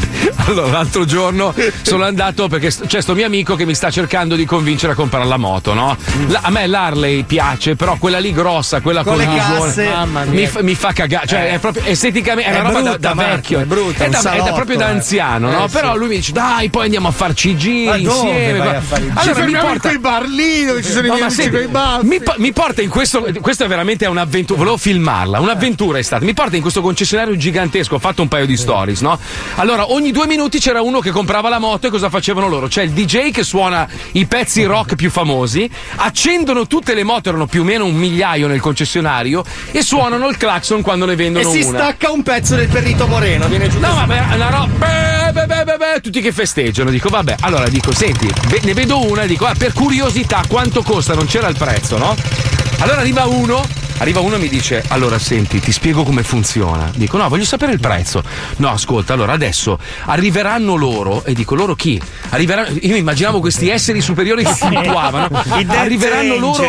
allora, 0.47 0.71
l'altro 0.71 1.05
giorno 1.05 1.53
sono 1.81 2.03
andato 2.03 2.47
perché 2.47 2.71
c'è 2.87 3.01
sto 3.01 3.13
mio 3.13 3.25
amico 3.25 3.55
che 3.55 3.65
mi 3.65 3.75
sta 3.75 3.91
cercando 3.91 4.35
di 4.35 4.45
convincere 4.45 4.93
a 4.93 4.95
comprare 4.95 5.25
la 5.25 5.37
moto, 5.37 5.73
no? 5.73 5.95
La- 6.27 6.39
a 6.43 6.49
me 6.49 6.65
l'Harley 6.67 7.23
piace, 7.23 7.75
però 7.75 7.97
quella 7.97 8.17
lì 8.19 8.31
grossa, 8.33 8.81
quella 8.81 9.03
Con 9.03 9.17
con, 9.17 9.21
le 9.27 9.35
casse. 9.35 9.89
mi, 10.29 10.47
fa- 10.47 10.61
mi 10.63 10.73
fa 10.75 10.93
cagare. 10.93 11.27
Cioè, 11.27 11.51
è 11.53 11.59
proprio 11.59 11.83
esteticamente, 11.85 12.49
è, 12.49 12.53
È 12.55 12.59
una 12.59 12.69
roba 12.69 12.81
da- 12.81 12.89
brutta, 12.91 13.07
da, 13.07 13.13
Marco, 13.13 13.31
vecchio. 13.35 13.59
è 13.59 13.65
brutta, 13.65 14.03
è, 14.03 14.09
da, 14.09 14.19
è 14.19 14.21
da- 14.21 14.29
salotto, 14.29 14.53
proprio 14.53 14.77
da 14.77 14.87
eh. 14.87 14.91
anziano, 14.91 15.51
no? 15.51 15.65
Eh, 15.65 15.69
Però 15.69 15.91
sì. 15.93 15.97
lui 15.99 16.07
mi 16.07 16.15
dice, 16.15 16.31
dai, 16.31 16.69
poi 16.69 16.83
andiamo 16.85 17.07
a 17.07 17.11
farci 17.11 17.57
giri 17.57 18.01
insieme. 18.03 18.81
Allora, 19.13 19.45
mi 19.45 19.51
porta, 19.53 19.89
bar 20.05 20.27
lì 20.27 20.65
dove 20.65 20.83
ci 20.83 20.91
sono 20.91 21.05
i 21.05 21.09
No, 21.09 21.15
miei 21.15 21.19
ma 21.21 21.25
amici 21.27 21.41
senti, 21.41 21.57
con 21.57 21.65
i 21.65 21.71
baffi. 21.71 22.05
mi, 22.05 22.19
mi 22.37 22.53
porta 22.53 22.81
in 22.81 22.89
questo. 22.89 23.25
Questo 23.41 23.63
è 23.63 23.67
veramente 23.67 24.05
un'avventura. 24.05 24.57
Volevo 24.59 24.77
filmarla. 24.77 25.39
Un'avventura 25.39 25.97
è 25.97 26.01
stata. 26.01 26.23
Mi 26.23 26.33
porta 26.33 26.55
in 26.55 26.61
questo 26.61 26.81
concessionario 26.81 27.35
gigantesco. 27.35 27.95
Ho 27.95 27.99
fatto 27.99 28.21
un 28.21 28.27
paio 28.27 28.45
di 28.45 28.55
stories, 28.55 29.01
no? 29.01 29.19
Allora, 29.55 29.91
ogni 29.91 30.11
due 30.11 30.27
minuti 30.27 30.59
c'era 30.59 30.81
uno 30.81 30.99
che 30.99 31.09
comprava 31.11 31.49
la 31.49 31.59
moto 31.59 31.87
e 31.87 31.89
cosa 31.89 32.09
facevano 32.09 32.47
loro? 32.47 32.67
C'è 32.67 32.83
il 32.83 32.91
DJ 32.91 33.31
che 33.31 33.43
suona 33.43 33.87
i 34.13 34.25
pezzi 34.25 34.63
rock 34.63 34.95
più 34.95 35.09
famosi, 35.09 35.69
accendono 35.97 36.67
tutte 36.67 36.93
le 36.93 37.03
moto, 37.03 37.29
erano 37.29 37.47
più 37.47 37.61
o 37.61 37.63
meno 37.63 37.85
un 37.85 37.95
migliaio 37.95 38.47
nel 38.47 38.59
concessionario, 38.59 39.43
e 39.71 39.81
suonano 39.81 40.27
il 40.27 40.37
clacson 40.37 40.81
quando 40.81 41.05
ne 41.05 41.13
E 41.13 41.15
vendono 41.15 41.49
si 41.49 41.61
una. 41.61 41.77
stacca 41.79 42.11
un 42.11 42.21
pezzo 42.23 42.55
del 42.55 42.67
perrito 42.67 43.07
moreno, 43.07 43.47
viene 43.47 43.67
giù. 43.69 43.79
No, 43.79 43.93
vabbè, 43.95 44.35
una 44.35 44.49
roba. 44.49 45.14
Beh, 45.35 45.45
beh, 45.47 45.63
beh, 45.65 45.77
beh, 45.77 46.01
tutti 46.01 46.21
che 46.21 46.31
festeggiano. 46.31 46.89
Dico, 46.89 47.09
vabbè, 47.09 47.35
allora 47.41 47.67
dico, 47.67 47.93
senti, 47.93 48.31
ne 48.63 48.73
vedo 48.73 49.05
una 49.05 49.25
dico, 49.25 49.45
ah, 49.45 49.53
per 49.57 49.73
curiosità, 49.73 50.41
quanto 50.47 50.81
costa? 50.81 51.13
Non 51.13 51.25
c'era 51.25 51.49
il 51.49 51.57
prezzo, 51.57 51.97
no? 51.97 52.15
Allora 52.79 53.01
arriva 53.01 53.25
uno. 53.25 53.84
Arriva 53.97 54.19
uno 54.19 54.35
e 54.35 54.39
mi 54.39 54.49
dice: 54.49 54.83
Allora, 54.89 55.17
senti, 55.19 55.59
ti 55.59 55.71
spiego 55.71 56.03
come 56.03 56.23
funziona. 56.23 56.89
Dico: 56.95 57.17
No, 57.17 57.29
voglio 57.29 57.45
sapere 57.45 57.71
il 57.71 57.79
prezzo. 57.79 58.23
No, 58.57 58.69
ascolta, 58.69 59.13
allora 59.13 59.33
adesso 59.33 59.79
arriveranno 60.05 60.75
loro. 60.75 61.23
E 61.25 61.33
dico: 61.33 61.55
Loro 61.55 61.75
chi? 61.75 61.99
Arriveranno. 62.29 62.77
Io 62.81 62.95
immaginavo 62.95 63.39
questi 63.39 63.69
esseri 63.69 64.01
superiori 64.01 64.43
che 64.43 64.53
fluttuavano. 64.53 65.29
I 65.57 65.65
Death 65.65 65.77
Arriveranno 65.77 66.35
loro. 66.37 66.67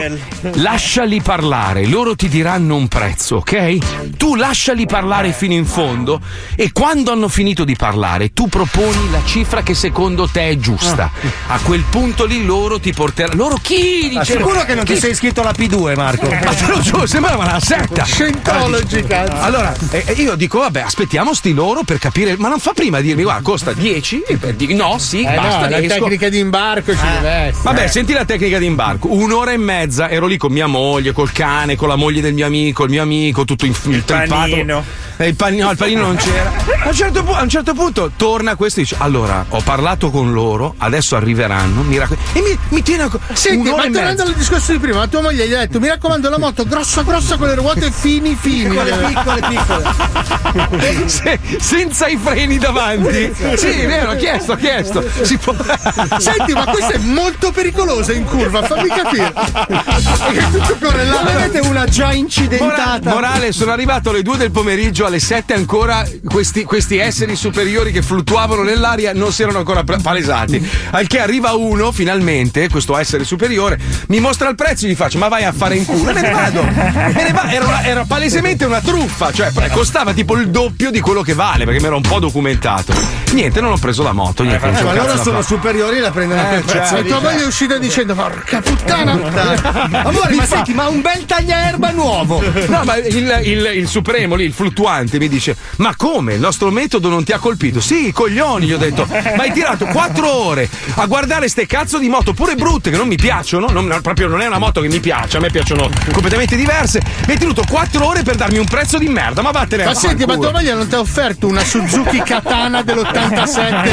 Lasciali 0.54 1.20
parlare, 1.20 1.86
loro 1.86 2.14
ti 2.14 2.28
diranno 2.28 2.76
un 2.76 2.88
prezzo, 2.88 3.36
ok? 3.36 4.14
Tu 4.16 4.34
lasciali 4.36 4.86
parlare 4.86 5.32
fino 5.32 5.54
in 5.54 5.66
fondo 5.66 6.20
e 6.54 6.70
quando 6.72 7.12
hanno 7.12 7.28
finito 7.28 7.64
di 7.64 7.74
parlare 7.76 8.32
tu 8.32 8.48
proponi 8.48 9.10
la 9.10 9.20
cifra 9.24 9.62
che 9.62 9.74
secondo 9.74 10.28
te 10.28 10.50
è 10.50 10.56
giusta. 10.56 11.10
A 11.48 11.58
quel 11.60 11.84
punto 11.88 12.24
lì 12.24 12.44
loro 12.44 12.78
ti 12.78 12.92
porteranno. 12.92 13.34
Loro 13.36 13.58
chi? 13.60 14.10
Ma 14.12 14.20
Dice, 14.20 14.36
sicuro 14.36 14.64
che 14.64 14.74
non 14.74 14.84
ti 14.84 14.94
chi- 14.94 15.00
sei 15.00 15.10
iscritto 15.10 15.40
alla 15.40 15.52
P2, 15.56 15.94
Marco? 15.96 16.28
Ma 16.44 16.54
te 16.54 16.66
lo 16.66 16.80
giuro, 16.80 17.06
sembrava 17.16 17.44
una 17.44 17.60
setta. 17.60 18.04
Scientology, 18.04 19.02
cazzo. 19.06 19.40
Allora, 19.40 19.74
eh, 19.90 20.04
eh, 20.06 20.12
io 20.12 20.34
dico, 20.34 20.58
vabbè, 20.58 20.82
aspettiamo 20.82 21.32
sti 21.32 21.54
loro 21.54 21.82
per 21.82 21.98
capire, 21.98 22.36
ma 22.36 22.48
non 22.48 22.58
fa 22.58 22.72
prima 22.74 23.00
dirmi, 23.00 23.22
guarda, 23.22 23.40
costa 23.40 23.72
10? 23.72 24.24
E 24.26 24.36
per 24.36 24.54
dire, 24.54 24.74
no, 24.74 24.98
sì, 24.98 25.22
Eh 25.22 25.34
basta, 25.34 25.68
no, 25.68 25.80
la 25.80 25.80
tecnica 25.86 26.28
di 26.28 26.38
imbarco 26.38 26.92
ci 26.94 27.06
deve 27.14 27.30
essere. 27.30 27.62
Vabbè, 27.62 27.86
senti 27.88 28.12
la 28.12 28.26
tecnica 28.26 28.58
di 28.58 28.66
imbarco. 28.66 29.10
Un'ora 29.10 29.52
e 29.52 29.56
mezza 29.56 30.10
ero 30.10 30.26
lì 30.26 30.36
con 30.36 30.52
mia 30.52 30.66
moglie, 30.66 31.12
col 31.12 31.32
cane, 31.32 31.74
con 31.74 31.88
la 31.88 31.96
moglie 31.96 32.20
del 32.20 32.34
mio 32.34 32.44
amico, 32.44 32.84
il 32.84 32.90
mio 32.90 33.02
amico, 33.02 33.46
tutto 33.46 33.64
in 33.64 33.74
il 33.84 34.02
panino. 34.02 34.84
il 35.18 35.34
panino, 35.34 35.64
no, 35.64 35.70
il 35.70 35.76
panino 35.78 36.02
non 36.02 36.16
c'era. 36.16 36.52
A 36.82 36.88
un, 36.88 36.94
certo 36.94 37.22
pu- 37.24 37.32
a 37.32 37.42
un 37.42 37.48
certo 37.48 37.72
punto 37.72 38.10
torna 38.14 38.56
questo 38.56 38.80
e 38.80 38.82
dice: 38.82 38.96
Allora, 38.98 39.46
ho 39.48 39.60
parlato 39.62 40.10
con 40.10 40.32
loro, 40.32 40.74
adesso 40.78 41.16
arriveranno. 41.16 41.80
Mi 41.82 41.96
raccom- 41.96 42.20
e 42.34 42.42
mi, 42.42 42.58
mi 42.68 42.82
tiene 42.82 43.04
a 43.04 43.10
Senti, 43.32 43.70
ma 43.70 43.84
tornando 43.84 44.22
al 44.22 44.34
discorso 44.34 44.72
di 44.72 44.78
prima, 44.78 44.98
la 44.98 45.06
tua 45.06 45.22
moglie 45.22 45.48
gli 45.48 45.54
ha 45.54 45.60
detto: 45.60 45.80
Mi 45.80 45.88
raccomando, 45.88 46.28
la 46.28 46.38
moto 46.38 46.64
grossa, 46.64 47.04
grossa 47.06 47.36
con 47.36 47.46
le 47.46 47.54
ruote 47.54 47.90
fini, 47.90 48.36
fini. 48.38 48.68
Piccole, 48.68 48.92
piccole, 48.92 49.40
piccole. 49.48 51.04
Se- 51.08 51.38
senza 51.58 52.08
i 52.08 52.18
freni 52.22 52.58
davanti. 52.58 53.32
Sì, 53.56 53.68
è 53.68 53.86
vero, 53.86 54.10
ho 54.10 54.16
chiesto, 54.16 54.52
ho 54.52 54.56
chiesto. 54.56 55.04
Si 55.22 55.38
può... 55.38 55.54
Senti, 56.18 56.52
ma 56.52 56.66
questa 56.66 56.92
è 56.92 56.98
molto 56.98 57.52
pericolosa 57.52 58.12
in 58.12 58.24
curva, 58.24 58.62
fammi 58.62 58.88
capire. 58.88 59.32
È 59.32 60.50
tutto 60.50 60.76
correlato. 60.80 61.24
Non 61.24 61.36
avete 61.36 61.58
una 61.60 61.84
già 61.86 62.12
incidentata? 62.12 63.10
morale, 63.10 63.52
sono 63.52 63.72
arrivato 63.72 64.10
alle 64.10 64.22
2 64.22 64.36
del 64.36 64.50
pomeriggio, 64.50 65.06
alle 65.06 65.20
7 65.20 65.54
ancora 65.54 66.06
questi, 66.24 66.64
questi 66.64 66.98
esseri 66.98 67.36
superiori 67.36 67.92
che 67.92 68.02
fluttuavano 68.02 68.62
nell'aria 68.62 69.12
non 69.12 69.32
si 69.32 69.42
erano 69.42 69.58
ancora 69.58 69.84
palesati. 69.84 70.68
Al 70.90 71.06
che 71.06 71.20
arriva 71.20 71.54
uno, 71.54 71.92
finalmente, 71.92 72.68
questo 72.68 72.96
essere 72.96 73.24
superiore, 73.24 73.78
mi 74.08 74.20
mostra 74.20 74.48
il 74.48 74.54
prezzo 74.54 74.86
e 74.86 74.88
gli 74.88 74.94
faccio: 74.94 75.18
Ma 75.18 75.28
vai 75.28 75.44
a 75.44 75.52
fare 75.52 75.76
in 75.76 75.84
culo. 75.84 76.10
E 76.10 76.12
me 76.12 76.20
ne 76.20 76.30
vado. 76.30 76.64
Era, 76.96 77.64
una- 77.66 77.82
era 77.84 78.04
palesemente 78.06 78.64
una 78.64 78.80
truffa, 78.80 79.30
cioè 79.32 79.50
costava 79.70 80.12
tipo 80.14 80.34
il 80.36 80.48
doppio 80.48 80.90
di 80.90 81.00
quello 81.00 81.22
che 81.22 81.34
vale, 81.34 81.64
perché 81.64 81.80
mi 81.80 81.86
ero 81.86 81.96
un 81.96 82.02
po' 82.02 82.18
documentato. 82.18 82.94
Niente, 83.32 83.60
non 83.60 83.72
ho 83.72 83.76
preso 83.76 84.02
la 84.02 84.12
moto. 84.12 84.42
Niente, 84.42 84.64
Eh, 84.66 84.70
ma 84.70 84.92
cazzo 84.92 85.06
loro 85.06 85.08
sono 85.22 85.22
fare. 85.42 85.42
superiori 85.42 85.98
la 85.98 86.10
prendono 86.10 86.40
Eh, 86.40 86.60
per 86.60 86.86
cioè, 86.88 87.00
E 87.00 87.04
tua 87.04 87.20
moglie 87.20 87.42
è 87.42 87.46
uscita 87.46 87.76
dicendo: 87.78 88.14
Porca 88.14 88.60
puttana. 88.62 89.12
Amore, 90.06 90.30
Mi 90.30 90.36
ma 90.36 90.42
fa- 90.44 90.56
senti, 90.56 90.72
ma 90.72 90.88
un 90.88 91.00
bel 91.02 91.24
tagliaerba 91.26 91.90
nuovo. 91.90 92.42
No, 92.68 92.82
ma 92.84 92.96
il, 92.96 93.40
il- 93.44 93.70
il 93.74 93.88
supremo 93.88 94.34
lì, 94.34 94.44
il 94.44 94.52
fluttuante, 94.52 95.18
mi 95.18 95.28
dice: 95.28 95.54
Ma 95.76 95.94
come? 95.96 96.34
Il 96.34 96.40
nostro 96.40 96.70
metodo 96.70 97.08
non 97.08 97.24
ti 97.24 97.32
ha 97.32 97.38
colpito? 97.38 97.80
Sì, 97.80 98.10
coglioni, 98.12 98.66
gli 98.66 98.72
ho 98.72 98.78
detto. 98.78 99.06
Ma 99.06 99.42
hai 99.42 99.52
tirato 99.52 99.84
quattro 99.86 100.32
ore 100.32 100.68
a 100.94 101.04
guardare 101.06 101.48
ste 101.48 101.66
cazzo 101.66 101.98
di 101.98 102.08
moto, 102.08 102.32
pure 102.32 102.54
brutte, 102.54 102.90
che 102.90 102.96
non 102.96 103.06
mi 103.08 103.16
piacciono. 103.16 103.68
Non- 103.68 103.98
proprio 104.02 104.28
non 104.28 104.40
è 104.40 104.46
una 104.46 104.58
moto 104.58 104.80
che 104.80 104.88
mi 104.88 105.00
piace, 105.00 105.36
a 105.36 105.40
me 105.40 105.50
piacciono 105.50 105.88
completamente 106.12 106.56
diverse. 106.56 106.84
Mi 106.94 107.32
hai 107.32 107.38
tenuto 107.38 107.62
quattro 107.68 108.06
ore 108.06 108.22
per 108.22 108.36
darmi 108.36 108.58
un 108.58 108.66
prezzo 108.66 108.98
di 108.98 109.08
merda. 109.08 109.42
Ma 109.42 109.50
vattene 109.50 109.84
Ma 109.84 109.94
senti, 109.94 110.24
ma 110.24 110.36
tua 110.36 110.52
moglie 110.52 110.72
non 110.74 110.86
ti 110.86 110.94
ha 110.94 111.00
offerto 111.00 111.46
una 111.48 111.64
Suzuki 111.64 112.22
Katana 112.22 112.82
dell'87 112.82 113.90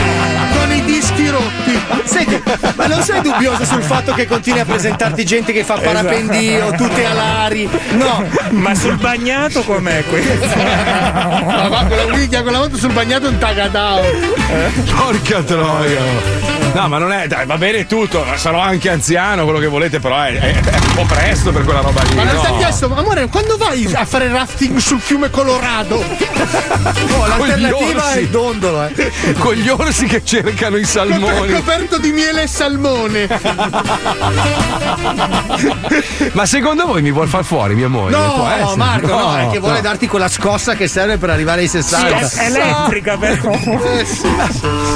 con 0.54 0.72
i 0.72 0.84
dischi 0.84 1.28
rotti? 1.30 1.82
Senti, 2.04 2.42
ma 2.76 2.86
non 2.88 3.02
sei 3.02 3.22
dubbioso 3.22 3.66
sul 3.66 3.82
fatto 3.82 4.14
che 4.14 4.28
continui 4.28 4.60
a 4.60 4.66
presentarti 4.66 5.26
gente 5.26 5.52
che 5.54 5.64
fa 5.64 5.78
parapendio, 5.78 6.72
tutte 6.74 7.06
alari? 7.06 7.68
No. 7.92 8.26
Ma 8.52 8.76
sul 8.76 8.98
bagnato 8.98 9.62
com'è 9.64 10.04
questo? 10.06 10.56
Ma 10.56 11.68
va 11.68 11.86
con 11.88 11.98
la 11.98 12.06
minchia, 12.16 12.44
con 12.44 12.52
la 12.52 12.60
moto 12.60 12.78
sul 12.78 12.92
bagnato 12.94 13.28
un 13.28 13.38
tagadao. 13.38 14.02
Porca 14.96 15.42
troia. 15.42 16.02
No, 16.74 16.88
ma 16.88 16.98
non 16.98 17.12
è. 17.12 17.28
Dai, 17.28 17.46
va 17.46 17.58
bene 17.58 17.86
tutto. 17.86 18.26
Sarò 18.36 18.60
anche 18.60 18.90
anziano, 18.90 19.44
quello 19.44 19.60
che 19.60 19.68
volete, 19.68 20.00
però 20.00 20.22
è, 20.22 20.34
è- 20.34 20.60
è 20.60 20.76
un 20.76 20.94
po' 20.96 21.06
presto 21.06 21.52
per 21.52 21.64
quella 21.64 21.82
roba 21.82 22.02
lì. 22.04 22.16
Ma 22.16 22.24
non 22.24 22.36
no. 22.36 22.58
ti 22.58 22.64
ha 22.64 22.72
ma 22.88 22.98
amore, 22.98 23.28
quando 23.28 23.58
vai 23.58 23.92
a 23.94 24.06
fare 24.06 24.28
rafting 24.28 24.78
sul 24.78 25.00
fiume 25.00 25.30
Colorado? 25.30 26.04
Oh, 27.14 27.28
l'alternativa 27.28 28.14
è 28.14 28.20
il 28.20 28.30
dondolo, 28.30 28.86
eh. 28.86 29.34
Con 29.38 29.54
gli 29.54 29.70
orsi 29.70 30.06
che 30.06 30.24
cercano 30.24 30.78
i 30.78 30.86
salmoni. 30.86 31.54
Coperto 31.54 31.98
di 31.98 32.12
miele 32.12 32.44
e 32.44 32.48
salmone. 32.48 33.28
Ma 36.34 36.46
secondo 36.46 36.86
voi 36.86 37.02
mi 37.02 37.12
vuol 37.12 37.28
far 37.28 37.44
fuori 37.44 37.76
mia 37.76 37.88
moglie? 37.88 38.16
No, 38.16 38.50
essere? 38.50 38.76
Marco, 38.76 39.08
no, 39.08 39.38
è 39.38 39.50
che 39.52 39.60
vuole 39.60 39.76
no. 39.76 39.82
darti 39.82 40.08
quella 40.08 40.28
scossa 40.28 40.76
che 40.76 40.88
serve 40.88 41.18
per 41.18 41.30
arrivare 41.30 41.62
ai 41.62 41.68
60. 41.68 42.28
Sì, 42.28 42.40
è 42.40 42.46
elettrica 42.46 43.18
però. 43.18 43.58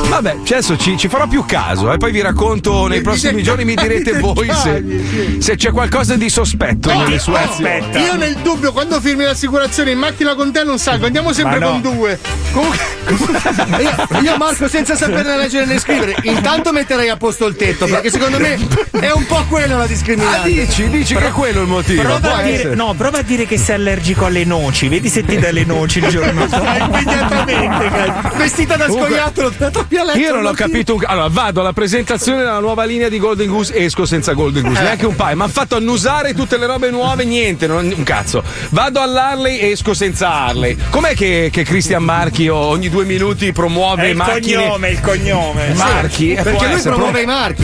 Vabbè, 0.07 0.37
cioè, 0.43 0.57
adesso 0.57 0.77
ci, 0.77 0.97
ci 0.97 1.07
farò 1.07 1.27
più 1.27 1.45
caso 1.45 1.91
e 1.91 1.97
poi 1.97 2.11
vi 2.11 2.21
racconto 2.21 2.87
nei 2.87 3.01
prossimi 3.01 3.43
giorni, 3.43 3.65
mi 3.65 3.75
direte 3.75 4.19
voi 4.19 4.51
se, 4.53 5.37
se 5.39 5.55
c'è 5.55 5.71
qualcosa 5.71 6.15
di 6.15 6.29
sospetto 6.29 6.93
nelle 6.93 7.19
sue 7.19 7.39
azioni. 7.39 7.76
Aspetta. 7.79 7.99
Io 7.99 8.15
nel 8.15 8.35
dubbio, 8.37 8.71
quando 8.71 8.99
firmi 8.99 9.23
l'assicurazione 9.23 9.91
in 9.91 9.97
macchina 9.99 10.35
con 10.35 10.51
te 10.51 10.63
non 10.63 10.77
salgo, 10.79 11.05
andiamo 11.05 11.31
sempre 11.33 11.59
no. 11.59 11.69
con 11.71 11.81
due. 11.81 12.19
Io, 13.07 14.19
io, 14.21 14.37
Marco, 14.37 14.67
senza 14.67 14.95
saperne 14.95 15.37
leggere 15.37 15.65
né 15.65 15.79
scrivere, 15.79 16.15
intanto 16.23 16.73
metterei 16.73 17.07
a 17.09 17.15
posto 17.15 17.45
il 17.45 17.55
tetto, 17.55 17.85
perché 17.85 18.09
secondo 18.09 18.37
me 18.37 18.57
è 18.99 19.11
un 19.11 19.25
po' 19.25 19.45
quella 19.47 19.77
la 19.77 19.83
Ah, 19.83 19.87
discriminante. 19.87 20.49
dici, 20.51 20.89
dici 20.89 21.15
che 21.15 21.27
è 21.27 21.31
quello 21.31 21.61
il 21.61 21.67
motivo. 21.67 22.01
Prova 22.01 22.35
a, 22.37 22.41
dire, 22.41 22.75
no, 22.75 22.93
prova 22.97 23.19
a 23.19 23.21
dire 23.21 23.45
che 23.45 23.57
sei 23.57 23.75
allergico 23.75 24.25
alle 24.25 24.43
noci, 24.43 24.89
vedi 24.89 25.07
se 25.07 25.23
ti 25.23 25.37
dà 25.37 25.51
le 25.51 25.63
noci 25.63 25.99
il 25.99 26.07
giorno 26.07 26.45
dopo. 26.47 26.65
Immediatamente, 26.65 27.89
cazzo. 27.89 28.35
Vestita 28.37 28.75
da 28.75 28.85
Comunque, 28.87 29.09
scoiattolo, 29.09 29.53
da 29.57 29.69
troppi 29.69 29.95
a 29.97 30.03
letto. 30.03 30.17
Io 30.17 30.33
non 30.33 30.45
ho 30.45 30.51
capito. 30.53 30.95
un- 30.95 31.03
Allora, 31.05 31.27
vado 31.29 31.61
alla 31.61 31.73
presentazione 31.73 32.39
della 32.39 32.59
nuova 32.59 32.83
linea 32.83 33.07
di 33.07 33.19
Golden 33.19 33.47
Goose, 33.47 33.73
esco 33.75 34.05
senza 34.05 34.33
Golden 34.33 34.63
Goose, 34.63 34.79
Eh. 34.81 34.83
neanche 34.83 35.05
un 35.05 35.15
paio. 35.15 35.35
Mi 35.37 35.43
hanno 35.43 35.51
fatto 35.51 35.75
annusare 35.77 36.33
tutte 36.33 36.57
le 36.57 36.65
robe 36.65 36.89
nuove, 36.89 37.23
niente, 37.23 37.56
non- 37.65 37.91
un 37.95 38.03
cazzo. 38.03 38.43
Vado 38.69 39.01
all'Harley, 39.01 39.71
esco 39.71 39.93
senza 39.95 40.31
Harley. 40.31 40.77
Com'è 40.91 41.15
che, 41.15 41.49
che 41.51 41.63
Christian 41.63 42.03
Marchi 42.03 42.47
ogni 42.49 42.89
due 42.89 43.05
minuti 43.05 43.51
promuove 43.51 44.09
il 44.09 44.15
macchine? 44.15 44.63
cognome, 44.63 44.89
il 44.89 45.01
cognome. 45.01 45.73
Marchi? 45.73 46.31
Eh, 46.33 46.41
può 46.41 46.43
Perché 46.43 46.65
lui 46.65 46.73
essere, 46.75 46.89
promuove 46.95 47.11
pro- 47.13 47.21
i 47.21 47.25
marchi. 47.25 47.63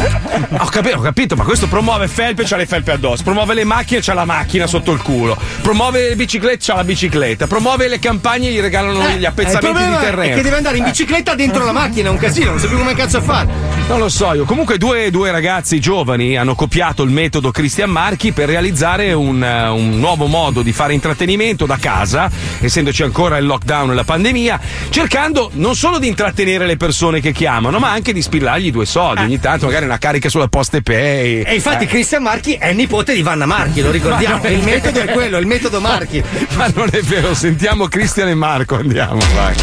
Ho 0.60 0.66
capito, 0.66 0.98
ho 0.98 1.02
capito, 1.02 1.36
ma 1.36 1.44
questo 1.44 1.68
promuove 1.68 2.08
felpe, 2.08 2.44
c'ha 2.46 2.56
le 2.58 2.66
felpe 2.66 2.92
addosso. 2.92 3.22
Promuove 3.24 3.54
le 3.54 3.64
macchine, 3.66 4.00
c'ha 4.02 4.14
la 4.14 4.26
macchina 4.26 4.66
sotto 4.66 4.92
il 4.92 5.02
culo. 5.02 5.38
Promuove 5.62 6.10
le 6.10 6.16
biciclette, 6.16 6.58
c'ha 6.62 6.76
la 6.76 6.84
bicicletta. 6.84 7.46
Promuove 7.48 7.88
le 7.88 8.00
campagne, 8.00 8.50
gli 8.52 8.60
regalano 8.60 9.08
gli 9.10 9.24
Eh, 9.24 9.28
appezzamenti 9.28 9.84
di 9.84 9.96
terreno. 10.00 10.34
È 10.34 10.36
che 10.38 10.42
deve 10.42 10.56
andare 10.56 10.78
in 10.78 10.86
bicicletta 10.86 11.36
dentro 11.36 11.66
la 11.66 11.72
macchina, 11.74 12.08
è 12.08 12.12
un 12.12 12.18
casino, 12.18 12.52
non 12.52 12.60
sa 12.60 12.68
più 12.68 12.78
come 12.78 12.94
cazzo 12.96 13.22
fare. 13.22 13.48
Non 13.88 14.00
lo 14.00 14.10
so 14.10 14.34
io. 14.34 14.46
Comunque 14.46 14.78
due, 14.78 15.12
due 15.12 15.32
ragazzi 15.32 15.80
giovani 15.80 16.38
hanno 16.38 16.56
copiato 16.56 17.04
il 17.04 17.10
metodo 17.12 17.52
Cristian 17.52 17.90
Marchi 17.90 18.32
per 18.32 18.48
realizzare 18.48 19.12
un, 19.14 19.44
eh, 19.44 19.68
un 19.92 20.00
nuovo 20.00 20.28
modo 20.28 20.62
di 20.62 20.72
fare 20.72 20.94
intrattenimento 20.94 21.66
da 21.66 21.78
casa, 21.78 22.30
essendoci 22.60 23.04
ancora 23.04 23.38
il 23.38 23.46
lockdown 23.46 23.92
e 23.92 23.94
la 23.94 24.04
pandemia, 24.04 24.60
cercando 24.90 25.50
non 25.54 25.76
solo 25.76 26.00
di 26.00 26.08
intrattenere 26.08 26.66
le 26.66 26.78
persone 26.78 27.20
che 27.20 27.32
chiamano, 27.32 27.80
ma 27.80 27.92
anche 27.92 28.14
di 28.14 28.22
spillargli 28.22 28.72
due 28.72 28.86
soldi. 28.86 29.22
Ogni 29.24 29.40
tanto 29.40 29.66
magari 29.66 29.86
una 29.86 29.98
carica 29.98 30.30
sulla 30.30 30.48
poste 30.48 30.82
pay. 30.82 31.42
E 31.42 31.54
infatti 31.56 31.84
Eh. 31.84 31.88
Cristian 31.88 32.22
Marchi 32.24 32.54
è 32.54 32.72
nipote 32.74 33.14
di 33.14 33.22
Vanna 33.22 33.46
Marchi, 33.46 33.82
lo 33.82 33.92
ricordiamo. 33.92 34.46
Il 34.48 34.64
metodo 34.64 35.00
è 35.02 35.06
quello, 35.12 35.38
il 35.38 35.46
metodo 35.48 35.80
Marchi. 35.80 36.24
Ma 36.56 36.68
non 36.74 36.88
è 36.92 37.02
vero, 37.02 37.34
sentiamo 37.34 37.88
Cristian 37.88 38.28
e 38.30 38.34
Marco, 38.36 38.76
andiamo, 38.76 39.20
vai. 39.36 39.56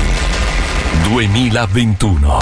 2021. 1.04 2.38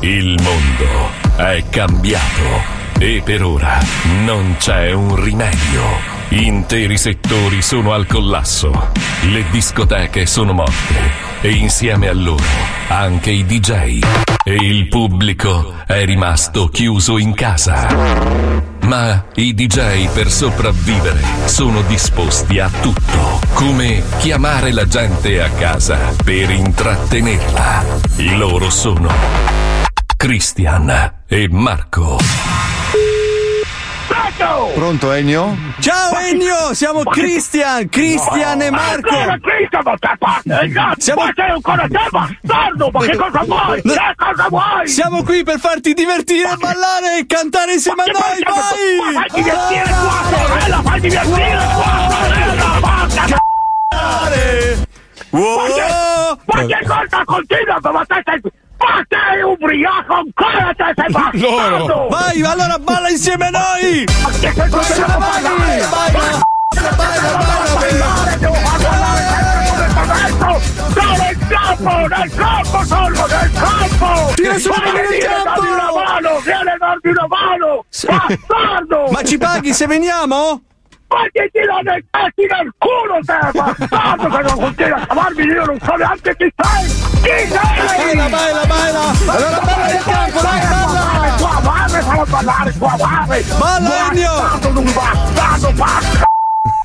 Il 0.00 0.40
mondo 0.42 1.10
è 1.36 1.62
cambiato 1.70 2.80
e 2.98 3.22
per 3.24 3.42
ora 3.44 3.78
non 4.24 4.56
c'è 4.58 4.92
un 4.92 5.14
rimedio. 5.22 6.21
Interi 6.34 6.96
settori 6.96 7.60
sono 7.60 7.92
al 7.92 8.06
collasso, 8.06 8.90
le 9.24 9.44
discoteche 9.50 10.24
sono 10.24 10.54
morte 10.54 10.94
e 11.42 11.50
insieme 11.50 12.08
a 12.08 12.14
loro 12.14 12.80
anche 12.88 13.30
i 13.30 13.44
DJ 13.44 14.00
e 14.44 14.54
il 14.54 14.88
pubblico 14.88 15.74
è 15.86 16.04
rimasto 16.04 16.68
chiuso 16.68 17.16
in 17.18 17.34
casa. 17.34 17.86
Ma 18.82 19.24
i 19.34 19.54
DJ 19.54 20.08
per 20.08 20.30
sopravvivere 20.30 21.20
sono 21.46 21.80
disposti 21.82 22.58
a 22.58 22.68
tutto, 22.80 23.40
come 23.54 24.02
chiamare 24.18 24.72
la 24.72 24.86
gente 24.86 25.42
a 25.42 25.48
casa 25.50 26.14
per 26.22 26.50
intrattenerla. 26.50 27.84
Loro 28.36 28.70
sono 28.70 29.10
Christian 30.16 31.22
e 31.26 31.48
Marco. 31.50 32.71
Pronto 34.74 35.12
Ennio? 35.12 35.56
Ciao 35.78 36.18
Ennio, 36.18 36.74
siamo 36.74 37.02
Christian, 37.04 37.88
Christian 37.88 38.62
e 38.62 38.70
Marco. 38.70 39.08
Ancora 39.16 39.38
Cristian, 39.40 39.82
ma 39.84 39.94
te! 39.96 41.00
Siamo- 41.00 41.22
Ma 41.24 41.32
sei 41.34 41.50
ancora 41.50 41.86
te, 41.88 41.98
bastardo! 42.10 42.90
Ma 42.92 43.00
che 43.00 43.16
cosa 43.16 43.42
vuoi? 43.44 43.80
No. 43.84 43.92
Che 43.92 44.14
cosa 44.16 44.46
vuoi? 44.48 44.88
Siamo 44.88 45.22
qui 45.22 45.42
per 45.44 45.58
farti 45.60 45.94
divertire, 45.94 46.56
ballare 46.56 47.18
e 47.18 47.26
cantare 47.26 47.74
insieme 47.74 48.02
a 48.02 48.06
noi, 48.06 48.42
vai! 48.42 49.14
Fai 49.14 49.42
divertire 49.42 49.84
qua, 49.84 50.22
sorella! 50.36 50.82
Fai 50.82 51.00
divertire 51.00 51.58
qua, 51.74 52.08
sorella! 52.10 52.78
Basta! 52.80 53.40
Wow! 55.30 56.38
Ma 56.44 56.64
che 56.66 56.78
cosa 56.86 57.24
continua? 57.24 57.78
Ma 57.92 58.04
te 58.04 58.22
sei... 58.24 58.40
Ma 58.82 59.04
sei 59.08 59.42
ubriaco 59.42 60.12
ancora 60.14 60.74
te 60.74 60.92
sei 60.96 61.10
bastardo! 61.12 61.86
Loro! 61.86 62.08
Vai, 62.08 62.42
allora 62.42 62.78
balla 62.78 63.08
insieme 63.10 63.46
a 63.46 63.50
noi! 63.50 64.04
Ma 64.22 64.30
che 64.30 64.68
cosa 64.68 64.94
devo 64.94 65.18
ballare? 65.18 65.86
Baila, 65.88 66.90
baila, 66.96 68.36
Devo 68.38 68.52
ballare 68.52 69.22
come 69.94 70.12
adesso! 70.12 70.80
Nel 71.22 71.38
campo, 71.48 72.06
nel 72.08 72.30
campo 72.34 72.84
sono, 72.84 73.26
nel 73.26 73.50
campo! 73.52 74.32
Tira 74.34 74.58
su, 74.58 74.70
Vieni 74.72 75.24
a 75.24 75.42
darmi 75.44 75.68
una 75.68 75.92
mano, 75.94 76.40
vieni 76.40 76.70
a 76.70 76.76
darmi 76.78 77.10
una 77.10 77.26
mano! 77.28 77.84
Bastardo! 77.88 79.10
Ma 79.10 79.22
ci 79.22 79.38
paghi 79.38 79.72
se 79.72 79.86
veniamo? 79.86 80.60
Ma 81.12 81.28
ti 81.30 81.44
tiro 81.52 81.78
nel 81.82 82.04
cazzo 82.10 82.42
nel 82.48 82.72
culo 82.78 83.18
te, 83.20 83.50
bastardo, 83.52 84.28
che 84.28 84.42
non 84.42 84.56
continui 84.60 84.92
a 84.92 85.04
chiamarmi, 85.04 85.44
io 85.44 85.64
non 85.66 85.78
so 85.84 85.94
neanche 85.94 86.36
chi 86.36 86.52
sei! 86.56 86.84
Chi 87.20 87.36
sei? 87.52 88.16
Baila, 88.16 88.28
baila, 88.28 88.64
baila! 88.64 89.00
Allora 89.26 89.58
balla 89.60 89.86
nel 89.86 90.02
campo, 90.02 90.40
dai, 90.40 90.60
balla! 90.60 91.34
Tua 91.36 91.60
madre, 91.60 92.00
fallo 92.00 92.24
ballare, 92.24 92.72
tua 92.78 92.96
madre! 92.98 93.44
Balla, 93.58 94.08
Ennio! 94.08 94.32
Bastardo, 94.32 94.80
un 94.80 94.92
bastardo, 94.92 95.72
bastardo! 95.72 96.30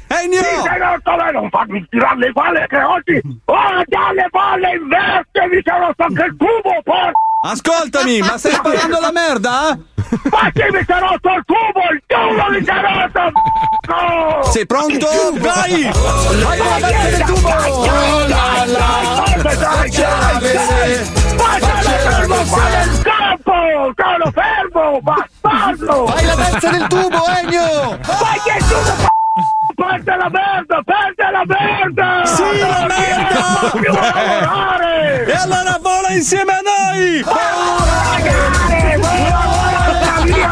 Ennio! 0.07 0.43
Sì, 0.43 0.61
sei 0.61 1.31
non 1.31 1.49
farmi 1.49 1.87
tirare 1.89 2.17
le 2.17 2.31
palle 2.33 2.65
che 2.67 2.81
oggi 2.81 3.21
ho 3.45 3.83
già 3.87 4.11
le 4.11 4.27
palle 4.29 4.75
in 4.75 4.87
veste, 4.87 5.47
mi 5.55 5.61
sono 5.63 5.93
anche 5.95 6.23
il 6.23 6.35
tubo, 6.37 6.81
porca! 6.83 7.11
Ascoltami, 7.43 8.19
ma 8.19 8.37
stai 8.37 8.51
sparando 8.51 8.99
la 8.99 9.11
merda? 9.11 9.79
Ma 10.29 10.49
chi 10.53 10.63
mi 10.71 10.83
si 10.85 10.91
è 10.91 10.99
rotto 10.99 11.29
il 11.29 11.43
tubo? 11.45 11.81
Il 11.91 12.01
tubo 12.07 12.49
mi 12.49 12.63
si 12.63 12.69
è 12.69 12.81
rotto! 12.81 13.31
No! 13.87 14.43
Sei 14.43 14.65
pronto? 14.65 15.07
Vai! 15.35 15.89
Vai 16.43 16.59
alla 16.59 16.77
verso 16.79 17.09
del 17.09 17.23
tubo! 17.25 17.49
Oh 17.49 18.27
la 18.27 18.65
la! 18.65 18.87
Sono 21.57 21.81
fermo, 21.83 22.35
fai 22.45 22.87
il 22.87 23.01
campo! 23.01 23.53
Sono 23.95 24.31
fermo, 24.31 24.99
bastardo! 25.01 26.07
Fai 26.07 26.25
la 26.25 26.35
terza 26.35 26.69
del 26.69 26.87
tubo, 26.87 27.25
Ennio! 27.27 27.97
Fai 28.01 28.39
che 28.45 28.57
tubo! 28.59 29.15
Parte 29.75 30.15
la 30.15 30.29
merda! 30.29 30.81
Parte 30.83 31.31
la 31.31 31.43
merda! 31.45 32.25
Sì, 32.25 32.59
la 32.59 32.87
merda! 32.87 33.71
E 35.25 35.33
allora 35.33 35.77
vola 35.81 36.09
insieme 36.11 36.53
a 36.53 36.61
noi! 36.61 37.21
Vola, 37.23 37.41
vola, 38.99 39.56
via 40.27 40.51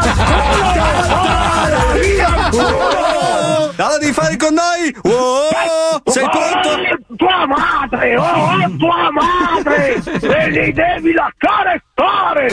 via 1.94 2.28
il 2.28 2.48
culo! 2.50 3.74
Allora 3.76 3.98
devi 3.98 4.12
fare 4.12 4.36
con 4.36 4.54
noi! 4.54 4.96
Oh, 5.02 6.00
sei 6.10 6.28
pronto? 6.28 6.68
Oh, 6.68 7.16
tua 7.16 7.46
madre! 7.46 8.16
Oh, 8.16 8.22
oh, 8.22 8.76
tua 8.78 9.10
madre! 9.10 10.02
E 10.20 10.50
li 10.50 10.72
devi 10.72 11.12
lasciare 11.12 11.82
stare! 11.92 12.48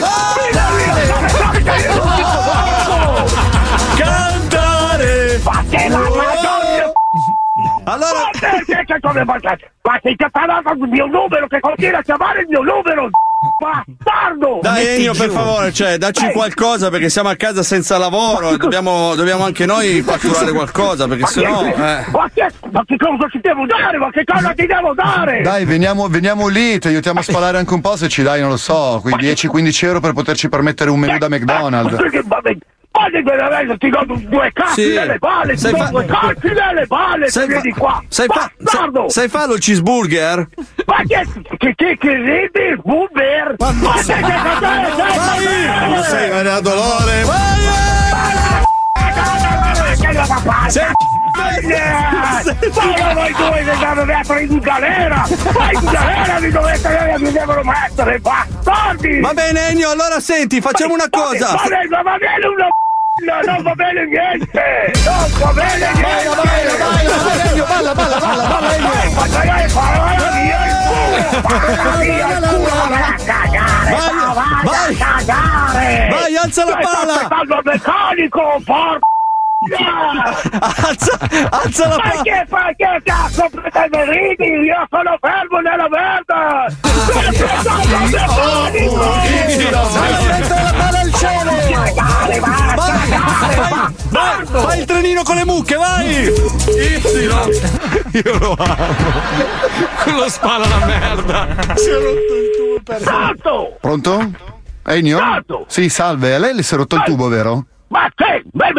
Cantare! 3.96 5.40
Che 5.70 5.88
la 5.88 5.98
madonna! 5.98 6.92
Allora, 7.86 8.18
Ma 8.18 8.30
perché 8.40 8.84
che 8.86 9.00
come 9.00 9.24
ma 9.24 9.36
ma 9.82 9.98
sei 10.02 10.16
catalato 10.16 10.72
il 10.72 10.88
mio 10.88 11.06
numero 11.06 11.46
che 11.46 11.60
continua 11.60 11.98
a 11.98 12.02
chiamare 12.02 12.40
il 12.40 12.48
mio 12.48 12.62
numero! 12.62 13.10
Bastardo! 13.58 14.58
Dai 14.62 14.86
Ennio, 14.96 15.14
per 15.14 15.30
favore, 15.30 15.72
cioè, 15.72 15.98
dacci 15.98 16.30
qualcosa 16.32 16.90
perché 16.90 17.08
siamo 17.08 17.28
a 17.28 17.36
casa 17.36 17.62
senza 17.62 17.98
lavoro 17.98 18.50
e 18.50 18.56
dobbiamo, 18.56 19.14
dobbiamo 19.14 19.44
anche 19.44 19.66
noi 19.66 20.02
fatturare 20.02 20.52
qualcosa 20.52 21.06
perché 21.06 21.22
ma 21.22 21.28
sennò. 21.28 21.62
che- 21.62 21.68
Eh. 21.74 22.04
Ma 22.10 22.30
che, 22.32 22.50
ma 22.70 22.84
che 22.84 22.96
cosa 22.96 23.26
ti 23.30 23.40
devo 23.40 23.66
dare? 23.66 23.98
Ma 23.98 24.10
che 24.10 24.24
cosa 24.24 24.52
ti 24.54 24.66
devo 24.66 24.94
dare? 24.94 25.42
Dai, 25.42 25.64
veniamo, 25.64 26.08
veniamo 26.08 26.48
lì, 26.48 26.78
ti 26.78 26.88
aiutiamo 26.88 27.20
a 27.20 27.22
spalare 27.22 27.58
anche 27.58 27.74
un 27.74 27.80
po' 27.80 27.96
se 27.96 28.08
ci 28.08 28.22
dai, 28.22 28.40
non 28.40 28.50
lo 28.50 28.56
so, 28.56 28.98
quei 29.02 29.14
10-15 29.16 29.84
euro 29.84 30.00
per 30.00 30.12
poterci 30.12 30.48
permettere 30.48 30.90
un 30.90 30.98
menù 31.00 31.18
da 31.18 31.28
McDonald's. 31.28 31.98
Ma 32.00 32.08
che- 32.10 32.24
ma 32.26 32.40
ma 32.96 33.10
che 33.10 33.22
veramente 33.22 33.76
ti 33.78 33.90
do 33.90 34.04
due 34.06 34.50
cazzi 34.52 34.82
Sì. 34.84 34.94
nelle 34.94 35.18
balle, 35.18 35.52
ti 35.54 35.58
Sai 35.58 35.72
do 35.72 35.78
fa- 35.78 35.84
due 35.90 36.04
cazzi 36.06 36.46
nelle 36.46 36.86
balle, 36.86 37.28
Sai 37.28 37.42
se 37.42 37.48
vieni 37.48 37.72
fa- 37.72 37.78
qua. 37.80 38.02
sai 38.08 38.26
fa- 38.28 38.50
Bastardo! 38.56 39.08
sai 39.08 39.28
farlo 39.28 39.54
il 39.54 39.60
cheeseburger? 39.60 40.48
Ma 40.86 40.96
che, 41.06 41.26
che, 41.58 41.74
che, 41.74 41.96
che 41.98 42.14
ridi? 42.14 42.80
Ma 42.84 43.72
che, 43.72 43.84
Non 45.88 46.02
sei 46.04 46.30
ma! 47.24 47.42
Ma 52.94 53.14
voi 53.14 53.32
due 53.32 53.64
che 53.64 53.76
dovete 53.78 54.04
mettere 54.04 54.42
in 54.42 54.58
galera! 54.58 55.26
Ma 55.56 55.70
in 55.72 55.84
galera 55.90 56.38
vi 56.40 56.50
dovete 56.50 57.14
vi 57.18 57.32
devono 57.32 57.62
mettere, 57.64 58.18
bastardi! 58.20 59.20
Va 59.20 59.32
bene 59.34 59.68
Ennio, 59.68 59.90
allora 59.90 60.20
senti, 60.20 60.60
facciamo 60.60 60.94
una 60.94 61.08
cosa! 61.10 61.52
Va 61.54 61.62
bene, 61.68 61.88
va 61.88 62.16
bene 62.18 62.46
una 62.46 62.68
no, 63.22 63.40
non 63.46 63.62
va 63.62 63.74
bene 63.74 64.06
niente! 64.06 64.92
Non 65.04 65.30
va 65.38 65.52
bene 65.52 65.92
niente! 65.94 67.62
Balla, 67.68 67.94
balla, 67.94 68.18
balla, 68.18 68.46
balla, 68.46 68.78
dai, 69.44 69.68
falla 69.68 70.30
via 70.30 70.66
il 70.66 70.74
culo! 70.86 71.40
Falla 71.42 71.96
via 71.98 72.38
il 72.38 72.44
culo! 72.44 72.72
Vai! 73.84 74.94
Vai, 74.94 74.94
Vai 74.94 75.24
vai. 75.24 76.08
Vai, 76.10 76.36
alza 76.36 76.64
la 76.64 76.70
Stai 76.72 76.82
pala! 76.82 77.12
aspettando 77.12 77.54
il 77.54 77.60
meccanico, 77.64 78.62
porco! 78.64 79.13
Alza, 80.60 81.18
alza 81.50 81.88
la 81.88 81.96
Ma 81.96 82.02
palla! 82.02 82.22
che 82.22 82.44
fai? 82.48 82.76
Che 82.76 83.00
cazzo 83.04 83.48
pretende 83.50 84.04
ridi? 84.10 84.44
Io 84.44 84.86
sono 84.90 85.16
fermo 85.20 85.58
nella 85.60 85.88
merda! 85.88 86.66
La 89.70 90.72
palla 90.76 91.00
al 91.00 91.12
cielo! 91.14 91.50
Vai, 94.10 94.44
fai 94.46 94.78
il 94.80 94.84
trenino 94.84 95.22
con 95.22 95.36
le 95.36 95.44
mucche, 95.46 95.76
vai! 95.76 96.24
Io 98.12 98.38
lo 98.38 98.54
amo. 98.58 98.94
Quello 100.02 100.28
spala 100.28 100.66
la 100.68 100.84
merda. 100.84 101.46
Si 101.74 101.88
è 101.88 101.94
rotto 101.94 102.34
il 102.34 102.50
tubo 102.56 102.80
per 102.84 103.00
Santo! 103.02 103.76
Pronto? 103.80 104.30
Ennio? 104.86 105.18
Sì, 105.68 105.88
salve. 105.88 106.34
A 106.34 106.38
lei 106.38 106.54
le 106.54 106.62
si 106.62 106.74
è 106.74 106.76
rotto 106.76 106.96
il 106.96 107.02
tubo, 107.04 107.28
vero? 107.28 107.64
Ma 107.94 108.10
che? 108.12 108.42
Mi- 108.50 108.72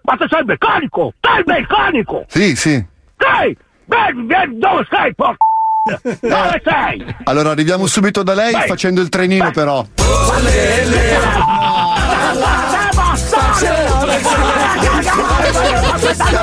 Ma 0.00 0.16
tu 0.16 0.26
sei 0.26 0.42
meccanico! 0.42 1.12
Sei 1.20 1.42
meccanico! 1.44 2.24
Sì, 2.28 2.56
sì. 2.56 2.82
Sei! 3.18 3.54
Dove 3.84 4.86
sei, 4.88 5.14
porca? 5.14 5.44
Dove 6.02 6.62
sei? 6.64 7.16
Allora 7.24 7.50
arriviamo 7.50 7.86
subito 7.86 8.22
da 8.22 8.32
lei 8.32 8.52
Vai. 8.52 8.66
facendo 8.66 9.02
il 9.02 9.10
trenino, 9.10 9.50
però. 9.50 9.84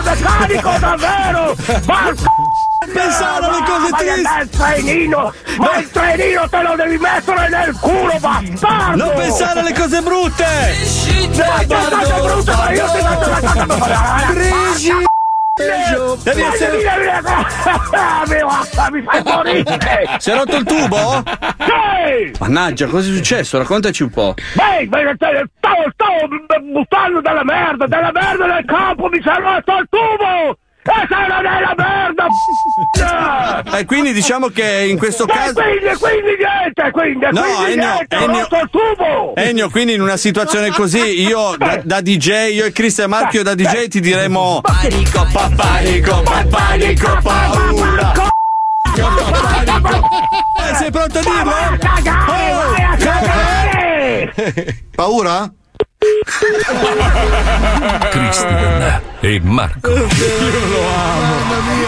meccanico 0.03 0.77
davvero! 0.79 1.55
Ma 1.87 2.13
Pensare 2.83 3.45
alle 3.45 3.61
cose 3.63 3.91
tristi! 3.95 4.25
al 4.25 4.49
trenino! 4.49 5.31
Ma 5.59 5.77
il 5.77 5.87
trenino 5.91 6.49
te 6.49 6.61
lo 6.63 6.75
devi 6.75 6.97
mettere 6.97 7.47
nel 7.49 7.77
culo, 7.79 8.17
bastardo! 8.19 9.05
Non 9.05 9.13
pensare 9.15 9.59
alle 9.59 9.73
cose 9.73 10.01
brutte! 10.01 10.45
Ma 11.37 11.59
che 11.59 11.67
cosa 11.67 12.19
brutta, 12.21 12.55
ma 12.57 12.71
io 12.71 12.85
ti 12.87 13.01
metto 13.03 13.29
la 13.29 13.39
cosa 13.39 13.65
per 13.67 13.77
fare! 13.77 14.49
Devi 16.23 16.41
essere- 16.41 16.79
Mi 18.91 19.01
fai 19.03 19.21
morire! 19.25 20.15
Si 20.17 20.31
è 20.31 20.35
rotto 20.35 20.55
il 20.55 20.63
tubo? 20.63 21.21
Sì! 21.59 22.31
Mannaggia, 22.39 22.87
cosa 22.87 23.11
è 23.11 23.13
successo? 23.13 23.59
Raccontaci 23.59 24.01
un 24.01 24.09
po'. 24.09 24.33
Beh, 24.53 24.87
stavo, 24.89 25.45
stavo 25.93 26.27
buttando 26.71 27.21
della 27.21 27.43
merda, 27.43 27.85
della 27.85 28.11
merda 28.11 28.47
nel 28.47 28.65
campo, 28.65 29.07
mi 29.07 29.21
sono 29.21 29.39
rotto 29.39 29.77
il 29.77 29.87
tubo! 29.87 30.57
E 30.83 31.07
sono 31.07 31.41
nella 31.41 31.73
merda! 31.77 32.25
p***a! 32.25 33.63
Eh, 33.77 33.85
quindi 33.85 34.11
diciamo 34.13 34.47
che 34.47 34.87
in 34.89 34.97
questo 34.97 35.25
E 35.27 35.31
caso. 35.31 35.53
quindi, 35.61 35.95
quindi 35.99 36.35
niente, 36.37 36.91
quindi, 36.91 37.25
No, 37.31 37.41
quindi 37.41 37.71
Ennio, 37.73 37.85
niente, 37.93 38.15
Ennio- 38.15 38.39
rotto 38.49 38.55
il 38.57 38.69
tubo! 38.71 39.35
Ennio, 39.35 39.69
quindi 39.69 39.93
in 39.93 40.01
una 40.01 40.17
situazione 40.17 40.71
così, 40.71 41.21
io 41.21 41.55
da, 41.57 41.79
da 41.83 42.01
DJ, 42.01 42.53
io 42.53 42.65
e 42.65 42.71
Cristian 42.71 43.09
Marchio 43.09 43.43
da 43.43 43.53
DJ 43.53 43.87
ti 43.87 43.99
diremo 43.99 44.61
Panico, 44.61 45.27
pa- 45.31 45.51
panico, 45.55 46.21
pa- 46.23 46.45
panico, 46.49 47.19
paura. 47.21 48.13
Eh, 50.69 50.75
sei 50.75 50.91
pronto 50.91 51.19
a 51.19 51.21
dirlo? 51.21 51.77
Cagare! 52.97 54.33
Paura? 54.95 55.51
Cristian 58.09 59.01
e 59.21 59.39
Marco. 59.43 59.89
Io 59.89 59.95
lo 59.97 60.87
amo. 60.95 61.39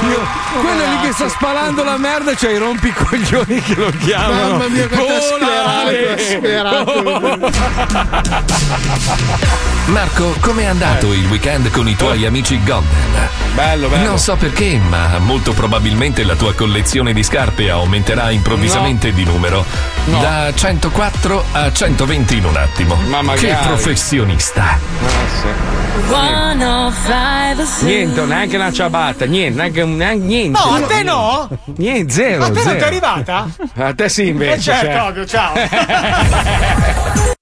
Io- 0.09 0.27
quello 0.61 0.85
lì 0.85 0.99
che 1.07 1.13
sta 1.13 1.29
spalando 1.29 1.83
la 1.83 1.97
merda, 1.97 2.33
c'è 2.33 2.51
i 2.51 2.57
rompicoglioni 2.57 3.61
che 3.61 3.75
lo 3.75 3.91
chiamano. 3.99 4.57
Mamma 4.57 4.67
mia, 4.67 4.87
sclerato, 6.19 6.93
è 9.82 9.82
Marco, 9.85 10.33
com'è 10.39 10.63
andato 10.63 11.11
il 11.11 11.27
weekend 11.27 11.69
con 11.69 11.89
i 11.89 11.95
tuoi 11.95 12.25
amici 12.25 12.57
Golden? 12.63 13.27
Bello, 13.53 13.89
bello. 13.89 14.07
Non 14.07 14.17
so 14.17 14.37
perché, 14.37 14.77
ma 14.77 15.19
molto 15.19 15.51
probabilmente 15.51 16.23
la 16.23 16.35
tua 16.35 16.53
collezione 16.53 17.11
di 17.11 17.21
scarpe 17.21 17.69
aumenterà 17.69 18.31
improvvisamente 18.31 19.11
di 19.11 19.25
numero. 19.25 19.65
No. 20.05 20.19
Da 20.19 20.53
104 20.55 21.45
a 21.51 21.71
120 21.71 22.37
in 22.37 22.45
un 22.45 22.55
attimo. 22.55 22.95
Ma 23.07 23.21
magari. 23.21 23.47
Che 23.47 23.57
professionista. 23.61 24.79
Niente, 27.81 28.21
neanche 28.21 28.55
una 28.55 28.71
ciabatta, 28.71 29.25
niente, 29.25 29.57
neanche, 29.57 29.83
neanche 29.83 30.25
niente. 30.25 30.59
No, 30.63 30.75
a 30.75 30.81
te 30.81 31.03
no? 31.03 31.49
Niente, 31.75 32.13
zero. 32.13 32.45
A 32.45 32.47
te 32.47 32.53
non 32.53 32.63
zero. 32.63 32.77
ti 32.77 32.83
è 32.83 32.87
arrivata? 32.87 33.47
A 33.75 33.93
te 33.93 34.09
sì, 34.09 34.27
invece. 34.27 34.55
Eh 34.55 34.61
certo, 34.61 34.85
cioè. 34.87 35.01
ovvio, 35.01 35.25
ciao. 35.25 35.53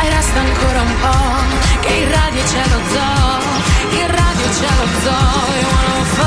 Dai, 0.00 0.08
resta 0.08 0.40
ancora 0.40 0.80
un 0.80 0.94
po', 0.98 1.78
che 1.80 1.92
in 1.92 2.10
radio 2.10 2.42
c'è 2.42 2.68
lo 2.70 2.80
zoo, 2.88 3.38
in 4.00 4.06
radio 4.06 4.48
c'è 4.48 4.68
lo 4.78 4.86
zoo, 5.02 5.44
e 5.52 5.60
105, 5.60 6.24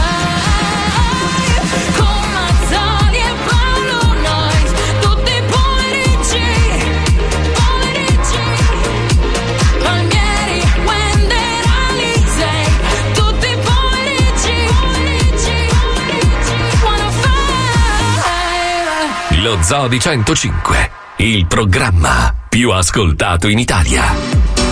con 1.97 2.21
Mazzoni 2.34 3.17
e 3.17 3.34
Paolo 3.47 4.13
Noyes, 4.21 4.71
tutti 4.99 5.32
i 5.32 5.41
pomeriggi, 5.49 6.49
pomeriggi, 7.57 8.45
Palmieri, 9.82 10.59
Wender, 10.86 11.65
Alisei, 11.89 12.67
tutti 13.15 13.47
i 13.47 13.57
pomeriggi, 13.57 14.69
pomeriggi, 14.82 15.57
pomeriggi, 15.80 16.57
105. 19.32 19.41
Lo 19.41 19.57
Zoo 19.63 19.88
di 19.88 19.99
105, 19.99 20.91
il 21.15 21.47
programma 21.47 22.36
più 22.53 22.69
ascoltato 22.69 23.47
in 23.47 23.57
Italia. 23.57 24.62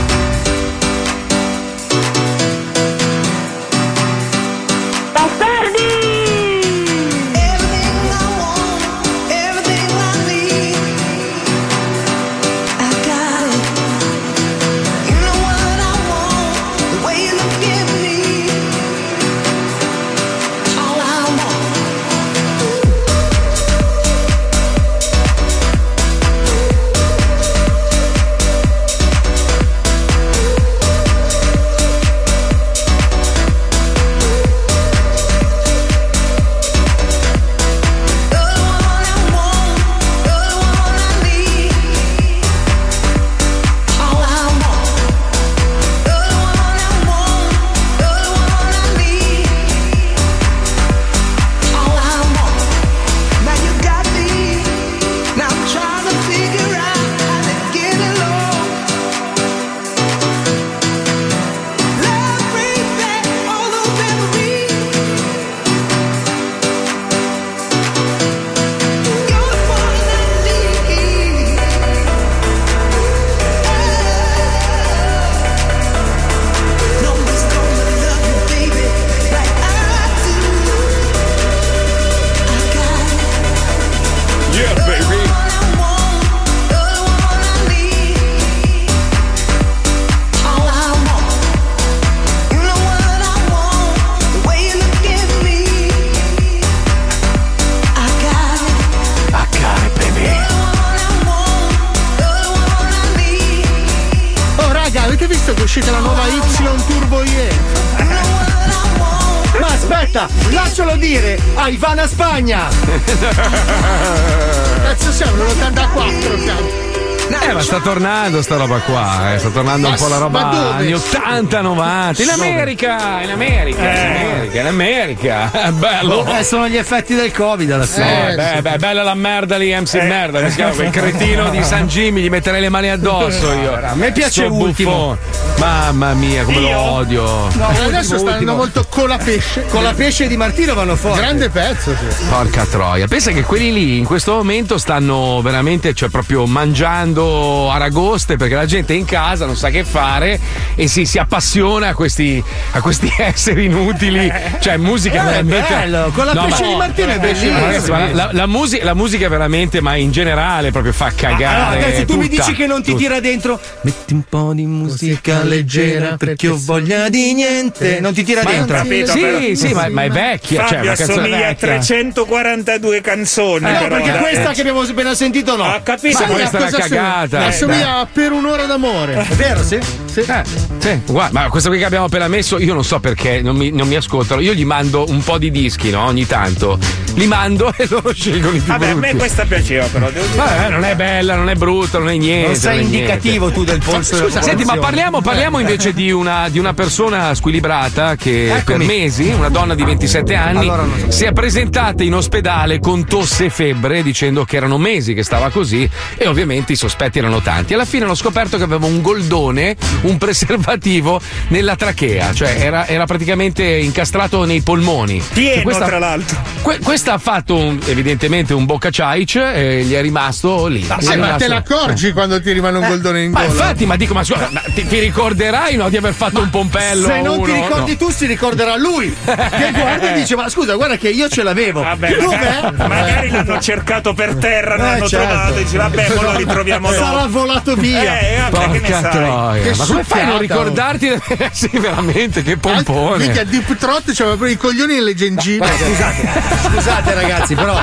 Tornando 118.22 118.42
sta 118.44 118.58
roba 118.58 118.78
qua, 118.80 119.34
eh, 119.34 119.40
sta 119.40 119.50
tornando 119.50 119.88
Ma 119.88 119.94
un 119.96 120.00
po' 120.00 120.08
la 120.08 120.18
roba 120.18 120.50
anni 120.76 120.94
80, 120.94 121.62
90. 121.62 122.22
In? 122.22 122.30
America, 122.30 123.22
in 123.24 123.32
America, 123.32 123.80
in 123.82 123.86
Eh. 123.88 124.22
America, 124.22 124.60
in 124.60 124.68
America. 124.68 125.52
Bello. 125.74 126.26
Eh, 126.38 126.44
sono 126.44 126.68
gli 126.68 126.78
effetti 126.78 127.16
del 127.16 127.32
Covid 127.32 127.72
alla 127.72 127.86
fine. 127.86 128.32
Eh, 128.32 128.36
beh, 128.36 128.62
beh, 128.62 128.78
bella 128.78 129.02
la 129.02 129.16
merda 129.16 129.58
lì, 129.58 129.74
MC 129.74 129.96
merda, 130.04 130.40
che 130.42 130.50
si 130.50 130.56
chiama 130.58 130.74
quel 130.74 130.90
cretino 130.92 131.50
di 131.50 131.64
San 131.64 131.88
Jimmy, 131.88 132.22
gli 132.22 132.30
metterei 132.30 132.62
le 132.62 132.70
mani 132.70 132.90
addosso 132.90 133.52
io. 133.54 133.74
A 133.84 133.96
me 133.96 134.12
piace 134.12 134.44
Sto 134.46 134.54
ultimo. 134.54 134.92
buffone. 134.92 135.31
Mamma 135.62 136.14
mia, 136.16 136.44
come 136.44 136.60
lo 136.60 136.76
odio. 136.76 137.22
No, 137.54 137.68
adesso 137.68 138.04
sta 138.04 138.16
ultimo. 138.16 138.30
andando 138.32 138.56
molto 138.56 138.86
con 138.90 139.08
la 139.08 139.20
pesce. 139.20 139.66
Con 139.70 139.84
la 139.84 139.94
pesce 139.94 140.28
di 140.28 140.36
Martino 140.36 140.74
vanno 140.74 140.96
fuori. 140.96 141.20
Grande 141.20 141.50
pezzo, 141.50 141.92
sì. 141.96 142.26
Porca 142.30 142.66
troia, 142.66 143.08
pensa 143.08 143.30
che 143.32 143.44
quelli 143.44 143.72
lì 143.72 143.98
in 144.00 144.06
questo 144.06 144.34
momento 144.34 144.80
stanno 144.80 145.40
veramente, 145.44 145.94
cioè 145.94 146.10
proprio 146.10 146.48
mangiando 146.48 147.70
aragoste 147.72 148.38
perché 148.38 148.56
la 148.56 148.66
gente 148.66 148.94
è 148.94 148.98
in 148.98 149.06
casa, 149.06 149.46
non 149.46 149.56
sa 149.56 149.70
che 149.70 149.84
fare 149.84 150.40
e 150.74 150.88
si, 150.88 151.06
si 151.06 151.20
appassiona 151.20 151.90
a 151.90 151.94
questi, 151.94 152.44
a 152.72 152.82
questi 152.82 153.12
esseri 153.20 153.66
inutili. 153.66 154.32
Cioè, 154.60 154.78
musica 154.78 155.18
Eh, 155.18 155.40
è 155.40 155.44
veramente. 155.44 155.74
bello, 155.76 156.12
con 156.16 156.26
la 156.26 156.32
pesce 156.44 156.64
ma- 156.64 156.68
di 156.70 156.76
Martino 156.76 157.08
è 157.12 157.16
ma 157.18 157.22
bellissimo. 157.22 157.60
ragazzi, 157.60 157.92
ma 157.92 158.12
la, 158.14 158.30
la 158.32 158.48
musica, 158.48 158.84
la 158.84 158.94
musica 158.96 159.30
veramente, 159.30 159.80
ma 159.80 159.96
in 159.96 160.12
generale, 160.12 160.72
proprio 160.72 160.92
fa 160.92 161.12
cagare. 161.16 161.46
Allora, 161.56 161.68
Ah, 161.68 161.74
ragazzi, 161.76 162.06
tu 162.06 162.18
mi 162.18 162.28
tutta, 162.30 162.44
dici 162.46 162.56
che 162.58 162.66
non 162.66 162.82
ti 162.82 162.92
tutta. 162.94 163.04
tira 163.04 163.20
dentro. 163.20 163.60
Metti 163.84 164.14
un 164.14 164.24
po' 164.28 164.54
di 164.56 164.66
musica 164.66 165.50
leggera 165.56 166.16
perché 166.18 166.48
ho 166.48 166.58
voglia 166.60 167.10
di 167.10 167.34
niente. 167.34 168.00
Non 168.00 168.14
ti 168.14 168.24
tira 168.24 168.42
Ma- 168.44 168.52
dentro. 168.52 168.76
capito, 168.78 169.12
sì, 169.12 169.20
però. 169.20 169.40
sì, 169.56 169.74
ma, 169.74 169.90
ma 169.90 170.04
è 170.04 170.10
vecchia. 170.10 170.60
cioè, 170.66 170.68
Fabio 170.78 170.82
una 170.90 170.96
canzone 170.96 171.20
assomiglia 171.20 171.46
a 171.46 171.50
vecchia. 171.50 171.68
342 171.68 173.02
canzoni. 173.02 173.66
Eh, 173.68 173.72
no, 173.72 173.80
però, 173.80 173.96
perché 173.96 174.12
dai. 174.12 174.20
questa 174.22 174.52
che 174.54 174.60
abbiamo 174.62 174.82
appena 174.82 175.14
sentito 175.14 175.56
no. 175.56 175.64
Ho 175.66 175.80
capito, 175.84 176.20
Ma 176.20 176.26
questa 176.34 176.58
è 176.58 176.62
una 176.62 176.70
Cosa 176.72 176.78
cagata. 176.88 177.18
assomiglia? 177.20 177.44
Eh, 177.44 177.48
Assomiglia 177.48 177.96
a 177.98 178.08
per 178.12 178.32
un'ora 178.32 178.66
d'amore. 178.66 179.14
È 179.30 179.34
vero, 179.36 179.64
sì? 179.64 179.80
Eh, 180.20 180.44
sì, 180.80 181.02
guarda, 181.08 181.40
ma 181.40 181.50
questa 181.50 181.70
qui 181.70 181.78
che 181.78 181.86
abbiamo 181.86 182.06
appena 182.06 182.28
messo, 182.28 182.60
io 182.60 182.74
non 182.74 182.84
so 182.84 183.00
perché 183.00 183.42
non 183.42 183.56
mi, 183.56 183.72
non 183.72 183.88
mi 183.88 183.96
ascoltano. 183.96 184.42
Io 184.42 184.54
gli 184.54 184.66
mando 184.66 185.06
un 185.08 185.22
po' 185.24 185.38
di 185.38 185.52
dischi, 185.52 185.90
no? 185.90 186.06
Ogni 186.06 186.26
tanto. 186.28 186.78
Li 187.16 187.28
mando 187.28 187.74
e 187.78 187.88
loro 187.90 188.14
scelgono 188.14 188.56
i 188.56 188.60
più 188.60 188.72
Vabbè, 188.72 188.86
a 188.90 188.94
me 188.96 189.00
brutti. 189.02 189.18
questa 189.18 189.46
piaceva, 189.46 189.86
però. 189.88 190.10
Devo 190.10 190.26
dire. 190.26 190.38
Vabbè, 190.38 190.70
non 190.70 190.84
è 190.84 190.96
bella, 190.96 191.36
non 191.36 191.50
è 191.50 191.56
brutta, 191.56 191.98
non 192.00 192.10
è 192.10 192.18
niente. 192.18 192.48
Non 192.48 192.56
sei 192.56 192.78
niente. 192.80 192.96
indicativo 192.98 193.52
tu 193.52 193.64
del 193.64 193.80
polso 193.84 194.16
della 194.16 194.28
Scusa, 194.28 194.42
senti, 194.42 194.64
ma 194.66 194.78
parliamo, 194.78 195.22
parliamo 195.22 195.60
invece 195.60 195.94
di 195.94 196.12
una, 196.12 196.50
di 196.50 196.60
una 196.60 196.74
persona 196.74 197.34
squilibrata 197.36 198.16
che 198.16 198.48
per 198.52 198.58
Eccomi. 198.76 198.86
mesi, 198.86 199.28
una 199.30 199.50
donna 199.50 199.76
di 199.76 199.84
27 199.84 200.36
anni, 200.36 200.60
Allora 200.60 200.84
non 200.84 201.00
so. 201.00 201.12
si 201.12 201.24
è 201.26 201.32
presentata 201.34 202.04
in 202.04 202.14
ospedale 202.16 202.80
con 202.80 203.06
tosse 203.06 203.46
e 203.46 203.50
febbre 203.50 204.04
dicendo 204.04 204.46
che 204.46 204.56
erano 204.58 204.78
mesi 204.78 205.14
che 205.14 205.24
stava 205.24 205.50
così 205.50 205.88
e 206.18 206.28
ovviamente 206.28 206.72
i 206.74 206.76
sospetti 206.76 207.20
erano 207.20 207.42
tanti. 207.42 207.74
Alla 207.74 207.86
fine 207.86 208.06
hanno 208.06 208.16
scoperto 208.16 208.58
che 208.58 208.64
aveva 208.64 208.86
un 208.86 209.02
goldone, 209.02 209.76
un 210.02 210.18
preservativo 210.18 211.20
nella 211.50 211.76
trachea, 211.76 212.34
cioè 212.34 212.56
era, 212.60 212.88
era 212.88 213.06
praticamente 213.06 213.64
incastrato 213.64 214.44
nei 214.46 214.62
polmoni. 214.62 215.22
Pieno, 215.34 215.54
Cioè, 215.56 215.64
questa- 215.64 215.86
tra 215.86 216.00
l'altro. 216.00 216.38
que- 216.62 216.80
questa 216.80 217.14
ha 217.14 217.18
fatto 217.18 217.56
un- 217.56 217.80
evidentemente 217.86 218.54
un 218.54 218.66
bocca 218.66 218.90
ciaic 218.90 219.36
e 219.36 219.84
gli 219.84 219.94
è 219.94 220.02
rimasto 220.02 220.68
lì. 220.68 220.82
Sì, 220.82 220.88
ma 221.08 221.14
rimasto- 221.14 221.38
te 221.38 221.48
l'accorgi 221.48 222.12
quando 222.12 222.42
ti 222.42 222.52
rimane 222.52 222.78
un 222.78 222.88
goldone 222.88 223.24
in 223.24 223.32
ma 223.32 223.42
gola? 223.46 223.52
infatti, 223.52 223.86
ma 223.86 223.96
dico, 223.96 224.14
ma 224.14 224.24
scusa, 224.24 224.50
ma 224.52 224.62
ti, 224.74 224.86
ti 224.88 225.00
ricorderai 225.00 225.76
no, 225.76 225.90
di 225.90 225.98
aver 225.98 226.14
fatto 226.14 226.40
un 226.42 226.50
pompello? 226.50 227.08
Se 227.08 227.22
non 227.22 227.44
ti 227.44 227.50
uno? 227.52 227.62
ricordi 227.62 227.92
No. 227.92 227.98
tu, 227.98 228.10
si 228.12 228.26
ricorderà 228.26 228.76
lui. 228.78 229.14
Che 229.24 229.72
guarda 229.74 230.12
e 230.12 230.14
dice: 230.14 230.36
Ma 230.36 230.50
scusa, 230.50 230.76
guarda 230.76 230.98
che 230.98 231.10
io 231.10 231.28
ce 231.30 231.44
l'avevo. 231.44 231.82
Vabbè, 231.82 232.16
Dov'è? 232.16 232.36
magari, 232.62 232.76
magari 232.88 233.30
l'hanno 233.30 233.60
cercato 233.60 234.14
per 234.14 234.36
terra, 234.36 234.76
non 234.78 234.86
Eh, 234.86 234.90
l'hanno 234.92 235.08
certo. 235.08 235.28
trovato. 235.28 235.54
Dici, 235.54 235.78
vabbè, 235.78 236.06
poi 236.12 236.24
lo 236.24 236.36
ritroviamo 236.36 236.90
dopo. 236.92 237.04
Sarà 237.04 237.26
volato 237.28 237.76
via. 237.76 238.20
Eh, 238.20 238.38
vabbè, 238.50 238.66
che 238.72 238.80
ne 238.80 238.90
Porca 238.90 239.00
sai? 239.02 239.12
troia, 239.12 239.62
Che 239.62 239.76
ma 239.76 239.86
come 239.92 240.04
fai 240.04 240.22
a 240.22 240.26
non 240.26 240.36
oh. 240.36 240.40
ricordarti? 240.40 241.10
sì, 241.52 241.70
veramente, 241.74 242.44
che 242.44 242.58
pompone. 242.58 243.28
Mica 243.28 243.44
Deep 243.44 243.76
Trot 243.78 244.14
c'aveva 244.14 244.36
proprio 244.36 244.54
i 244.54 244.58
coglioni 244.58 244.94
nelle 244.96 245.14
gengive. 245.16 245.66
Ma 245.66 245.72
scusate, 245.74 246.28
scusate 246.72 247.14
ragazzi, 247.14 247.56
però 247.56 247.82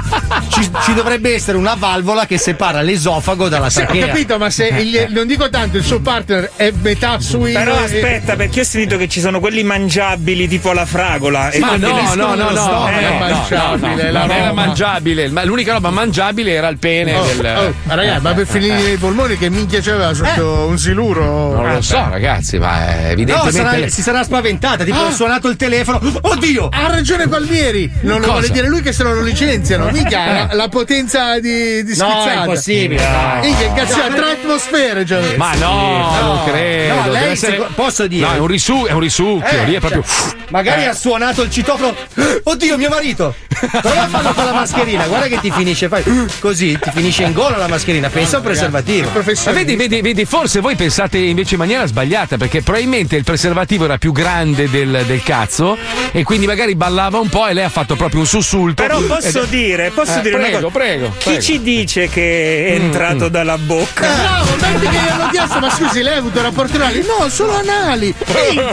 ci, 0.48 0.68
ci 0.82 0.94
dovrebbe 0.94 1.34
essere 1.34 1.56
una 1.56 1.74
valvola 1.74 2.26
che 2.26 2.38
separa 2.38 2.80
l'esofago 2.82 3.48
dalla 3.48 3.70
Sì, 3.70 3.80
ho 3.82 3.86
capito, 3.86 4.38
ma 4.38 4.50
se 4.50 4.66
il- 4.68 5.06
non 5.10 5.26
dico 5.26 5.48
tanto, 5.48 5.76
il 5.76 5.84
suo 5.84 6.00
partner 6.00 6.50
è 6.56 6.72
metà 6.82 7.18
suino. 7.20 7.58
Però 7.58 7.74
e- 7.80 7.84
aspetta, 7.84 8.36
perché 8.36 8.60
ho 8.60 8.64
sentito 8.64 8.96
che 8.96 9.08
ci 9.08 9.20
sono 9.20 9.40
quelli 9.40 9.62
mangiabili 9.62 10.48
tipo 10.48 10.72
la 10.72 10.86
fragola. 10.86 11.50
e 11.50 11.58
Ma 11.58 11.68
quelli 11.68 11.82
no, 11.82 12.14
no, 12.14 12.34
no, 12.34 12.50
no, 12.50 12.66
non 12.66 12.88
è 12.88 13.02
no, 13.02 13.10
no, 13.10 13.18
mangiabile, 13.18 14.02
no, 14.06 14.12
la 14.12 14.20
non 14.26 14.30
era 14.36 14.52
mangiabile, 14.52 15.28
ma 15.28 15.44
l'unica 15.44 15.72
roba 15.72 15.90
mangiabile 15.90 16.52
era 16.52 16.68
il 16.68 16.78
pene 16.78 17.16
Oh, 17.16 17.24
del. 17.24 17.56
oh, 17.56 17.74
ma 17.84 17.94
ragazzi, 17.94 18.22
ma 18.22 18.32
per 18.34 18.46
finire 18.46 18.76
nei 18.82 18.96
polmoni 18.96 19.36
che 19.36 19.48
minchia 19.50 19.80
c'aveva 19.80 20.12
sotto 20.14 20.66
un 20.68 20.78
siluro? 20.78 21.52
Non 21.54 21.72
lo 21.74 21.80
so, 21.82 21.97
ragazzi, 22.10 22.58
ma 22.58 22.88
eh, 22.88 23.02
No, 23.02 23.08
evidentemente. 23.10 23.52
sarà- 23.70 23.88
si 23.88 24.02
sarà 24.02 24.22
spaventata, 24.24 24.84
tipo 24.84 24.98
Ah. 24.98 25.06
ha 25.08 25.12
suonato 25.12 25.48
il 25.48 25.56
telefono. 25.56 26.00
Oddio! 26.20 26.68
Ha 26.70 26.88
ragione 26.90 27.26
Palmieri, 27.28 27.90
non 28.02 28.20
lo 28.20 28.26
vuole 28.30 28.48
dire 28.50 28.68
lui 28.68 28.80
che 28.82 28.92
se 28.92 29.02
non 29.02 29.14
lo 29.14 29.22
licenziano, 29.22 29.90
mica 29.90 30.32
la, 30.32 30.48
la 30.52 30.68
potenza 30.68 31.38
di, 31.40 31.82
di 31.84 31.96
No, 31.96 32.08
schizzata. 32.10 32.32
è 32.32 32.36
impossibile. 32.38 33.08
no. 33.08 33.40
Minchia, 33.42 33.72
cazzo, 33.72 34.00
ha 34.00 34.08
tre 34.08 34.30
atmosfere 34.32 35.04
già. 35.04 35.18
Ma 35.36 35.54
no, 35.54 36.16
non 36.20 36.44
credo. 36.44 36.94
No, 36.94 37.10
lei, 37.12 37.30
essere- 37.30 37.66
posso 37.74 38.06
dire? 38.06 38.26
No, 38.26 38.34
è 38.34 38.38
un, 38.38 38.46
risu- 38.46 38.86
è 38.86 38.92
un 38.92 39.00
risucchio, 39.00 39.58
Eh, 39.58 39.64
lì 39.64 39.74
è 39.74 39.80
proprio. 39.80 40.02
cioè, 40.04 40.34
magari 40.50 40.84
ha 40.86 40.94
suonato 40.94 41.42
il 41.42 41.50
citofono. 41.50 41.94
Oddio, 42.44 42.76
mio 42.76 42.88
marito! 42.88 43.34
Prova 43.58 44.02
a 44.02 44.06
farlo 44.06 44.32
con 44.34 44.44
la 44.44 44.52
mascherina, 44.52 45.06
guarda 45.06 45.26
che 45.26 45.40
ti 45.40 45.50
finisce. 45.50 45.88
Fai 45.88 46.02
così, 46.38 46.78
ti 46.80 46.90
finisce 46.92 47.24
in 47.24 47.32
gola 47.32 47.56
la 47.56 47.66
mascherina. 47.66 48.08
Pensa 48.08 48.36
a 48.36 48.38
un 48.38 48.44
preservativo. 48.44 49.10
Ma 49.12 49.52
vedi, 49.52 49.74
vedi, 49.74 50.00
vedi, 50.00 50.24
forse 50.24 50.60
voi 50.60 50.76
pensate 50.76 51.18
invece 51.18 51.54
in 51.54 51.60
maniera 51.60 51.86
sbagliata, 51.88 52.36
perché 52.36 52.62
probabilmente 52.62 53.16
il 53.16 53.24
preservativo 53.24 53.84
era 53.84 53.98
più 53.98 54.12
grande 54.12 54.70
del, 54.70 55.02
del 55.06 55.22
cazzo 55.22 55.76
e 56.12 56.22
quindi 56.22 56.46
magari 56.46 56.74
ballava 56.76 57.18
un 57.18 57.28
po' 57.28 57.46
e 57.48 57.54
lei 57.54 57.64
ha 57.64 57.68
fatto 57.68 57.96
proprio 57.96 58.20
un 58.20 58.26
sussulto. 58.26 58.82
Però 58.82 59.00
posso 59.02 59.42
Ed 59.42 59.48
dire, 59.48 59.90
posso 59.90 60.18
Eh, 60.18 60.22
dire 60.22 60.36
prego, 60.36 60.56
una 60.58 60.66
cosa. 60.66 60.78
prego, 60.78 61.08
Chi 61.18 61.24
prego. 61.24 61.40
ci 61.40 61.60
dice 61.62 62.08
che 62.08 62.66
è 62.68 62.72
entrato 62.74 63.28
dalla 63.28 63.58
bocca? 63.58 64.06
Bravo, 64.08 64.56
metti 64.60 64.86
che 64.86 64.92
gli 65.02 65.08
hanno 65.08 65.28
chiesto, 65.30 65.58
ma 65.58 65.70
scusi, 65.70 66.02
lei 66.02 66.14
ha 66.14 66.18
avuto 66.18 66.40
rapporti 66.42 66.76
anali? 66.76 67.04
No, 67.04 67.28
solo 67.28 67.56
anali. 67.56 68.14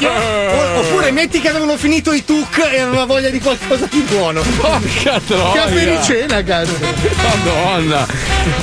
O- 0.06 0.80
oppure 0.80 1.12
metti 1.12 1.40
che 1.40 1.50
avevano 1.50 1.78
finito 1.78 2.12
i 2.14 2.24
tuc 2.26 2.58
e 2.72 2.80
aveva 2.80 3.06
voglia 3.06 3.30
di 3.30 3.40
qualcosa 3.40 3.88
di 3.90 4.02
buono. 4.10 4.42
Porca 4.58 5.20
troia. 5.26 5.64
Capericena, 5.64 6.44
cazzo. 6.44 6.78
Madonna. 7.24 8.06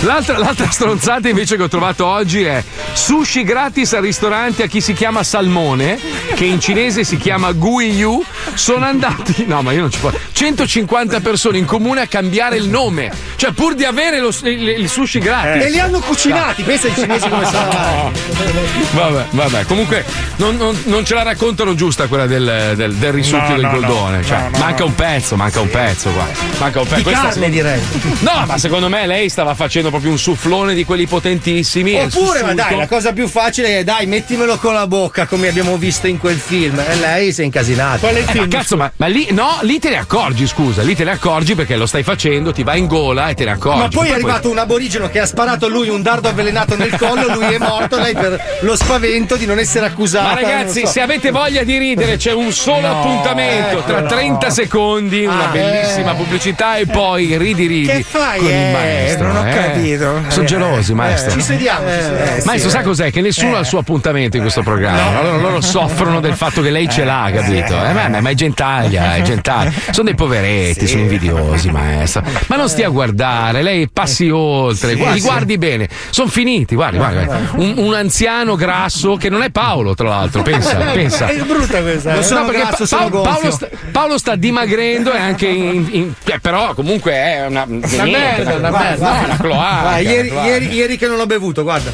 L'altra, 0.03 0.39
l'altra 0.39 0.71
stronzata 0.71 1.29
invece 1.29 1.57
che 1.57 1.63
ho 1.65 1.69
trovato 1.69 2.07
oggi 2.07 2.43
è 2.43 2.63
sushi 2.93 3.43
gratis 3.43 3.93
al 3.95 4.03
ristorante 4.03 4.42
a 4.43 4.67
chi 4.67 4.81
si 4.81 4.93
chiama 4.93 5.23
Salmone, 5.23 5.99
che 6.35 6.45
in 6.45 6.61
cinese 6.61 7.05
si 7.05 7.17
chiama 7.17 7.53
Gui 7.53 7.91
Yu. 7.95 8.23
Sono 8.55 8.85
andati, 8.85 9.45
no 9.47 9.63
ma 9.63 9.73
io 9.73 9.81
non 9.83 9.91
ci 9.91 9.99
posso, 9.99 10.19
150 10.33 11.21
persone 11.21 11.59
in 11.59 11.65
comune 11.65 12.01
a 12.03 12.07
cambiare 12.07 12.57
il 12.57 12.69
nome, 12.69 13.11
cioè 13.37 13.53
pur 13.53 13.75
di 13.75 13.85
avere 13.85 14.19
lo- 14.21 14.35
il, 14.43 14.69
il 14.69 14.89
sushi 14.89 15.19
gratis. 15.21 15.65
E 15.65 15.71
li 15.71 15.79
hanno 15.79 16.01
cucinati, 16.01 16.63
pensa 16.63 16.89
ai 16.89 16.95
cinesi 16.95 17.29
come 17.29 17.45
sono. 17.47 18.11
Vabbè, 18.93 19.25
vabbè, 19.31 19.65
comunque 19.67 20.05
non, 20.37 20.57
non- 20.57 20.79
non 20.85 21.05
ce 21.05 21.15
la 21.15 21.23
raccontano 21.23 21.75
giusta 21.75 22.07
quella 22.09 22.27
del, 22.27 22.75
del, 22.77 22.95
del 22.95 23.13
risucchio 23.13 23.49
No, 23.51 23.57
del 23.57 23.61
no, 23.65 23.71
no. 23.71 23.79
goldone. 23.79 24.23
Cioè, 24.25 24.49
manca 24.59 24.81
no. 24.81 24.87
un 24.87 24.95
pezzo, 24.95 25.37
manca 25.37 25.61
un 25.61 25.71
pezzo 25.71 26.11
qua. 26.11 26.27
Manca 26.59 26.81
un 26.81 26.85
pezzo. 26.87 26.97
Di 26.97 27.03
Questa 27.03 27.29
carne 27.29 27.51
direi. 27.51 27.81
No, 28.21 28.45
ma 28.47 28.59
secondo 28.59 28.89
me 28.89 29.07
lei 29.07 29.29
stava 29.29 29.55
facendo 29.55 29.89
proprio 29.91 30.11
un 30.11 30.19
sufflone 30.19 30.75
di 30.75 30.85
quelli 30.85 31.07
potentissimi. 31.07 31.95
Oppure, 31.99 32.43
ma 32.43 32.55
dai, 32.55 32.77
la 32.77 32.87
cosa 32.89 33.13
più 33.13 33.27
facile 33.29 33.79
è 33.79 33.85
dai, 33.85 34.07
mettimelo 34.33 34.57
con 34.57 34.73
la 34.73 34.87
bocca 34.87 35.27
come 35.27 35.49
abbiamo 35.49 35.77
visto 35.77 36.07
in 36.07 36.19
quel 36.19 36.39
film. 36.39 36.79
E 36.79 36.95
lei 36.97 37.33
si 37.33 37.43
è 37.43 37.45
incasinata. 37.45 38.09
Eh, 38.09 38.25
ma 38.35 38.49
cazzo, 38.49 38.77
ma, 38.79 38.91
ma 38.97 39.07
lì 39.07 39.29
no, 39.31 39.59
lì 39.63 39.79
te 39.79 39.91
ne 39.91 39.99
accorgi, 39.99 40.47
scusa, 40.47 40.81
lì 40.83 40.95
te 40.97 41.05
ne 41.05 41.11
accorgi 41.13 41.55
perché 41.55 41.77
lo 41.77 41.85
stai 41.85 42.03
facendo, 42.03 42.51
ti 42.51 42.63
va 42.63 42.75
in 42.75 42.87
gola 42.87 43.29
e 43.29 43.35
te 43.35 43.45
ne 43.45 43.51
accorgi. 43.53 43.79
Ma 43.79 43.89
poi 43.89 44.07
è 44.07 44.11
Poi- 44.11 44.21
arrivato 44.23 44.51
un 44.51 44.57
aborigeno 44.57 45.09
che 45.11 45.19
ha 45.21 45.27
sparato 45.27 45.67
a 45.67 45.69
lui 45.69 45.91
un 45.91 46.01
dardo 46.01 46.29
avvelenato 46.29 46.77
nel 46.77 46.97
collo, 46.97 47.31
lui 47.35 47.53
è 47.53 47.59
morto, 47.59 47.99
lei 47.99 48.15
per 48.15 48.59
lo 48.61 48.75
spavento 48.75 49.37
di 49.37 49.45
non 49.45 49.59
essere 49.59 49.85
accusata. 49.87 50.29
Ma 50.29 50.41
ragazzi, 50.41 50.81
so. 50.81 50.87
se 50.93 51.01
avete 51.03 51.31
voglia 51.31 51.63
di 51.63 51.77
ridere, 51.77 52.17
c'è 52.17 52.33
un 52.33 52.53
solo 52.53 52.81
No, 52.87 53.01
appuntamento 53.01 53.83
tra 53.83 53.99
ecco, 53.99 54.09
30 54.09 54.47
no. 54.47 54.53
secondi, 54.53 55.25
una 55.27 55.49
Ah, 55.51 55.53
bellissima 55.53 56.15
pubblicità 56.15 56.77
e 56.77 56.87
poi 56.87 57.37
ridi 57.37 57.67
ridi. 57.67 57.87
Che 57.87 58.03
fai, 58.03 58.39
con 58.39 58.49
il 58.49 58.55
eh? 58.55 58.73
maestro. 58.73 59.27
Non 59.33 59.37
ho 59.45 59.47
eh. 59.49 59.53
capito. 59.55 60.21
Sono 60.29 60.45
Eh, 60.45 60.47
gelosi, 60.47 60.93
eh, 60.93 60.95
maestro. 60.95 61.33
Ci 61.33 61.41
sediamo, 61.43 61.87
ci 61.89 62.01
sediamo. 62.01 62.43
maestro, 62.45 62.71
sa 62.71 62.81
cos'è? 62.83 63.11
Che 63.11 63.21
nessuno 63.21 63.53
Eh. 63.53 63.57
ha 63.57 63.61
il 63.61 63.67
suo 63.67 63.79
appuntamento. 63.79 64.21
Appuntamento 64.23 64.37
in 64.37 64.43
questo 64.43 64.63
programma. 64.63 65.19
Allora 65.19 65.37
loro 65.39 65.61
soffrono 65.61 66.21
del 66.21 66.35
fatto 66.35 66.63
che 66.63 66.71
lei 66.71 66.89
ce 66.89 67.05
l'ha, 67.05 67.31
capito? 67.33 67.75
Eh, 67.85 67.93
ma, 67.93 68.21
ma 68.21 68.31
è 68.31 68.35
gentaglia, 68.35 69.17
è 69.17 69.23
gentaglia. 69.23 69.73
Sono 69.91 70.05
dei 70.07 70.15
poveretti, 70.15 70.87
sono 70.87 71.03
invidiosi, 71.03 71.71
maestra. 71.71 72.23
Ma 72.47 72.57
non 72.57 72.69
stia 72.69 72.87
a 72.87 72.91
guardare, 72.91 73.63
lei 73.63 73.89
passi 73.91 74.29
oltre, 74.31 74.91
Sì, 74.91 75.21
guardi, 75.21 75.53
sì. 75.53 75.59
bene. 75.59 75.89
Sono 76.11 76.29
finiti, 76.29 76.75
guardi, 76.75 76.97
guardi. 76.99 77.27
Un, 77.57 77.75
un 77.79 77.95
anziano 77.95 78.55
grasso 78.57 79.17
che 79.17 79.29
non 79.29 79.43
è 79.43 79.51
Paolo, 79.51 79.95
tra 79.95 80.09
l'altro, 80.09 80.43
pensa, 80.43 80.77
pensa. 80.93 81.27
È 81.27 81.37
brutta 81.43 81.81
questa. 81.81 82.15
Eh. 82.15 82.29
No, 82.33 82.47
grasso, 82.47 82.87
Pa- 82.89 82.97
Paolo. 83.09 83.21
Paolo 83.23 83.51
sta, 83.51 83.69
Paolo 83.91 84.19
sta 84.19 84.37
dimagrendo 84.37 85.13
e 85.13 85.19
anche 85.19 85.47
in, 85.47 85.89
in- 85.91 86.13
eh, 86.25 86.39
però 86.41 86.75
comunque 86.75 87.13
è 87.13 87.47
una, 87.47 87.65
Una 87.69 88.05
merda, 88.05 88.55
una 88.55 88.71
merda. 88.71 89.13
no, 89.13 89.25
una 89.25 89.37
cloaca, 89.37 89.81
Guarda, 90.03 90.39
ieri, 90.73 90.97
che 90.97 91.07
non 91.07 91.21
ho 91.21 91.27
bevuto, 91.27 91.63
guarda. 91.63 91.91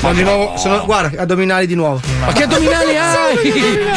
Sono 0.00 0.12
di 0.12 0.22
nuovo, 0.22 0.56
sono- 0.56 0.84
guarda, 0.84 1.22
addominali 1.22 1.57
di 1.66 1.74
nuovo. 1.74 2.00
Ma 2.24 2.32
che 2.32 2.42
addominali 2.44 2.96
hai? 2.96 3.36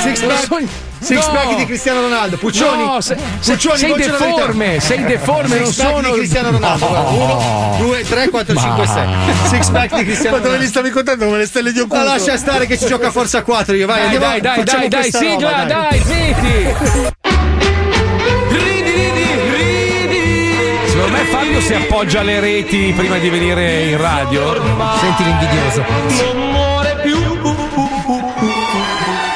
Six 0.01 0.21
pack, 0.25 0.63
six 0.99 1.25
no. 1.27 1.31
pack 1.33 1.55
di 1.55 1.65
Cristiano 1.65 2.01
Ronaldo. 2.01 2.37
Puccioni. 2.37 2.83
No, 2.85 3.01
se- 3.01 3.17
se- 3.39 3.53
Puccioni, 3.53 3.77
sei 3.77 3.93
deforme, 3.95 4.79
sei 4.79 5.03
deforme, 5.03 5.55
Six 5.57 5.61
non 5.63 5.73
sono- 5.73 6.01
di 6.11 6.17
Cristiano 6.19 6.51
Ronaldo. 6.51 6.87
guarda. 6.87 7.09
Uno, 7.09 7.75
due, 7.79 8.03
tre, 8.07 8.29
quattro, 8.29 8.55
cinque, 8.55 8.85
sei. 8.87 9.07
Six 9.49 9.69
pack 9.69 9.95
di 9.95 10.03
Cristiano 10.05 10.37
Ma 10.37 10.41
dove 10.43 10.55
Ronaldo. 10.55 10.63
li 10.63 10.67
stavi 10.67 10.89
contando 10.91 11.25
come 11.25 11.37
le 11.37 11.45
stelle 11.45 11.71
di 11.71 11.79
Ma 11.79 11.85
occulto? 11.85 12.03
lascia 12.05 12.37
stare 12.37 12.65
che 12.67 12.77
ci 12.77 12.85
gioca 12.85 13.07
a 13.07 13.11
forza 13.11 13.41
4 13.43 13.75
io, 13.75 13.85
vai, 13.87 13.97
Dai, 13.97 14.03
andiamo, 14.05 14.25
dai, 14.25 14.41
dai, 14.41 14.63
dai, 14.63 14.87
dai, 14.87 15.11
sigla, 15.11 15.49
roba, 15.49 15.63
dai, 15.63 15.99
zitti. 15.99 17.39
Ridi, 18.49 18.91
ridi, 18.91 19.25
ridi. 20.07 20.89
Secondo 20.89 21.17
me 21.17 21.23
Fabio 21.25 21.61
si 21.61 21.73
appoggia 21.73 22.19
alle 22.19 22.39
reti 22.39 22.93
prima 22.95 23.17
di 23.17 23.29
venire 23.29 23.83
in 23.85 23.97
radio. 23.97 24.53
Senti 24.99 25.23
l'invidioso. 25.23 26.69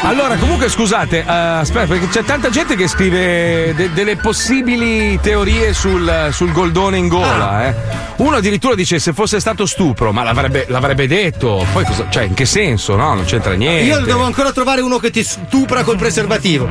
Allora, 0.07 0.35
comunque, 0.35 0.69
scusate, 0.69 1.19
eh, 1.19 1.23
aspetta, 1.27 1.87
perché 1.87 2.07
c'è 2.07 2.23
tanta 2.23 2.49
gente 2.49 2.75
che 2.75 2.87
scrive 2.87 3.73
de- 3.75 3.91
delle 3.91 4.15
possibili 4.17 5.19
teorie 5.19 5.73
sul, 5.73 6.29
sul 6.31 6.51
goldone 6.51 6.97
in 6.97 7.07
gola. 7.07 7.67
eh. 7.67 7.73
Uno 8.17 8.37
addirittura 8.37 8.75
dice 8.75 8.99
se 8.99 9.11
fosse 9.13 9.39
stato 9.39 9.65
stupro, 9.65 10.11
ma 10.13 10.23
l'avrebbe, 10.23 10.65
l'avrebbe 10.69 11.07
detto. 11.07 11.65
Poi 11.73 11.83
cosa, 11.83 12.05
cioè, 12.09 12.23
in 12.23 12.33
che 12.35 12.45
senso? 12.45 12.95
No, 12.95 13.13
non 13.15 13.25
c'entra 13.25 13.53
niente. 13.55 13.83
Io 13.83 13.99
devo 14.01 14.23
ancora 14.23 14.51
trovare 14.51 14.81
uno 14.81 14.99
che 14.99 15.09
ti 15.09 15.23
stupra 15.23 15.83
col 15.83 15.97
preservativo. 15.97 16.67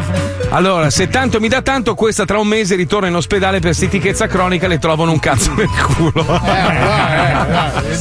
Allora, 0.51 0.89
se 0.89 1.09
tanto 1.09 1.41
mi 1.41 1.49
dà 1.49 1.61
tanto, 1.61 1.95
questa 1.95 2.25
tra 2.25 2.39
un 2.39 2.47
mese 2.47 2.77
ritorna 2.77 3.09
in 3.09 3.17
ospedale 3.17 3.59
per 3.59 3.75
stitichezza 3.75 4.27
cronica 4.29 4.67
e 4.67 4.69
le 4.69 4.79
trovano 4.79 5.11
un 5.11 5.19
cazzo 5.19 5.53
nel 5.55 5.69
culo. 5.69 6.25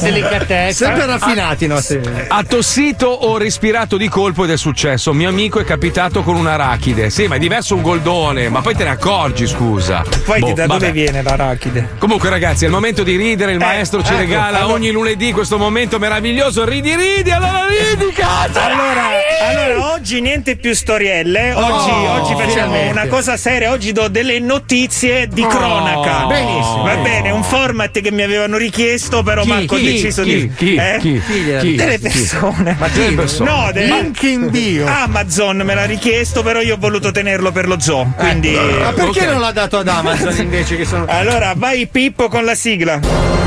Delicatezza. 0.00 0.86
Sempre 0.86 1.06
raffinati 1.06 1.64
i 1.64 1.68
nostri. 1.68 2.00
Ha 2.28 2.42
tossito 2.44 3.08
o 3.08 3.36
respirato 3.36 3.96
di 3.96 4.08
colpo 4.08 4.44
ed 4.44 4.50
è 4.50 4.56
successo. 4.56 5.12
Mio 5.24 5.32
amico 5.32 5.58
è 5.58 5.64
capitato 5.64 6.22
con 6.22 6.36
un'arachide. 6.36 7.08
Sì, 7.08 7.26
ma 7.28 7.36
è 7.36 7.38
diverso 7.38 7.74
un 7.74 7.80
goldone, 7.80 8.50
ma 8.50 8.60
poi 8.60 8.74
te 8.74 8.84
ne 8.84 8.90
accorgi, 8.90 9.46
scusa. 9.46 10.04
Poi 10.22 10.38
Boh, 10.40 10.52
da 10.52 10.66
dove 10.66 10.78
vabbè. 10.80 10.92
viene 10.92 11.22
l'arachide? 11.22 11.94
Comunque, 11.96 12.28
ragazzi, 12.28 12.64
è 12.64 12.66
il 12.66 12.74
momento 12.74 13.02
di 13.02 13.16
ridere. 13.16 13.52
Il 13.52 13.58
maestro 13.58 14.02
ci 14.02 14.10
ecco, 14.12 14.18
regala 14.20 14.58
allora- 14.58 14.74
ogni 14.74 14.90
lunedì 14.90 15.32
questo 15.32 15.56
momento 15.56 15.98
meraviglioso. 15.98 16.66
Ridi, 16.66 16.94
ridi, 16.94 17.30
allora 17.30 17.64
ridi, 17.66 18.12
cazzo! 18.12 18.58
Allora, 18.58 19.02
allora, 19.48 19.92
oggi 19.94 20.20
niente 20.20 20.56
più 20.56 20.74
storielle. 20.74 21.54
Oggi, 21.54 21.90
Oh, 21.90 22.10
oggi 22.20 22.32
facciamo 22.34 22.50
finalmente. 22.50 22.90
una 22.92 23.06
cosa 23.06 23.38
seria. 23.38 23.70
Oggi 23.70 23.92
do 23.92 24.08
delle 24.08 24.38
notizie 24.40 25.26
di 25.26 25.40
Oh, 25.42 25.46
cronaca. 25.46 26.26
benissimo. 26.26 26.82
Va 26.82 26.96
bene, 26.96 27.30
un 27.30 27.42
format 27.42 27.98
che 27.98 28.10
mi 28.10 28.20
avevano 28.20 28.58
richiesto, 28.58 29.22
però 29.22 29.40
Chi? 29.40 29.48
Marco 29.48 29.76
Chi? 29.76 29.86
ha 29.86 29.90
deciso 29.90 30.22
Chi? 30.22 30.34
di. 30.34 30.52
Chi? 30.54 30.74
eh? 30.74 30.96
Chi? 31.00 31.22
Chi? 31.26 31.74
Delle 31.76 31.96
Chi? 31.96 32.02
persone. 32.10 32.76
Ma 32.78 32.88
delle 32.88 33.12
persone? 33.14 33.50
No, 33.50 33.70
delle... 33.72 33.86
Link 34.02 34.22
in 34.24 34.50
bio. 34.50 34.84
Amazon 35.14 35.58
me 35.58 35.76
l'ha 35.76 35.84
richiesto, 35.84 36.42
però 36.42 36.60
io 36.60 36.74
ho 36.74 36.76
voluto 36.76 37.12
tenerlo 37.12 37.52
per 37.52 37.68
lo 37.68 37.78
zoo. 37.78 38.12
Quindi. 38.16 38.50
Ma 38.50 38.92
perché 38.92 39.26
non 39.26 39.38
l'ha 39.38 39.52
dato 39.52 39.78
ad 39.78 39.86
Amazon 39.86 40.36
invece 40.38 40.76
che 40.76 40.84
sono. 40.84 41.04
Allora, 41.06 41.52
vai 41.56 41.86
Pippo 41.86 42.26
con 42.26 42.44
la 42.44 42.56
sigla. 42.56 43.43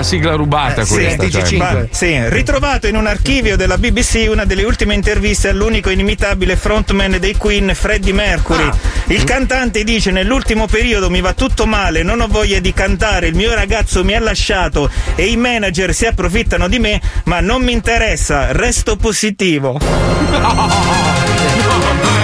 una 0.00 0.02
sigla 0.02 0.34
rubata 0.34 0.82
eh, 0.82 0.86
questa. 0.86 1.24
Sì, 1.24 1.30
cioè. 1.30 1.56
ma, 1.58 1.86
sì, 1.90 2.28
ritrovato 2.28 2.86
in 2.86 2.96
un 2.96 3.06
archivio 3.06 3.56
della 3.56 3.78
BBC 3.78 4.26
una 4.30 4.44
delle 4.44 4.64
ultime 4.64 4.94
interviste 4.94 5.48
all'unico 5.48 5.90
inimitabile 5.90 6.56
frontman 6.56 7.18
dei 7.20 7.36
Queen, 7.36 7.72
Freddie 7.74 8.12
Mercury. 8.12 8.66
Ah. 8.66 8.76
Il 9.06 9.24
cantante 9.24 9.84
dice: 9.84 10.10
Nell'ultimo 10.10 10.66
periodo 10.66 11.10
mi 11.10 11.20
va 11.20 11.34
tutto 11.34 11.66
male, 11.66 12.02
non 12.02 12.20
ho 12.20 12.26
voglia 12.26 12.58
di 12.60 12.72
cantare, 12.72 13.28
il 13.28 13.34
mio 13.34 13.54
ragazzo 13.54 14.02
mi 14.04 14.14
ha 14.14 14.20
lasciato 14.20 14.90
e 15.14 15.26
i 15.26 15.36
manager 15.36 15.94
si 15.94 16.06
approfittano 16.06 16.68
di 16.68 16.78
me, 16.78 17.00
ma 17.24 17.40
non 17.40 17.62
mi 17.62 17.72
interessa, 17.72 18.52
resto 18.52 18.96
positivo. 18.96 19.78
No, 20.30 20.38
no, 20.38 20.52
no, 20.52 20.64
no, 20.64 21.10
no, 21.56 21.74
no, 21.74 21.92
no, 21.92 21.92
no, 21.92 22.14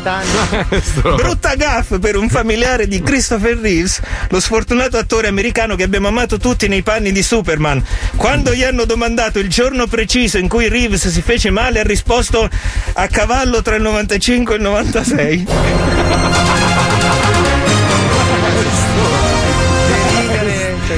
40 0.01 0.12
anni. 0.12 1.16
Brutta 1.16 1.55
gaffa 1.55 1.98
per 1.98 2.16
un 2.16 2.28
familiare 2.28 2.88
di 2.88 3.01
Christopher 3.03 3.59
Reeves, 3.59 4.01
lo 4.28 4.40
sfortunato 4.40 4.96
attore 4.96 5.28
americano 5.28 5.76
che 5.76 5.82
abbiamo 5.82 6.09
amato 6.09 6.38
tutti 6.38 6.66
nei 6.68 6.82
panni 6.82 7.12
di 7.12 7.22
Superman. 7.22 7.84
Quando 8.16 8.55
gli 8.55 8.62
hanno 8.62 8.84
domandato 8.84 9.38
il 9.38 9.48
giorno 9.48 9.86
preciso 9.86 10.38
in 10.38 10.48
cui 10.48 10.68
Reeves 10.68 11.09
si 11.09 11.22
fece 11.22 11.51
male, 11.51 11.80
ha 11.80 11.84
risposto 11.84 12.48
a 12.92 13.07
cavallo 13.07 13.62
tra 13.62 13.76
il 13.76 13.82
95 13.82 14.55
e 14.55 14.57
il 14.57 14.62
96. 14.62 15.46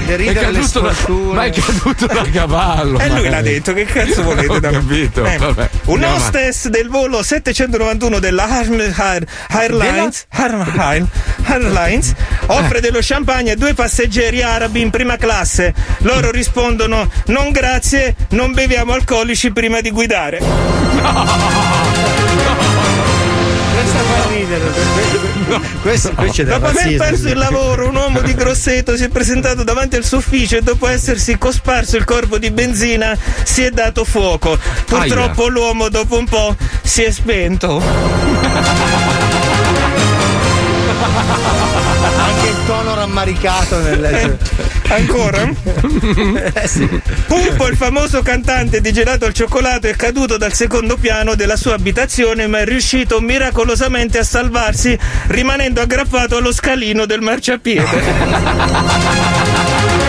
Deridere, 0.04 0.50
le 0.50 0.60
caduto 0.60 0.80
da, 0.80 0.94
ma 1.34 1.44
è 1.44 1.50
caduto 1.50 2.06
da 2.06 2.22
cavallo. 2.32 2.98
E 2.98 3.08
lui 3.08 3.22
ma- 3.24 3.30
l'ha 3.30 3.40
detto, 3.42 3.72
che 3.72 3.84
cazzo 3.84 4.22
volete 4.24 4.60
da 4.60 4.70
capito, 4.70 5.24
Eh, 5.24 5.36
vabbè. 5.38 5.68
Un 5.86 6.02
hostess 6.04 6.68
del 6.68 6.88
volo 6.88 7.22
791 7.22 8.18
della 8.18 8.48
Airlines, 9.48 10.26
Airlines 11.44 12.12
offre 12.46 12.80
dello 12.80 12.98
champagne 13.00 13.52
a 13.52 13.56
due 13.56 13.74
passeggeri 13.74 14.42
arabi 14.42 14.80
in 14.80 14.90
prima 14.90 15.16
classe. 15.16 15.74
Loro 15.98 16.30
rispondono: 16.30 17.08
Non 17.26 17.50
grazie, 17.50 18.14
non 18.30 18.52
beviamo 18.52 18.92
alcolici 18.92 19.50
prima 19.52 19.80
di 19.80 19.90
guidare. 19.90 20.38
Questa 23.72 23.98
fa 23.98 24.28
ridere. 24.28 25.11
Questo, 25.82 26.12
del 26.16 26.46
Dopo 26.46 26.66
aver 26.66 26.96
perso 26.96 27.28
il 27.28 27.36
lavoro, 27.36 27.88
un 27.88 27.96
uomo 27.96 28.20
di 28.20 28.34
Grosseto 28.34 28.96
si 28.96 29.04
è 29.04 29.08
presentato 29.08 29.62
davanti 29.64 29.96
al 29.96 30.04
suo 30.04 30.18
ufficio 30.18 30.56
e 30.56 30.62
dopo 30.62 30.86
essersi 30.86 31.36
cosparso 31.38 31.96
il 31.96 32.04
corpo 32.04 32.38
di 32.38 32.50
benzina 32.50 33.16
si 33.42 33.62
è 33.62 33.70
dato 33.70 34.04
fuoco. 34.04 34.58
Purtroppo 34.86 35.48
l'uomo 35.48 35.88
dopo 35.88 36.18
un 36.18 36.26
po' 36.26 36.56
si 36.82 37.02
è 37.02 37.10
spento. 37.10 37.82
Tono 42.72 42.94
rammaricato 42.94 43.80
nel. 43.80 44.38
Ancora? 44.88 45.42
eh 46.54 46.66
sì. 46.66 46.88
Pumpo, 47.26 47.66
il 47.68 47.76
famoso 47.76 48.22
cantante 48.22 48.80
di 48.80 48.90
gelato 48.94 49.26
al 49.26 49.34
cioccolato, 49.34 49.88
è 49.88 49.94
caduto 49.94 50.38
dal 50.38 50.54
secondo 50.54 50.96
piano 50.96 51.34
della 51.34 51.56
sua 51.56 51.74
abitazione, 51.74 52.46
ma 52.46 52.60
è 52.60 52.64
riuscito 52.64 53.20
miracolosamente 53.20 54.16
a 54.16 54.24
salvarsi, 54.24 54.98
rimanendo 55.26 55.82
aggrappato 55.82 56.38
allo 56.38 56.50
scalino 56.50 57.04
del 57.04 57.20
marciapiede. 57.20 57.90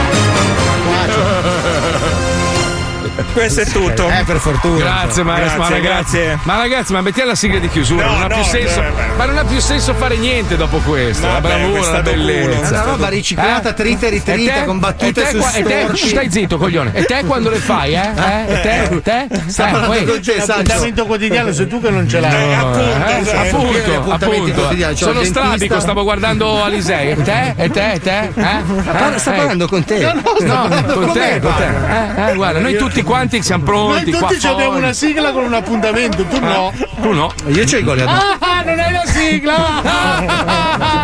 Questo 3.31 3.61
è 3.61 3.65
tutto. 3.65 4.07
Eh, 4.09 4.23
per 4.25 4.37
fortuna. 4.37 4.77
Grazie 4.83 5.23
maestro, 5.23 5.61
ma 5.61 5.67
Grazie, 5.69 5.81
ragazzi, 5.89 6.17
grazie. 6.17 6.39
ma 6.43 6.57
ragazzi, 6.57 6.93
ma 6.93 7.01
mettiamo 7.01 7.29
la 7.29 7.35
sigla 7.35 7.59
di 7.59 7.69
chiusura, 7.69 8.05
No, 8.05 8.11
non 8.13 8.21
ha 8.23 8.27
no, 8.27 8.35
più 8.35 8.43
senso. 8.43 8.79
eh, 8.81 8.89
beh. 8.91 9.05
ma 9.17 9.25
non 9.25 9.37
ha 9.37 9.43
più 9.43 9.59
senso 9.59 9.93
fare 9.95 10.17
niente 10.17 10.55
dopo 10.55 10.77
questo. 10.79 11.25
Vabbè, 11.27 11.47
la 11.49 11.55
bravura, 11.55 11.91
la 11.91 12.01
bellezza. 12.01 12.65
È 12.67 12.69
una 12.69 12.81
roba 12.83 13.07
riciclata, 13.09 13.73
trita 13.73 14.05
e 14.05 14.09
ritrita, 14.09 14.51
E 14.53 14.59
te? 14.59 14.65
con 14.65 14.79
battute 14.79 15.07
E 15.21 15.23
te 15.23 15.29
su 15.31 15.37
qua- 15.37 15.51
e 15.53 15.63
te- 15.63 15.79
storpi. 15.81 15.97
Stai 16.07 16.31
zitto, 16.31 16.57
coglione. 16.57 16.91
E 16.93 17.03
te 17.05 17.23
quando 17.25 17.49
le 17.49 17.57
fai, 17.57 17.93
eh? 17.95 18.09
eh? 18.15 18.53
E 18.53 18.61
te? 18.61 19.01
Te? 19.01 19.27
Sta 19.47 19.67
Eh, 19.67 19.71
parlando 19.71 20.11
con 20.11 20.21
te. 20.21 20.35
L'appuntamento 20.45 21.05
quotidiano 21.05 21.51
sei 21.53 21.67
tu 21.67 21.81
che 21.81 21.89
non 21.89 22.07
ce 22.07 22.19
l'hai. 22.19 22.33
Eh, 22.49 22.53
appunto, 22.53 23.91
Eh, 23.91 24.13
appunto, 24.13 24.95
Sono 24.95 25.23
strabico, 25.23 25.79
stavo 25.79 26.03
guardando 26.03 26.63
Alisei. 26.63 27.09
E 27.11 27.21
te? 27.23 27.53
E 27.57 27.69
te? 27.69 27.91
E 27.93 27.99
te? 27.99 28.19
Eh? 28.35 29.17
Sta 29.17 29.33
Eh, 29.33 29.37
parlando 29.37 29.67
con 29.67 29.83
te. 29.83 29.99
No, 29.99 30.13
no, 30.13 30.21
sta 30.37 30.45
No, 30.45 30.53
parlando 30.67 30.93
con 30.93 31.03
con 31.05 31.13
te, 31.13 31.19
me, 31.19 31.39
con 31.39 31.53
te. 31.55 32.33
guarda. 32.35 32.57
Eh, 32.59 32.61
eh, 32.61 32.63
noi 32.63 32.75
tutti 32.77 33.01
quanti 33.13 33.43
siamo 33.43 33.63
Noi 33.63 33.73
pronti. 34.01 34.11
qua 34.11 34.27
tutti 34.27 34.39
ci 34.39 34.47
abbiamo 34.47 34.77
una 34.77 34.91
sigla 34.91 35.31
con 35.31 35.43
un 35.43 35.53
appuntamento, 35.53 36.23
tu 36.23 36.39
no. 36.39 36.73
Tu 36.99 37.11
no? 37.13 37.31
Io 37.47 37.63
c'ho 37.63 37.77
i 37.77 37.83
gol 37.83 37.99
addosso. 37.99 38.37
Ah, 38.39 38.61
non 38.63 38.79
è 38.79 38.91
la 38.91 39.05
sigla! 39.05 39.55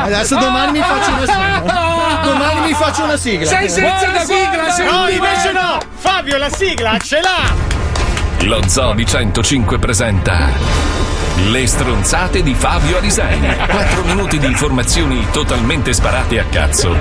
Adesso 0.05 0.35
domani 0.37 0.71
mi 0.71 0.79
faccio 0.83 1.11
una 1.11 1.25
sigla. 1.25 2.21
Domani 2.23 2.61
mi 2.67 2.73
faccio 2.73 3.03
una 3.03 3.17
sigla. 3.17 3.45
Sei 3.45 3.69
senza 3.69 3.89
Guarda, 4.07 4.11
la 4.13 4.25
sigla, 4.25 4.49
guarda. 4.55 4.71
sei 4.71 4.85
No, 4.91 5.07
invece 5.07 5.51
no. 5.51 5.77
Fabio 5.97 6.37
la 6.37 6.49
sigla 6.49 6.97
ce 6.97 7.19
l'ha. 7.21 7.53
Lo 8.47 8.67
Zoo 8.67 8.93
di 8.93 9.05
105 9.05 9.77
presenta 9.77 10.47
Le 11.47 11.65
stronzate 11.65 12.43
di 12.43 12.53
Fabio 12.53 12.97
Alisei. 12.97 13.39
4 13.69 14.03
minuti 14.03 14.37
di 14.37 14.45
informazioni 14.45 15.25
totalmente 15.31 15.93
sparate 15.93 16.37
a 16.39 16.43
cazzo, 16.43 16.95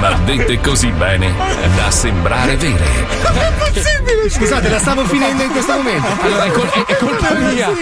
ma 0.00 0.12
dette 0.24 0.60
così 0.60 0.88
bene 0.90 1.32
da 1.76 1.90
sembrare 1.90 2.56
vere. 2.56 3.12
Scusate, 4.28 4.68
la 4.68 4.78
stavo 4.78 5.04
finendo 5.04 5.42
in 5.42 5.50
questo 5.50 5.72
momento. 5.72 6.06
Allora, 6.20 6.44
è, 6.44 6.50
col- 6.50 6.68
è- 6.70 6.84
è 6.86 6.96
colpa 6.96 7.34
mia. 7.34 7.72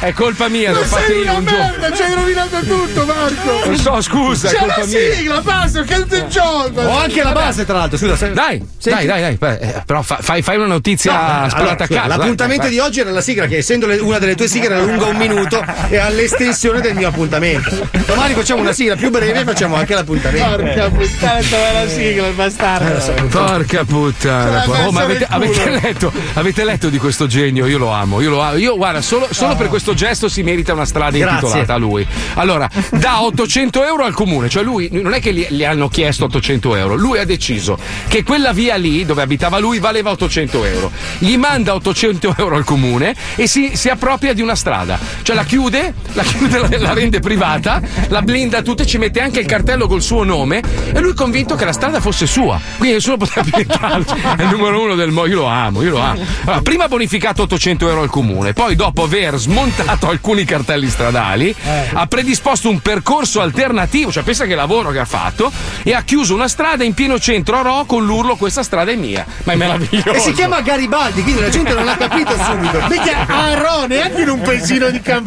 È 0.00 0.12
colpa 0.12 0.48
mia, 0.48 0.72
l'ho 0.72 0.80
Ma 0.80 0.86
fatta 0.86 1.02
sei 1.06 1.22
io 1.24 1.32
un 1.36 1.44
giorno. 1.46 1.64
merda, 1.78 1.96
ci 1.96 2.02
hai 2.02 2.14
rovinato 2.14 2.60
tutto, 2.60 3.04
Marco! 3.06 3.70
Lo 3.70 3.76
so, 3.76 4.00
scusa, 4.02 4.48
è 4.48 4.52
C'è 4.52 4.58
colpa 4.58 4.78
la 4.80 4.86
mia. 4.86 5.14
sigla, 5.14 5.40
basta, 5.40 5.82
che 5.82 5.94
il 5.94 6.24
gioco! 6.28 6.80
Ho 6.80 6.98
anche 6.98 7.22
la 7.22 7.32
base, 7.32 7.64
tra 7.64 7.78
l'altro. 7.78 7.96
Scusa, 7.98 8.16
se- 8.16 8.32
Dai, 8.32 8.62
Senti- 8.78 9.06
dai, 9.06 9.20
dai, 9.20 9.36
dai. 9.38 9.58
eh, 9.60 9.82
Però 9.86 10.02
fa- 10.02 10.18
fai, 10.20 10.42
fai 10.42 10.56
una 10.56 10.66
notizia 10.66 11.12
No, 11.12 11.18
allora, 11.18 11.48
sparata 11.48 11.86
scusa, 11.86 12.00
a 12.00 12.02
caso. 12.06 12.18
L'appuntamento 12.18 12.62
dai, 12.62 12.70
di 12.70 12.78
oggi 12.78 13.00
era 13.00 13.10
la 13.10 13.20
sigla, 13.22 13.46
che 13.46 13.56
essendo 13.56 13.86
le- 13.86 13.96
una 13.98 14.18
delle 14.18 14.34
tue 14.34 14.46
sigle 14.46 14.66
era 14.66 14.80
lunga 14.80 15.06
un 15.06 15.16
minuto 15.16 15.47
e 15.88 15.96
all'estensione 15.96 16.80
del 16.80 16.94
mio 16.94 17.08
appuntamento. 17.08 17.88
Domani 18.06 18.34
facciamo 18.34 18.60
una 18.60 18.72
sigla 18.72 18.96
più 18.96 19.10
breve 19.10 19.40
e 19.40 19.44
facciamo 19.44 19.76
anche 19.76 19.94
l'appuntamento. 19.94 20.56
Porca 20.56 20.88
puttana, 20.90 21.40
dov'è 21.40 21.72
la 21.72 21.88
sigla, 21.88 22.26
il 22.26 22.34
bastardo? 22.34 23.28
Porca 23.28 23.84
puttana. 23.84 24.64
Oh, 24.86 24.92
ma 24.92 25.02
avete, 25.02 25.26
avete 25.28 25.70
letto, 25.70 26.12
avete 26.34 26.64
letto 26.64 26.88
di 26.88 26.98
questo 26.98 27.26
genio? 27.26 27.66
Io 27.66 27.78
lo 27.78 27.90
amo, 27.90 28.20
io 28.20 28.30
lo 28.30 28.40
amo. 28.40 28.56
Io, 28.56 28.76
guarda, 28.76 29.00
solo, 29.00 29.28
solo 29.30 29.56
per 29.56 29.68
questo 29.68 29.94
gesto 29.94 30.28
si 30.28 30.42
merita 30.42 30.72
una 30.72 30.84
strada 30.84 31.16
Grazie. 31.16 31.34
intitolata 31.34 31.74
a 31.74 31.76
lui. 31.76 32.06
Allora, 32.34 32.68
dà 32.92 33.22
800 33.22 33.84
euro 33.84 34.04
al 34.04 34.12
comune, 34.12 34.48
cioè 34.48 34.62
lui 34.62 34.88
non 34.92 35.12
è 35.12 35.20
che 35.20 35.32
gli, 35.32 35.46
gli 35.48 35.64
hanno 35.64 35.88
chiesto 35.88 36.24
800 36.24 36.76
euro, 36.76 36.94
lui 36.94 37.18
ha 37.18 37.24
deciso 37.24 37.78
che 38.08 38.22
quella 38.22 38.52
via 38.52 38.76
lì 38.76 39.04
dove 39.04 39.22
abitava 39.22 39.58
lui 39.58 39.78
valeva 39.78 40.10
800 40.10 40.64
euro. 40.64 40.90
Gli 41.18 41.36
manda 41.36 41.74
800 41.74 42.34
euro 42.38 42.56
al 42.56 42.64
comune 42.64 43.14
e 43.34 43.46
si, 43.46 43.72
si 43.74 43.88
appropria 43.88 44.32
di 44.32 44.42
una 44.42 44.54
strada. 44.54 44.98
Cioè 45.22 45.36
la 45.38 45.44
chiude, 45.44 45.94
la 46.14 46.22
chiude, 46.24 46.58
la, 46.58 46.78
la 46.78 46.92
rende 46.92 47.20
privata, 47.20 47.80
la 48.08 48.22
blinda 48.22 48.60
tutta 48.62 48.82
e 48.82 48.86
ci 48.86 48.98
mette 48.98 49.20
anche 49.20 49.38
il 49.38 49.46
cartello 49.46 49.86
col 49.86 50.02
suo 50.02 50.24
nome 50.24 50.60
e 50.92 50.98
lui 50.98 51.12
è 51.12 51.14
convinto 51.14 51.54
che 51.54 51.64
la 51.64 51.72
strada 51.72 52.00
fosse 52.00 52.26
sua. 52.26 52.60
Quindi 52.76 52.96
nessuno 52.96 53.18
poteva 53.18 53.46
pietarci. 53.48 54.14
È 54.36 54.42
il 54.42 54.48
numero 54.48 54.82
uno 54.82 54.96
del 54.96 55.12
mondo. 55.12 55.30
Io 55.30 55.36
lo 55.36 55.46
amo, 55.46 55.82
io 55.82 55.90
lo 55.90 56.00
amo. 56.00 56.24
Allora, 56.42 56.60
prima 56.62 56.84
ha 56.84 56.88
bonificato 56.88 57.42
800 57.42 57.88
euro 57.88 58.02
al 58.02 58.10
comune, 58.10 58.52
poi 58.52 58.74
dopo 58.74 59.04
aver 59.04 59.36
smontato 59.36 60.08
alcuni 60.08 60.44
cartelli 60.44 60.88
stradali, 60.88 61.54
ha 61.92 62.06
predisposto 62.08 62.68
un 62.68 62.80
percorso 62.80 63.40
alternativo, 63.40 64.10
cioè 64.10 64.24
pensa 64.24 64.44
che 64.44 64.56
lavoro 64.56 64.90
che 64.90 64.98
ha 64.98 65.04
fatto, 65.04 65.52
e 65.84 65.94
ha 65.94 66.02
chiuso 66.02 66.34
una 66.34 66.48
strada 66.48 66.82
in 66.82 66.94
pieno 66.94 67.20
centro 67.20 67.58
a 67.58 67.62
Ro 67.62 67.84
con 67.84 68.04
l'urlo 68.04 68.34
questa 68.34 68.64
strada 68.64 68.90
è 68.90 68.96
mia. 68.96 69.24
Ma 69.44 69.52
è 69.52 69.56
meraviglioso. 69.56 70.14
E 70.14 70.18
si 70.18 70.32
chiama 70.32 70.62
Garibaldi, 70.62 71.22
quindi 71.22 71.42
la 71.42 71.48
gente 71.48 71.74
non 71.74 71.86
ha 71.86 71.96
capito 71.96 72.32
subito. 72.36 72.86
Mica 72.88 73.24
Aro, 73.28 73.86
neanche 73.86 74.22
in 74.22 74.30
un 74.30 74.40
paesino 74.40 74.90
di 74.90 75.00
campagna. 75.00 75.26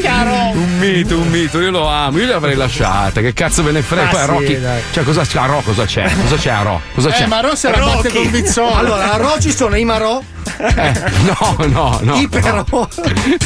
Chiaro. 0.00 0.50
Un 0.52 0.78
mito, 0.78 1.18
un 1.18 1.28
mito, 1.28 1.60
io 1.60 1.70
lo 1.70 1.88
amo, 1.88 2.18
io 2.18 2.26
l'avrei 2.26 2.54
lasciata, 2.54 3.20
che 3.20 3.32
cazzo 3.32 3.62
ve 3.62 3.72
ne 3.72 3.82
frega? 3.82 4.08
Ah, 4.08 4.10
Poi 4.10 4.20
a 4.20 4.24
sì, 4.24 4.30
Rocky, 4.30 4.60
dai. 4.60 4.82
cioè 4.92 5.04
cosa 5.04 5.22
c'è? 5.22 5.38
A 5.38 5.46
Ro 5.46 5.60
cosa 5.62 5.84
c'è? 5.84 6.10
Cosa 6.22 6.36
c'è 6.36 6.50
a 6.50 6.62
Ro? 6.62 6.80
Cosa 6.94 7.10
c'è? 7.10 7.22
Eh, 7.22 7.26
ma 7.26 7.40
Ro 7.40 7.54
se 7.54 7.70
la 7.70 7.78
batte 7.78 8.10
con 8.12 8.30
Bizzolo. 8.30 8.74
Allora, 8.74 9.12
a 9.12 9.16
Ro 9.16 9.36
ci 9.40 9.52
sono 9.52 9.76
i 9.76 9.84
Marò, 9.84 10.22
Eh, 10.58 10.92
no, 11.24 11.56
no, 11.66 11.98
no. 12.02 12.14
i 12.16 12.28
Però. 12.28 12.64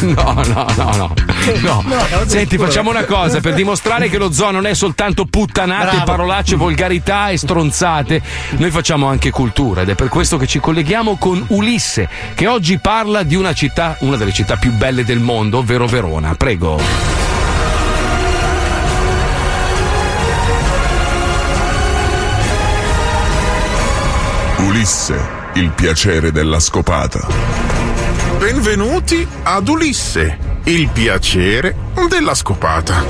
No, 0.00 0.42
no, 0.46 0.66
no, 0.76 0.94
no. 0.96 1.14
no. 1.60 1.84
Senti, 2.26 2.58
facciamo 2.58 2.90
una 2.90 3.04
cosa 3.04 3.40
per 3.40 3.54
dimostrare 3.54 4.08
che 4.08 4.18
lo 4.18 4.32
zoo 4.32 4.50
non 4.50 4.66
è 4.66 4.74
soltanto 4.74 5.24
puttanate, 5.24 5.96
Bravo. 5.96 6.04
parolacce, 6.04 6.56
volgarità 6.56 7.30
e 7.30 7.36
stronzate. 7.36 8.22
Noi 8.56 8.70
facciamo 8.70 9.06
anche 9.06 9.30
cultura 9.30 9.82
ed 9.82 9.90
è 9.90 9.94
per 9.94 10.08
questo 10.08 10.36
che 10.36 10.46
ci 10.46 10.60
colleghiamo 10.60 11.16
con 11.16 11.42
Ulisse, 11.48 12.08
che 12.34 12.46
oggi 12.46 12.78
parla 12.78 13.22
di 13.22 13.34
una 13.34 13.52
città, 13.52 13.96
una 14.00 14.16
delle 14.16 14.32
città 14.32 14.56
più 14.56 14.72
belle 14.72 15.04
del 15.04 15.20
mondo, 15.20 15.58
ovvero 15.58 15.86
Verona. 15.86 16.34
Prego. 16.34 16.78
Ulisse, 24.58 25.39
il 25.54 25.70
piacere 25.70 26.30
della 26.30 26.60
scopata. 26.60 27.26
Benvenuti 28.38 29.26
ad 29.42 29.68
Ulisse, 29.68 30.38
il 30.64 30.88
piacere 30.88 31.74
della 32.08 32.34
scopata. 32.34 33.04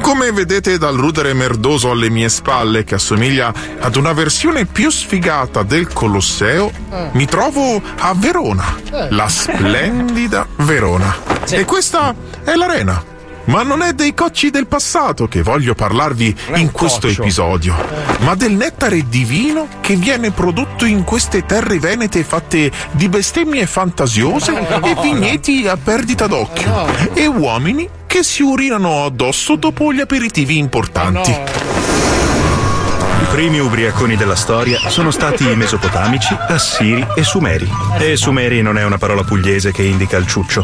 Come 0.00 0.32
vedete 0.32 0.76
dal 0.76 0.96
rudere 0.96 1.32
merdoso 1.32 1.92
alle 1.92 2.10
mie 2.10 2.28
spalle, 2.28 2.82
che 2.82 2.96
assomiglia 2.96 3.52
ad 3.78 3.94
una 3.94 4.12
versione 4.12 4.66
più 4.66 4.90
sfigata 4.90 5.62
del 5.62 5.92
Colosseo, 5.92 6.72
mi 7.12 7.26
trovo 7.26 7.80
a 7.98 8.12
Verona, 8.14 8.76
la 9.10 9.28
splendida 9.28 10.46
Verona. 10.56 11.14
E 11.48 11.64
questa 11.64 12.12
è 12.42 12.54
l'arena. 12.54 13.11
Ma 13.44 13.62
non 13.62 13.82
è 13.82 13.92
dei 13.92 14.14
cocci 14.14 14.50
del 14.50 14.66
passato 14.66 15.26
che 15.26 15.42
voglio 15.42 15.74
parlarvi 15.74 16.36
in 16.54 16.70
questo 16.70 17.08
coccio. 17.08 17.22
episodio, 17.22 17.74
ma 18.20 18.34
del 18.34 18.52
nettare 18.52 19.08
divino 19.08 19.66
che 19.80 19.96
viene 19.96 20.30
prodotto 20.30 20.84
in 20.84 21.02
queste 21.04 21.44
terre 21.44 21.78
venete 21.78 22.22
fatte 22.22 22.70
di 22.92 23.08
bestemmie 23.08 23.66
fantasiose 23.66 24.52
e 24.82 24.96
vigneti 25.02 25.66
a 25.66 25.76
perdita 25.76 26.26
d'occhio 26.26 27.14
e 27.14 27.26
uomini 27.26 27.88
che 28.06 28.22
si 28.22 28.42
urinano 28.42 29.04
addosso 29.04 29.56
dopo 29.56 29.92
gli 29.92 30.00
aperitivi 30.00 30.58
importanti. 30.58 31.30
I 31.30 33.24
primi 33.30 33.58
ubriaconi 33.58 34.16
della 34.16 34.36
storia 34.36 34.88
sono 34.88 35.10
stati 35.10 35.50
i 35.50 35.56
mesopotamici, 35.56 36.36
assiri 36.48 37.06
e 37.16 37.24
sumeri. 37.24 37.68
E 37.98 38.16
sumeri 38.16 38.62
non 38.62 38.78
è 38.78 38.84
una 38.84 38.98
parola 38.98 39.24
pugliese 39.24 39.72
che 39.72 39.82
indica 39.82 40.16
il 40.16 40.26
ciuccio. 40.26 40.62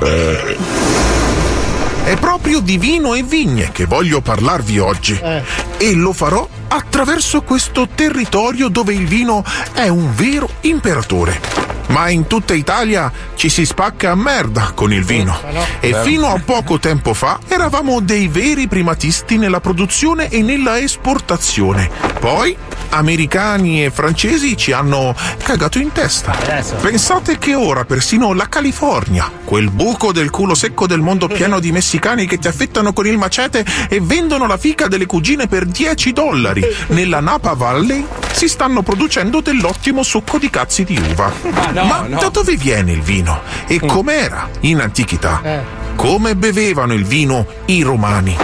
È 2.05 2.17
proprio 2.17 2.38
di 2.57 2.79
vino 2.79 3.15
e 3.15 3.23
vigne 3.23 3.71
che 3.73 3.85
voglio 3.85 4.23
parlarvi 4.23 4.79
oggi. 4.79 5.21
E 5.77 5.93
lo 5.93 6.15
farò 6.15 6.49
attraverso 6.69 7.43
questo 7.43 7.89
territorio 7.95 8.69
dove 8.69 8.95
il 8.95 9.07
vino 9.07 9.45
è 9.75 9.89
un 9.89 10.15
vero 10.15 10.49
imperatore. 10.63 11.78
Ma 11.89 12.09
in 12.09 12.27
tutta 12.27 12.55
Italia 12.55 13.11
ci 13.35 13.49
si 13.49 13.65
spacca 13.65 14.11
a 14.11 14.15
merda 14.15 14.73
con 14.75 14.93
il 14.93 15.05
vino. 15.05 15.39
E 15.81 15.95
fino 16.03 16.29
a 16.29 16.41
poco 16.45 16.79
tempo 16.79 17.15
fa 17.15 17.39
eravamo 17.47 18.01
dei 18.01 18.29
veri 18.29 18.69
primatisti 18.69 19.37
nella 19.37 19.61
produzione 19.61 20.29
e 20.29 20.43
nella 20.43 20.79
esportazione. 20.79 21.91
Poi 22.19 22.57
americani 22.91 23.85
e 23.85 23.91
francesi 23.91 24.57
ci 24.57 24.73
hanno 24.73 25.15
cagato 25.43 25.79
in 25.79 25.93
testa. 25.93 26.33
Pensate 26.81 27.39
che 27.39 27.55
ora 27.55 27.85
persino 27.85 28.33
la 28.33 28.49
California, 28.49 29.31
quel 29.45 29.71
buco 29.71 30.13
del 30.13 30.31
culo 30.31 30.55
secco 30.55 30.87
del 30.87 31.01
mondo 31.01 31.27
pieno 31.29 31.61
di 31.61 31.73
messicani 31.73 32.27
che 32.27 32.39
ti 32.39 32.49
affettano 32.49 32.93
con 32.93 33.07
il 33.07 33.19
macete 33.19 33.65
e 33.89 34.01
vendono 34.01 34.47
la 34.47 34.57
fica 34.57 34.89
delle 34.89 35.07
cugine 35.07 35.47
per 35.47 35.65
10 35.65 36.13
dollari, 36.13 36.65
nella 36.89 37.21
Napa 37.21 37.55
Valley 37.55 38.05
si 38.33 38.49
stanno 38.49 38.83
producendo 38.83 39.41
dell'ottimo 39.41 40.03
succo 40.03 40.39
di 40.39 40.49
cazzi 40.51 40.85
di 40.85 40.99
uva. 41.11 41.33
No, 41.83 41.89
Ma 41.89 42.05
no. 42.07 42.19
da 42.19 42.29
dove 42.29 42.57
viene 42.57 42.93
il 42.93 43.03
vino? 43.03 43.41
E 43.67 43.81
com'era 43.81 44.49
in 44.61 44.81
antichità? 44.81 45.41
Come 45.97 46.37
bevevano 46.37 46.93
il 46.95 47.05
vino 47.05 47.47
i 47.67 47.83
romani? 47.83 48.37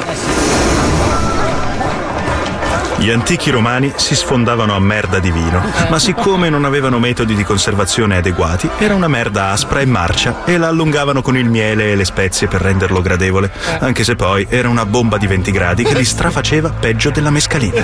Gli 2.97 3.11
antichi 3.11 3.51
romani 3.51 3.93
si 3.97 4.15
sfondavano 4.15 4.75
a 4.75 4.79
merda 4.79 5.19
di 5.19 5.31
vino, 5.31 5.61
ma 5.91 5.99
siccome 5.99 6.49
non 6.49 6.65
avevano 6.65 6.99
metodi 6.99 7.35
di 7.35 7.45
conservazione 7.45 8.17
adeguati, 8.17 8.71
era 8.79 8.95
una 8.95 9.09
merda 9.09 9.51
aspra 9.51 9.81
e 9.81 9.85
marcia 9.85 10.45
e 10.47 10.57
la 10.57 10.69
allungavano 10.69 11.21
con 11.21 11.37
il 11.37 11.45
miele 11.49 11.93
e 11.93 11.97
le 11.97 12.05
spezie 12.07 12.47
per 12.47 12.63
renderlo 12.63 13.03
gradevole, 13.03 13.51
anche 13.81 14.05
se 14.05 14.17
poi 14.17 14.47
era 14.49 14.71
una 14.71 14.87
bomba 14.87 15.19
di 15.19 15.27
20 15.27 15.51
gradi 15.51 15.83
che 15.83 15.95
li 15.95 16.05
strafaceva 16.05 16.71
peggio 16.71 17.11
della 17.11 17.31
mescalina. 17.31 17.83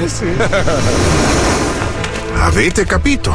Avete 2.37 2.85
capito? 2.85 3.35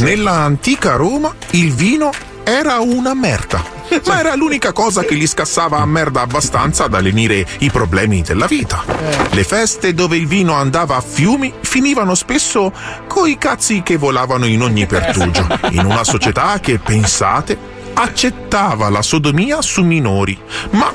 Nella 0.00 0.32
antica 0.32 0.96
Roma 0.96 1.34
il 1.50 1.72
vino 1.72 2.10
era 2.44 2.80
una 2.80 3.14
merda. 3.14 3.80
Ma 4.06 4.18
era 4.18 4.34
l'unica 4.34 4.72
cosa 4.72 5.02
che 5.02 5.14
gli 5.14 5.26
scassava 5.26 5.78
a 5.78 5.86
merda 5.86 6.22
abbastanza 6.22 6.86
da 6.86 7.00
lenire 7.00 7.46
i 7.58 7.70
problemi 7.70 8.22
della 8.22 8.46
vita. 8.46 8.84
Le 9.30 9.44
feste 9.44 9.94
dove 9.94 10.16
il 10.16 10.26
vino 10.26 10.54
andava 10.54 10.96
a 10.96 11.00
fiumi 11.00 11.52
finivano 11.60 12.14
spesso 12.14 12.72
coi 13.06 13.38
cazzi 13.38 13.82
che 13.82 13.96
volavano 13.96 14.46
in 14.46 14.62
ogni 14.62 14.86
pertugio. 14.86 15.46
In 15.70 15.84
una 15.84 16.04
società 16.04 16.58
che, 16.60 16.78
pensate, 16.78 17.56
accettava 17.94 18.88
la 18.88 19.02
sodomia 19.02 19.60
su 19.62 19.82
minori, 19.82 20.38
ma 20.70 20.92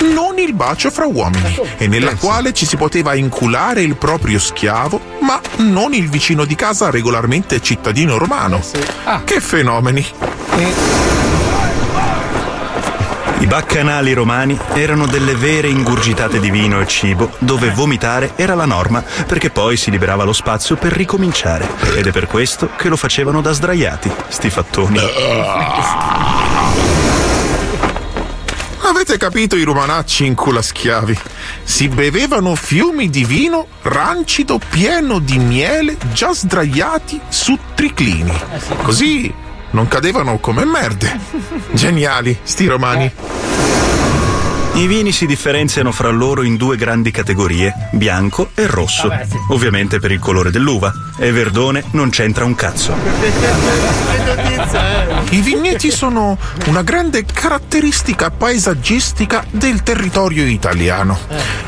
non 0.00 0.38
il 0.38 0.54
bacio 0.54 0.90
fra 0.90 1.06
uomini, 1.06 1.58
e 1.76 1.86
nella 1.86 2.14
quale 2.16 2.52
ci 2.52 2.66
si 2.66 2.76
poteva 2.76 3.14
inculare 3.14 3.82
il 3.82 3.96
proprio 3.96 4.38
schiavo, 4.38 5.00
ma 5.20 5.40
non 5.58 5.92
il 5.94 6.08
vicino 6.08 6.44
di 6.44 6.54
casa 6.54 6.90
regolarmente 6.90 7.60
cittadino 7.60 8.18
romano. 8.18 8.60
Che 9.24 9.40
fenomeni! 9.40 10.06
I 13.40 13.46
baccanali 13.46 14.12
romani 14.12 14.58
erano 14.74 15.06
delle 15.06 15.34
vere 15.34 15.68
ingurgitate 15.68 16.40
di 16.40 16.50
vino 16.50 16.78
e 16.78 16.86
cibo 16.86 17.30
dove 17.38 17.70
vomitare 17.70 18.32
era 18.36 18.54
la 18.54 18.66
norma 18.66 19.02
perché 19.26 19.48
poi 19.48 19.78
si 19.78 19.90
liberava 19.90 20.24
lo 20.24 20.34
spazio 20.34 20.76
per 20.76 20.92
ricominciare. 20.92 21.66
Ed 21.96 22.06
è 22.06 22.10
per 22.10 22.26
questo 22.26 22.68
che 22.76 22.90
lo 22.90 22.96
facevano 22.96 23.40
da 23.40 23.52
sdraiati, 23.52 24.12
sti 24.28 24.50
fattoni. 24.50 24.98
Avete 29.00 29.16
capito 29.16 29.56
i 29.56 29.62
romanacci 29.62 30.26
in 30.26 30.34
culo 30.34 30.58
a 30.58 30.62
schiavi? 30.62 31.18
Si 31.62 31.88
bevevano 31.88 32.54
fiumi 32.54 33.08
di 33.08 33.24
vino 33.24 33.66
rancido 33.80 34.58
pieno 34.58 35.20
di 35.20 35.38
miele 35.38 35.96
già 36.12 36.34
sdraiati 36.34 37.18
su 37.30 37.58
triclini. 37.74 38.30
Così 38.82 39.32
non 39.70 39.88
cadevano 39.88 40.38
come 40.38 40.66
merde. 40.66 41.18
Geniali, 41.72 42.40
sti 42.42 42.66
romani. 42.66 43.10
I 44.74 44.86
vini 44.86 45.12
si 45.12 45.24
differenziano 45.24 45.92
fra 45.92 46.10
loro 46.10 46.42
in 46.42 46.56
due 46.56 46.76
grandi 46.76 47.10
categorie, 47.10 47.88
bianco 47.92 48.50
e 48.54 48.66
rosso. 48.66 49.10
Ovviamente 49.48 49.98
per 49.98 50.12
il 50.12 50.18
colore 50.18 50.50
dell'uva. 50.50 50.92
E 51.18 51.32
verdone 51.32 51.84
non 51.92 52.10
c'entra 52.10 52.44
un 52.44 52.54
cazzo. 52.54 52.94
I 55.30 55.40
vigneti 55.42 55.90
sono 55.92 56.36
una 56.66 56.82
grande 56.82 57.24
caratteristica 57.24 58.30
paesaggistica 58.30 59.44
del 59.48 59.82
territorio 59.84 60.44
italiano. 60.44 61.18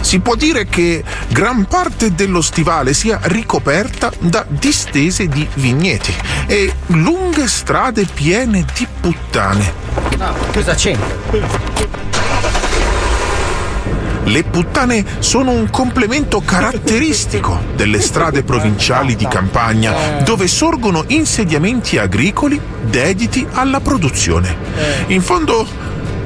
Si 0.00 0.18
può 0.18 0.34
dire 0.34 0.66
che 0.66 1.04
gran 1.28 1.66
parte 1.66 2.12
dello 2.12 2.40
stivale 2.40 2.92
sia 2.92 3.20
ricoperta 3.22 4.12
da 4.18 4.44
distese 4.48 5.28
di 5.28 5.46
vigneti 5.54 6.12
e 6.46 6.72
lunghe 6.86 7.46
strade 7.46 8.04
piene 8.12 8.64
di 8.74 8.86
puttane. 9.00 9.72
No, 10.18 10.34
cosa 10.52 10.74
c'entra? 10.74 12.11
Le 14.24 14.44
puttane 14.44 15.04
sono 15.18 15.50
un 15.50 15.68
complemento 15.70 16.40
caratteristico 16.40 17.60
delle 17.74 18.00
strade 18.00 18.42
provinciali 18.44 19.16
di 19.16 19.26
campagna, 19.26 20.20
dove 20.22 20.46
sorgono 20.46 21.04
insediamenti 21.08 21.98
agricoli 21.98 22.60
dediti 22.82 23.46
alla 23.52 23.80
produzione. 23.80 24.56
In 25.08 25.22
fondo, 25.22 25.66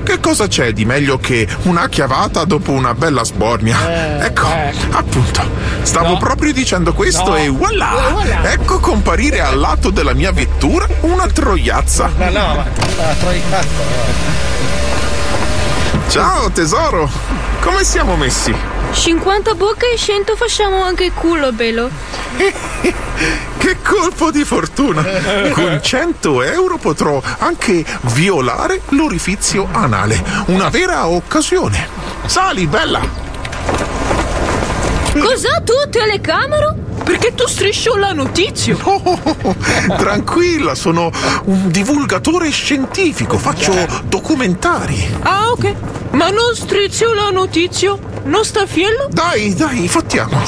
che 0.02 0.20
cosa 0.20 0.46
c'è 0.46 0.72
di 0.72 0.84
meglio 0.84 1.18
che 1.18 1.48
una 1.62 1.88
chiavata 1.88 2.44
dopo 2.44 2.70
una 2.70 2.94
bella 2.94 3.24
sbornia? 3.24 4.24
Ecco, 4.24 4.46
appunto, 4.90 5.42
stavo 5.82 6.16
proprio 6.18 6.52
dicendo 6.52 6.92
questo 6.92 7.30
No. 7.30 7.36
e 7.36 7.48
voilà! 7.48 8.08
Eh, 8.08 8.12
voilà. 8.12 8.52
Ecco 8.52 8.78
comparire 8.78 9.40
al 9.40 9.58
lato 9.58 9.90
della 9.90 10.12
mia 10.14 10.30
vettura 10.32 10.86
una 11.00 11.26
troiazza. 11.26 12.10
No, 12.16 12.24
no, 12.26 12.30
ma 12.54 12.64
ah, 12.64 13.14
troiazza. 13.14 14.24
Ciao 16.08 16.50
tesoro, 16.50 17.10
come 17.66 17.82
siamo 17.82 18.14
messi? 18.14 18.54
50 18.92 19.54
bocca 19.54 19.86
e 19.92 19.96
100 19.98 20.36
facciamo 20.36 20.84
anche 20.84 21.06
il 21.06 21.12
culo, 21.12 21.52
bello. 21.52 21.90
Che 23.58 23.76
colpo 23.82 24.30
di 24.30 24.44
fortuna! 24.44 25.02
Con 25.50 25.80
100 25.82 26.42
euro 26.44 26.76
potrò 26.76 27.20
anche 27.38 27.84
violare 28.02 28.82
l'orifizio 28.90 29.66
anale. 29.72 30.22
Una 30.46 30.68
vera 30.68 31.08
occasione. 31.08 31.88
Sali, 32.26 32.68
bella! 32.68 33.25
Cos'ha 35.18 35.60
tu, 35.64 35.72
telecamera? 35.90 36.74
Perché 37.04 37.34
tu 37.34 37.46
striscio 37.46 37.96
la 37.96 38.12
notizia? 38.12 38.76
Tranquilla, 39.96 40.74
sono 40.74 41.10
un 41.44 41.70
divulgatore 41.70 42.50
scientifico, 42.50 43.38
faccio 43.38 43.72
documentari. 44.08 45.16
Ah, 45.22 45.50
ok. 45.50 45.74
Ma 46.12 46.30
non 46.30 46.54
strizio 46.54 47.14
la 47.14 47.30
notizia? 47.30 47.96
Non 48.24 48.44
sta 48.44 48.66
fiello? 48.66 49.06
Dai, 49.10 49.54
dai, 49.54 49.86
fattiamo. 49.86 50.42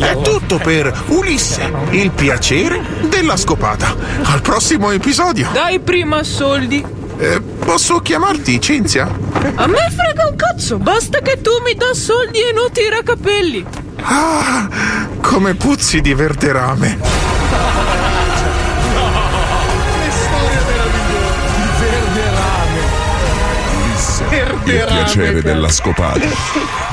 È 0.00 0.20
tutto 0.22 0.58
per 0.58 1.04
Ulisse, 1.08 1.70
il 1.90 2.10
piacere 2.10 2.80
della 3.08 3.36
scopata. 3.36 3.94
Al 4.22 4.40
prossimo 4.40 4.90
episodio. 4.90 5.48
Dai 5.52 5.78
prima 5.80 6.22
soldi. 6.22 6.84
Eh, 7.18 7.40
posso 7.40 7.98
chiamarti 7.98 8.60
Cinzia? 8.60 9.10
A 9.56 9.66
me 9.66 9.92
frega 9.94 10.28
un 10.28 10.36
cazzo, 10.36 10.78
basta 10.78 11.18
che 11.18 11.40
tu 11.42 11.50
mi 11.64 11.74
dà 11.74 11.92
soldi 11.92 12.38
e 12.38 12.52
non 12.52 12.70
tira 12.72 13.02
capelli. 13.02 13.66
Ah, 14.02 14.68
come 15.20 15.54
puzzi 15.54 16.00
di 16.00 16.14
verderame. 16.14 16.98
Il 24.64 24.84
piacere 24.86 25.40
della 25.42 25.70
scopata. 25.70 26.20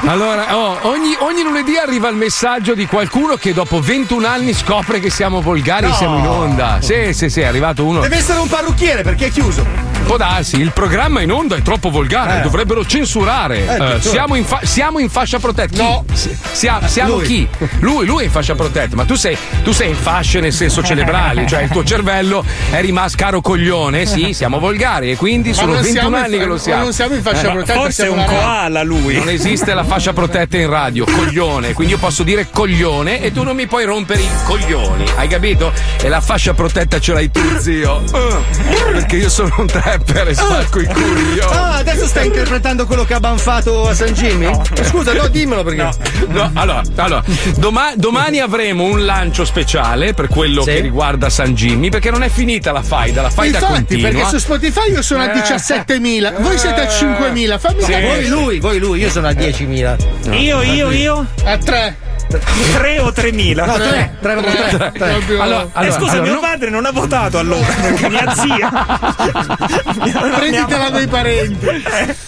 Allora, 0.06 0.56
oh, 0.56 0.78
ogni, 0.84 1.16
ogni 1.20 1.44
lunedì 1.44 1.76
arriva 1.78 2.08
il 2.08 2.16
messaggio 2.16 2.74
di 2.74 2.86
qualcuno 2.86 3.36
che 3.36 3.54
dopo 3.54 3.80
21 3.82 4.26
anni 4.26 4.54
scopre 4.54 5.00
che 5.00 5.10
siamo 5.10 5.42
volgari 5.42 5.86
e 5.86 5.90
No. 5.90 5.96
siamo 5.96 6.18
in 6.20 6.28
onda. 6.28 6.78
Sì, 6.82 7.14
sì, 7.14 7.30
sì, 7.30 7.42
è 7.42 7.46
arrivato 7.46 7.84
uno. 7.86 8.00
Deve 8.00 8.18
essere 8.18 8.40
un 8.40 8.48
parrucchiere 8.48 9.02
perché 9.04 9.28
è 9.28 9.32
chiuso. 9.32 9.85
Può 10.06 10.18
darsi, 10.18 10.58
il 10.62 10.72
programma 10.72 11.22
in 11.22 11.32
onda 11.32 11.56
è 11.56 11.62
troppo 11.64 11.90
volgare, 11.90 12.38
Eh. 12.40 12.42
dovrebbero 12.44 12.86
censurare. 12.86 13.58
Eh, 13.58 13.62
Eh, 13.64 13.70
addirittura. 13.74 14.00
siamo, 14.02 14.36
in 14.36 14.46
fa- 14.46 14.60
siamo 14.64 15.00
in 15.00 15.10
fascia 15.10 15.40
protetta. 15.40 15.82
No. 15.82 16.06
Chi? 16.08 16.16
Si- 16.16 16.38
sia- 16.52 16.80
siamo 16.88 17.16
Lui. 17.16 17.26
chi? 17.26 17.48
Lui, 17.80 18.06
lui 18.06 18.22
è 18.22 18.26
in 18.26 18.30
fascia 18.32 18.54
protetta, 18.54 18.96
ma 18.96 19.04
tu 19.06 19.16
sei, 19.16 19.36
tu 19.64 19.72
sei 19.72 19.90
in 19.90 19.96
fasce 19.96 20.40
nel 20.40 20.54
senso 20.54 20.84
cerebrali, 20.84 21.48
cioè 21.48 21.64
il 21.64 21.70
tuo 21.70 21.84
cervello 21.84 22.46
è 22.70 22.80
rimasto 22.82 23.18
caro 23.18 23.42
coglione, 23.42 24.06
sì, 24.06 24.34
siamo 24.34 24.60
volgari 24.60 25.10
e 25.12 25.16
quindi 25.16 25.50
Ma 25.50 25.56
sono 25.56 25.74
non 25.74 25.82
21 25.82 26.00
siamo 26.02 26.18
in 26.18 26.24
anni 26.24 26.34
fa- 26.36 26.40
che 26.40 26.46
lo 26.48 26.54
ma 26.54 26.60
siamo. 26.60 26.84
non 26.84 26.94
siamo 26.94 27.16
in 27.16 27.22
fascia 27.24 27.48
Eh, 27.48 27.52
protetta, 27.52 27.80
Forse 27.80 28.06
è 28.06 28.10
un 28.10 28.26
koala 28.26 28.84
lui. 28.84 29.16
Non 29.18 29.30
esiste 29.30 29.74
la 29.74 29.84
fascia 29.84 30.14
protetta 30.14 30.58
in 30.58 30.70
radio, 30.70 31.06
coglione. 31.06 31.74
Quindi 31.74 31.94
io 31.94 32.00
posso 32.00 32.22
dire 32.22 32.48
coglione 32.52 33.22
e 33.22 33.32
tu 33.32 33.42
non 33.44 33.56
mi 33.56 33.66
puoi 33.66 33.86
rompere 33.86 34.22
i 34.22 34.30
coglioni. 34.46 35.04
Hai 35.16 35.28
capito? 35.28 35.74
E 36.00 36.08
la 36.10 36.22
fascia 36.22 36.54
protetta 36.54 37.00
ce 37.00 37.14
l'hai 37.14 37.32
tu, 37.32 37.42
zio. 37.58 38.04
Uh, 38.12 38.92
perché 38.92 39.16
io 39.18 39.30
sono 39.30 39.54
un 39.58 39.66
trapper 39.98 40.28
e 40.30 40.34
spacco 40.34 40.80
i 40.80 40.86
culi. 40.86 41.34
io. 41.36 41.48
Ah, 41.50 41.76
adesso 41.76 42.06
stai 42.06 42.28
interpretando 42.28 42.86
quello 42.86 43.06
che 43.06 43.14
ha 43.14 43.20
banfato 43.20 43.88
a 43.88 43.94
San 43.94 44.14
Jimmy? 44.14 44.50
Scusa, 44.84 45.14
no, 45.14 45.28
dimmelo 45.28 45.64
perché. 45.64 45.90
No, 46.28 46.50
allora, 46.54 46.82
allora, 46.96 47.24
doma- 47.58 47.94
domani 47.96 48.40
avremo 48.40 48.84
un 48.84 49.06
lancio 49.06 49.46
speciale 49.46 50.14
per 50.14 50.28
quello 50.28 50.64
Sì. 50.64 50.72
che 50.72 50.80
riguarda 50.82 51.30
San 51.30 51.54
Jimmy, 51.54 51.90
perché 51.90 52.12
non 52.12 52.24
è 52.24 52.30
finita 52.30 52.72
la 52.72 52.82
faida, 52.84 53.22
la 53.22 53.30
faida 53.30 53.58
Infatti, 53.60 53.74
continua. 53.76 54.10
perché 54.10 54.28
su 54.30 54.38
Spotify 54.40 54.92
io 54.92 55.02
sono 55.02 55.24
a 55.24 55.32
Eh. 55.32 55.34
17.000, 55.42 56.34
voi 56.40 56.58
siete 56.58 56.82
a 56.82 56.88
5.000, 56.88 57.58
fammi 57.60 57.82
Sì. 57.82 57.92
capire. 57.92 58.08
Voi 58.08 58.28
lui, 58.28 58.60
voi 58.60 58.80
lui, 58.80 59.00
io 59.00 59.10
sono 59.10 59.28
a 59.28 59.34
10.000. 59.34 59.96
Io, 60.32 60.62
io, 60.62 60.92
io? 60.92 61.26
A 61.44 61.58
3. 61.58 61.98
3 62.28 63.00
o 63.00 63.12
3000? 63.12 63.66
No, 63.66 63.74
tre, 63.76 64.16
tre, 64.22 64.36
tre, 64.36 64.92
tre, 64.92 64.92
tre. 64.94 65.40
Allora, 65.40 65.64
eh, 65.64 65.70
allora, 65.74 65.92
scusa, 65.94 66.12
allora, 66.12 66.22
mio 66.24 66.32
non- 66.34 66.42
padre 66.42 66.70
non 66.70 66.86
ha 66.86 66.92
votato 66.92 67.38
allora, 67.38 67.66
perché 67.82 68.10
mia 68.10 68.34
zia. 68.36 68.70
Prenditela 70.36 70.90
dai 70.90 71.08
parenti. 71.08 71.68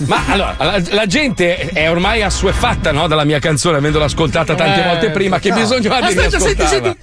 Ma 0.07 0.21
allora, 0.27 0.55
la, 0.57 0.81
la 0.89 1.05
gente 1.05 1.57
è 1.57 1.89
ormai 1.89 2.21
assuefatta 2.21 2.91
no, 2.91 3.07
dalla 3.07 3.23
mia 3.25 3.39
canzone, 3.39 3.77
avendola 3.77 4.05
ascoltata 4.05 4.55
tante 4.55 4.81
Eh, 4.83 4.87
volte 4.87 5.09
prima. 5.11 5.39
Che 5.39 5.49
no. 5.49 5.55
bisogno 5.55 5.91
ha 5.93 5.99
di 5.99 6.05
Aspetta, 6.07 6.39
senti, 6.39 6.55
riascoltarla? 6.55 6.95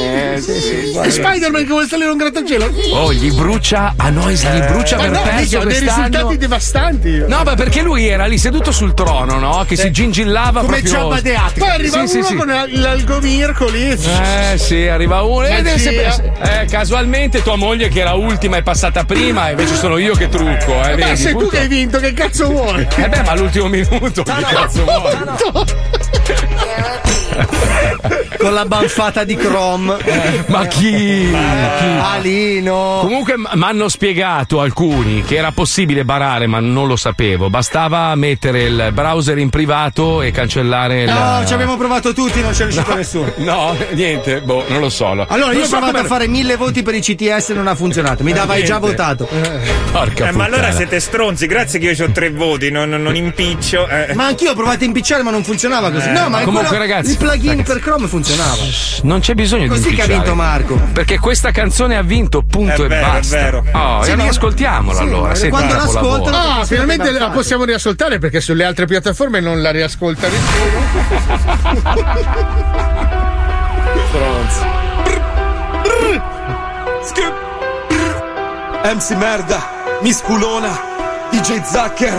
Eh, 0.00 0.34
È 1.02 1.10
Spider-Man 1.10 1.62
che 1.62 1.68
vuole 1.68 1.86
salire 1.88 2.10
un 2.10 2.16
grattacielo. 2.16 2.70
Oh, 2.92 3.12
gli 3.12 3.32
brucia 3.32 3.94
a 3.96 4.10
noi, 4.10 4.34
gli 4.34 4.60
brucia 4.70 4.96
Ma 4.96 5.02
per 5.02 5.10
no, 5.10 5.22
perso 5.22 5.58
ho 5.58 5.64
dei 5.64 5.80
risultati 5.80 6.36
devastanti. 6.36 7.24
No, 7.26 7.42
ma 7.44 7.54
perché 7.54 7.82
lui 7.82 8.06
era 8.06 8.26
lì 8.26 8.38
seduto 8.38 8.70
sul 8.70 8.94
trono, 8.94 9.38
no? 9.38 9.64
Che 9.66 9.76
si 9.76 9.90
gingillava 9.90 10.60
Come 10.60 10.80
proprio. 10.80 10.90
Giabba 10.92 11.20
de 11.20 11.34
Hutt. 11.34 11.58
Poi 11.58 11.68
arriva 11.68 12.00
Sì, 12.06 12.06
sì, 12.08 12.16
uno 12.18 12.26
sì. 12.26 12.34
con 12.36 12.46
l'algomirco 12.68 13.68
lì. 13.68 13.88
Eh 13.90 14.56
sì, 14.56 14.86
arriva 14.86 15.22
uno 15.22 15.46
e 15.46 15.62
Magia. 15.62 15.78
se- 15.78 16.32
eh, 16.60 16.64
casualmente 16.66 17.42
tua 17.42 17.56
moglie 17.56 17.88
che 17.88 17.98
era 18.00 18.12
ultima 18.12 18.56
è 18.58 18.62
passata 18.62 19.02
prima, 19.04 19.50
invece 19.50 19.74
sono 19.74 19.98
io 19.98 20.14
che 20.14 20.28
trucco, 20.28 20.72
eh, 20.84 20.90
Ma 20.90 21.06
vedi? 21.06 21.16
sei 21.16 21.32
tu 21.36 21.48
che 21.48 21.58
hai 21.60 21.68
vinto, 21.68 21.98
che 21.98 22.12
cazzo 22.12 22.46
vuoi? 22.48 22.86
Eh 22.96 23.08
beh, 23.08 23.22
ma 23.22 23.30
all'ultimo 23.32 23.66
minuto, 23.66 24.22
che 24.22 24.32
cazzo 24.48 24.84
vuoi? 24.84 25.16
Con 28.38 28.52
la 28.54 28.64
banfata 28.66 29.24
di 29.24 29.36
Chrome. 29.36 29.96
Ma 30.46 30.66
chi? 30.66 31.32
Alino. 31.34 32.98
Comunque 33.02 33.34
mi 33.36 33.62
hanno 33.62 33.88
spiegato 33.88 34.60
alcuni 34.60 35.22
che 35.22 35.36
era 35.36 35.50
possibile 35.52 36.04
barare, 36.04 36.46
ma 36.46 36.60
non 36.60 36.86
lo 36.86 36.96
sapevo. 36.96 37.50
Bastava 37.50 38.14
mettere 38.14 38.62
il 38.62 38.90
browser 38.92 39.38
in 39.38 39.50
privato 39.50 40.22
e 40.22 40.30
cancellare. 40.30 41.04
No, 41.06 41.42
ci 41.46 41.52
abbiamo 41.52 41.76
provato 41.76 42.12
tutti, 42.12 42.40
non 42.40 42.52
c'è 42.52 42.64
riuscito 42.64 42.94
nessuno. 42.94 43.32
No, 43.48 43.74
niente, 43.92 44.40
boh, 44.42 44.64
non 44.68 44.80
lo 44.80 44.88
so. 44.90 45.06
Allora, 45.08 45.52
io 45.52 45.60
ho 45.62 45.64
so 45.64 45.70
provato 45.70 45.92
come- 45.92 46.04
a 46.04 46.08
fare 46.08 46.28
mille 46.28 46.56
voti 46.56 46.82
per 46.82 46.94
i 46.94 47.00
CTS 47.00 47.50
e 47.50 47.54
non 47.54 47.66
ha 47.66 47.74
funzionato. 47.74 48.22
Mi 48.22 48.32
davai 48.32 48.62
già 48.64 48.78
Niente. 48.78 48.96
votato. 48.96 49.28
Porca 49.90 50.28
Eh, 50.28 50.32
ma 50.32 50.44
allora 50.44 50.70
siete 50.72 51.00
stronzi, 51.00 51.46
grazie 51.46 51.78
che 51.78 51.90
io 51.90 52.04
ho 52.04 52.10
tre 52.10 52.30
voti, 52.30 52.70
non, 52.70 52.90
non 52.90 53.16
impiccio. 53.16 53.88
eh. 53.88 54.14
Ma 54.14 54.26
anch'io 54.26 54.50
ho 54.52 54.54
provato 54.54 54.82
a 54.84 54.86
impicciare, 54.86 55.22
ma 55.22 55.30
non 55.30 55.42
funzionava 55.44 55.90
così. 55.90 56.08
Eh. 56.08 56.12
No, 56.12 56.28
ma 56.28 56.38
Comunque, 56.40 56.60
ancora 56.68 56.78
ragazzi, 56.78 57.10
il 57.12 57.16
plugin 57.30 57.50
ragazzi. 57.50 57.72
per 57.72 57.80
Chrome 57.82 58.06
funzionava. 58.06 58.56
Non 59.02 59.20
c'è 59.20 59.34
bisogno 59.34 59.66
Così 59.68 59.88
di 59.90 59.94
che 59.94 60.02
ha 60.02 60.06
vinto 60.06 60.34
Marco. 60.34 60.74
Perché 60.92 61.18
questa 61.18 61.50
canzone 61.50 61.96
ha 61.96 62.02
vinto, 62.02 62.42
punto 62.42 62.82
È 62.82 62.84
e 62.84 62.88
vero, 62.88 63.06
è 63.06 63.10
basta. 63.12 63.36
vero. 63.36 63.64
Oh, 63.72 64.02
Sì, 64.02 64.10
e 64.10 64.14
riascoltiamola 64.14 64.96
sì, 64.98 65.02
allora. 65.04 65.34
senti 65.34 65.50
quando 65.50 65.74
l'ascoltano- 65.74 66.36
Ah, 66.36 66.64
finalmente 66.64 67.10
la 67.10 67.30
possiamo 67.30 67.64
riascoltare 67.64 68.18
perché 68.18 68.40
sulle 68.40 68.64
altre 68.64 68.86
piattaforme 68.86 69.40
non 69.40 69.60
la 69.62 69.70
riascolta 69.70 70.28
nessuno. 70.28 71.86
MC 78.84 79.10
Merda, 79.16 79.60
Miss 80.02 80.20
Culona, 80.22 80.70
DJ 81.30 81.62
Zucker, 81.62 82.16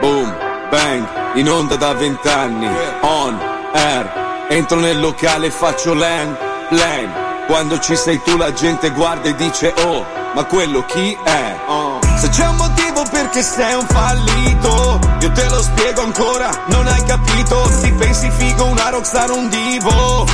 slang, 0.00 1.21
in 1.34 1.48
onda 1.48 1.76
da 1.76 1.94
vent'anni, 1.94 2.68
on, 3.00 3.38
air, 3.72 4.46
entro 4.48 4.78
nel 4.78 5.00
locale 5.00 5.46
e 5.46 5.50
faccio 5.50 5.94
lang, 5.94 6.36
lang. 6.70 7.46
Quando 7.46 7.78
ci 7.78 7.96
sei 7.96 8.20
tu 8.22 8.36
la 8.36 8.52
gente 8.52 8.90
guarda 8.90 9.28
e 9.28 9.34
dice 9.34 9.72
oh, 9.78 10.04
ma 10.34 10.44
quello 10.44 10.84
chi 10.84 11.16
è? 11.24 11.56
Oh. 11.66 11.98
Se 12.18 12.28
c'è 12.28 12.46
un 12.46 12.56
motivo 12.56 13.02
perché 13.10 13.42
sei 13.42 13.74
un 13.74 13.86
fallito, 13.86 14.98
io 15.22 15.30
te 15.30 15.48
lo 15.48 15.62
spiego 15.62 16.02
ancora, 16.02 16.50
non 16.66 16.84
hai 16.88 17.04
capito, 17.04 17.70
si 17.70 17.92
pensi 17.92 18.28
figo 18.28 18.64
una 18.64 18.88
rockstar 18.88 19.30
un 19.30 19.48
divo, 19.48 20.26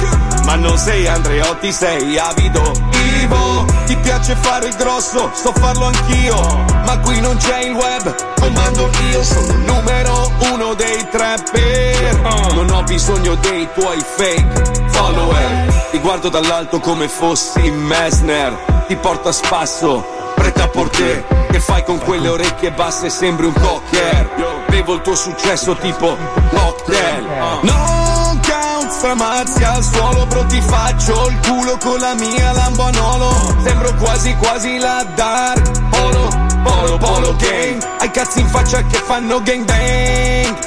ma 0.44 0.54
non 0.54 0.78
sei 0.78 1.06
Andreotti, 1.06 1.70
sei 1.70 2.16
avido, 2.16 2.72
Ivo, 3.20 3.66
ti 3.84 3.94
piace 3.98 4.34
fare 4.34 4.68
il 4.68 4.74
grosso, 4.76 5.30
so 5.34 5.52
farlo 5.52 5.86
anch'io, 5.86 6.40
ma 6.86 6.98
qui 7.00 7.20
non 7.20 7.36
c'è 7.36 7.64
il 7.64 7.74
web, 7.74 8.14
comando 8.40 8.90
io, 9.10 9.22
sono 9.22 9.52
il 9.52 9.58
numero 9.58 10.32
uno 10.52 10.72
dei 10.72 11.06
trapper, 11.10 12.20
non 12.54 12.70
ho 12.70 12.82
bisogno 12.84 13.34
dei 13.34 13.68
tuoi 13.74 14.02
fake 14.16 14.86
follower, 14.88 15.88
ti 15.90 15.98
guardo 15.98 16.30
dall'alto 16.30 16.80
come 16.80 17.08
fossi 17.08 17.70
Messner, 17.70 18.84
ti 18.86 18.96
porto 18.96 19.28
a 19.28 19.32
spasso, 19.32 20.02
preta 20.34 20.62
a 20.62 20.68
porter, 20.68 21.46
che 21.50 21.60
fai 21.60 21.84
con 21.84 21.98
quelle 21.98 22.28
orecchie 22.28 22.70
basse 22.72 23.10
sembri 23.10 23.44
un 23.44 23.52
cocker, 23.52 24.57
bevo 24.68 24.94
il 24.94 25.00
tuo 25.02 25.14
successo 25.14 25.74
tipo 25.76 26.16
cocktail, 26.50 27.26
non 27.62 28.40
count 28.40 28.90
stramazzi 28.90 29.64
al 29.64 29.82
suolo 29.82 30.26
bro 30.26 30.46
ti 30.46 30.60
faccio 30.60 31.28
il 31.28 31.38
culo 31.46 31.76
con 31.78 31.98
la 31.98 32.14
mia 32.14 32.52
lambanolo, 32.52 33.56
sembro 33.62 33.94
quasi 33.94 34.34
quasi 34.36 34.78
la 34.78 35.04
dark, 35.14 35.88
polo, 35.88 36.28
polo, 36.62 36.96
polo 36.98 37.36
gang, 37.36 37.82
ai 37.98 38.10
cazzi 38.10 38.40
in 38.40 38.48
faccia 38.48 38.82
che 38.82 38.98
fanno 38.98 39.42
gang 39.42 39.64
bang, 39.64 40.58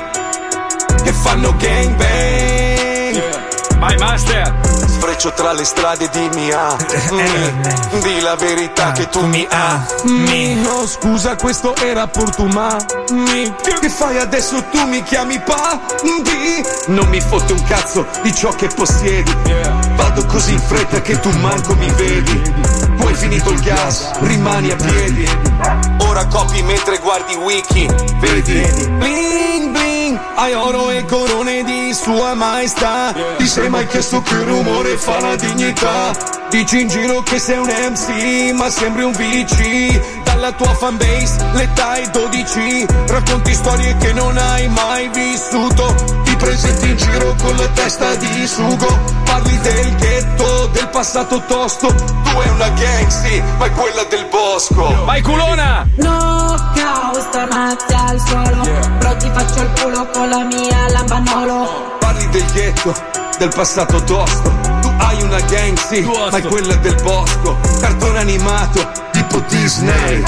che 1.03 1.13
fanno 1.13 1.55
gang 1.57 1.95
bang. 1.95 3.49
Vai 3.79 3.97
master! 3.97 4.90
Sfreccio 5.01 5.33
tra 5.33 5.51
le 5.51 5.63
strade 5.63 6.07
dimmi 6.09 6.51
ah 6.51 6.75
mm, 6.75 8.01
Di 8.03 8.21
la 8.21 8.35
verità 8.35 8.91
che 8.91 9.09
tu 9.09 9.25
mi 9.25 9.47
ami. 9.49 10.53
No 10.61 10.85
scusa 10.85 11.35
questo 11.35 11.75
era 11.75 12.05
portumami 12.05 13.51
Che 13.81 13.89
fai 13.89 14.19
adesso? 14.19 14.63
Tu 14.65 14.85
mi 14.85 15.01
chiami 15.01 15.39
pa 15.39 15.79
di 16.03 16.63
Non 16.93 17.07
mi 17.07 17.19
fotte 17.19 17.53
un 17.53 17.63
cazzo 17.63 18.05
di 18.21 18.31
ciò 18.31 18.51
che 18.51 18.67
possiedi. 18.67 19.35
Vado 19.95 20.23
così 20.27 20.53
in 20.53 20.61
fretta 20.61 21.01
che 21.01 21.19
tu 21.19 21.31
manco 21.39 21.73
mi 21.73 21.89
vedi. 21.93 22.39
Tu 22.99 23.07
hai 23.07 23.15
finito 23.15 23.49
il 23.49 23.59
gas, 23.59 24.11
rimani 24.19 24.69
a 24.69 24.75
piedi 24.75 25.90
Ora 26.11 26.27
copi 26.27 26.61
mentre 26.63 26.97
guardi 26.97 27.35
wiki. 27.35 27.87
Vedi? 28.19 28.61
Bling 28.99 29.71
bling 29.71 30.19
Hai 30.35 30.53
oro 30.53 30.89
e 30.89 31.05
corone 31.05 31.63
di 31.63 31.93
sua 31.93 32.33
maestà. 32.33 33.13
Ti 33.37 33.47
sei 33.47 33.69
mai 33.69 33.87
chiesto 33.87 34.21
che 34.21 34.43
rumore 34.43 34.97
fa 34.97 35.21
la 35.21 35.37
dignità? 35.37 36.11
Dici 36.49 36.81
in 36.81 36.89
giro 36.89 37.21
che 37.21 37.39
sei 37.39 37.59
un 37.59 37.67
MC 37.67 38.51
ma 38.53 38.69
sembri 38.69 39.03
un 39.03 39.13
VC 39.13 40.20
Dalla 40.41 40.53
tua 40.53 40.73
fanbase 40.73 41.37
l'età 41.53 41.93
è 41.93 42.09
12 42.09 42.87
Racconti 43.05 43.53
storie 43.53 43.95
che 43.97 44.11
non 44.11 44.35
hai 44.35 44.67
mai 44.69 45.07
vissuto. 45.09 45.93
Ti 46.23 46.35
presenti 46.35 46.89
in 46.89 46.97
giro 46.97 47.35
con 47.43 47.55
la 47.57 47.67
testa 47.67 48.15
di 48.15 48.47
sugo. 48.47 48.87
Parli 49.23 49.55
del 49.59 49.95
ghetto, 49.97 50.65
del 50.73 50.87
passato 50.87 51.43
tosto. 51.45 51.93
Tu 51.93 52.39
è 52.39 52.49
una 52.49 52.69
gangsta 52.69 53.43
ma 53.59 53.65
è 53.65 53.71
quella 53.71 54.03
del 54.05 54.25
bosco. 54.31 55.05
Vai 55.05 55.21
culona! 55.21 55.87
No 55.97 56.71
caos 56.73 57.19
stanotte 57.19 57.93
al 57.93 58.19
suolo. 58.19 58.61
Però 58.97 59.15
ti 59.17 59.29
faccio 59.31 59.61
il 59.61 59.71
culo 59.79 60.09
con 60.09 60.27
la 60.27 60.43
mia 60.43 60.89
lambanolo 60.89 61.97
Parli 61.99 62.27
del 62.29 62.45
ghetto, 62.51 62.95
del 63.37 63.49
passato 63.53 64.03
tosto. 64.05 64.51
Tu 64.81 64.91
hai 64.97 65.21
una 65.21 65.39
gangsta 65.41 65.99
ma 66.31 66.35
è 66.35 66.41
quella 66.41 66.73
del 66.77 66.95
bosco. 67.03 67.59
Cartone 67.79 68.17
animato 68.17 69.09
tipo 69.31 69.39
Disney. 69.47 70.23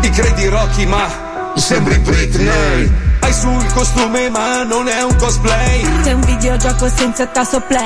Ti 0.00 0.10
credi 0.10 0.46
Rocky 0.48 0.84
ma 0.84 1.08
sembri 1.54 1.98
Britney. 1.98 2.90
Hai 3.20 3.32
sul 3.32 3.64
costume 3.72 4.28
ma 4.28 4.62
non 4.64 4.88
è 4.88 5.02
un 5.02 5.16
cosplay. 5.16 6.02
Sei 6.02 6.12
un 6.12 6.20
videogioco 6.20 6.88
senza 6.88 7.26
tasto 7.26 7.60
play. 7.60 7.80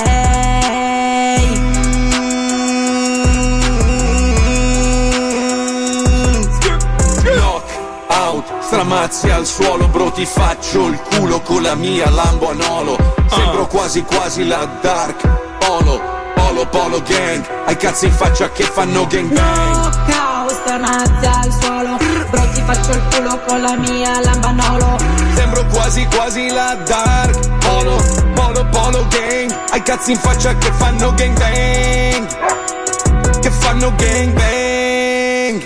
Knock 7.23 7.71
out, 8.09 8.45
stramazzi 8.61 9.31
al 9.31 9.47
suolo 9.47 9.89
bro 9.89 10.11
ti 10.11 10.27
faccio 10.27 10.89
il 10.89 11.01
culo 11.11 11.41
con 11.41 11.63
la 11.63 11.75
mia 11.75 12.09
Lambo 12.11 12.51
Anolo 12.51 12.97
Sembro 13.29 13.67
quasi 13.67 14.03
quasi 14.03 14.47
la 14.47 14.65
Dark 14.81 15.27
Polo, 15.59 16.01
Polo, 16.35 16.67
Polo 16.67 17.03
Gang. 17.03 17.45
Hai 17.67 17.77
cazzi 17.77 18.07
in 18.07 18.13
faccia 18.13 18.51
che 18.51 18.63
fanno 18.65 19.07
gang 19.07 19.33
bang. 19.33 20.09
No 20.09 20.36
stanotte 20.67 21.27
al 21.27 21.53
suolo. 21.61 21.97
Però 22.31 22.51
ti 22.51 22.63
faccio 22.63 22.91
il 22.91 23.03
culo 23.15 23.41
con 23.47 23.61
la 23.61 23.77
mia 23.77 24.21
lambanolo 24.21 24.99
Sembro 25.35 25.65
quasi 25.67 26.05
quasi 26.07 26.49
la 26.49 26.75
Dark 26.85 27.59
Polo, 27.59 28.03
Polo, 28.35 28.67
Polo 28.67 29.07
Gang. 29.09 29.57
Hai 29.71 29.83
cazzi 29.83 30.11
in 30.11 30.19
faccia 30.19 30.57
che 30.59 30.73
fanno 30.73 31.15
gang 31.15 31.39
bang. 31.39 33.41
Che 33.41 33.51
fanno 33.51 33.95
gang 33.95 34.33
bang. 34.33 35.65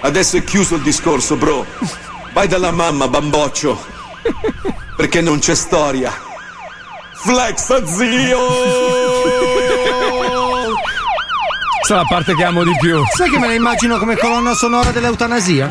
Adesso 0.00 0.38
è 0.38 0.44
chiuso 0.44 0.74
il 0.74 0.82
discorso 0.82 1.36
bro. 1.36 1.64
Vai 2.32 2.48
dalla 2.48 2.72
mamma 2.72 3.06
bamboccio. 3.06 3.78
Perché 4.96 5.20
non 5.20 5.38
c'è 5.38 5.54
storia. 5.54 6.12
Flexa 7.22 7.86
zio 7.86 8.38
Questa 11.90 12.06
è 12.06 12.08
la 12.08 12.16
parte 12.16 12.36
che 12.36 12.44
amo 12.44 12.62
di 12.62 12.76
più. 12.78 13.02
Sai 13.16 13.28
che 13.30 13.36
me 13.40 13.48
la 13.48 13.54
immagino 13.54 13.98
come 13.98 14.16
colonna 14.16 14.54
sonora 14.54 14.92
dell'eutanasia? 14.92 15.68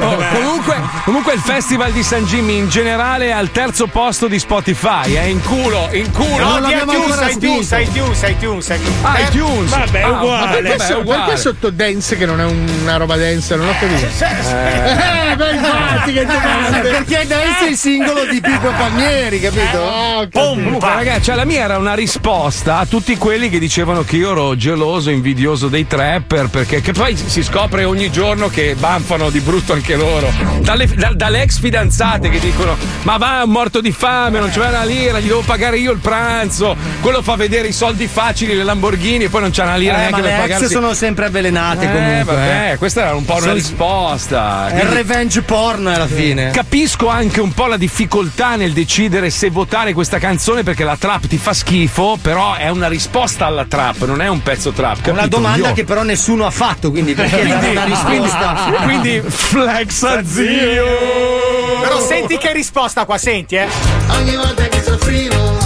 Oh, 0.00 0.16
comunque, 0.32 0.80
comunque 1.04 1.34
il 1.34 1.38
festival 1.38 1.92
di 1.92 2.02
San 2.02 2.24
Jimmy 2.24 2.56
in 2.58 2.68
generale 2.68 3.26
è 3.26 3.30
al 3.30 3.52
terzo 3.52 3.86
posto 3.86 4.26
di 4.26 4.40
Spotify, 4.40 5.12
è 5.12 5.22
in 5.22 5.40
culo, 5.40 5.88
in 5.92 6.10
culo. 6.10 6.58
No, 6.58 6.66
di 6.66 6.72
iTunes, 6.72 7.34
iTunes, 7.36 7.70
iTunes, 7.70 8.22
iTunes, 8.22 8.68
iTunes. 8.68 8.88
Ah, 9.02 9.20
iTunes. 9.20 9.70
Vabbè, 9.70 10.00
è 10.00 10.02
Ah, 10.02 10.10
uguale. 10.10 10.44
vabbè, 10.46 10.62
Perché, 10.76 10.94
vabbè, 10.94 11.04
perché 11.04 11.36
sotto 11.36 11.70
dance 11.70 12.16
che 12.16 12.26
non 12.26 12.40
è 12.40 12.44
una 12.46 12.96
roba 12.96 13.16
dance? 13.16 13.54
Non 13.54 13.68
ho 13.68 13.72
capito. 13.78 14.06
Eh, 14.06 15.36
beh, 15.36 15.50
infatti, 15.52 16.12
che 16.12 16.26
domande. 16.26 16.80
Perché 16.80 17.26
dance 17.28 17.66
è 17.66 17.68
il 17.68 17.76
singolo 17.76 18.24
di 18.24 18.40
Pippo 18.40 18.70
Palmieri, 18.76 19.38
capito? 19.38 20.28
Comunque, 20.32 20.88
ragazzi, 20.88 21.22
cioè, 21.22 21.36
la 21.36 21.44
mia 21.44 21.62
era 21.62 21.78
una 21.78 21.94
risposta 21.94 22.78
a 22.78 22.86
tutti 22.86 23.16
quelli 23.16 23.48
che 23.48 23.60
dicevano 23.60 24.02
che 24.02 24.16
io 24.16 24.32
ero 24.32 24.56
geloso, 24.56 25.10
invidioso 25.10 25.58
dei 25.68 25.86
trapper, 25.86 26.48
perché 26.48 26.80
che 26.80 26.92
poi 26.92 27.16
si 27.16 27.42
scopre 27.42 27.84
ogni 27.84 28.10
giorno 28.10 28.48
che 28.48 28.74
banfano 28.78 29.30
di 29.30 29.40
brutto 29.40 29.72
anche 29.72 29.96
loro. 29.96 30.30
Dalle, 30.60 30.86
da- 30.86 31.12
dalle 31.14 31.42
ex 31.42 31.58
fidanzate 31.58 32.28
che 32.28 32.38
dicono: 32.38 32.76
Ma 33.02 33.16
va, 33.16 33.44
morto 33.46 33.80
di 33.80 33.92
fame, 33.92 34.38
non 34.38 34.50
c'è 34.50 34.66
una 34.66 34.84
lira, 34.84 35.18
gli 35.20 35.26
devo 35.28 35.42
pagare 35.42 35.78
io 35.78 35.92
il 35.92 35.98
pranzo. 35.98 36.76
Quello 37.00 37.22
fa 37.22 37.36
vedere 37.36 37.68
i 37.68 37.72
soldi 37.72 38.06
facili, 38.06 38.54
le 38.54 38.64
Lamborghini, 38.64 39.24
e 39.24 39.28
poi 39.28 39.40
non 39.42 39.50
c'è 39.50 39.62
una 39.62 39.76
lira 39.76 39.94
Eh, 39.94 39.96
neanche 39.98 40.10
ma 40.20 40.22
per 40.22 40.26
le 40.26 40.36
ex 40.36 40.40
pagarsi. 40.42 40.68
sono 40.72 40.94
sempre 40.94 41.26
avvelenate 41.26 41.84
Eh, 41.84 41.92
comunque. 41.92 42.34
vabbè, 42.34 42.72
eh. 42.72 42.76
questa 42.78 43.00
era 43.02 43.14
un 43.14 43.24
po' 43.24 43.32
una 43.34 43.40
Sono- 43.42 43.54
risposta. 43.54 44.68
È 44.68 44.72
Quindi- 44.78 44.94
revenge 44.94 45.42
porn 45.42 45.86
alla 45.86 46.06
fine. 46.06 46.50
Capisco 46.50 47.08
anche 47.08 47.40
un 47.40 47.52
po' 47.52 47.66
la 47.66 47.76
difficoltà 47.76 48.56
nel 48.56 48.72
decidere 48.72 49.30
se 49.30 49.50
votare 49.50 49.92
questa 49.92 50.18
canzone 50.18 50.62
perché 50.62 50.84
la 50.84 50.96
trap 50.96 51.26
ti 51.26 51.36
fa 51.38 51.52
schifo, 51.52 52.18
però 52.20 52.54
è 52.54 52.68
una 52.68 52.88
risposta 52.88 53.46
alla 53.46 53.64
trap, 53.66 54.04
non 54.06 54.20
è 54.20 54.28
un 54.28 54.42
pezzo 54.42 54.70
trap. 54.72 54.98
Una 55.06 55.16
capito? 55.16 55.36
Domanda 55.40 55.68
Io- 55.68 55.74
che 55.74 55.84
però 55.84 56.02
nessuno 56.02 56.46
ha 56.46 56.50
fatto, 56.50 56.90
quindi 56.90 57.14
perché 57.14 57.46
dare 57.46 57.70
una 57.70 57.84
risposta? 57.84 58.54
Quindi, 58.82 59.20
quindi 59.20 59.30
flexa 59.30 60.24
zio. 60.24 60.86
Però 61.80 62.00
senti 62.00 62.36
che 62.38 62.52
risposta 62.52 63.04
qua, 63.04 63.18
senti, 63.18 63.56
eh. 63.56 63.66
Ogni 64.10 64.36
volta 64.36 64.68
che 64.68 64.82
soffrivo, 64.82 65.58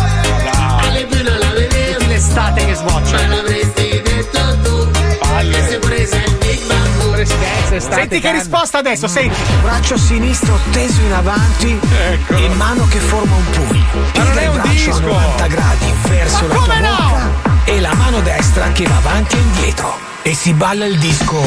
alle 0.81 1.05
più 1.07 1.23
non 1.23 1.39
la 1.39 1.51
vedevo. 1.53 2.07
L'estate 2.07 2.65
che 2.65 2.75
sboccia. 2.75 3.17
Ma 3.17 3.27
l'avresti 3.27 4.03
detto 4.03 4.59
tu. 4.63 4.91
Che 5.51 5.63
sei 5.69 5.79
presa 5.79 6.17
il 6.17 6.37
Big 6.39 6.67
Bang. 6.67 6.93
Senti 7.77 8.21
che 8.21 8.33
risposta 8.33 8.79
adesso, 8.79 9.09
senti. 9.09 9.41
Braccio 9.63 9.97
sinistro 9.97 10.59
teso 10.71 11.01
in 11.01 11.13
avanti 11.13 11.79
e 12.29 12.49
mano 12.51 12.87
che 12.89 12.99
forma 12.99 13.35
un 13.35 13.51
pugno. 13.51 13.85
Piega 14.13 14.43
il 14.43 14.51
braccio 14.51 14.95
a 14.95 15.01
90 15.01 15.47
gradi 15.49 15.93
verso 16.09 16.47
la 16.47 16.55
tua 16.55 16.63
come 16.63 16.81
no? 16.81 16.97
bocca 16.97 17.44
e 17.65 17.81
la 17.81 17.95
mano 17.95 18.21
destra 18.21 18.71
che 18.73 18.85
va 18.87 18.97
avanti 18.97 19.37
e 19.37 19.41
indietro. 19.41 19.99
E 20.23 20.35
si 20.35 20.53
balla 20.53 20.87
il 20.87 20.99
disco. 20.99 21.41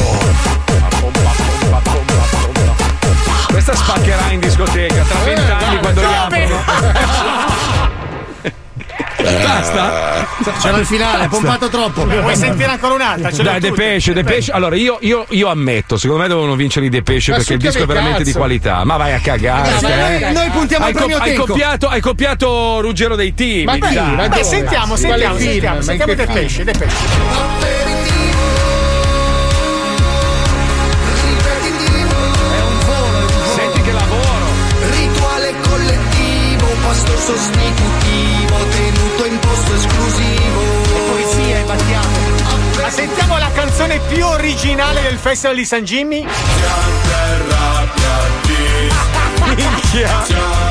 Questa 3.48 3.74
spaccherà 3.74 4.30
in 4.30 4.40
discoteca 4.40 5.02
tra 5.02 5.18
vent'anni 5.20 5.78
quando 5.78 6.00
riaprono. 6.00 7.96
Basta? 9.42 10.26
C'era 10.60 10.76
il 10.78 10.86
finale, 10.86 11.24
ha 11.24 11.28
pompato 11.28 11.68
troppo. 11.68 12.04
Vuoi 12.06 12.36
sentire 12.36 12.70
ancora 12.70 12.94
un'altra? 12.94 13.30
Ce 13.30 13.42
Dai, 13.42 13.54
tutte. 13.60 13.70
Depesce, 13.70 14.12
Depesce. 14.12 14.52
Allora, 14.52 14.76
io, 14.76 14.98
io, 15.00 15.26
io 15.30 15.48
ammetto, 15.48 15.96
secondo 15.96 16.22
me 16.22 16.28
dovevano 16.28 16.54
vincere 16.54 16.86
i 16.86 16.88
Depesce 16.88 17.32
Ma 17.32 17.36
perché 17.38 17.52
il 17.54 17.58
disco 17.58 17.82
è 17.82 17.86
veramente 17.86 18.18
cazzo? 18.18 18.30
di 18.30 18.36
qualità. 18.36 18.84
Ma 18.84 18.96
vai 18.96 19.12
a 19.12 19.20
cagare. 19.20 19.70
Ma 19.70 19.78
te. 19.78 20.18
noi- 20.20 20.32
noi 20.32 20.50
puntiamo 20.50 20.84
hai 20.84 20.90
al 20.90 20.96
premio 20.96 21.16
hai 21.18 21.30
Tenco. 21.30 21.46
copiato, 21.46 21.88
hai 21.88 22.00
copiato 22.00 22.80
Ruggero 22.80 23.16
dei 23.16 23.34
Team. 23.34 23.64
Ma 23.64 23.74
chi? 23.88 23.98
Ma 23.98 24.28
Dai, 24.28 24.44
sentiamo, 24.44 24.96
sentiamo, 24.96 25.36
film? 25.36 25.50
sentiamo, 25.50 25.80
sentiamo 25.82 26.14
lavoro. 33.98 34.46
Rituale 34.90 35.54
collettivo, 35.68 36.66
pasto 36.82 37.16
sostitutivo, 37.16 38.27
posto 39.58 39.74
esclusivo. 39.74 40.60
E 40.94 41.00
poesia, 41.10 41.64
battiamo. 41.64 42.06
Ma 42.80 42.90
sentiamo 42.90 43.38
la 43.38 43.50
canzone 43.52 43.98
più 44.08 44.24
originale 44.24 45.02
del 45.02 45.18
Festival 45.18 45.56
di 45.56 45.64
San 45.64 45.82
Jimmy? 45.84 46.24
Minchia. 49.56 50.67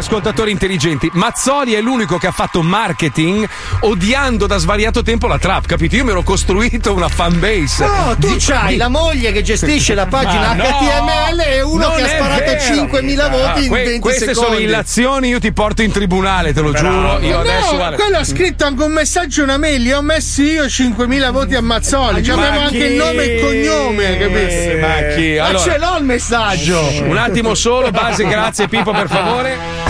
Ascoltatori 0.00 0.50
intelligenti. 0.50 1.08
Mazzoli 1.14 1.72
è 1.74 1.80
l'unico 1.80 2.18
che 2.18 2.26
ha 2.26 2.32
fatto 2.32 2.62
marketing 2.62 3.48
odiando 3.80 4.46
da 4.46 4.56
svariato 4.58 5.02
tempo 5.02 5.26
la 5.26 5.38
trap, 5.38 5.66
capito? 5.66 5.96
Io 5.96 6.04
mi 6.04 6.10
ero 6.10 6.22
costruito 6.22 6.92
una 6.92 7.08
fanbase. 7.08 7.84
No, 7.86 8.16
tu 8.18 8.28
Di- 8.32 8.36
c'hai 8.38 8.72
di- 8.72 8.76
la 8.76 8.88
moglie 8.88 9.32
che 9.32 9.42
gestisce 9.42 9.94
la 9.94 10.06
pagina 10.06 10.48
Ma 10.48 10.54
no! 10.54 10.64
HTML 10.64 11.40
e 11.46 11.62
uno 11.62 11.90
che 11.94 12.02
ha 12.02 12.08
sparato 12.08 12.44
vero. 12.44 12.60
5.000 12.60 13.28
voti 13.28 13.64
in 13.64 13.66
Ah, 13.66 13.68
que- 13.68 13.82
20 13.84 13.98
Queste 14.00 14.26
secondi. 14.26 14.48
sono 14.50 14.58
illazioni, 14.58 15.28
io 15.28 15.38
ti 15.38 15.52
porto 15.52 15.82
in 15.82 15.92
tribunale, 15.92 16.52
te 16.52 16.60
lo 16.60 16.72
giuro. 16.72 17.18
Io 17.20 17.34
no, 17.36 17.40
adesso 17.40 17.76
guarda. 17.76 17.96
quello 17.96 18.16
ha 18.18 18.24
scritto 18.24 18.64
anche 18.64 18.82
un 18.82 18.92
messaggio, 18.92 19.42
una 19.42 19.56
mail. 19.58 19.82
Li 19.82 19.92
ho 19.92 20.02
messi 20.02 20.42
io 20.42 20.64
5.000 20.68 21.30
voti 21.30 21.54
a 21.54 21.60
Mazzoli. 21.62 22.22
Ci 22.24 22.30
Ma 22.30 22.46
avevo 22.48 22.64
anche 22.64 22.76
il 22.84 22.94
nome 22.94 23.22
e 23.22 23.34
il 23.34 23.40
cognome, 23.40 24.18
capito? 24.18 24.78
Ma 24.80 25.14
chi? 25.14 25.36
Ma 25.38 25.44
Allora- 25.46 25.64
ce 25.64 25.78
l'ho 25.78 25.96
il 25.98 26.04
messaggio. 26.04 26.92
Un 27.04 27.16
attimo 27.16 27.54
solo, 27.54 27.90
base, 27.90 28.24
grazie 28.26 28.68
Pippo 28.68 28.92
per 28.92 29.08
favore. 29.08 29.89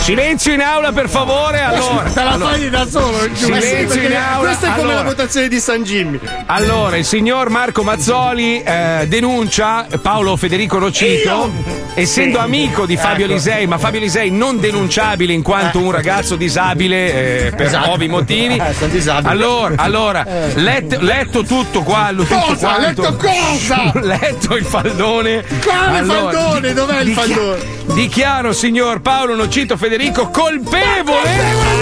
Silenzio 0.00 0.54
in 0.54 0.60
aula 0.62 0.92
per 0.92 1.08
favore. 1.08 1.60
Allora, 1.60 2.02
Te 2.10 2.22
la 2.24 2.30
allora. 2.30 2.50
fai 2.50 2.68
da 2.70 2.86
solo. 2.88 3.18
Silenzio 3.32 4.00
in 4.02 4.16
aula. 4.16 4.46
Questa 4.48 4.66
è 4.66 4.70
come 4.70 4.80
Allora. 4.82 4.94
la 4.94 5.02
votazione 5.02 5.48
di 5.48 5.60
San 5.60 5.82
Jimmy. 5.84 6.18
Allora, 6.46 6.96
il 6.96 7.04
signor 7.04 7.48
Marco 7.50 7.82
Mazzoli 7.84 8.60
eh, 8.62 9.04
denuncia 9.06 9.86
Paolo 10.02 10.36
Federico 10.36 10.78
Rocito, 10.78 11.52
essendo 11.94 12.38
amico 12.38 12.86
di 12.86 12.96
Fabio 12.96 13.26
Ecco. 13.26 13.34
Lisei, 13.34 13.66
ma 13.66 13.78
Fabio 13.78 14.00
Lisei 14.00 14.30
non 14.30 14.58
denunciabile 14.58 15.32
in 15.32 15.42
quanto 15.42 15.78
un 15.78 15.92
ragazzo 15.92 16.34
disabile 16.34 17.46
eh, 17.46 17.50
per 17.54 17.66
Esatto. 17.66 17.90
ovvi 17.90 18.08
motivi. 18.08 18.56
Eh, 18.56 18.72
sono 18.76 18.90
disabile. 18.90 19.28
Allora, 19.30 19.74
allora 19.76 20.26
letto, 20.54 20.96
letto 21.00 21.44
tutto 21.44 21.82
qua, 21.82 22.10
tutto 22.16 22.34
Cosa? 22.34 22.68
quanto. 22.74 23.02
Letto 23.02 23.16
cosa? 23.16 23.92
letto 24.02 24.56
il 24.56 24.64
faldone. 24.64 25.44
Quale 25.62 26.02
faldone? 26.04 26.72
Dov'è 26.72 27.00
il 27.02 27.12
faldone? 27.12 27.78
Dichiaro, 27.90 28.52
signor 28.52 29.00
Paolo 29.00 29.34
Nocito 29.34 29.76
Federico, 29.76 29.88
colpevole. 30.30 31.78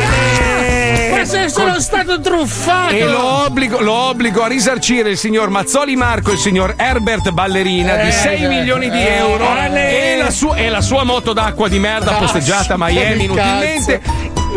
Ma 1.17 1.25
se 1.25 1.49
sono 1.49 1.79
stato 1.81 2.21
truffato! 2.21 2.95
E 2.95 3.05
lo 3.05 3.45
obbligo, 3.45 3.81
lo 3.81 3.93
obbligo 3.93 4.43
a 4.45 4.47
risarcire 4.47 5.11
il 5.11 5.19
signor 5.19 5.51
Mazzoli 5.51 5.97
Marco 5.97 6.31
e 6.31 6.35
il 6.35 6.39
signor 6.39 6.75
Herbert 6.77 7.31
Ballerina 7.31 7.97
di 7.97 8.09
Eh, 8.09 8.13
6 8.13 8.45
eh, 8.45 8.49
milioni 8.49 8.89
di 8.91 8.99
eh, 9.01 9.17
euro 9.17 9.49
Ale. 9.51 10.13
e 10.15 10.17
la, 10.17 10.31
sua, 10.31 10.57
e 10.57 10.69
la 10.69 10.81
sua 10.81 11.03
moto 11.05 11.33
d'acqua 11.33 11.69
di 11.69 11.79
merda 11.79 12.17
Ah, 12.17 12.21
posteggiata 12.21 12.75
a 12.75 12.77
Miami 12.79 13.25
inutilmente. 13.25 14.01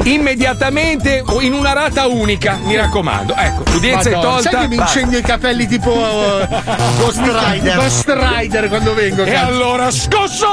Immediatamente 0.04 1.22
o 1.26 1.42
in 1.42 1.54
una 1.54 1.74
rata 1.74 2.08
unica, 2.08 2.58
mi 2.64 2.76
raccomando. 2.76 3.36
Ecco, 3.36 3.64
l'udienza 3.72 4.10
è 4.10 4.14
tolta. 4.14 4.50
Sai 4.50 4.62
che 4.62 4.68
mi 4.68 4.76
incendio 4.76 5.18
i 5.18 5.22
capelli 5.22 5.68
tipo 5.68 5.92
uh, 5.92 6.48
Ghost 6.98 7.20
Rider. 7.22 7.76
Ghost 7.76 8.10
Rider 8.18 8.68
quando 8.70 8.94
vengo. 8.94 9.24
E 9.24 9.32
cazzo. 9.32 9.46
allora 9.48 9.92
scosso! 9.92 10.48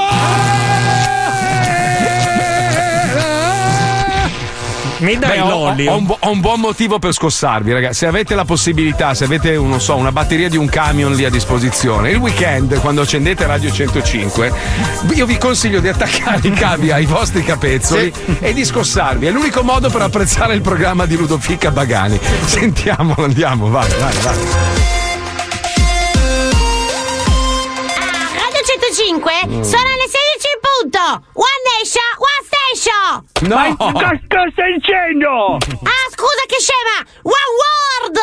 Mi 4.98 5.16
dai 5.16 5.36
Beh, 5.38 5.40
ho, 5.42 5.48
l'olio? 5.48 5.92
ho 5.92 5.96
un, 5.96 6.06
bu- 6.06 6.16
ho 6.18 6.30
un 6.30 6.40
buon 6.40 6.58
motivo 6.58 6.98
per 6.98 7.12
scossarvi, 7.12 7.72
ragazzi. 7.72 7.98
Se 7.98 8.06
avete 8.06 8.34
la 8.34 8.44
possibilità, 8.44 9.14
se 9.14 9.24
avete 9.24 9.52
non 9.52 9.80
so, 9.80 9.94
una 9.94 10.10
batteria 10.10 10.48
di 10.48 10.56
un 10.56 10.68
camion 10.68 11.14
lì 11.14 11.24
a 11.24 11.30
disposizione, 11.30 12.10
il 12.10 12.16
weekend, 12.16 12.80
quando 12.80 13.02
accendete 13.02 13.46
Radio 13.46 13.70
105, 13.70 14.52
io 15.14 15.24
vi 15.26 15.38
consiglio 15.38 15.78
di 15.78 15.86
attaccare 15.88 16.40
i 16.48 16.50
cavi 16.50 16.90
ai 16.90 17.06
vostri 17.06 17.44
capezzoli 17.44 18.12
e 18.40 18.52
di 18.52 18.64
scossarvi. 18.64 19.26
È 19.26 19.30
l'unico 19.30 19.62
modo 19.62 19.88
per 19.88 20.02
apprezzare 20.02 20.54
il 20.54 20.62
programma 20.62 21.06
di 21.06 21.16
Ludofica 21.16 21.70
Bagani. 21.70 22.18
Sentiamolo, 22.44 23.22
andiamo, 23.24 23.68
vai, 23.70 23.88
vai, 24.00 24.16
vai. 24.22 24.36
Radio 28.34 28.60
105 28.66 29.32
sono 29.62 29.88
le 29.94 30.08
16 30.10 30.48
in 30.50 30.58
punto. 30.58 30.98
One 31.38 31.60
Nation, 31.78 32.10
One 32.18 32.37
Station. 32.74 33.24
No! 33.48 33.56
Ma 33.56 33.76
cosa 33.76 34.20
stai 34.52 34.72
dicendo? 34.74 35.54
Ah, 35.56 36.06
scusa 36.10 36.44
che 36.46 36.60
scema. 36.60 37.06
One 37.22 37.50
World. 37.62 38.18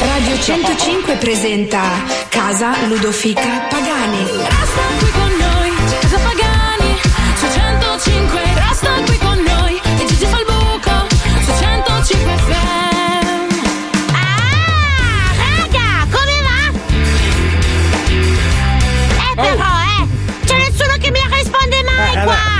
Radio 0.00 0.40
105 0.40 1.14
presenta 1.16 1.80
Casa 2.28 2.86
Ludofica 2.86 3.66
Pagani. 3.68 5.07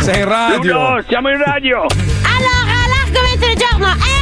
Sei 0.08 0.20
in 0.20 0.24
radio. 0.24 0.72
Ludo, 0.72 1.04
siamo 1.06 1.28
in 1.28 1.36
radio. 1.36 1.84
Allora, 1.84 2.74
l'argomento 2.88 3.44
del 3.44 3.56
giorno 3.56 3.88
è... 3.92 4.16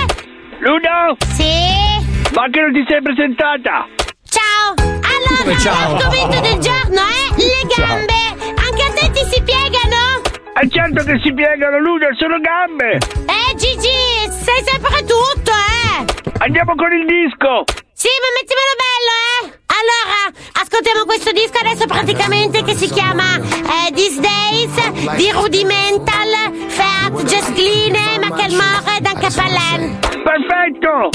Ludo? 0.58 1.16
Sì? 1.30 2.34
Ma 2.34 2.50
che 2.50 2.60
non 2.60 2.72
ti 2.72 2.84
sei 2.88 3.00
presentata? 3.02 3.86
Ciao! 4.26 4.74
Allora, 4.82 5.56
ciao? 5.60 5.92
l'argomento 5.94 6.40
del 6.40 6.58
giorno 6.58 7.02
è 7.06 7.38
le 7.38 7.62
Ciao. 7.70 7.86
gambe! 7.86 8.18
Anche 8.66 8.82
a 8.82 8.90
te 8.98 9.10
ti 9.14 9.22
si 9.30 9.40
piegano? 9.46 10.26
È 10.58 10.66
certo 10.66 11.04
che 11.04 11.20
si 11.22 11.32
piegano, 11.32 11.78
Ludo, 11.78 12.06
sono 12.18 12.40
gambe. 12.40 12.98
Eh, 13.30 13.54
Gigi, 13.54 14.26
sai 14.26 14.58
sempre 14.66 15.06
tutto, 15.06 15.52
eh! 15.54 16.02
Andiamo 16.38 16.74
con 16.74 16.90
il 16.90 17.06
disco. 17.06 17.62
Sì, 17.94 18.10
ma 18.10 18.28
mettimelo 18.34 18.74
bello, 18.74 19.14
eh! 19.22 19.35
Allora, 19.76 20.32
ascoltiamo 20.54 21.04
questo 21.04 21.32
disco 21.32 21.58
adesso 21.58 21.84
praticamente 21.86 22.62
che 22.62 22.74
si 22.74 22.88
chiama 22.88 23.36
eh, 23.36 23.92
These 23.92 24.20
Days 24.20 25.16
di 25.16 25.30
Rudimental, 25.30 26.52
Feat, 26.68 27.22
Jess 27.24 27.52
Gline, 27.52 28.18
Michael 28.18 28.52
Moore 28.54 28.98
e 28.98 29.06
anche 29.06 29.28
Palen. 29.34 29.98
Perfetto! 30.00 31.10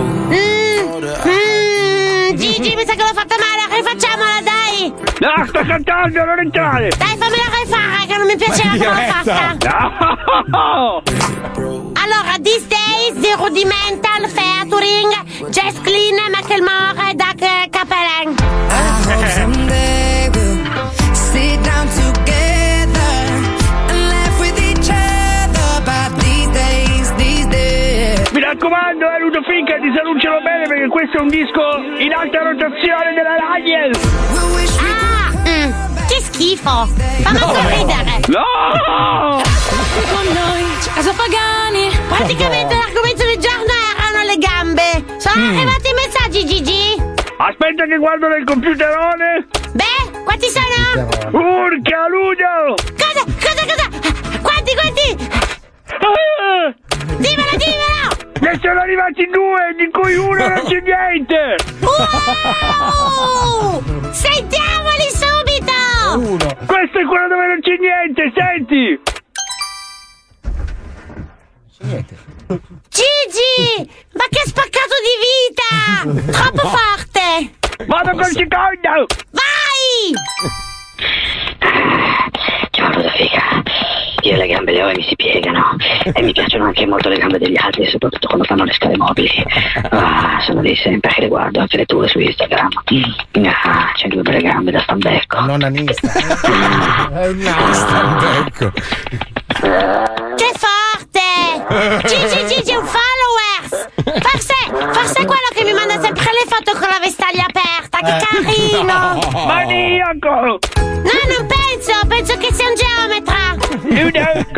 Mm, 0.00 1.04
mm, 2.32 2.36
Gigi, 2.36 2.74
mi 2.74 2.84
sa 2.84 2.94
che 2.94 3.02
l'ho 3.02 3.14
fatta 3.14 3.36
male, 3.38 3.76
rifacciamola, 3.76 4.40
dai! 4.42 4.57
No, 5.20 5.46
sto 5.46 5.60
cantando, 5.66 6.24
non 6.24 6.38
entrare. 6.38 6.90
Dai, 6.96 7.16
fammela 7.16 7.50
rifare, 7.62 8.06
che 8.06 8.16
non 8.16 8.26
mi 8.26 8.36
piaceva 8.36 8.70
come 8.70 8.84
l'ho 8.86 9.12
fatta! 9.12 9.56
No! 10.46 11.02
Allora, 12.00 12.38
These 12.40 12.66
Days 12.68 13.14
di 13.14 13.28
Rudimental, 13.36 14.28
Featuring, 14.28 15.50
Jess 15.50 15.80
Clean, 15.82 16.16
Michael 16.32 16.62
Moore 16.62 17.10
e 17.10 17.14
Doug 17.14 17.42
eh, 17.42 17.68
we'll 20.32 21.14
sit 21.14 21.62
down 21.62 21.86
together 21.88 23.12
and 23.90 24.00
laugh 24.08 24.40
with 24.40 24.58
each 24.60 24.88
other 24.88 25.82
about 25.82 26.16
these 26.20 26.48
days, 26.54 27.12
these 27.16 27.46
days. 27.46 28.30
Mi 28.32 28.40
raccomando, 28.40 29.04
eh, 29.04 29.20
Ludo 29.20 29.42
Finca, 29.42 29.76
disanuncialo 29.78 30.40
bene 30.40 30.66
perché 30.66 30.88
questo 30.88 31.18
è 31.18 31.20
un 31.20 31.28
disco 31.28 31.60
in 31.98 32.12
alta 32.14 32.42
rotazione 32.42 33.12
della 33.14 33.36
Radiel. 33.36 34.87
Schifo! 36.38 36.86
Fa 36.86 37.32
molto 37.32 37.58
ridere! 37.66 38.20
No! 38.28 39.42
Con 40.06 40.22
noi, 40.32 40.62
Pagani. 41.16 41.90
Praticamente 42.06 42.76
l'argomento 42.76 43.24
del 43.24 43.38
giorno 43.38 43.72
erano 43.98 44.22
le 44.24 44.38
gambe. 44.38 45.04
Sono 45.18 45.42
Mm. 45.42 45.56
arrivati 45.56 45.88
i 45.88 45.94
messaggi, 45.94 46.46
Gigi? 46.46 46.94
Aspetta 47.38 47.86
che 47.86 47.96
guardo 47.96 48.28
nel 48.28 48.44
computerone. 48.44 49.48
Beh, 49.72 50.22
quanti 50.22 50.46
sono? 50.48 51.08
Urca, 51.32 52.06
Ludo! 52.06 52.76
Cosa? 52.94 53.24
Cosa? 53.24 53.64
Cosa? 53.66 53.88
Quanti? 54.40 54.74
Quanti? 54.76 55.16
Ah! 55.90 56.72
Dimmelo, 57.18 57.56
dimmelo! 57.56 58.14
Ne 58.42 58.58
sono 58.62 58.78
arrivati 58.80 59.26
due, 59.26 59.74
di 59.76 59.90
cui 59.90 60.14
uno 60.14 60.46
non 60.46 60.62
c'è 60.66 60.80
niente! 60.86 61.56
Uh! 61.80 63.82
Sentiamoli 64.12 65.08
subito! 65.10 65.87
Questo 66.16 66.98
è 66.98 67.04
quello 67.04 67.28
dove 67.28 67.46
non 67.46 67.60
c'è 67.60 67.76
niente, 67.76 68.32
senti! 68.34 69.00
Gigi! 72.88 73.90
Ma 74.14 74.24
che 74.30 74.42
spaccato 74.46 74.94
di 75.04 75.14
vita! 75.28 76.32
Troppo 76.32 76.68
forte! 76.68 77.52
Vado 77.86 78.10
col 78.12 78.32
secondo! 78.32 79.06
Vai! 79.30 80.67
Ciao 82.70 82.90
Ludovica, 82.90 83.62
io 84.22 84.36
le 84.36 84.46
gambe 84.48 84.72
le 84.72 84.82
ho 84.82 84.90
e 84.90 84.96
mi 84.96 85.02
si 85.04 85.14
piegano 85.14 85.76
e 86.12 86.22
mi 86.22 86.32
piacciono 86.32 86.64
anche 86.64 86.86
molto 86.86 87.08
le 87.08 87.18
gambe 87.18 87.38
degli 87.38 87.56
altri, 87.56 87.86
soprattutto 87.86 88.26
quando 88.26 88.44
fanno 88.44 88.64
le 88.64 88.72
scale 88.72 88.96
mobili. 88.96 89.30
Ah, 89.90 90.40
sono 90.40 90.60
lì 90.60 90.76
sempre 90.76 91.12
che 91.12 91.22
le 91.22 91.28
guardo 91.28 91.60
anche 91.60 91.76
le 91.78 91.86
tue 91.86 92.08
su 92.08 92.18
Instagram. 92.18 92.68
Ah, 93.62 93.92
c'hai 93.94 94.08
due 94.10 94.22
belle 94.22 94.40
gambe 94.40 94.70
da 94.70 94.80
stambecco. 94.80 95.40
Non 95.40 95.62
anista. 95.62 96.08
Stambecco. 97.72 98.72
Che 98.72 99.18
forte! 99.60 100.17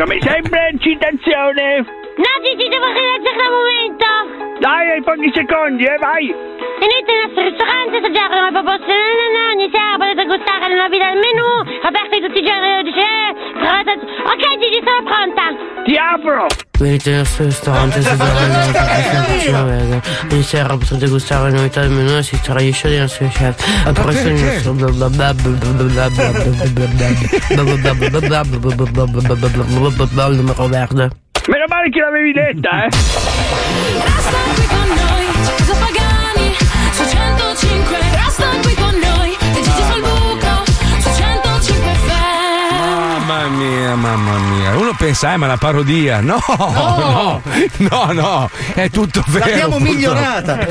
Come 0.01 0.17
sempre 0.19 0.73
citazione! 0.79 1.85
No, 2.17 2.31
Gigi, 2.41 2.67
devo 2.69 2.87
rileggere 2.89 3.37
un 3.37 3.53
momento! 3.53 4.57
Dai, 4.57 4.89
hai 4.89 5.01
pochi 5.03 5.31
secondi, 5.31 5.83
eh, 5.83 5.97
vai! 5.99 6.25
Venite 6.25 7.05
nel 7.05 7.21
nostro 7.25 7.43
ristorante, 7.43 7.97
assaggiare 7.97 8.33
una 8.33 8.49
proposta 8.49 8.89
nanana, 8.89 9.53
ogni 9.53 9.69
sera 9.69 10.01
potete 10.01 10.25
gustare 10.25 10.73
la 10.73 10.81
novità 10.81 11.13
del 11.13 11.21
menù, 11.21 11.77
aperti 11.85 12.19
tutti 12.19 12.39
i 12.39 12.45
giorni 12.45 12.65
alle 12.65 12.81
12 13.71 13.79
eh, 13.79 13.83
trovate- 13.83 14.03
Ok 14.31 14.43
Gigi, 14.59 14.79
sono 14.83 15.01
pronta! 15.07 15.43
Ti 15.85 15.95
apro! 15.97 16.47
Venite 16.77 17.09
nel 17.09 17.19
nostro 17.19 17.45
ristorante, 17.45 17.99
una 17.99 18.15
novità 18.65 18.83
del 19.27 20.01
Ogni 20.31 20.43
sera 20.43 20.77
potrete 20.77 21.07
gustare 21.07 21.51
le 21.51 21.57
novità 21.57 21.81
del 21.81 21.91
menù 21.91 22.17
e 22.17 22.23
agli 22.59 22.73
show 22.73 22.89
dei 22.89 22.99
nostri 22.99 23.27
chef. 23.29 23.85
A 23.85 23.91
presto 23.91 24.27
il 24.27 24.41
nostro 24.41 24.73
bla 24.73 24.89
bla 24.89 25.09
bla 25.09 25.33
bla 25.33 25.49
bla 25.51 25.83
bla 25.83 26.09
bla 26.09 26.31
bla 30.05 30.35
numero 30.35 30.67
verde. 30.67 31.09
Meno 31.47 31.65
male 31.67 31.89
che 31.89 31.99
l'avevi 31.99 32.31
detta, 32.33 32.85
eh! 32.85 32.89
Mia, 43.61 43.95
mamma 43.95 44.37
mia. 44.37 44.75
Uno 44.77 44.93
pensa, 44.97 45.33
eh, 45.33 45.37
ma 45.37 45.45
una 45.45 45.57
parodia. 45.57 46.19
No, 46.21 46.41
no, 46.47 47.41
no, 47.77 48.11
no, 48.11 48.49
è 48.73 48.89
tutto 48.89 49.23
vero. 49.27 49.45
L'abbiamo 49.45 49.77
purtroppo. 49.77 49.93
migliorata. 49.93 50.67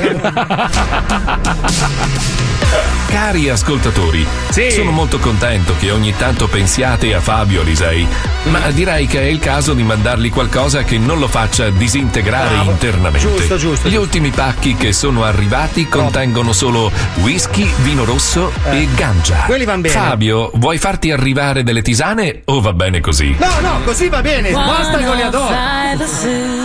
Cari 3.07 3.49
ascoltatori, 3.49 4.25
sono 4.69 4.91
molto 4.91 5.19
contento 5.19 5.75
che 5.77 5.91
ogni 5.91 6.15
tanto 6.15 6.47
pensiate 6.47 7.13
a 7.13 7.19
Fabio 7.19 7.59
Alisei, 7.61 8.07
ma 8.43 8.71
direi 8.71 9.05
che 9.05 9.19
è 9.19 9.25
il 9.25 9.37
caso 9.39 9.73
di 9.73 9.83
mandargli 9.83 10.29
qualcosa 10.29 10.83
che 10.83 10.97
non 10.97 11.19
lo 11.19 11.27
faccia 11.27 11.69
disintegrare 11.69 12.55
Bravo. 12.55 12.71
internamente. 12.71 13.19
Giusto, 13.27 13.57
giusto, 13.57 13.87
Gli 13.87 13.91
giusto. 13.91 13.99
ultimi 14.05 14.29
pacchi 14.29 14.75
che 14.75 14.93
sono 14.93 15.25
arrivati 15.25 15.89
contengono 15.89 16.53
solo 16.53 16.89
whisky, 17.15 17.69
vino 17.81 18.05
rosso 18.05 18.49
e 18.69 18.87
ganja. 18.95 19.43
Eh. 19.43 19.45
Quelli 19.47 19.65
van 19.65 19.81
bene. 19.81 19.93
Fabio, 19.93 20.49
vuoi 20.55 20.77
farti 20.77 21.11
arrivare 21.11 21.63
delle 21.63 21.81
tisane 21.81 22.41
o 22.45 22.61
va 22.61 22.71
bene 22.71 22.80
così? 23.01 23.35
No, 23.39 23.59
no, 23.59 23.81
così 23.83 24.09
va 24.09 24.21
bene. 24.21 24.51
Basta 24.51 24.97
il 24.97 25.05
goleador. 25.05 26.59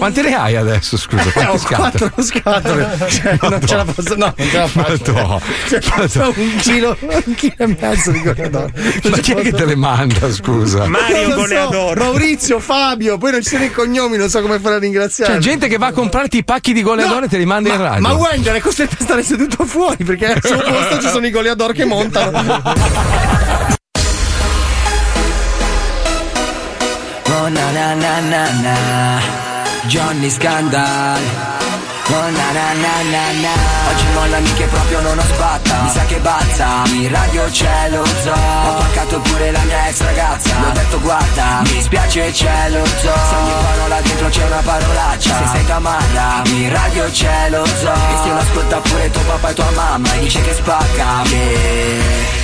Quante 0.00 0.22
ne 0.22 0.34
hai 0.34 0.56
adesso, 0.56 0.96
scusa? 0.96 1.30
Eh, 1.34 1.44
ho 1.44 1.58
scatole? 1.58 1.90
quattro 1.90 2.22
scatole. 2.22 2.88
Cioè, 3.10 3.38
non 3.42 3.66
ce 3.66 3.76
la 3.76 3.84
posso. 3.84 4.16
No, 4.16 4.32
non 4.34 4.48
ce 4.48 4.56
la 4.56 4.66
faccio. 4.66 5.12
Madonna. 5.12 5.40
Cioè, 6.08 6.32
un 6.36 6.56
chilo, 6.56 6.96
un 7.00 7.34
chilo 7.34 7.54
e 7.58 7.76
mezzo 7.78 8.10
di 8.10 8.22
goleador. 8.22 8.72
Ma 9.10 9.18
chi 9.18 9.32
è 9.32 9.42
che 9.42 9.52
te 9.52 9.66
le 9.66 9.76
manda, 9.76 10.32
scusa? 10.32 10.86
Non 10.86 10.96
lo 11.36 11.46
so. 11.46 11.92
Maurizio, 11.96 12.60
Fabio, 12.60 13.18
poi 13.18 13.32
non 13.32 13.42
ci 13.42 13.50
sono 13.50 13.64
i 13.64 13.70
cognomi, 13.70 14.16
non 14.16 14.30
so 14.30 14.40
come 14.40 14.58
fare 14.58 14.76
a 14.76 14.78
ringraziare. 14.78 15.34
C'è 15.34 15.38
gente 15.38 15.68
che 15.68 15.76
va 15.76 15.88
a 15.88 15.92
comprarti 15.92 16.38
i 16.38 16.44
pacchi 16.44 16.72
di 16.72 16.82
goleador 16.82 17.24
e 17.24 17.28
te 17.28 17.36
li 17.36 17.44
manda 17.44 17.68
in 17.68 17.76
radio. 17.76 18.00
Ma 18.00 18.14
Wender 18.14 18.54
è 18.54 18.60
costretto 18.60 18.96
a 18.98 19.02
stare 19.02 19.22
seduto 19.22 19.66
fuori 19.66 20.02
perché 20.02 20.32
al 20.32 20.42
suo 20.42 20.56
posto 20.56 20.98
ci 20.98 21.08
sono 21.08 21.26
i 21.26 21.30
goleador 21.30 21.74
che 21.74 21.84
montano. 21.84 23.78
Oh 27.40 27.48
na 27.48 27.72
na 27.72 27.94
na 27.94 28.20
na 28.20 28.42
na. 28.60 28.76
Johnny 29.88 30.28
Scandal. 30.28 31.22
Oh 32.12 32.28
na 32.36 32.46
na 32.52 32.66
na 32.84 32.94
na 33.12 33.24
na. 33.40 33.54
Oggi 33.88 34.06
mollami 34.12 34.52
che 34.52 34.66
proprio 34.66 35.00
non 35.00 35.16
ho 35.16 35.22
sbatta. 35.22 35.80
Mi 35.80 35.88
sa 35.88 36.04
che 36.04 36.18
bazza. 36.18 36.68
In 36.92 37.08
radio 37.08 37.44
c'è 37.48 37.88
lo 37.88 38.04
zoo. 38.04 38.34
Ho 38.66 38.74
paccato 38.76 39.20
pure 39.20 39.52
la 39.52 39.62
mia 39.64 39.88
ex 39.88 40.00
ragazza. 40.02 40.52
Le 40.60 40.66
ho 40.66 40.72
detto 40.72 41.00
guarda 41.00 41.62
Mi 41.64 41.80
spiace 41.80 42.30
c'è 42.30 42.68
lo 42.68 42.84
zoo. 42.84 43.20
Se 43.30 43.34
ogni 43.40 43.54
parola 43.64 44.00
dentro 44.02 44.28
c'è 44.28 44.44
una 44.44 44.62
parolaccia. 44.62 45.34
Se 45.38 45.44
sei 45.52 45.64
tamarra 45.64 46.42
In 46.44 46.68
radio 46.70 47.04
c'è 47.10 47.48
lo 47.48 47.64
zoo. 47.64 48.04
E 48.12 48.16
se 48.22 48.28
lo 48.28 48.38
ascolta 48.38 48.76
pure 48.80 49.10
tuo 49.10 49.22
papà 49.22 49.48
e 49.48 49.54
tua 49.54 49.70
mamma 49.74 50.12
E 50.12 50.18
dice 50.20 50.42
che 50.42 50.52
spacca 50.52 51.22
yeah. 51.24 52.39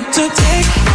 Got 0.00 0.14
to 0.14 0.28
take 0.28 0.87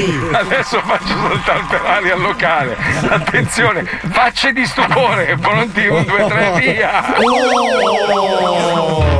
vai! 0.00 0.34
Adesso 0.34 0.80
faccio 0.82 1.16
saltare 1.16 1.64
per 1.68 1.80
aria 1.84 2.14
al 2.14 2.20
locale. 2.20 2.76
Attenzione, 3.08 3.84
facce 4.10 4.52
di 4.52 4.66
stupore, 4.66 5.36
pronti, 5.40 5.86
un, 5.86 6.04
due, 6.04 6.26
tre, 6.26 6.52
via. 6.56 7.14
Che 7.14 9.17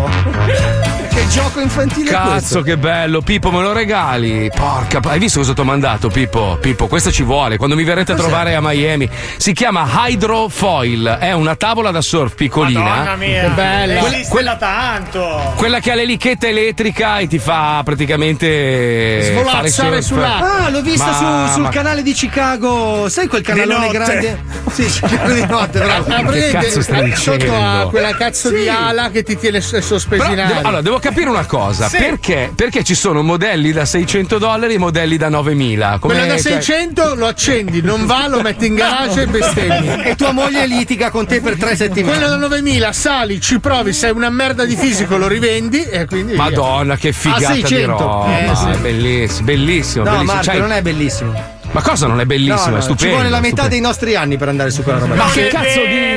gioco 1.28 1.60
infantile 1.60 2.10
Cazzo, 2.10 2.30
questo? 2.30 2.62
che 2.62 2.76
bello, 2.78 3.20
Pippo, 3.20 3.50
me 3.50 3.60
lo 3.60 3.72
regali? 3.72 4.50
Porca, 4.55 5.00
hai 5.09 5.18
visto 5.18 5.38
cosa 5.40 5.52
ti 5.55 5.60
ho 5.60 5.64
mandato, 5.64 6.09
Pippo? 6.09 6.59
Pippo, 6.60 6.86
questo 6.86 7.10
ci 7.12 7.22
vuole. 7.22 7.56
Quando 7.56 7.76
mi 7.76 7.84
verrete 7.84 8.12
a 8.12 8.14
Cos'è? 8.14 8.26
trovare 8.26 8.55
a 8.55 8.60
Miami, 8.60 9.09
si 9.36 9.52
chiama 9.52 9.86
Hydrofoil. 10.06 11.18
È 11.20 11.32
una 11.32 11.55
tavola 11.56 11.90
da 11.90 12.00
surf 12.00 12.34
piccolina. 12.34 12.80
Madonna 12.80 13.16
mia, 13.16 13.42
Che 13.42 13.48
bella. 13.50 14.00
Quella, 14.00 14.18
quella 14.28 14.56
tanto. 14.56 15.52
Quella 15.56 15.80
che 15.80 15.92
ha 15.92 15.94
l'elichetta 15.94 16.46
electrica 16.48 17.18
e 17.18 17.26
ti 17.26 17.38
fa 17.38 17.82
praticamente. 17.84 19.42
fare 19.46 19.70
surf. 19.70 20.12
Ah, 20.16 20.68
l'ho 20.70 20.82
vista 20.82 21.06
Ma- 21.06 21.46
su- 21.48 21.52
sul 21.55 21.62
ma- 21.64 21.68
canale 21.68 22.02
di 22.02 22.12
Chicago. 22.12 23.09
Sai 23.09 23.26
quel 23.26 23.42
canalone 23.42 23.88
grande? 23.88 24.42
Sì, 24.70 24.84
Chicago 24.84 25.32
di 25.32 25.46
notte, 25.46 25.78
bravo. 25.80 26.06
Ah, 26.18 26.50
cazzo 26.52 26.82
stai 26.82 27.12
Sotto 27.16 27.36
dicendo? 27.36 27.56
a 27.56 27.86
quella 27.88 28.14
cazzo 28.14 28.50
di 28.50 28.62
Sì. 28.62 28.68
ala 28.68 29.10
che 29.10 29.22
ti 29.22 29.36
tiene 29.38 29.60
s- 29.60 29.78
sospesi 29.78 30.20
Però 30.20 30.30
in 30.30 30.36
devo, 30.36 30.48
aria. 30.52 30.66
allora, 30.68 30.80
devo 30.82 30.98
capire 30.98 31.28
una 31.30 31.44
cosa: 31.46 31.88
Sì. 31.88 31.96
perché? 31.98 32.52
Perché 32.54 32.82
ci 32.84 32.94
sono 32.94 33.22
modelli 33.22 33.72
da 33.72 33.84
600 33.84 34.38
dollari 34.38 34.74
e 34.74 34.78
modelli 34.78 35.16
da 35.16 35.28
9000? 35.28 35.98
Come- 36.00 36.14
Quello 36.14 36.26
da 36.28 36.40
cioè- 36.40 36.52
600 36.60 37.14
lo 37.14 37.26
accendi, 37.26 37.80
non 37.82 38.06
va, 38.06 38.26
lo 38.28 38.40
metti 38.40 38.66
in 38.66 38.74
garage 38.76 39.22
e 39.22 39.26
bestemmi. 39.26 40.02
E 40.04 40.14
tua 40.16 40.32
moglie 40.32 40.66
litiga 40.66 41.10
con 41.10 41.26
te 41.26 41.40
per 41.40 41.56
tre 41.56 41.74
settimane. 41.76 42.16
Quello 42.18 42.30
da 42.30 42.36
9000 42.36 42.92
sali, 42.92 43.40
ci 43.40 43.58
provi, 43.60 43.92
sei 43.92 44.10
una 44.12 44.30
merda 44.30 44.64
di 44.64 44.76
fisico, 44.76 45.16
lo 45.16 45.28
rivendi 45.28 45.82
e 45.82 46.04
quindi. 46.06 46.32
via. 46.32 46.42
Madonna, 46.42 46.96
che 46.96 47.12
figata 47.12 47.52
di 47.52 47.60
600. 47.60 47.96
roba! 47.98 48.38
Eh, 48.38 48.54
sì. 48.54 48.78
Bellissimo, 48.80 49.44
bellissimo. 49.46 50.04
No, 50.04 50.10
bellissimo. 50.10 50.32
Marco, 50.32 50.50
Cioè, 50.50 50.58
non 50.60 50.72
è 50.72 50.82
bellissimo. 50.82 51.56
Ma 51.70 51.82
cosa 51.82 52.06
non 52.06 52.20
è 52.20 52.24
bellissimo? 52.24 52.64
No, 52.66 52.70
no, 52.70 52.76
è 52.78 52.80
stupendo. 52.80 53.02
Ci 53.04 53.08
vuole 53.10 53.28
la 53.28 53.36
metà 53.40 53.48
stupendo. 53.48 53.68
dei 53.70 53.80
nostri 53.80 54.14
anni 54.14 54.36
per 54.36 54.48
andare 54.48 54.70
su 54.70 54.82
quella 54.82 54.98
roba. 54.98 55.14
Ma 55.14 55.30
che 55.30 55.48
cazzo 55.48 55.80
E 55.80 56.14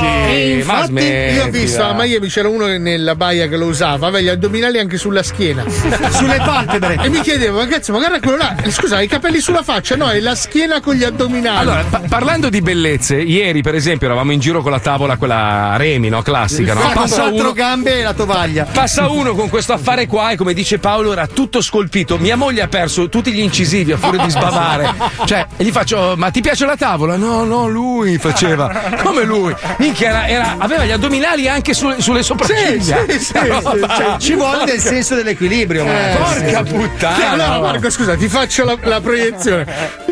dici? 0.00 0.64
Ma 0.66 0.74
infatti 0.74 0.86
smettila. 0.86 1.32
io 1.32 1.44
ho 1.44 1.50
visto 1.50 1.82
a 1.82 1.94
Miami 1.94 2.28
c'era 2.28 2.48
uno 2.48 2.66
nella 2.66 3.14
baia 3.14 3.48
che 3.48 3.56
lo 3.56 3.66
usava, 3.66 4.06
aveva 4.06 4.20
gli 4.20 4.28
addominali 4.28 4.78
anche 4.78 4.98
sulla 4.98 5.22
schiena. 5.22 5.64
Sulle 6.16 6.36
palpebre. 6.36 6.98
E 7.02 7.08
mi 7.08 7.20
chiedevo, 7.20 7.58
ma 7.58 7.66
cazzo, 7.66 7.92
ma 7.92 7.98
guarda 7.98 8.20
quello 8.20 8.36
là. 8.36 8.56
Scusa, 8.68 9.00
i 9.00 9.08
capelli 9.08 9.40
sulla 9.40 9.62
faccia? 9.62 9.96
No, 9.96 10.08
è 10.08 10.20
la 10.20 10.34
schiena 10.34 10.80
con 10.80 10.94
gli 10.94 11.04
addominali. 11.04 11.58
Allora, 11.58 11.84
pa- 11.88 12.02
parlando 12.08 12.48
di 12.48 12.60
bellezze, 12.60 13.16
ieri 13.16 13.62
per 13.62 13.74
esempio 13.74 14.06
eravamo 14.06 14.32
in 14.32 14.40
giro 14.40 14.62
con 14.62 14.70
la 14.70 14.80
tavola, 14.80 15.16
quella 15.16 15.76
Remi, 15.76 16.08
no? 16.08 16.22
Classica, 16.22 16.74
no? 16.74 16.90
Passa 16.92 17.22
quattro 17.22 17.40
uno, 17.40 17.52
gambe 17.52 18.00
e 18.00 18.02
la 18.02 18.14
tovaglia. 18.14 18.64
passa 18.64 19.08
uno 19.08 19.34
con 19.34 19.48
questo 19.48 19.72
affare 19.72 20.06
qua 20.06 20.30
e 20.30 20.36
come 20.36 20.54
dice 20.54 20.78
Paolo 20.78 21.12
era 21.12 21.26
tutto 21.26 21.60
scolpito. 21.60 22.18
Mia 22.18 22.36
moglie 22.36 22.62
ha 22.62 22.68
perso 22.68 23.08
tutti 23.08 23.32
gli 23.32 23.40
incisivi 23.40 23.92
a 23.92 23.96
furia 23.96 24.24
di 24.24 24.30
sbavare. 24.30 24.94
Cioè, 25.26 25.46
e 25.56 25.64
gli 25.64 25.70
faccio, 25.70 26.14
ma 26.16 26.30
ti 26.30 26.40
piace 26.40 26.66
la 26.66 26.76
tavola? 26.76 27.16
No, 27.16 27.44
no, 27.44 27.66
lui 27.68 28.16
faceva. 28.18 28.68
Come 29.02 29.24
lui? 29.24 29.54
Minchia, 29.86 30.08
era, 30.08 30.26
era- 30.26 30.54
aveva 30.58 30.84
gli 30.84 30.90
addominali 30.90 31.48
anche 31.48 31.72
sulle, 31.72 32.00
sulle 32.00 32.22
sopracciglia. 32.22 33.04
Sì, 33.08 33.18
sì, 33.18 33.24
sì, 33.24 33.32
sì. 33.34 34.04
Ci 34.18 34.34
vuole 34.34 34.64
del 34.64 34.80
senso 34.80 35.14
dell'equilibrio. 35.14 35.84
Eh. 35.86 36.16
Porca 36.16 36.62
puttana. 36.64 37.30
allora 37.30 37.60
Marco, 37.60 37.90
scusa, 37.90 38.16
ti 38.16 38.28
faccio 38.28 38.64
la, 38.64 38.76
la 38.82 39.00
proiezione. 39.00 39.64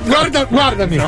Guarda, 0.04 0.44
guardami. 0.44 0.98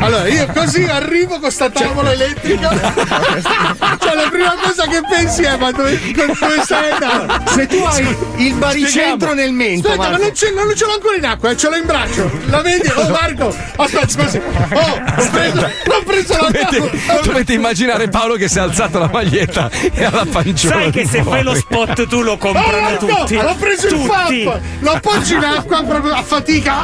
Allora, 0.00 0.26
io 0.26 0.46
così 0.52 0.84
arrivo 0.84 1.38
con 1.38 1.50
sta 1.50 1.70
tavola 1.70 2.12
elettrica. 2.12 2.70
cioè, 4.00 4.14
la 4.14 4.28
prima 4.30 4.54
cosa 4.60 4.86
che 4.86 5.00
pensi 5.08 5.42
è: 5.42 5.56
ma 5.56 5.70
dove, 5.70 6.00
dove 6.14 6.60
stai 6.62 6.90
andando? 6.90 7.34
Se 7.50 7.66
tu 7.66 7.76
hai 7.84 8.16
il 8.36 8.54
baricentro 8.54 9.34
nel 9.34 9.52
mento, 9.52 9.88
Aspetta, 9.88 10.02
ma 10.02 10.10
Marco. 10.10 10.24
non, 10.24 10.34
ce, 10.34 10.50
non 10.52 10.74
ce 10.74 10.84
l'ho 10.84 10.92
ancora 10.94 11.16
in 11.16 11.24
acqua, 11.26 11.50
eh, 11.50 11.56
ce 11.56 11.68
l'ho 11.68 11.76
in 11.76 11.86
braccio. 11.86 12.30
La 12.46 12.60
vedi? 12.62 12.90
Oh 12.96 13.08
Marco, 13.08 13.54
aspetta, 13.76 14.22
così. 14.24 14.38
Oh, 14.72 15.00
ho 15.16 15.28
preso, 15.30 15.70
ho 15.86 16.02
preso 16.04 16.36
la 16.40 16.50
tavola. 16.50 16.90
dovete 17.22 17.52
immaginare 17.52 18.08
Paolo 18.16 18.36
che 18.36 18.48
si 18.48 18.56
è 18.56 18.62
alzato 18.62 18.98
la 18.98 19.10
maglietta 19.12 19.68
e 19.92 20.02
ha 20.04 20.10
la 20.10 20.24
panciola. 20.30 20.74
Sai 20.76 20.90
che 20.90 21.06
se 21.06 21.22
fai 21.22 21.42
lo 21.42 21.54
spot 21.54 22.06
tu 22.06 22.22
lo 22.22 22.32
Oh, 22.32 22.38
comprano 22.38 22.80
Marco, 22.80 23.06
tutti. 23.06 23.34
l'ho 23.34 23.54
preso 23.58 23.86
il 23.88 23.92
tutti. 23.92 24.44
FAP, 24.44 24.60
lo 24.80 24.90
appoggio 24.92 25.34
in 25.34 25.44
acqua 25.44 25.82
proprio 25.82 26.14
a 26.14 26.22
fatica. 26.22 26.76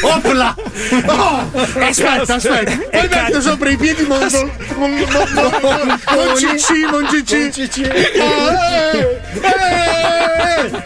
Opla! 0.00 0.54
Oh, 1.06 1.50
aspetta, 1.86 2.34
aspetta. 2.34 2.78
Poi 2.90 3.08
metto 3.10 3.40
sopra 3.42 3.68
i 3.68 3.76
piedi 3.76 4.04
Mongol. 4.06 4.50
Mon 4.76 6.36
Cicci, 6.36 6.86
Mon 6.90 7.06
Cicci. 7.10 7.82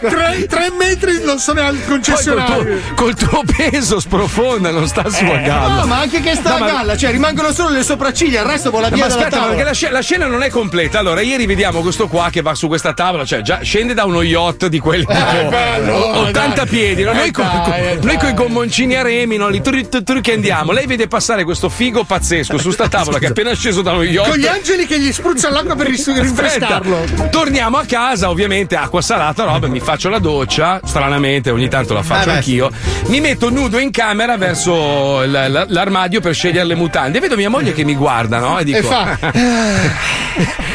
Tre, 0.09 0.45
tre 0.47 0.71
metri 0.77 1.21
non 1.23 1.39
sono 1.39 1.61
al 1.61 1.75
Poi 1.75 1.83
col 1.85 1.93
concessionario. 1.93 2.63
tuo, 2.63 2.95
col 2.95 3.15
tuo 3.15 3.43
peso 3.45 3.99
sprofonda, 3.99 4.69
non 4.71 4.87
sta 4.87 5.09
su 5.09 5.23
a 5.25 5.37
galla. 5.37 5.79
No, 5.81 5.85
ma 5.87 5.99
anche 5.99 6.21
che 6.21 6.35
sta 6.35 6.57
No, 6.57 6.63
a 6.65 6.67
galla, 6.71 6.97
cioè 6.97 7.11
rimangono 7.11 7.51
solo 7.51 7.69
le 7.69 7.83
sopracciglia, 7.83 8.41
il 8.41 8.47
resto 8.47 8.69
vola 8.71 8.89
No, 8.89 8.95
via 8.95 9.04
ma 9.07 9.13
aspetta, 9.13 9.41
perché 9.47 9.63
la, 9.63 9.73
sc- 9.73 9.91
la 9.91 10.01
scena 10.01 10.25
non 10.27 10.43
è 10.43 10.49
completa. 10.49 10.99
Allora, 10.99 11.21
ieri 11.21 11.45
vediamo 11.45 11.81
questo 11.81 12.07
qua 12.07 12.29
che 12.31 12.41
va 12.41 12.53
su 12.55 12.67
questa 12.67 12.93
tavola, 12.93 13.25
cioè 13.25 13.41
già 13.41 13.59
scende 13.61 13.93
da 13.93 14.05
uno 14.05 14.21
yacht 14.21 14.67
di 14.67 14.79
quelli 14.79 15.05
tipo, 15.05 15.49
bello, 15.49 15.93
o- 15.93 16.19
80 16.27 16.55
dai. 16.55 16.65
piedi. 16.67 17.03
no? 17.03 17.13
Noi, 17.13 17.27
Eh, 17.27 17.31
con, 17.31 17.45
dai, 17.45 17.81
eh, 17.81 17.93
noi 17.95 17.99
dai. 18.01 18.17
coi 18.17 18.33
gommoncini 18.33 18.95
a 18.95 19.01
remi, 19.01 19.37
no? 19.37 19.47
li 19.49 19.61
tru- 19.61 19.87
tru- 19.87 20.03
tru- 20.03 20.21
che 20.21 20.33
andiamo. 20.33 20.71
Lei 20.71 20.85
vede 20.87 21.07
passare 21.07 21.43
questo 21.43 21.69
figo 21.69 22.03
pazzesco 22.03 22.57
su 22.57 22.71
sta 22.71 22.87
tavola 22.87 23.19
che 23.19 23.25
è 23.27 23.29
appena 23.29 23.53
sceso 23.53 23.81
da 23.81 23.91
uno 23.91 24.03
yacht. 24.03 24.29
Con 24.29 24.37
gli 24.37 24.47
angeli 24.47 24.85
che 24.85 24.99
gli 24.99 25.11
spruzzano 25.11 25.53
l'acqua 25.55 25.75
per 25.75 25.87
ris- 25.87 26.11
rinfrescarlo. 26.19 27.03
torniamo 27.29 27.77
a 27.77 27.85
casa, 27.85 28.29
ovviamente 28.29 28.75
acqua 28.75 29.01
salata, 29.01 29.43
roba, 29.43 29.67
mi 29.67 29.79
faccio 29.79 30.09
la 30.09 30.19
doccia, 30.19 30.79
stranamente 30.83 31.49
ogni 31.49 31.67
tanto 31.69 31.93
la 31.93 32.03
faccio 32.03 32.29
Eh 32.29 32.33
anch'io. 32.33 32.69
Mi 33.07 33.19
metto 33.19 33.49
nudo 33.49 33.77
in 33.79 33.91
camera 33.91 34.37
verso 34.37 35.23
l'armadio 35.25 36.19
per 36.21 36.33
scegliere 36.33 36.65
le 36.65 36.75
mutande. 36.75 37.17
E 37.17 37.21
vedo 37.21 37.35
mia 37.35 37.49
moglie 37.49 37.73
che 37.73 37.83
mi 37.83 37.95
guarda, 37.95 38.39
no? 38.39 38.59
E 38.59 38.63
dico. 38.63 38.77
Fa. 39.03 40.13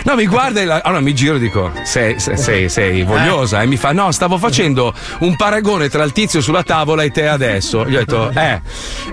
No, 0.02 0.14
mi 0.14 0.26
guarda 0.26 0.60
e 0.60 0.64
la- 0.64 0.80
allora 0.82 1.00
mi 1.02 1.14
giro 1.14 1.36
e 1.36 1.38
dico: 1.38 1.70
Sei, 1.82 2.18
sei, 2.18 2.38
sei, 2.38 2.68
sei 2.70 3.02
vogliosa? 3.02 3.60
E 3.60 3.66
mi 3.66 3.76
fa: 3.76 3.92
No, 3.92 4.10
stavo 4.12 4.38
facendo 4.38 4.94
un 5.18 5.36
paragone 5.36 5.90
tra 5.90 6.02
il 6.04 6.12
tizio 6.12 6.40
sulla 6.40 6.62
tavola 6.62 7.02
e 7.02 7.10
te 7.10 7.28
adesso. 7.28 7.84
Gli 7.86 7.94
ho 7.96 7.98
detto: 7.98 8.30
Eh, 8.30 8.60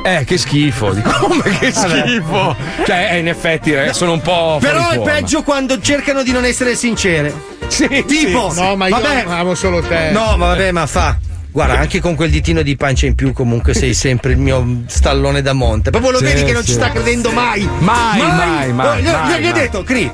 eh, 0.04 0.24
che 0.24 0.38
schifo. 0.38 0.92
Dico, 0.96 1.12
come 1.12 1.44
che 1.60 1.72
schifo? 1.74 2.56
Cioè, 2.86 3.10
eh, 3.12 3.18
in 3.18 3.28
effetti 3.28 3.74
eh, 3.74 3.92
sono 3.92 4.14
un 4.14 4.22
po'. 4.22 4.58
Però 4.62 4.90
è 4.90 5.02
peggio 5.02 5.44
quando 5.44 5.82
cercano 5.82 6.24
di 6.24 6.32
non 6.32 6.46
essere 6.46 6.76
sincere. 6.78 7.34
Sì, 7.68 8.06
Tipo, 8.08 8.54
No, 8.54 8.78
ma 8.78 8.88
io 8.88 8.98
vabbè, 9.00 9.26
amo 9.28 9.54
solo 9.54 9.82
te. 9.82 10.12
No, 10.12 10.38
ma 10.38 10.48
vabbè, 10.48 10.72
ma 10.72 10.86
fa. 10.88 11.18
Guarda, 11.52 11.80
anche 11.80 12.00
con 12.00 12.16
quel 12.16 12.30
ditino 12.30 12.62
di 12.62 12.76
pancia 12.76 13.06
in 13.08 13.16
più, 13.16 13.34
comunque 13.34 13.74
sei 13.74 13.94
sempre 13.96 14.32
il 14.34 14.38
mio 14.38 14.84
stallone 14.88 15.42
da 15.42 15.54
monte. 15.54 15.90
Proprio 15.90 16.12
lo 16.12 16.18
Sì, 16.20 16.26
vedi 16.26 16.44
che 16.44 16.52
non 16.54 16.62
sì. 16.62 16.68
ci 16.70 16.74
sta 16.74 16.92
credendo 16.92 17.32
mai. 17.32 17.68
Mai, 17.80 18.20
mai, 18.20 18.74
mai, 18.74 18.88
Oh, 18.98 19.02
gli, 19.02 19.06
mai, 19.06 19.42
gli 19.42 19.48
ho 19.48 19.52
mai. 19.52 19.54
detto, 19.54 19.84
Cri. 19.84 20.12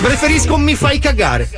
Preferisco 0.00 0.54
un 0.54 0.62
mi 0.62 0.74
fai 0.74 0.98
cagare. 0.98 1.48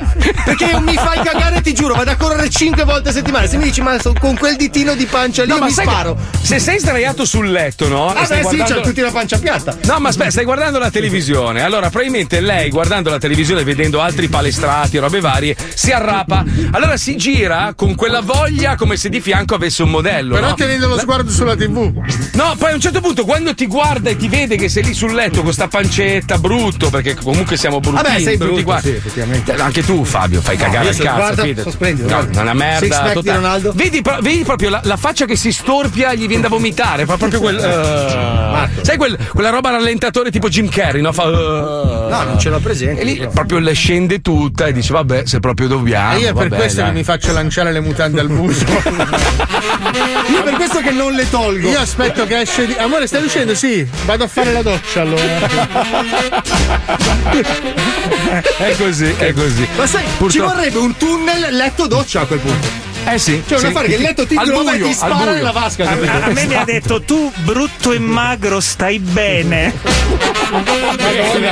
Perché 0.43 0.71
un 0.73 0.83
mi 0.83 0.95
fai 0.95 1.21
cagare, 1.23 1.61
ti 1.61 1.73
giuro, 1.73 1.95
vado 1.95 2.11
a 2.11 2.15
correre 2.15 2.49
5 2.49 2.83
volte 2.83 3.09
a 3.09 3.11
settimana. 3.13 3.47
Se 3.47 3.57
mi 3.57 3.63
dici, 3.63 3.81
ma 3.81 3.95
con 4.19 4.35
quel 4.37 4.57
ditino 4.57 4.95
di 4.95 5.05
pancia 5.05 5.43
lì 5.43 5.49
No, 5.49 5.55
io 5.55 5.63
mi 5.63 5.71
sparo. 5.71 6.17
se 6.41 6.59
sei 6.59 6.79
sdraiato 6.79 7.23
sul 7.25 7.49
letto, 7.49 7.87
no? 7.87 8.07
Ah, 8.07 8.25
stai 8.25 8.41
beh, 8.41 8.49
sì, 8.49 8.55
guardando- 8.57 8.81
c'ha 8.81 8.87
tutti 8.87 9.01
la 9.01 9.11
pancia 9.11 9.37
piatta. 9.39 9.77
No, 9.85 9.99
ma 9.99 10.09
aspetta, 10.09 10.31
stai 10.31 10.43
guardando 10.43 10.77
la 10.77 10.89
televisione. 10.91 11.61
Allora, 11.63 11.89
probabilmente 11.89 12.41
lei, 12.41 12.69
guardando 12.69 13.09
la 13.09 13.17
televisione, 13.17 13.63
vedendo 13.63 14.01
altri 14.01 14.27
palestrati, 14.27 14.97
robe 14.97 15.21
varie, 15.21 15.55
si 15.73 15.91
arrapa. 15.91 16.43
Allora 16.71 16.97
si 16.97 17.15
gira 17.15 17.73
con 17.75 17.95
quella 17.95 18.19
voglia 18.21 18.75
come 18.75 18.97
se 18.97 19.07
di 19.09 19.21
fianco 19.21 19.55
avesse 19.55 19.83
un 19.83 19.89
modello. 19.89 20.35
Però 20.35 20.49
no? 20.49 20.53
tenendo 20.55 20.87
lo 20.89 20.99
sguardo 20.99 21.31
sulla 21.31 21.55
TV. 21.55 21.93
No, 22.33 22.55
poi 22.57 22.71
a 22.71 22.73
un 22.75 22.81
certo 22.81 22.99
punto, 22.99 23.23
quando 23.23 23.53
ti 23.55 23.67
guarda 23.67 24.09
e 24.09 24.17
ti 24.17 24.27
vede 24.27 24.57
che 24.57 24.67
sei 24.67 24.83
lì 24.83 24.93
sul 24.93 25.13
letto 25.13 25.43
con 25.43 25.53
sta 25.53 25.67
pancetta, 25.69 26.37
brutto, 26.37 26.89
perché 26.89 27.15
comunque 27.15 27.55
siamo 27.57 27.79
bruttini. 27.79 28.03
Vabbè, 28.03 28.19
sei 28.21 28.32
tutti 28.37 28.49
brutto, 28.51 28.63
quanti. 28.63 28.89
sì, 28.89 28.95
effettivamente. 28.95 29.55
Eh, 29.55 29.61
Anche 29.61 29.83
tu, 29.83 30.03
Fabio, 30.03 30.41
fai 30.41 30.57
cagare 30.57 30.85
io 30.85 30.91
il 30.91 30.97
cazzo. 30.97 31.15
guarda, 31.15 31.43
fidati. 31.43 31.71
splendido, 31.71 32.09
No, 32.09 32.15
guarda. 32.15 32.39
è 32.39 32.41
una 32.41 32.53
merda. 32.53 33.71
Vedi, 33.73 34.01
pro- 34.01 34.17
vedi 34.21 34.43
proprio 34.43 34.69
la, 34.69 34.81
la 34.83 34.97
faccia 34.97 35.25
che 35.25 35.35
si 35.35 35.51
storpia, 35.51 36.13
gli 36.13 36.27
viene 36.27 36.43
da 36.43 36.49
vomitare. 36.49 37.05
Fa 37.05 37.17
proprio 37.17 37.39
quel. 37.39 37.57
eh, 37.57 38.83
sai 38.83 38.97
quel- 38.97 39.17
quella 39.33 39.49
roba 39.49 39.71
rallentatore 39.71 40.31
tipo 40.31 40.49
Jim 40.49 40.69
Carrey, 40.69 41.01
no? 41.01 41.11
Fa. 41.11 41.25
No, 41.29 42.23
non 42.23 42.37
ce 42.39 42.49
l'ho 42.49 42.59
presente. 42.59 43.01
E 43.01 43.03
lì 43.03 43.27
proprio 43.33 43.59
le 43.59 43.73
scende 43.73 44.21
tutta 44.21 44.65
e 44.67 44.73
dice, 44.73 44.93
vabbè, 44.93 45.23
se 45.25 45.39
proprio 45.39 45.67
dobbiamo. 45.67 46.15
E 46.15 46.19
io 46.19 46.29
è 46.29 46.33
per 46.33 46.49
vabbè, 46.49 46.55
questo 46.55 46.81
dai. 46.81 46.89
che 46.89 46.95
mi 46.97 47.03
faccio 47.03 47.31
lanciare 47.31 47.71
le 47.71 47.79
mutande 47.79 48.19
al 48.21 48.27
busto. 48.27 48.71
Io 50.33 50.43
per 50.43 50.53
questo 50.55 50.79
che 50.81 50.91
non 50.91 51.13
le 51.13 51.29
tolgo. 51.29 51.69
Io 51.69 51.79
aspetto 51.79 52.25
che 52.25 52.41
esce 52.41 52.65
di. 52.65 52.73
Amore, 52.73 53.07
stai 53.07 53.23
uscendo? 53.23 53.53
Sì, 53.55 53.87
vado 54.05 54.23
a 54.23 54.27
fare 54.27 54.51
la 54.53 54.61
doccia 54.61 55.01
allora. 55.01 55.21
È 58.57 58.75
così, 58.77 59.13
è 59.17 59.33
così. 59.33 59.67
Ma 59.75 59.85
sai, 59.85 60.03
ci 60.05 60.09
Purtroppo- 60.17 60.53
vorrebbe 60.53 60.77
un 60.77 60.95
tunnel 60.97 61.55
letto 61.55 61.87
doccia 61.87 62.21
a 62.21 62.25
quel 62.25 62.39
punto. 62.39 62.82
Eh 63.05 63.17
sì. 63.17 63.41
Cioè, 63.45 63.57
un 63.57 63.63
sì. 63.63 63.69
affare 63.69 63.87
che 63.87 63.95
il 63.95 64.01
letto 64.01 64.25
ti 64.25 64.35
Al 64.35 64.45
trova 64.47 64.73
e 64.73 64.77
buio, 64.77 64.83
ti 64.85 64.89
al 64.91 64.95
spara 64.95 65.13
buio. 65.15 65.31
nella 65.33 65.51
vasca. 65.51 65.89
A, 65.89 65.91
a 66.25 66.29
me 66.31 66.45
mi 66.45 66.55
ha 66.55 66.63
detto 66.63 67.01
tu 67.01 67.31
brutto 67.43 67.91
e 67.91 67.99
magro 67.99 68.59
stai 68.59 68.99
bene. 68.99 69.73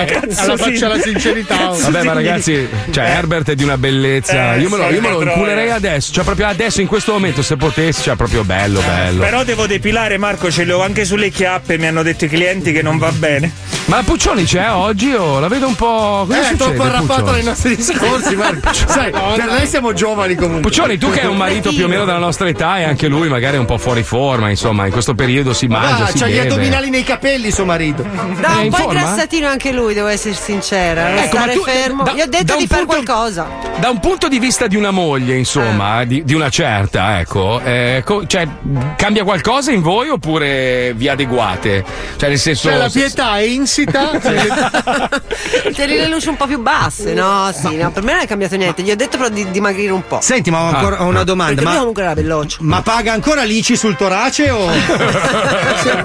Cazzo 0.07 0.41
alla 0.43 0.57
sì. 0.57 0.63
faccia 0.63 0.87
la 0.87 0.99
sincerità. 0.99 1.69
oh. 1.71 1.77
Vabbè, 1.79 2.03
ma 2.03 2.13
ragazzi, 2.13 2.67
cioè, 2.91 3.03
Herbert 3.05 3.49
è 3.49 3.55
di 3.55 3.63
una 3.63 3.77
bellezza. 3.77 4.55
Eh, 4.55 4.59
io 4.61 4.69
me 4.69 4.77
lo, 4.77 4.89
io 4.89 5.01
me 5.01 5.09
lo 5.09 5.21
inculerei 5.21 5.67
eh. 5.67 5.71
adesso, 5.71 6.11
cioè 6.13 6.23
proprio 6.23 6.47
adesso, 6.47 6.81
in 6.81 6.87
questo 6.87 7.11
momento, 7.13 7.41
se 7.41 7.55
potessi, 7.57 8.03
cioè 8.03 8.15
proprio 8.15 8.43
bello, 8.43 8.81
bello. 8.81 9.21
Però 9.21 9.43
devo 9.43 9.67
depilare, 9.67 10.17
Marco, 10.17 10.51
ce 10.51 10.63
l'ho 10.65 10.81
anche 10.81 11.05
sulle 11.05 11.29
chiappe, 11.29 11.77
mi 11.77 11.87
hanno 11.87 12.03
detto 12.03 12.25
i 12.25 12.29
clienti 12.29 12.71
che 12.71 12.81
non 12.81 12.97
va 12.97 13.11
bene. 13.11 13.51
Ma 13.85 14.03
Puccioni 14.03 14.43
c'è 14.43 14.69
oggi 14.71 15.11
o 15.13 15.39
la 15.39 15.47
vedo 15.47 15.67
un 15.67 15.75
po'. 15.75 16.25
Cosa 16.27 16.37
Eh, 16.39 16.41
è 16.41 16.47
succede, 16.57 16.75
troppo 16.77 17.13
Puccioni? 17.13 17.37
ai 17.39 17.43
nostri 17.43 17.75
discorsi, 17.75 18.35
Marco. 18.35 18.69
Sai, 18.73 19.11
per 19.11 19.45
noi 19.45 19.67
siamo 19.67 19.93
giovani 19.93 20.35
comunque. 20.35 20.61
Puccioni, 20.61 20.97
tu 20.97 21.09
che 21.09 21.21
hai 21.21 21.27
un 21.27 21.37
marito 21.41 21.69
più 21.71 21.85
o 21.85 21.87
meno 21.87 22.05
della 22.05 22.17
nostra 22.17 22.47
età 22.47 22.79
e 22.79 22.83
anche 22.83 23.07
lui 23.07 23.27
magari 23.29 23.55
è 23.57 23.59
un 23.59 23.65
po' 23.65 23.77
fuori 23.77 24.03
forma, 24.03 24.49
insomma, 24.49 24.85
in 24.85 24.91
questo 24.91 25.13
periodo 25.15 25.53
si 25.53 25.67
mangia, 25.67 26.05
Ah, 26.05 26.07
si 26.07 26.17
c'ha 26.19 26.27
gli 26.27 26.37
addominali 26.37 26.89
nei 26.89 27.03
capelli, 27.03 27.51
suo 27.51 27.65
marito. 27.65 28.03
No, 28.03 28.21
un 28.23 28.69
po' 28.69 28.77
forma? 28.77 28.99
ingrassatino 28.99 29.47
anche 29.47 29.71
lui, 29.71 29.93
devo 29.93 30.07
essere 30.07 30.33
sincera. 30.35 31.09
Ecco, 31.11 31.19
ma 31.19 31.27
stare 31.43 31.53
tu- 31.53 31.63
fermo. 31.63 32.03
da- 32.03 32.13
Gli 32.13 32.21
ho 32.21 32.27
detto 32.27 32.55
di 32.57 32.67
fare 32.67 32.85
qualcosa. 32.85 33.47
Da 33.79 33.89
un 33.89 33.99
punto 33.99 34.27
di 34.27 34.39
vista 34.39 34.67
di 34.67 34.75
una 34.75 34.91
moglie, 34.91 35.35
insomma, 35.37 36.03
di, 36.03 36.23
di 36.23 36.33
una 36.33 36.49
certa, 36.49 37.19
ecco, 37.19 37.59
eh, 37.63 38.01
co- 38.05 38.25
cioè, 38.27 38.47
cambia 38.95 39.23
qualcosa 39.23 39.71
in 39.71 39.81
voi 39.81 40.09
oppure 40.09 40.93
vi 40.95 41.07
adeguate? 41.07 41.83
Cioè, 42.17 42.29
nel 42.29 42.37
senso. 42.39 42.67
Cioè, 42.69 42.77
la 42.77 42.89
se- 42.89 42.99
pietà 42.99 43.37
è 43.37 43.41
insita. 43.43 44.11
Tieni 45.73 45.95
le 45.97 46.07
luci 46.07 46.29
un 46.29 46.35
po' 46.37 46.45
più 46.45 46.59
basse. 46.61 47.13
No, 47.13 47.51
sì, 47.53 47.75
no, 47.77 47.91
per 47.91 48.03
me 48.03 48.13
non 48.13 48.21
è 48.21 48.27
cambiato 48.27 48.55
niente. 48.55 48.81
Gli 48.81 48.91
ho 48.91 48.95
detto 48.95 49.17
però 49.17 49.29
di 49.29 49.49
dimagrire 49.51 49.91
un 49.91 50.05
po'. 50.07 50.19
Senti, 50.21 50.49
ma 50.51 50.61
ho 50.61 50.67
ancora 50.73 50.97
Ah, 50.97 51.03
una 51.05 51.21
ah. 51.21 51.23
Domanda. 51.31 51.61
Ma, 51.61 52.75
ma 52.75 52.81
paga 52.81 53.13
ancora 53.13 53.43
l'ICI 53.43 53.75
sul 53.75 53.95
torace 53.95 54.49
o. 54.49 54.69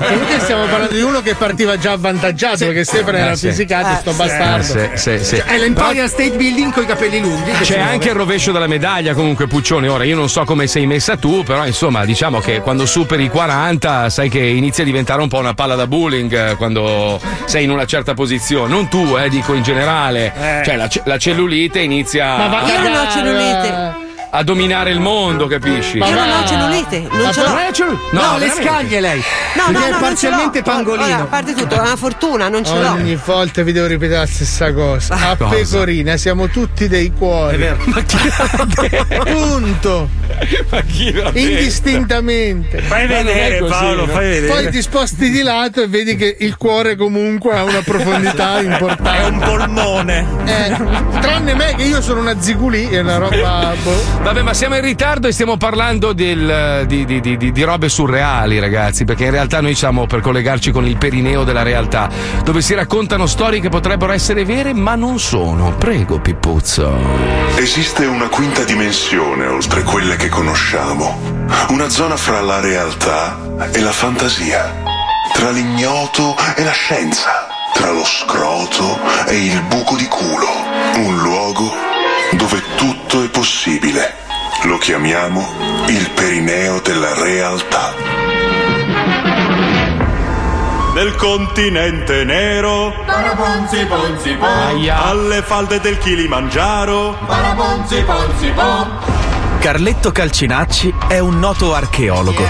Comunque 0.07 0.39
stiamo 0.41 0.65
parlando 0.67 0.95
di 0.95 1.03
uno 1.03 1.21
che 1.23 1.35
partiva 1.35 1.77
già 1.79 1.93
avvantaggiato 1.93 2.65
perché 2.65 2.85
Stefano 2.85 3.17
era 3.17 3.37
sì. 3.37 3.49
fisicato, 3.49 3.89
Eh, 3.89 3.97
sto 4.01 4.11
sì. 4.13 4.17
bastardo. 4.17 4.75
Eh, 4.75 4.91
sì, 4.97 5.19
sì, 5.19 5.25
sì. 5.25 5.43
È 5.45 5.59
l'Empire 5.59 6.09
State 6.09 6.31
Building 6.33 6.73
con 6.73 6.83
i 6.83 6.87
capelli 6.87 7.21
lunghi. 7.21 7.51
C'è 7.63 7.79
anche 7.79 8.09
il 8.09 8.15
rovescio 8.15 8.53
della 8.53 8.67
medaglia 8.67 9.15
comunque 9.15 9.47
Puccioni, 9.47 9.89
ora 9.89 10.05
io 10.05 10.17
non 10.17 10.29
so 10.29 10.45
come 10.45 10.67
sei 10.67 10.87
messa 10.87 11.17
tu, 11.17 11.43
però 11.43 11.67
insomma 11.67 12.05
diciamo 12.05 12.41
che 12.41 12.61
quando 12.61 12.87
superi 12.87 13.25
i 13.25 13.29
40 13.29 14.11
sai 14.11 14.29
che 14.29 14.41
inizia 14.41 14.83
a 14.83 14.87
diventare 14.87 15.21
un 15.23 15.29
po' 15.29 15.39
una 15.39 15.55
palla 15.55 15.75
da 15.75 15.87
bowling 15.87 16.51
eh, 16.51 16.55
quando 16.57 17.21
sei 17.45 17.65
in 17.65 17.71
una 17.71 17.85
certa 17.87 18.15
posizione, 18.15 18.69
non 18.69 18.89
tu 18.89 19.17
eh, 19.17 19.29
dico 19.29 19.53
in 19.55 19.63
generale, 19.63 20.33
Eh. 20.39 20.63
cioè 20.65 20.77
la, 20.77 20.89
la 21.05 21.19
cellulite 21.19 21.81
inizia 21.81 22.37
Ma 22.37 22.47
va 22.49 22.63
Io 22.67 22.81
non 22.81 22.95
ho 22.97 23.11
cellulite. 23.11 24.06
A 24.37 24.43
dominare 24.43 24.91
il 24.91 25.01
mondo, 25.01 25.47
capisci? 25.47 25.97
Io 25.97 26.11
non 26.11 26.29
ho 26.31 26.47
cellulite. 26.47 27.07
Non 27.11 27.23
Ma 27.23 27.33
ce 27.33 27.41
l'ho. 27.41 27.55
Hai 27.55 27.73
cellu- 27.73 27.99
No, 28.13 28.37
le 28.39 28.51
scaglie 28.51 29.01
lei. 29.01 29.23
No, 29.55 29.65
Perché 29.67 29.79
no, 29.79 29.85
è 29.87 29.91
no, 29.91 29.99
parzialmente 29.99 30.59
ce 30.59 30.63
pangolino. 30.65 31.23
A 31.23 31.25
parte 31.25 31.55
tutto, 31.55 31.75
è 31.75 31.79
una 31.79 31.97
fortuna, 31.97 32.49
non 32.49 32.65
ce 32.65 32.79
l'ho. 32.79 32.91
Ogni 32.93 33.19
volta 33.25 33.63
vi 33.63 33.73
devo 33.73 33.87
ripetere 33.87 34.19
la 34.21 34.27
stessa 34.27 34.73
cosa. 34.75 35.15
A 35.15 35.37
Cosa? 35.37 35.55
pecorina 35.55 36.17
siamo 36.19 36.49
tutti 36.49 36.87
dei 36.89 37.13
cuori. 37.17 37.57
Ma 37.87 38.03
chi 38.03 38.19
Punto. 39.25 40.09
Ma 40.71 40.81
chi? 40.83 41.15
Indistintamente. 41.33 42.79
Fai 42.83 43.07
Ma 43.07 43.19
è 43.19 43.25
vedere, 43.25 43.59
così, 43.61 43.73
Paolo, 43.73 44.07
no? 44.07 44.13
fai 44.13 44.29
vedere. 44.29 44.47
Poi 44.53 44.71
ti 44.71 44.83
sposti 44.83 45.31
di 45.31 45.43
lato 45.43 45.83
e 45.83 45.89
vedi 45.89 46.15
che 46.17 46.37
il 46.41 46.57
cuore 46.57 46.97
comunque 46.97 47.57
ha 47.57 47.63
una 47.65 47.81
profondità 47.83 48.59
È 48.59 48.65
un 48.65 48.73
importante. 48.73 49.45
polmone. 49.47 50.27
Eh, 50.45 50.77
tranne 51.21 51.55
me 51.55 51.75
che 51.77 51.83
io 51.85 52.01
sono 52.03 52.21
una 52.21 52.39
zigulì 52.41 52.89
e 52.91 53.01
una 53.01 53.17
roba. 53.17 53.75
boh. 53.83 54.25
Vabbè, 54.27 54.43
ma 54.43 54.55
siamo 54.55 54.75
in 54.75 54.81
ritardo 54.81 55.29
e 55.29 55.33
stiamo 55.33 55.57
parlando 55.57 56.13
del- 56.13 56.83
di, 56.89 57.05
di- 57.05 57.21
di- 57.21 57.53
di- 57.53 57.63
robe 57.63 57.89
surreali, 57.89 58.59
ragazzi, 58.59 59.05
perché 59.05 59.27
in 59.27 59.31
realtà 59.31 59.61
noi 59.61 59.77
siamo 59.77 60.07
per 60.07 60.19
collegarci 60.19 60.73
con 60.73 60.85
il 60.85 60.97
perineo 60.99 61.45
della 61.45 61.63
realtà, 61.63 62.09
dove 62.43 62.61
si 62.61 62.75
raccontano 62.75 63.27
storie 63.27 63.61
che 63.61 63.69
potrebbero 63.69 64.11
essere 64.11 64.45
vere, 64.45 64.73
ma 64.75 64.97
non 64.97 65.21
sono. 65.21 65.75
Prego, 65.79 66.19
Pippuzzo. 66.19 66.99
Esiste 67.55 68.05
una 68.07 68.27
quinta 68.27 68.65
dimensione 68.65 69.47
oltre 69.47 69.85
quelle 69.85 70.17
che 70.17 70.29
conosciamo, 70.29 71.21
una 71.69 71.89
zona 71.89 72.17
fra 72.17 72.41
la 72.41 72.59
realtà 72.59 73.39
e 73.71 73.79
la 73.81 73.93
fantasia, 73.93 74.83
tra 75.35 75.51
l'ignoto 75.51 76.35
e 76.57 76.65
la 76.65 76.73
scienza, 76.73 77.47
tra 77.75 77.93
lo 77.93 78.05
scroto 78.05 78.99
e 79.29 79.37
il 79.45 79.63
buco 79.69 79.95
di 79.95 80.07
culo, 80.07 80.49
un 80.97 81.17
luogo 81.19 81.95
dove 82.33 82.63
tutto 82.77 83.23
è 83.23 83.29
possibile. 83.29 84.15
Lo 84.65 84.79
chiamiamo 84.79 85.47
il 85.89 86.11
perineo 86.11 86.81
della 86.81 87.15
realtà. 87.23 87.95
Nel 90.95 91.15
continente 91.17 92.25
nero 92.25 92.91
Parabonzi, 93.05 93.85
bonzi, 93.85 94.35
bon. 94.35 94.49
Aia. 94.49 95.05
alle 95.05 95.43
falde 95.43 95.79
del 95.79 95.99
Kilimangiaro 95.99 97.19
Parabonzi, 97.27 98.01
bonzi, 98.01 98.51
bon. 98.53 98.99
Carletto 99.61 100.11
Calcinacci 100.11 100.95
è 101.07 101.19
un 101.19 101.39
noto 101.39 101.75
archeologo, 101.75 102.47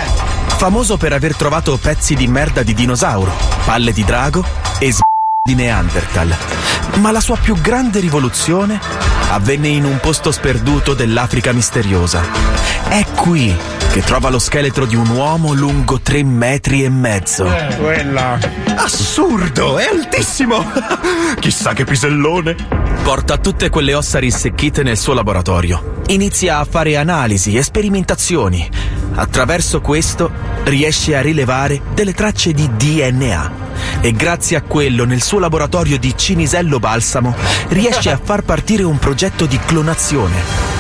famoso 0.47 0.97
per 0.97 1.13
aver 1.13 1.35
trovato 1.35 1.77
pezzi 1.77 2.15
di 2.15 2.29
merda 2.29 2.63
di 2.63 2.73
dinosauro, 2.75 3.33
palle 3.65 3.93
di 3.93 4.05
drago 4.05 4.45
e 4.79 4.93
s- 4.93 5.01
di 5.47 5.55
Neanderthal. 5.55 6.37
Ma 6.97 7.13
la 7.13 7.21
sua 7.21 7.37
più 7.37 7.55
grande 7.61 8.01
rivoluzione 8.01 8.81
avvenne 9.31 9.69
in 9.69 9.85
un 9.85 9.99
posto 10.01 10.33
sperduto 10.33 10.93
dell'Africa 10.93 11.53
misteriosa. 11.53 12.21
È 12.89 13.05
qui 13.15 13.57
che 13.93 14.03
trova 14.03 14.29
lo 14.29 14.41
scheletro 14.41 14.87
di 14.87 14.97
un 14.97 15.09
uomo 15.09 15.55
lungo 15.55 16.01
tre 16.01 16.25
metri 16.25 16.83
e 16.83 16.89
mezzo. 16.89 17.49
Quella. 17.79 18.39
Assurdo, 18.75 19.79
è 19.79 19.87
altissimo! 19.87 20.65
Chissà 21.39 21.73
che 21.73 21.85
pisellone! 21.85 22.57
Porta 23.05 23.39
tutte 23.39 23.71
quelle 23.71 23.95
ossa 23.95 24.19
rinsecchite 24.19 24.83
nel 24.83 24.99
suo 24.99 25.15
laboratorio. 25.15 26.03
Inizia 26.09 26.59
a 26.59 26.67
fare 26.69 26.97
analisi 26.97 27.55
e 27.57 27.63
sperimentazioni. 27.63 28.69
Attraverso 29.17 29.81
questo 29.81 30.31
riesce 30.65 31.17
a 31.17 31.23
rilevare 31.23 31.81
delle 31.95 32.13
tracce 32.13 32.53
di 32.53 32.69
DNA. 32.77 33.65
E 34.01 34.13
grazie 34.13 34.57
a 34.57 34.63
quello 34.63 35.05
nel 35.05 35.23
suo 35.23 35.39
laboratorio 35.39 35.99
di 35.99 36.15
Cinisello 36.17 36.79
Balsamo 36.79 37.35
riesce 37.69 38.11
a 38.11 38.21
far 38.23 38.43
partire 38.43 38.83
un 38.83 38.99
progetto 38.99 39.47
di 39.47 39.59
clonazione. 39.59 40.75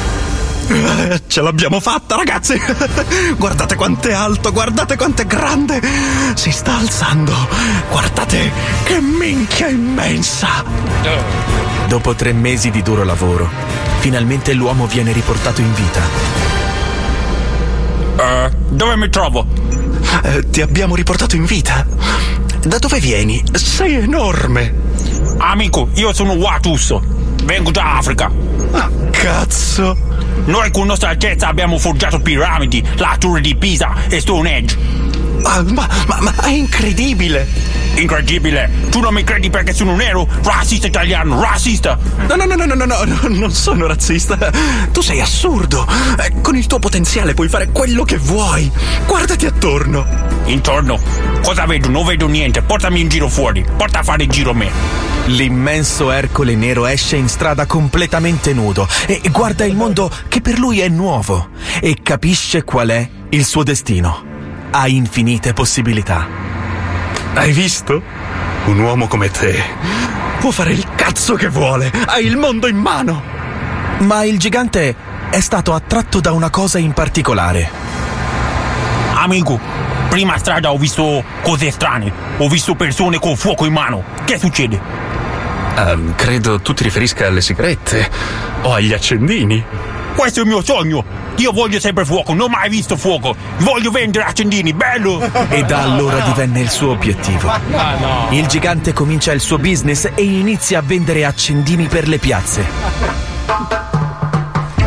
Eh, 0.68 1.22
Ce 1.26 1.40
l'abbiamo 1.40 1.80
fatta, 1.80 2.16
ragazzi! 2.16 2.60
Guardate 3.38 3.76
quanto 3.76 4.08
è 4.08 4.12
alto, 4.12 4.52
guardate 4.52 4.96
quanto 4.96 5.22
è 5.22 5.26
grande! 5.26 5.80
Si 6.34 6.50
sta 6.50 6.76
alzando! 6.76 7.32
Guardate 7.88 8.50
che 8.84 9.00
minchia 9.00 9.68
immensa! 9.68 10.64
Dopo 11.88 12.14
tre 12.14 12.32
mesi 12.32 12.70
di 12.70 12.82
duro 12.82 13.04
lavoro, 13.04 13.48
finalmente 14.00 14.52
l'uomo 14.54 14.86
viene 14.86 15.12
riportato 15.12 15.60
in 15.60 15.72
vita. 15.72 16.65
Dove 18.68 18.96
mi 18.96 19.08
trovo? 19.08 19.46
Eh, 20.22 20.50
ti 20.50 20.60
abbiamo 20.60 20.94
riportato 20.94 21.36
in 21.36 21.44
vita? 21.44 21.86
Da 22.62 22.78
dove 22.78 22.98
vieni? 22.98 23.42
Sei 23.52 23.94
enorme! 23.94 24.74
Amico, 25.38 25.88
io 25.94 26.12
sono 26.12 26.32
Watus. 26.32 26.98
Vengo 27.44 27.70
da 27.70 27.96
Africa. 27.96 28.30
Ah, 28.72 28.90
cazzo! 29.10 29.96
Noi 30.46 30.70
con 30.70 30.86
nostra 30.86 31.10
altezza 31.10 31.48
abbiamo 31.48 31.78
forgiato 31.78 32.20
piramidi, 32.20 32.84
la 32.96 33.16
torre 33.18 33.40
di 33.40 33.56
Pisa 33.56 33.94
e 34.08 34.20
Stonehenge. 34.20 34.76
Ma, 35.46 35.62
ma, 35.62 35.88
ma, 36.08 36.20
ma 36.20 36.34
è 36.42 36.50
incredibile! 36.50 37.46
Incredibile! 37.94 38.68
Tu 38.90 38.98
non 38.98 39.14
mi 39.14 39.22
credi 39.22 39.48
perché 39.48 39.72
sono 39.72 39.94
nero, 39.94 40.28
razzista 40.42 40.88
italiano, 40.88 41.40
razzista! 41.40 41.96
No, 42.26 42.34
no, 42.34 42.44
no, 42.44 42.56
no, 42.56 42.64
no, 42.64 42.74
no, 42.74 43.04
no, 43.04 43.28
non 43.28 43.52
sono 43.52 43.86
razzista. 43.86 44.36
Tu 44.90 45.00
sei 45.00 45.20
assurdo. 45.20 45.86
Eh, 46.18 46.40
con 46.42 46.56
il 46.56 46.66
tuo 46.66 46.80
potenziale 46.80 47.32
puoi 47.32 47.48
fare 47.48 47.68
quello 47.70 48.02
che 48.02 48.18
vuoi. 48.18 48.70
Guardati 49.06 49.46
attorno. 49.46 50.04
Intorno? 50.46 51.00
Cosa 51.42 51.64
vedo? 51.64 51.88
Non 51.88 52.04
vedo 52.04 52.26
niente. 52.26 52.62
Portami 52.62 53.00
in 53.00 53.08
giro 53.08 53.28
fuori. 53.28 53.64
Porta 53.76 54.00
a 54.00 54.02
fare 54.02 54.24
in 54.24 54.30
giro 54.30 54.52
me. 54.52 54.70
L'immenso 55.26 56.10
Ercole 56.10 56.56
nero 56.56 56.86
esce 56.86 57.16
in 57.16 57.28
strada 57.28 57.66
completamente 57.66 58.52
nudo 58.52 58.86
e 59.06 59.20
guarda 59.30 59.64
il 59.64 59.74
mondo 59.74 60.10
che 60.28 60.40
per 60.40 60.58
lui 60.58 60.80
è 60.80 60.88
nuovo 60.88 61.48
e 61.80 61.96
capisce 62.02 62.62
qual 62.62 62.88
è 62.88 63.08
il 63.30 63.44
suo 63.44 63.62
destino. 63.62 64.35
Ha 64.70 64.88
infinite 64.88 65.52
possibilità. 65.52 66.26
Hai 67.34 67.52
visto? 67.52 68.02
Un 68.66 68.78
uomo 68.78 69.06
come 69.06 69.30
te 69.30 70.14
può 70.46 70.50
fare 70.54 70.70
il 70.70 70.86
cazzo 70.94 71.34
che 71.34 71.48
vuole. 71.48 71.90
Ha 72.06 72.20
il 72.20 72.36
mondo 72.36 72.68
in 72.68 72.76
mano. 72.76 73.20
Ma 73.98 74.22
il 74.22 74.38
gigante 74.38 74.94
è 75.28 75.40
stato 75.40 75.74
attratto 75.74 76.20
da 76.20 76.30
una 76.30 76.50
cosa 76.50 76.78
in 76.78 76.92
particolare. 76.92 77.68
Amico, 79.14 79.58
prima 80.08 80.38
strada 80.38 80.70
ho 80.70 80.78
visto 80.78 81.24
cose 81.42 81.72
strane. 81.72 82.12
Ho 82.36 82.48
visto 82.48 82.76
persone 82.76 83.18
con 83.18 83.34
fuoco 83.34 83.64
in 83.64 83.72
mano. 83.72 84.04
Che 84.24 84.38
succede? 84.38 84.80
Ehm, 85.78 86.14
credo 86.14 86.60
tu 86.60 86.72
ti 86.74 86.84
riferisca 86.84 87.26
alle 87.26 87.40
sigarette 87.40 88.08
o 88.62 88.72
agli 88.72 88.92
accendini. 88.92 89.64
Questo 90.16 90.40
è 90.40 90.42
il 90.42 90.48
mio 90.48 90.64
sogno. 90.64 91.04
Io 91.36 91.52
voglio 91.52 91.78
sempre 91.78 92.06
fuoco, 92.06 92.32
non 92.32 92.46
ho 92.46 92.48
mai 92.48 92.70
visto 92.70 92.96
fuoco. 92.96 93.36
Voglio 93.58 93.90
vendere 93.90 94.24
accendini, 94.24 94.72
bello! 94.72 95.20
E 95.50 95.62
da 95.64 95.82
allora 95.82 96.20
divenne 96.20 96.60
il 96.60 96.70
suo 96.70 96.92
obiettivo. 96.92 97.52
Il 98.30 98.46
gigante 98.46 98.94
comincia 98.94 99.32
il 99.32 99.40
suo 99.40 99.58
business 99.58 100.10
e 100.14 100.22
inizia 100.22 100.78
a 100.78 100.82
vendere 100.82 101.26
accendini 101.26 101.86
per 101.86 102.08
le 102.08 102.16
piazze. 102.18 102.66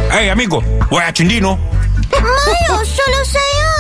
Ehi 0.09 0.29
amico, 0.29 0.63
vuoi 0.89 1.03
accendino? 1.03 1.59
Ma 2.09 2.17
io 2.17 2.73
ho 2.73 2.83
solo 2.83 3.23
sei 3.23 3.61
anni. 3.63 3.78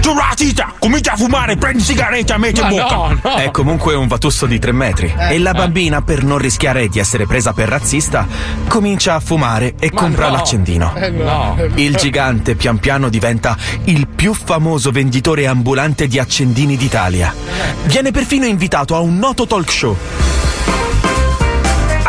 Tu 0.00 0.14
razzista! 0.14 0.74
Comincia 0.78 1.12
a 1.12 1.16
fumare, 1.16 1.56
prendi 1.56 1.82
sigarette 1.82 2.32
e 2.32 2.38
metti 2.38 2.60
in 2.60 2.68
bocca! 2.68 3.36
È 3.36 3.50
comunque 3.50 3.94
un 3.94 4.06
vatusso 4.06 4.46
di 4.46 4.58
3 4.58 4.72
metri. 4.72 5.14
e 5.16 5.38
la 5.38 5.52
bambina, 5.52 6.02
per 6.02 6.24
non 6.24 6.38
rischiare 6.38 6.88
di 6.88 6.98
essere 6.98 7.26
presa 7.26 7.52
per 7.52 7.68
razzista, 7.68 8.26
comincia 8.66 9.14
a 9.14 9.20
fumare 9.20 9.74
e 9.78 9.90
compra 9.90 10.28
no. 10.28 10.36
l'accendino. 10.36 10.94
Eh, 10.96 11.10
no. 11.10 11.56
Il 11.74 11.96
gigante 11.96 12.54
pian 12.54 12.78
piano 12.78 13.08
diventa 13.08 13.56
il 13.84 14.08
più 14.08 14.34
famoso 14.34 14.90
venditore 14.90 15.46
ambulante 15.46 16.06
di 16.06 16.18
accendini 16.18 16.76
d'Italia. 16.76 17.34
Viene 17.84 18.10
perfino 18.10 18.46
invitato 18.46 18.94
a 18.96 19.00
un 19.00 19.18
noto 19.18 19.46
talk 19.46 19.70
show. 19.70 19.96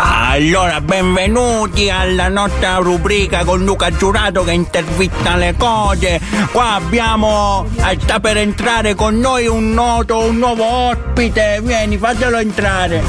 Allora, 0.02 0.80
benvenuti 0.80 1.90
alla 1.90 2.30
nostra 2.30 2.78
rubrica 2.78 3.44
con 3.44 3.66
Luca 3.66 3.92
Giurato 3.92 4.46
che 4.46 4.54
intervista 4.54 5.36
le 5.36 5.56
cose. 5.58 6.22
Qua 6.54 6.76
abbiamo. 6.76 7.68
eh, 7.76 7.98
sta 8.00 8.22
per 8.22 8.38
entrare 8.38 8.96
con 8.96 9.20
noi 9.20 9.48
un 9.48 9.74
noto, 9.74 10.20
un 10.20 10.38
nuovo 10.38 10.64
ospite. 10.64 11.60
Vieni, 11.62 11.98
fatelo 11.98 12.38
entrare. 12.38 13.04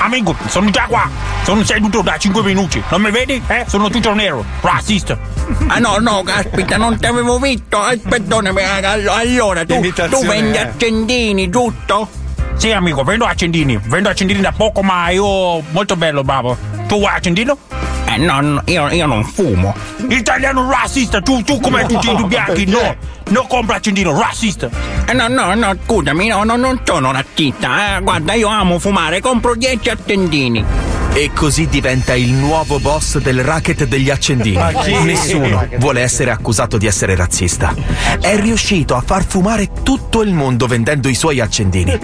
Amico, 0.00 0.36
sono 0.48 0.68
già 0.68 0.84
qua! 0.86 1.08
Sono 1.42 1.64
seduto 1.64 2.02
da 2.02 2.18
5 2.18 2.42
minuti, 2.42 2.82
non 2.90 3.00
mi 3.00 3.10
vedi? 3.10 3.40
Eh? 3.46 3.64
Sono 3.66 3.88
tutto 3.88 4.12
nero, 4.12 4.44
razzista! 4.60 5.18
Ah 5.68 5.78
no, 5.78 5.96
no, 5.98 6.22
caspita, 6.22 6.76
non 6.76 6.98
ti 6.98 7.06
avevo 7.06 7.38
visto. 7.38 7.80
Aspettonami, 7.80 8.62
all- 8.62 9.08
allora 9.08 9.64
tu, 9.64 9.80
tu 10.10 10.26
vendi 10.26 10.58
eh. 10.58 10.60
accendini, 10.60 11.48
giusto? 11.48 12.24
Sì 12.56 12.72
amico, 12.72 13.04
vendo 13.04 13.24
accendini, 13.24 13.78
vendo 13.84 14.08
accendini 14.08 14.40
da 14.40 14.52
poco 14.52 14.82
ma 14.82 15.10
io 15.10 15.60
molto 15.70 15.96
bello, 15.96 16.24
bravo. 16.24 16.56
Tu 16.86 16.98
vuoi 16.98 17.12
accendino? 17.14 17.56
Eh 18.08 18.16
no, 18.18 18.40
no, 18.40 18.62
io, 18.66 18.88
io 18.88 19.06
non 19.06 19.24
fumo. 19.24 19.74
Italiano 20.08 20.70
razzista, 20.70 21.20
tu, 21.20 21.42
tu 21.42 21.60
come 21.60 21.84
tutti 21.86 22.08
i 22.08 22.24
bianchi, 22.24 22.64
no! 22.66 22.96
Non 23.28 23.46
compra 23.46 23.76
accendino, 23.76 24.18
razzista! 24.18 24.70
Eh 25.06 25.12
no, 25.12 25.28
no, 25.28 25.54
no, 25.54 25.74
scusami, 25.84 26.28
no, 26.28 26.44
no, 26.44 26.56
non 26.56 26.80
sono 26.84 27.12
razzista, 27.12 27.96
eh. 27.96 28.00
Guarda, 28.00 28.32
io 28.34 28.48
amo 28.48 28.78
fumare, 28.78 29.20
compro 29.20 29.54
10 29.54 29.90
accendini. 29.90 30.64
E 31.16 31.30
così 31.32 31.66
diventa 31.66 32.14
il 32.14 32.30
nuovo 32.30 32.78
boss 32.78 33.16
del 33.16 33.42
racket 33.42 33.86
degli 33.86 34.10
accendini. 34.10 34.60
Nessuno 35.02 35.66
vuole 35.78 36.02
essere 36.02 36.30
accusato 36.30 36.76
di 36.76 36.86
essere 36.86 37.14
razzista. 37.16 37.74
È 38.20 38.38
riuscito 38.38 38.94
a 38.94 39.00
far 39.00 39.24
fumare 39.24 39.70
tutto 39.82 40.20
il 40.20 40.34
mondo 40.34 40.66
vendendo 40.66 41.08
i 41.08 41.14
suoi 41.14 41.40
accendini. 41.40 41.98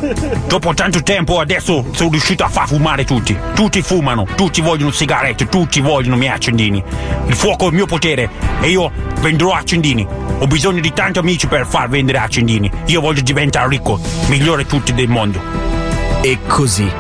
Dopo 0.47 0.72
tanto 0.72 1.02
tempo 1.02 1.40
adesso 1.40 1.84
sono 1.90 2.09
riuscito 2.09 2.43
a 2.43 2.48
far 2.48 2.66
fumare 2.66 3.05
tutti. 3.05 3.36
Tutti 3.52 3.82
fumano, 3.82 4.26
tutti 4.34 4.62
vogliono 4.62 4.93
sigarette, 4.93 5.47
tutti 5.47 5.82
vogliono 5.82 6.14
i 6.14 6.18
miei 6.18 6.32
accendini. 6.32 6.82
Il 7.26 7.34
fuoco 7.34 7.66
è 7.66 7.68
il 7.68 7.74
mio 7.74 7.84
potere 7.84 8.30
e 8.62 8.70
io 8.70 8.90
venderò 9.20 9.52
accendini. 9.52 10.06
Ho 10.39 10.47
bisogno 10.47 10.80
di 10.80 10.93
tanti 10.94 11.18
amici 11.18 11.47
per 11.48 11.66
far 11.66 11.90
vendere 11.90 12.16
accendini. 12.16 12.70
Io 12.86 13.02
voglio 13.02 13.20
diventare 13.20 13.68
ricco, 13.68 14.01
migliore 14.28 14.64
tutti 14.64 14.94
del 14.94 15.09
mondo. 15.09 15.39
E 16.22 16.39
così 16.47 16.90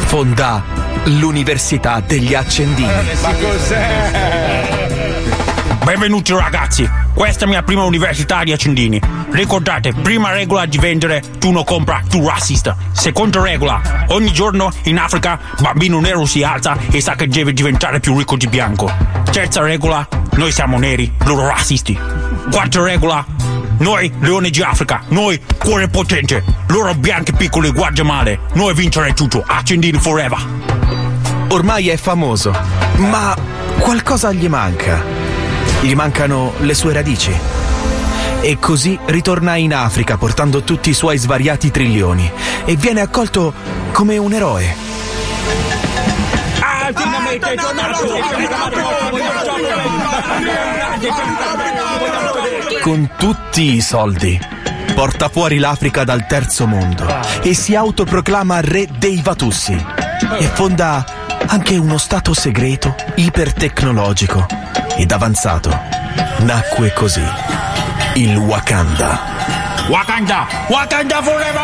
fonda 0.00 0.91
l'Università 1.04 2.00
degli 2.00 2.34
Accendini. 2.34 2.88
Ma 3.22 3.34
cos'è? 3.34 4.80
Benvenuti 5.82 6.32
ragazzi, 6.32 6.88
questa 7.12 7.40
è 7.40 7.44
la 7.46 7.50
mia 7.54 7.62
prima 7.64 7.82
università 7.82 8.44
di 8.44 8.52
accendini. 8.52 9.00
Ricordate, 9.30 9.92
prima 9.92 10.30
regola 10.30 10.64
di 10.64 10.78
vendere, 10.78 11.22
tu 11.38 11.50
non 11.50 11.64
compra, 11.64 12.02
tu 12.08 12.26
razzista. 12.26 12.76
Seconda 12.92 13.42
regola, 13.42 14.06
ogni 14.08 14.32
giorno 14.32 14.70
in 14.84 14.98
Africa 14.98 15.40
bambino 15.60 15.98
nero 15.98 16.24
si 16.24 16.44
alza 16.44 16.76
e 16.88 17.00
sa 17.00 17.16
che 17.16 17.26
deve 17.26 17.52
diventare 17.52 17.98
più 17.98 18.16
ricco 18.16 18.36
di 18.36 18.46
bianco. 18.46 18.92
Terza 19.32 19.60
regola, 19.60 20.06
noi 20.36 20.52
siamo 20.52 20.78
neri, 20.78 21.12
loro 21.24 21.48
razzisti. 21.48 21.98
Quarta 22.50 22.80
regola, 22.80 23.24
noi 23.78 24.12
leone 24.20 24.50
di 24.50 24.62
Africa, 24.62 25.02
noi 25.08 25.40
cuore 25.58 25.88
potente, 25.88 26.44
loro 26.68 26.94
bianchi 26.94 27.32
piccoli 27.32 27.72
guardia 27.72 28.04
male, 28.04 28.38
noi 28.52 28.72
vincere 28.72 29.12
tutto, 29.14 29.42
accendini 29.44 29.98
forever. 29.98 30.81
Ormai 31.52 31.90
è 31.90 31.98
famoso, 31.98 32.50
ma 32.96 33.36
qualcosa 33.78 34.32
gli 34.32 34.48
manca. 34.48 35.04
Gli 35.82 35.92
mancano 35.94 36.54
le 36.60 36.72
sue 36.72 36.94
radici. 36.94 37.30
E 38.40 38.58
così 38.58 38.98
ritorna 39.04 39.56
in 39.56 39.74
Africa 39.74 40.16
portando 40.16 40.62
tutti 40.62 40.88
i 40.88 40.94
suoi 40.94 41.18
svariati 41.18 41.70
trilioni 41.70 42.30
e 42.64 42.74
viene 42.76 43.02
accolto 43.02 43.52
come 43.92 44.16
un 44.16 44.32
eroe. 44.32 44.74
Ah, 46.60 46.90
Con 52.80 53.10
tutti 53.18 53.74
i 53.74 53.80
soldi. 53.82 54.40
Porta 54.94 55.28
fuori 55.28 55.58
l'Africa 55.58 56.02
dal 56.02 56.26
terzo 56.26 56.66
mondo 56.66 57.06
e 57.42 57.52
si 57.52 57.74
autoproclama 57.74 58.60
re 58.62 58.88
dei 58.96 59.20
Vatussi. 59.22 59.84
E 60.38 60.46
fonda 60.46 61.04
anche 61.52 61.76
uno 61.76 61.98
stato 61.98 62.32
segreto, 62.32 62.94
ipertecnologico 63.16 64.46
ed 64.96 65.12
avanzato. 65.12 65.68
Nacque 66.38 66.94
così 66.94 67.22
il 68.14 68.34
Wakanda. 68.38 69.20
Wakanda! 69.88 70.46
Wakanda 70.68 71.22
forever! 71.22 71.60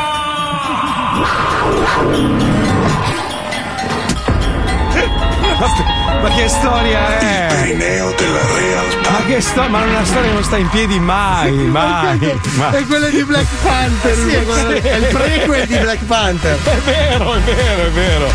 Ma 6.20 6.28
che 6.34 6.48
storia 6.48 7.18
è? 7.18 7.57
Perineo 7.68 8.14
della 8.16 8.40
realtà. 8.56 9.10
Ma 9.10 9.24
che 9.26 9.40
storia? 9.42 9.68
Ma 9.68 9.82
una 9.82 10.04
storia 10.04 10.28
che 10.28 10.32
non 10.34 10.42
sta 10.44 10.56
in 10.56 10.68
piedi 10.70 10.98
mai, 10.98 11.52
mai. 11.68 12.38
mai. 12.56 12.78
È 12.78 12.86
quella 12.86 13.08
di 13.08 13.22
Black 13.24 13.46
Panther. 13.62 14.14
Sì, 14.16 14.42
quello- 14.44 14.70
sì. 14.80 14.88
È 14.88 14.94
il 14.96 15.04
prequel 15.06 15.66
di 15.66 15.76
Black 15.76 16.04
Panther. 16.04 16.58
È 16.64 16.76
vero, 16.84 17.34
è 17.34 17.40
vero, 17.40 17.82
è 17.82 17.90
vero. 17.90 18.30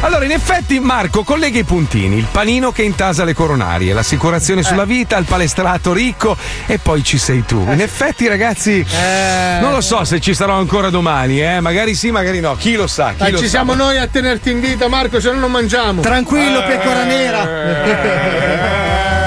Allora, 0.00 0.24
in 0.24 0.30
effetti, 0.30 0.80
Marco 0.80 1.24
collega 1.24 1.58
i 1.58 1.64
puntini: 1.64 2.16
il 2.16 2.26
panino 2.30 2.72
che 2.72 2.82
intasa 2.82 3.24
le 3.24 3.34
coronarie, 3.34 3.92
l'assicurazione 3.92 4.62
sulla 4.62 4.84
vita, 4.86 5.16
il 5.18 5.24
palestrato 5.26 5.92
ricco 5.92 6.34
e 6.66 6.78
poi 6.78 7.02
ci 7.04 7.18
sei 7.18 7.44
tu. 7.44 7.60
In 7.70 7.80
effetti, 7.82 8.28
ragazzi, 8.28 8.84
non 9.60 9.72
lo 9.72 9.80
so 9.82 10.04
se 10.04 10.20
ci 10.20 10.32
sarò 10.34 10.54
ancora 10.58 10.88
domani, 10.88 11.42
eh. 11.42 11.60
Magari 11.60 11.94
sì, 11.94 12.10
magari 12.10 12.40
no. 12.40 12.54
Chi 12.56 12.76
lo 12.76 12.86
sa? 12.86 13.10
Chi 13.10 13.16
Dai, 13.18 13.32
lo 13.32 13.38
ci 13.38 13.44
sa? 13.44 13.50
siamo 13.50 13.74
noi 13.74 13.98
a 13.98 14.06
tenerti 14.06 14.50
in 14.50 14.60
vita, 14.60 14.88
Marco, 14.88 15.20
se 15.20 15.30
no 15.32 15.38
non 15.38 15.50
mangiamo. 15.50 16.00
Tranquillo, 16.00 16.62
pecora 16.62 17.04
nera. 17.04 18.68
Yeah. 18.70 19.19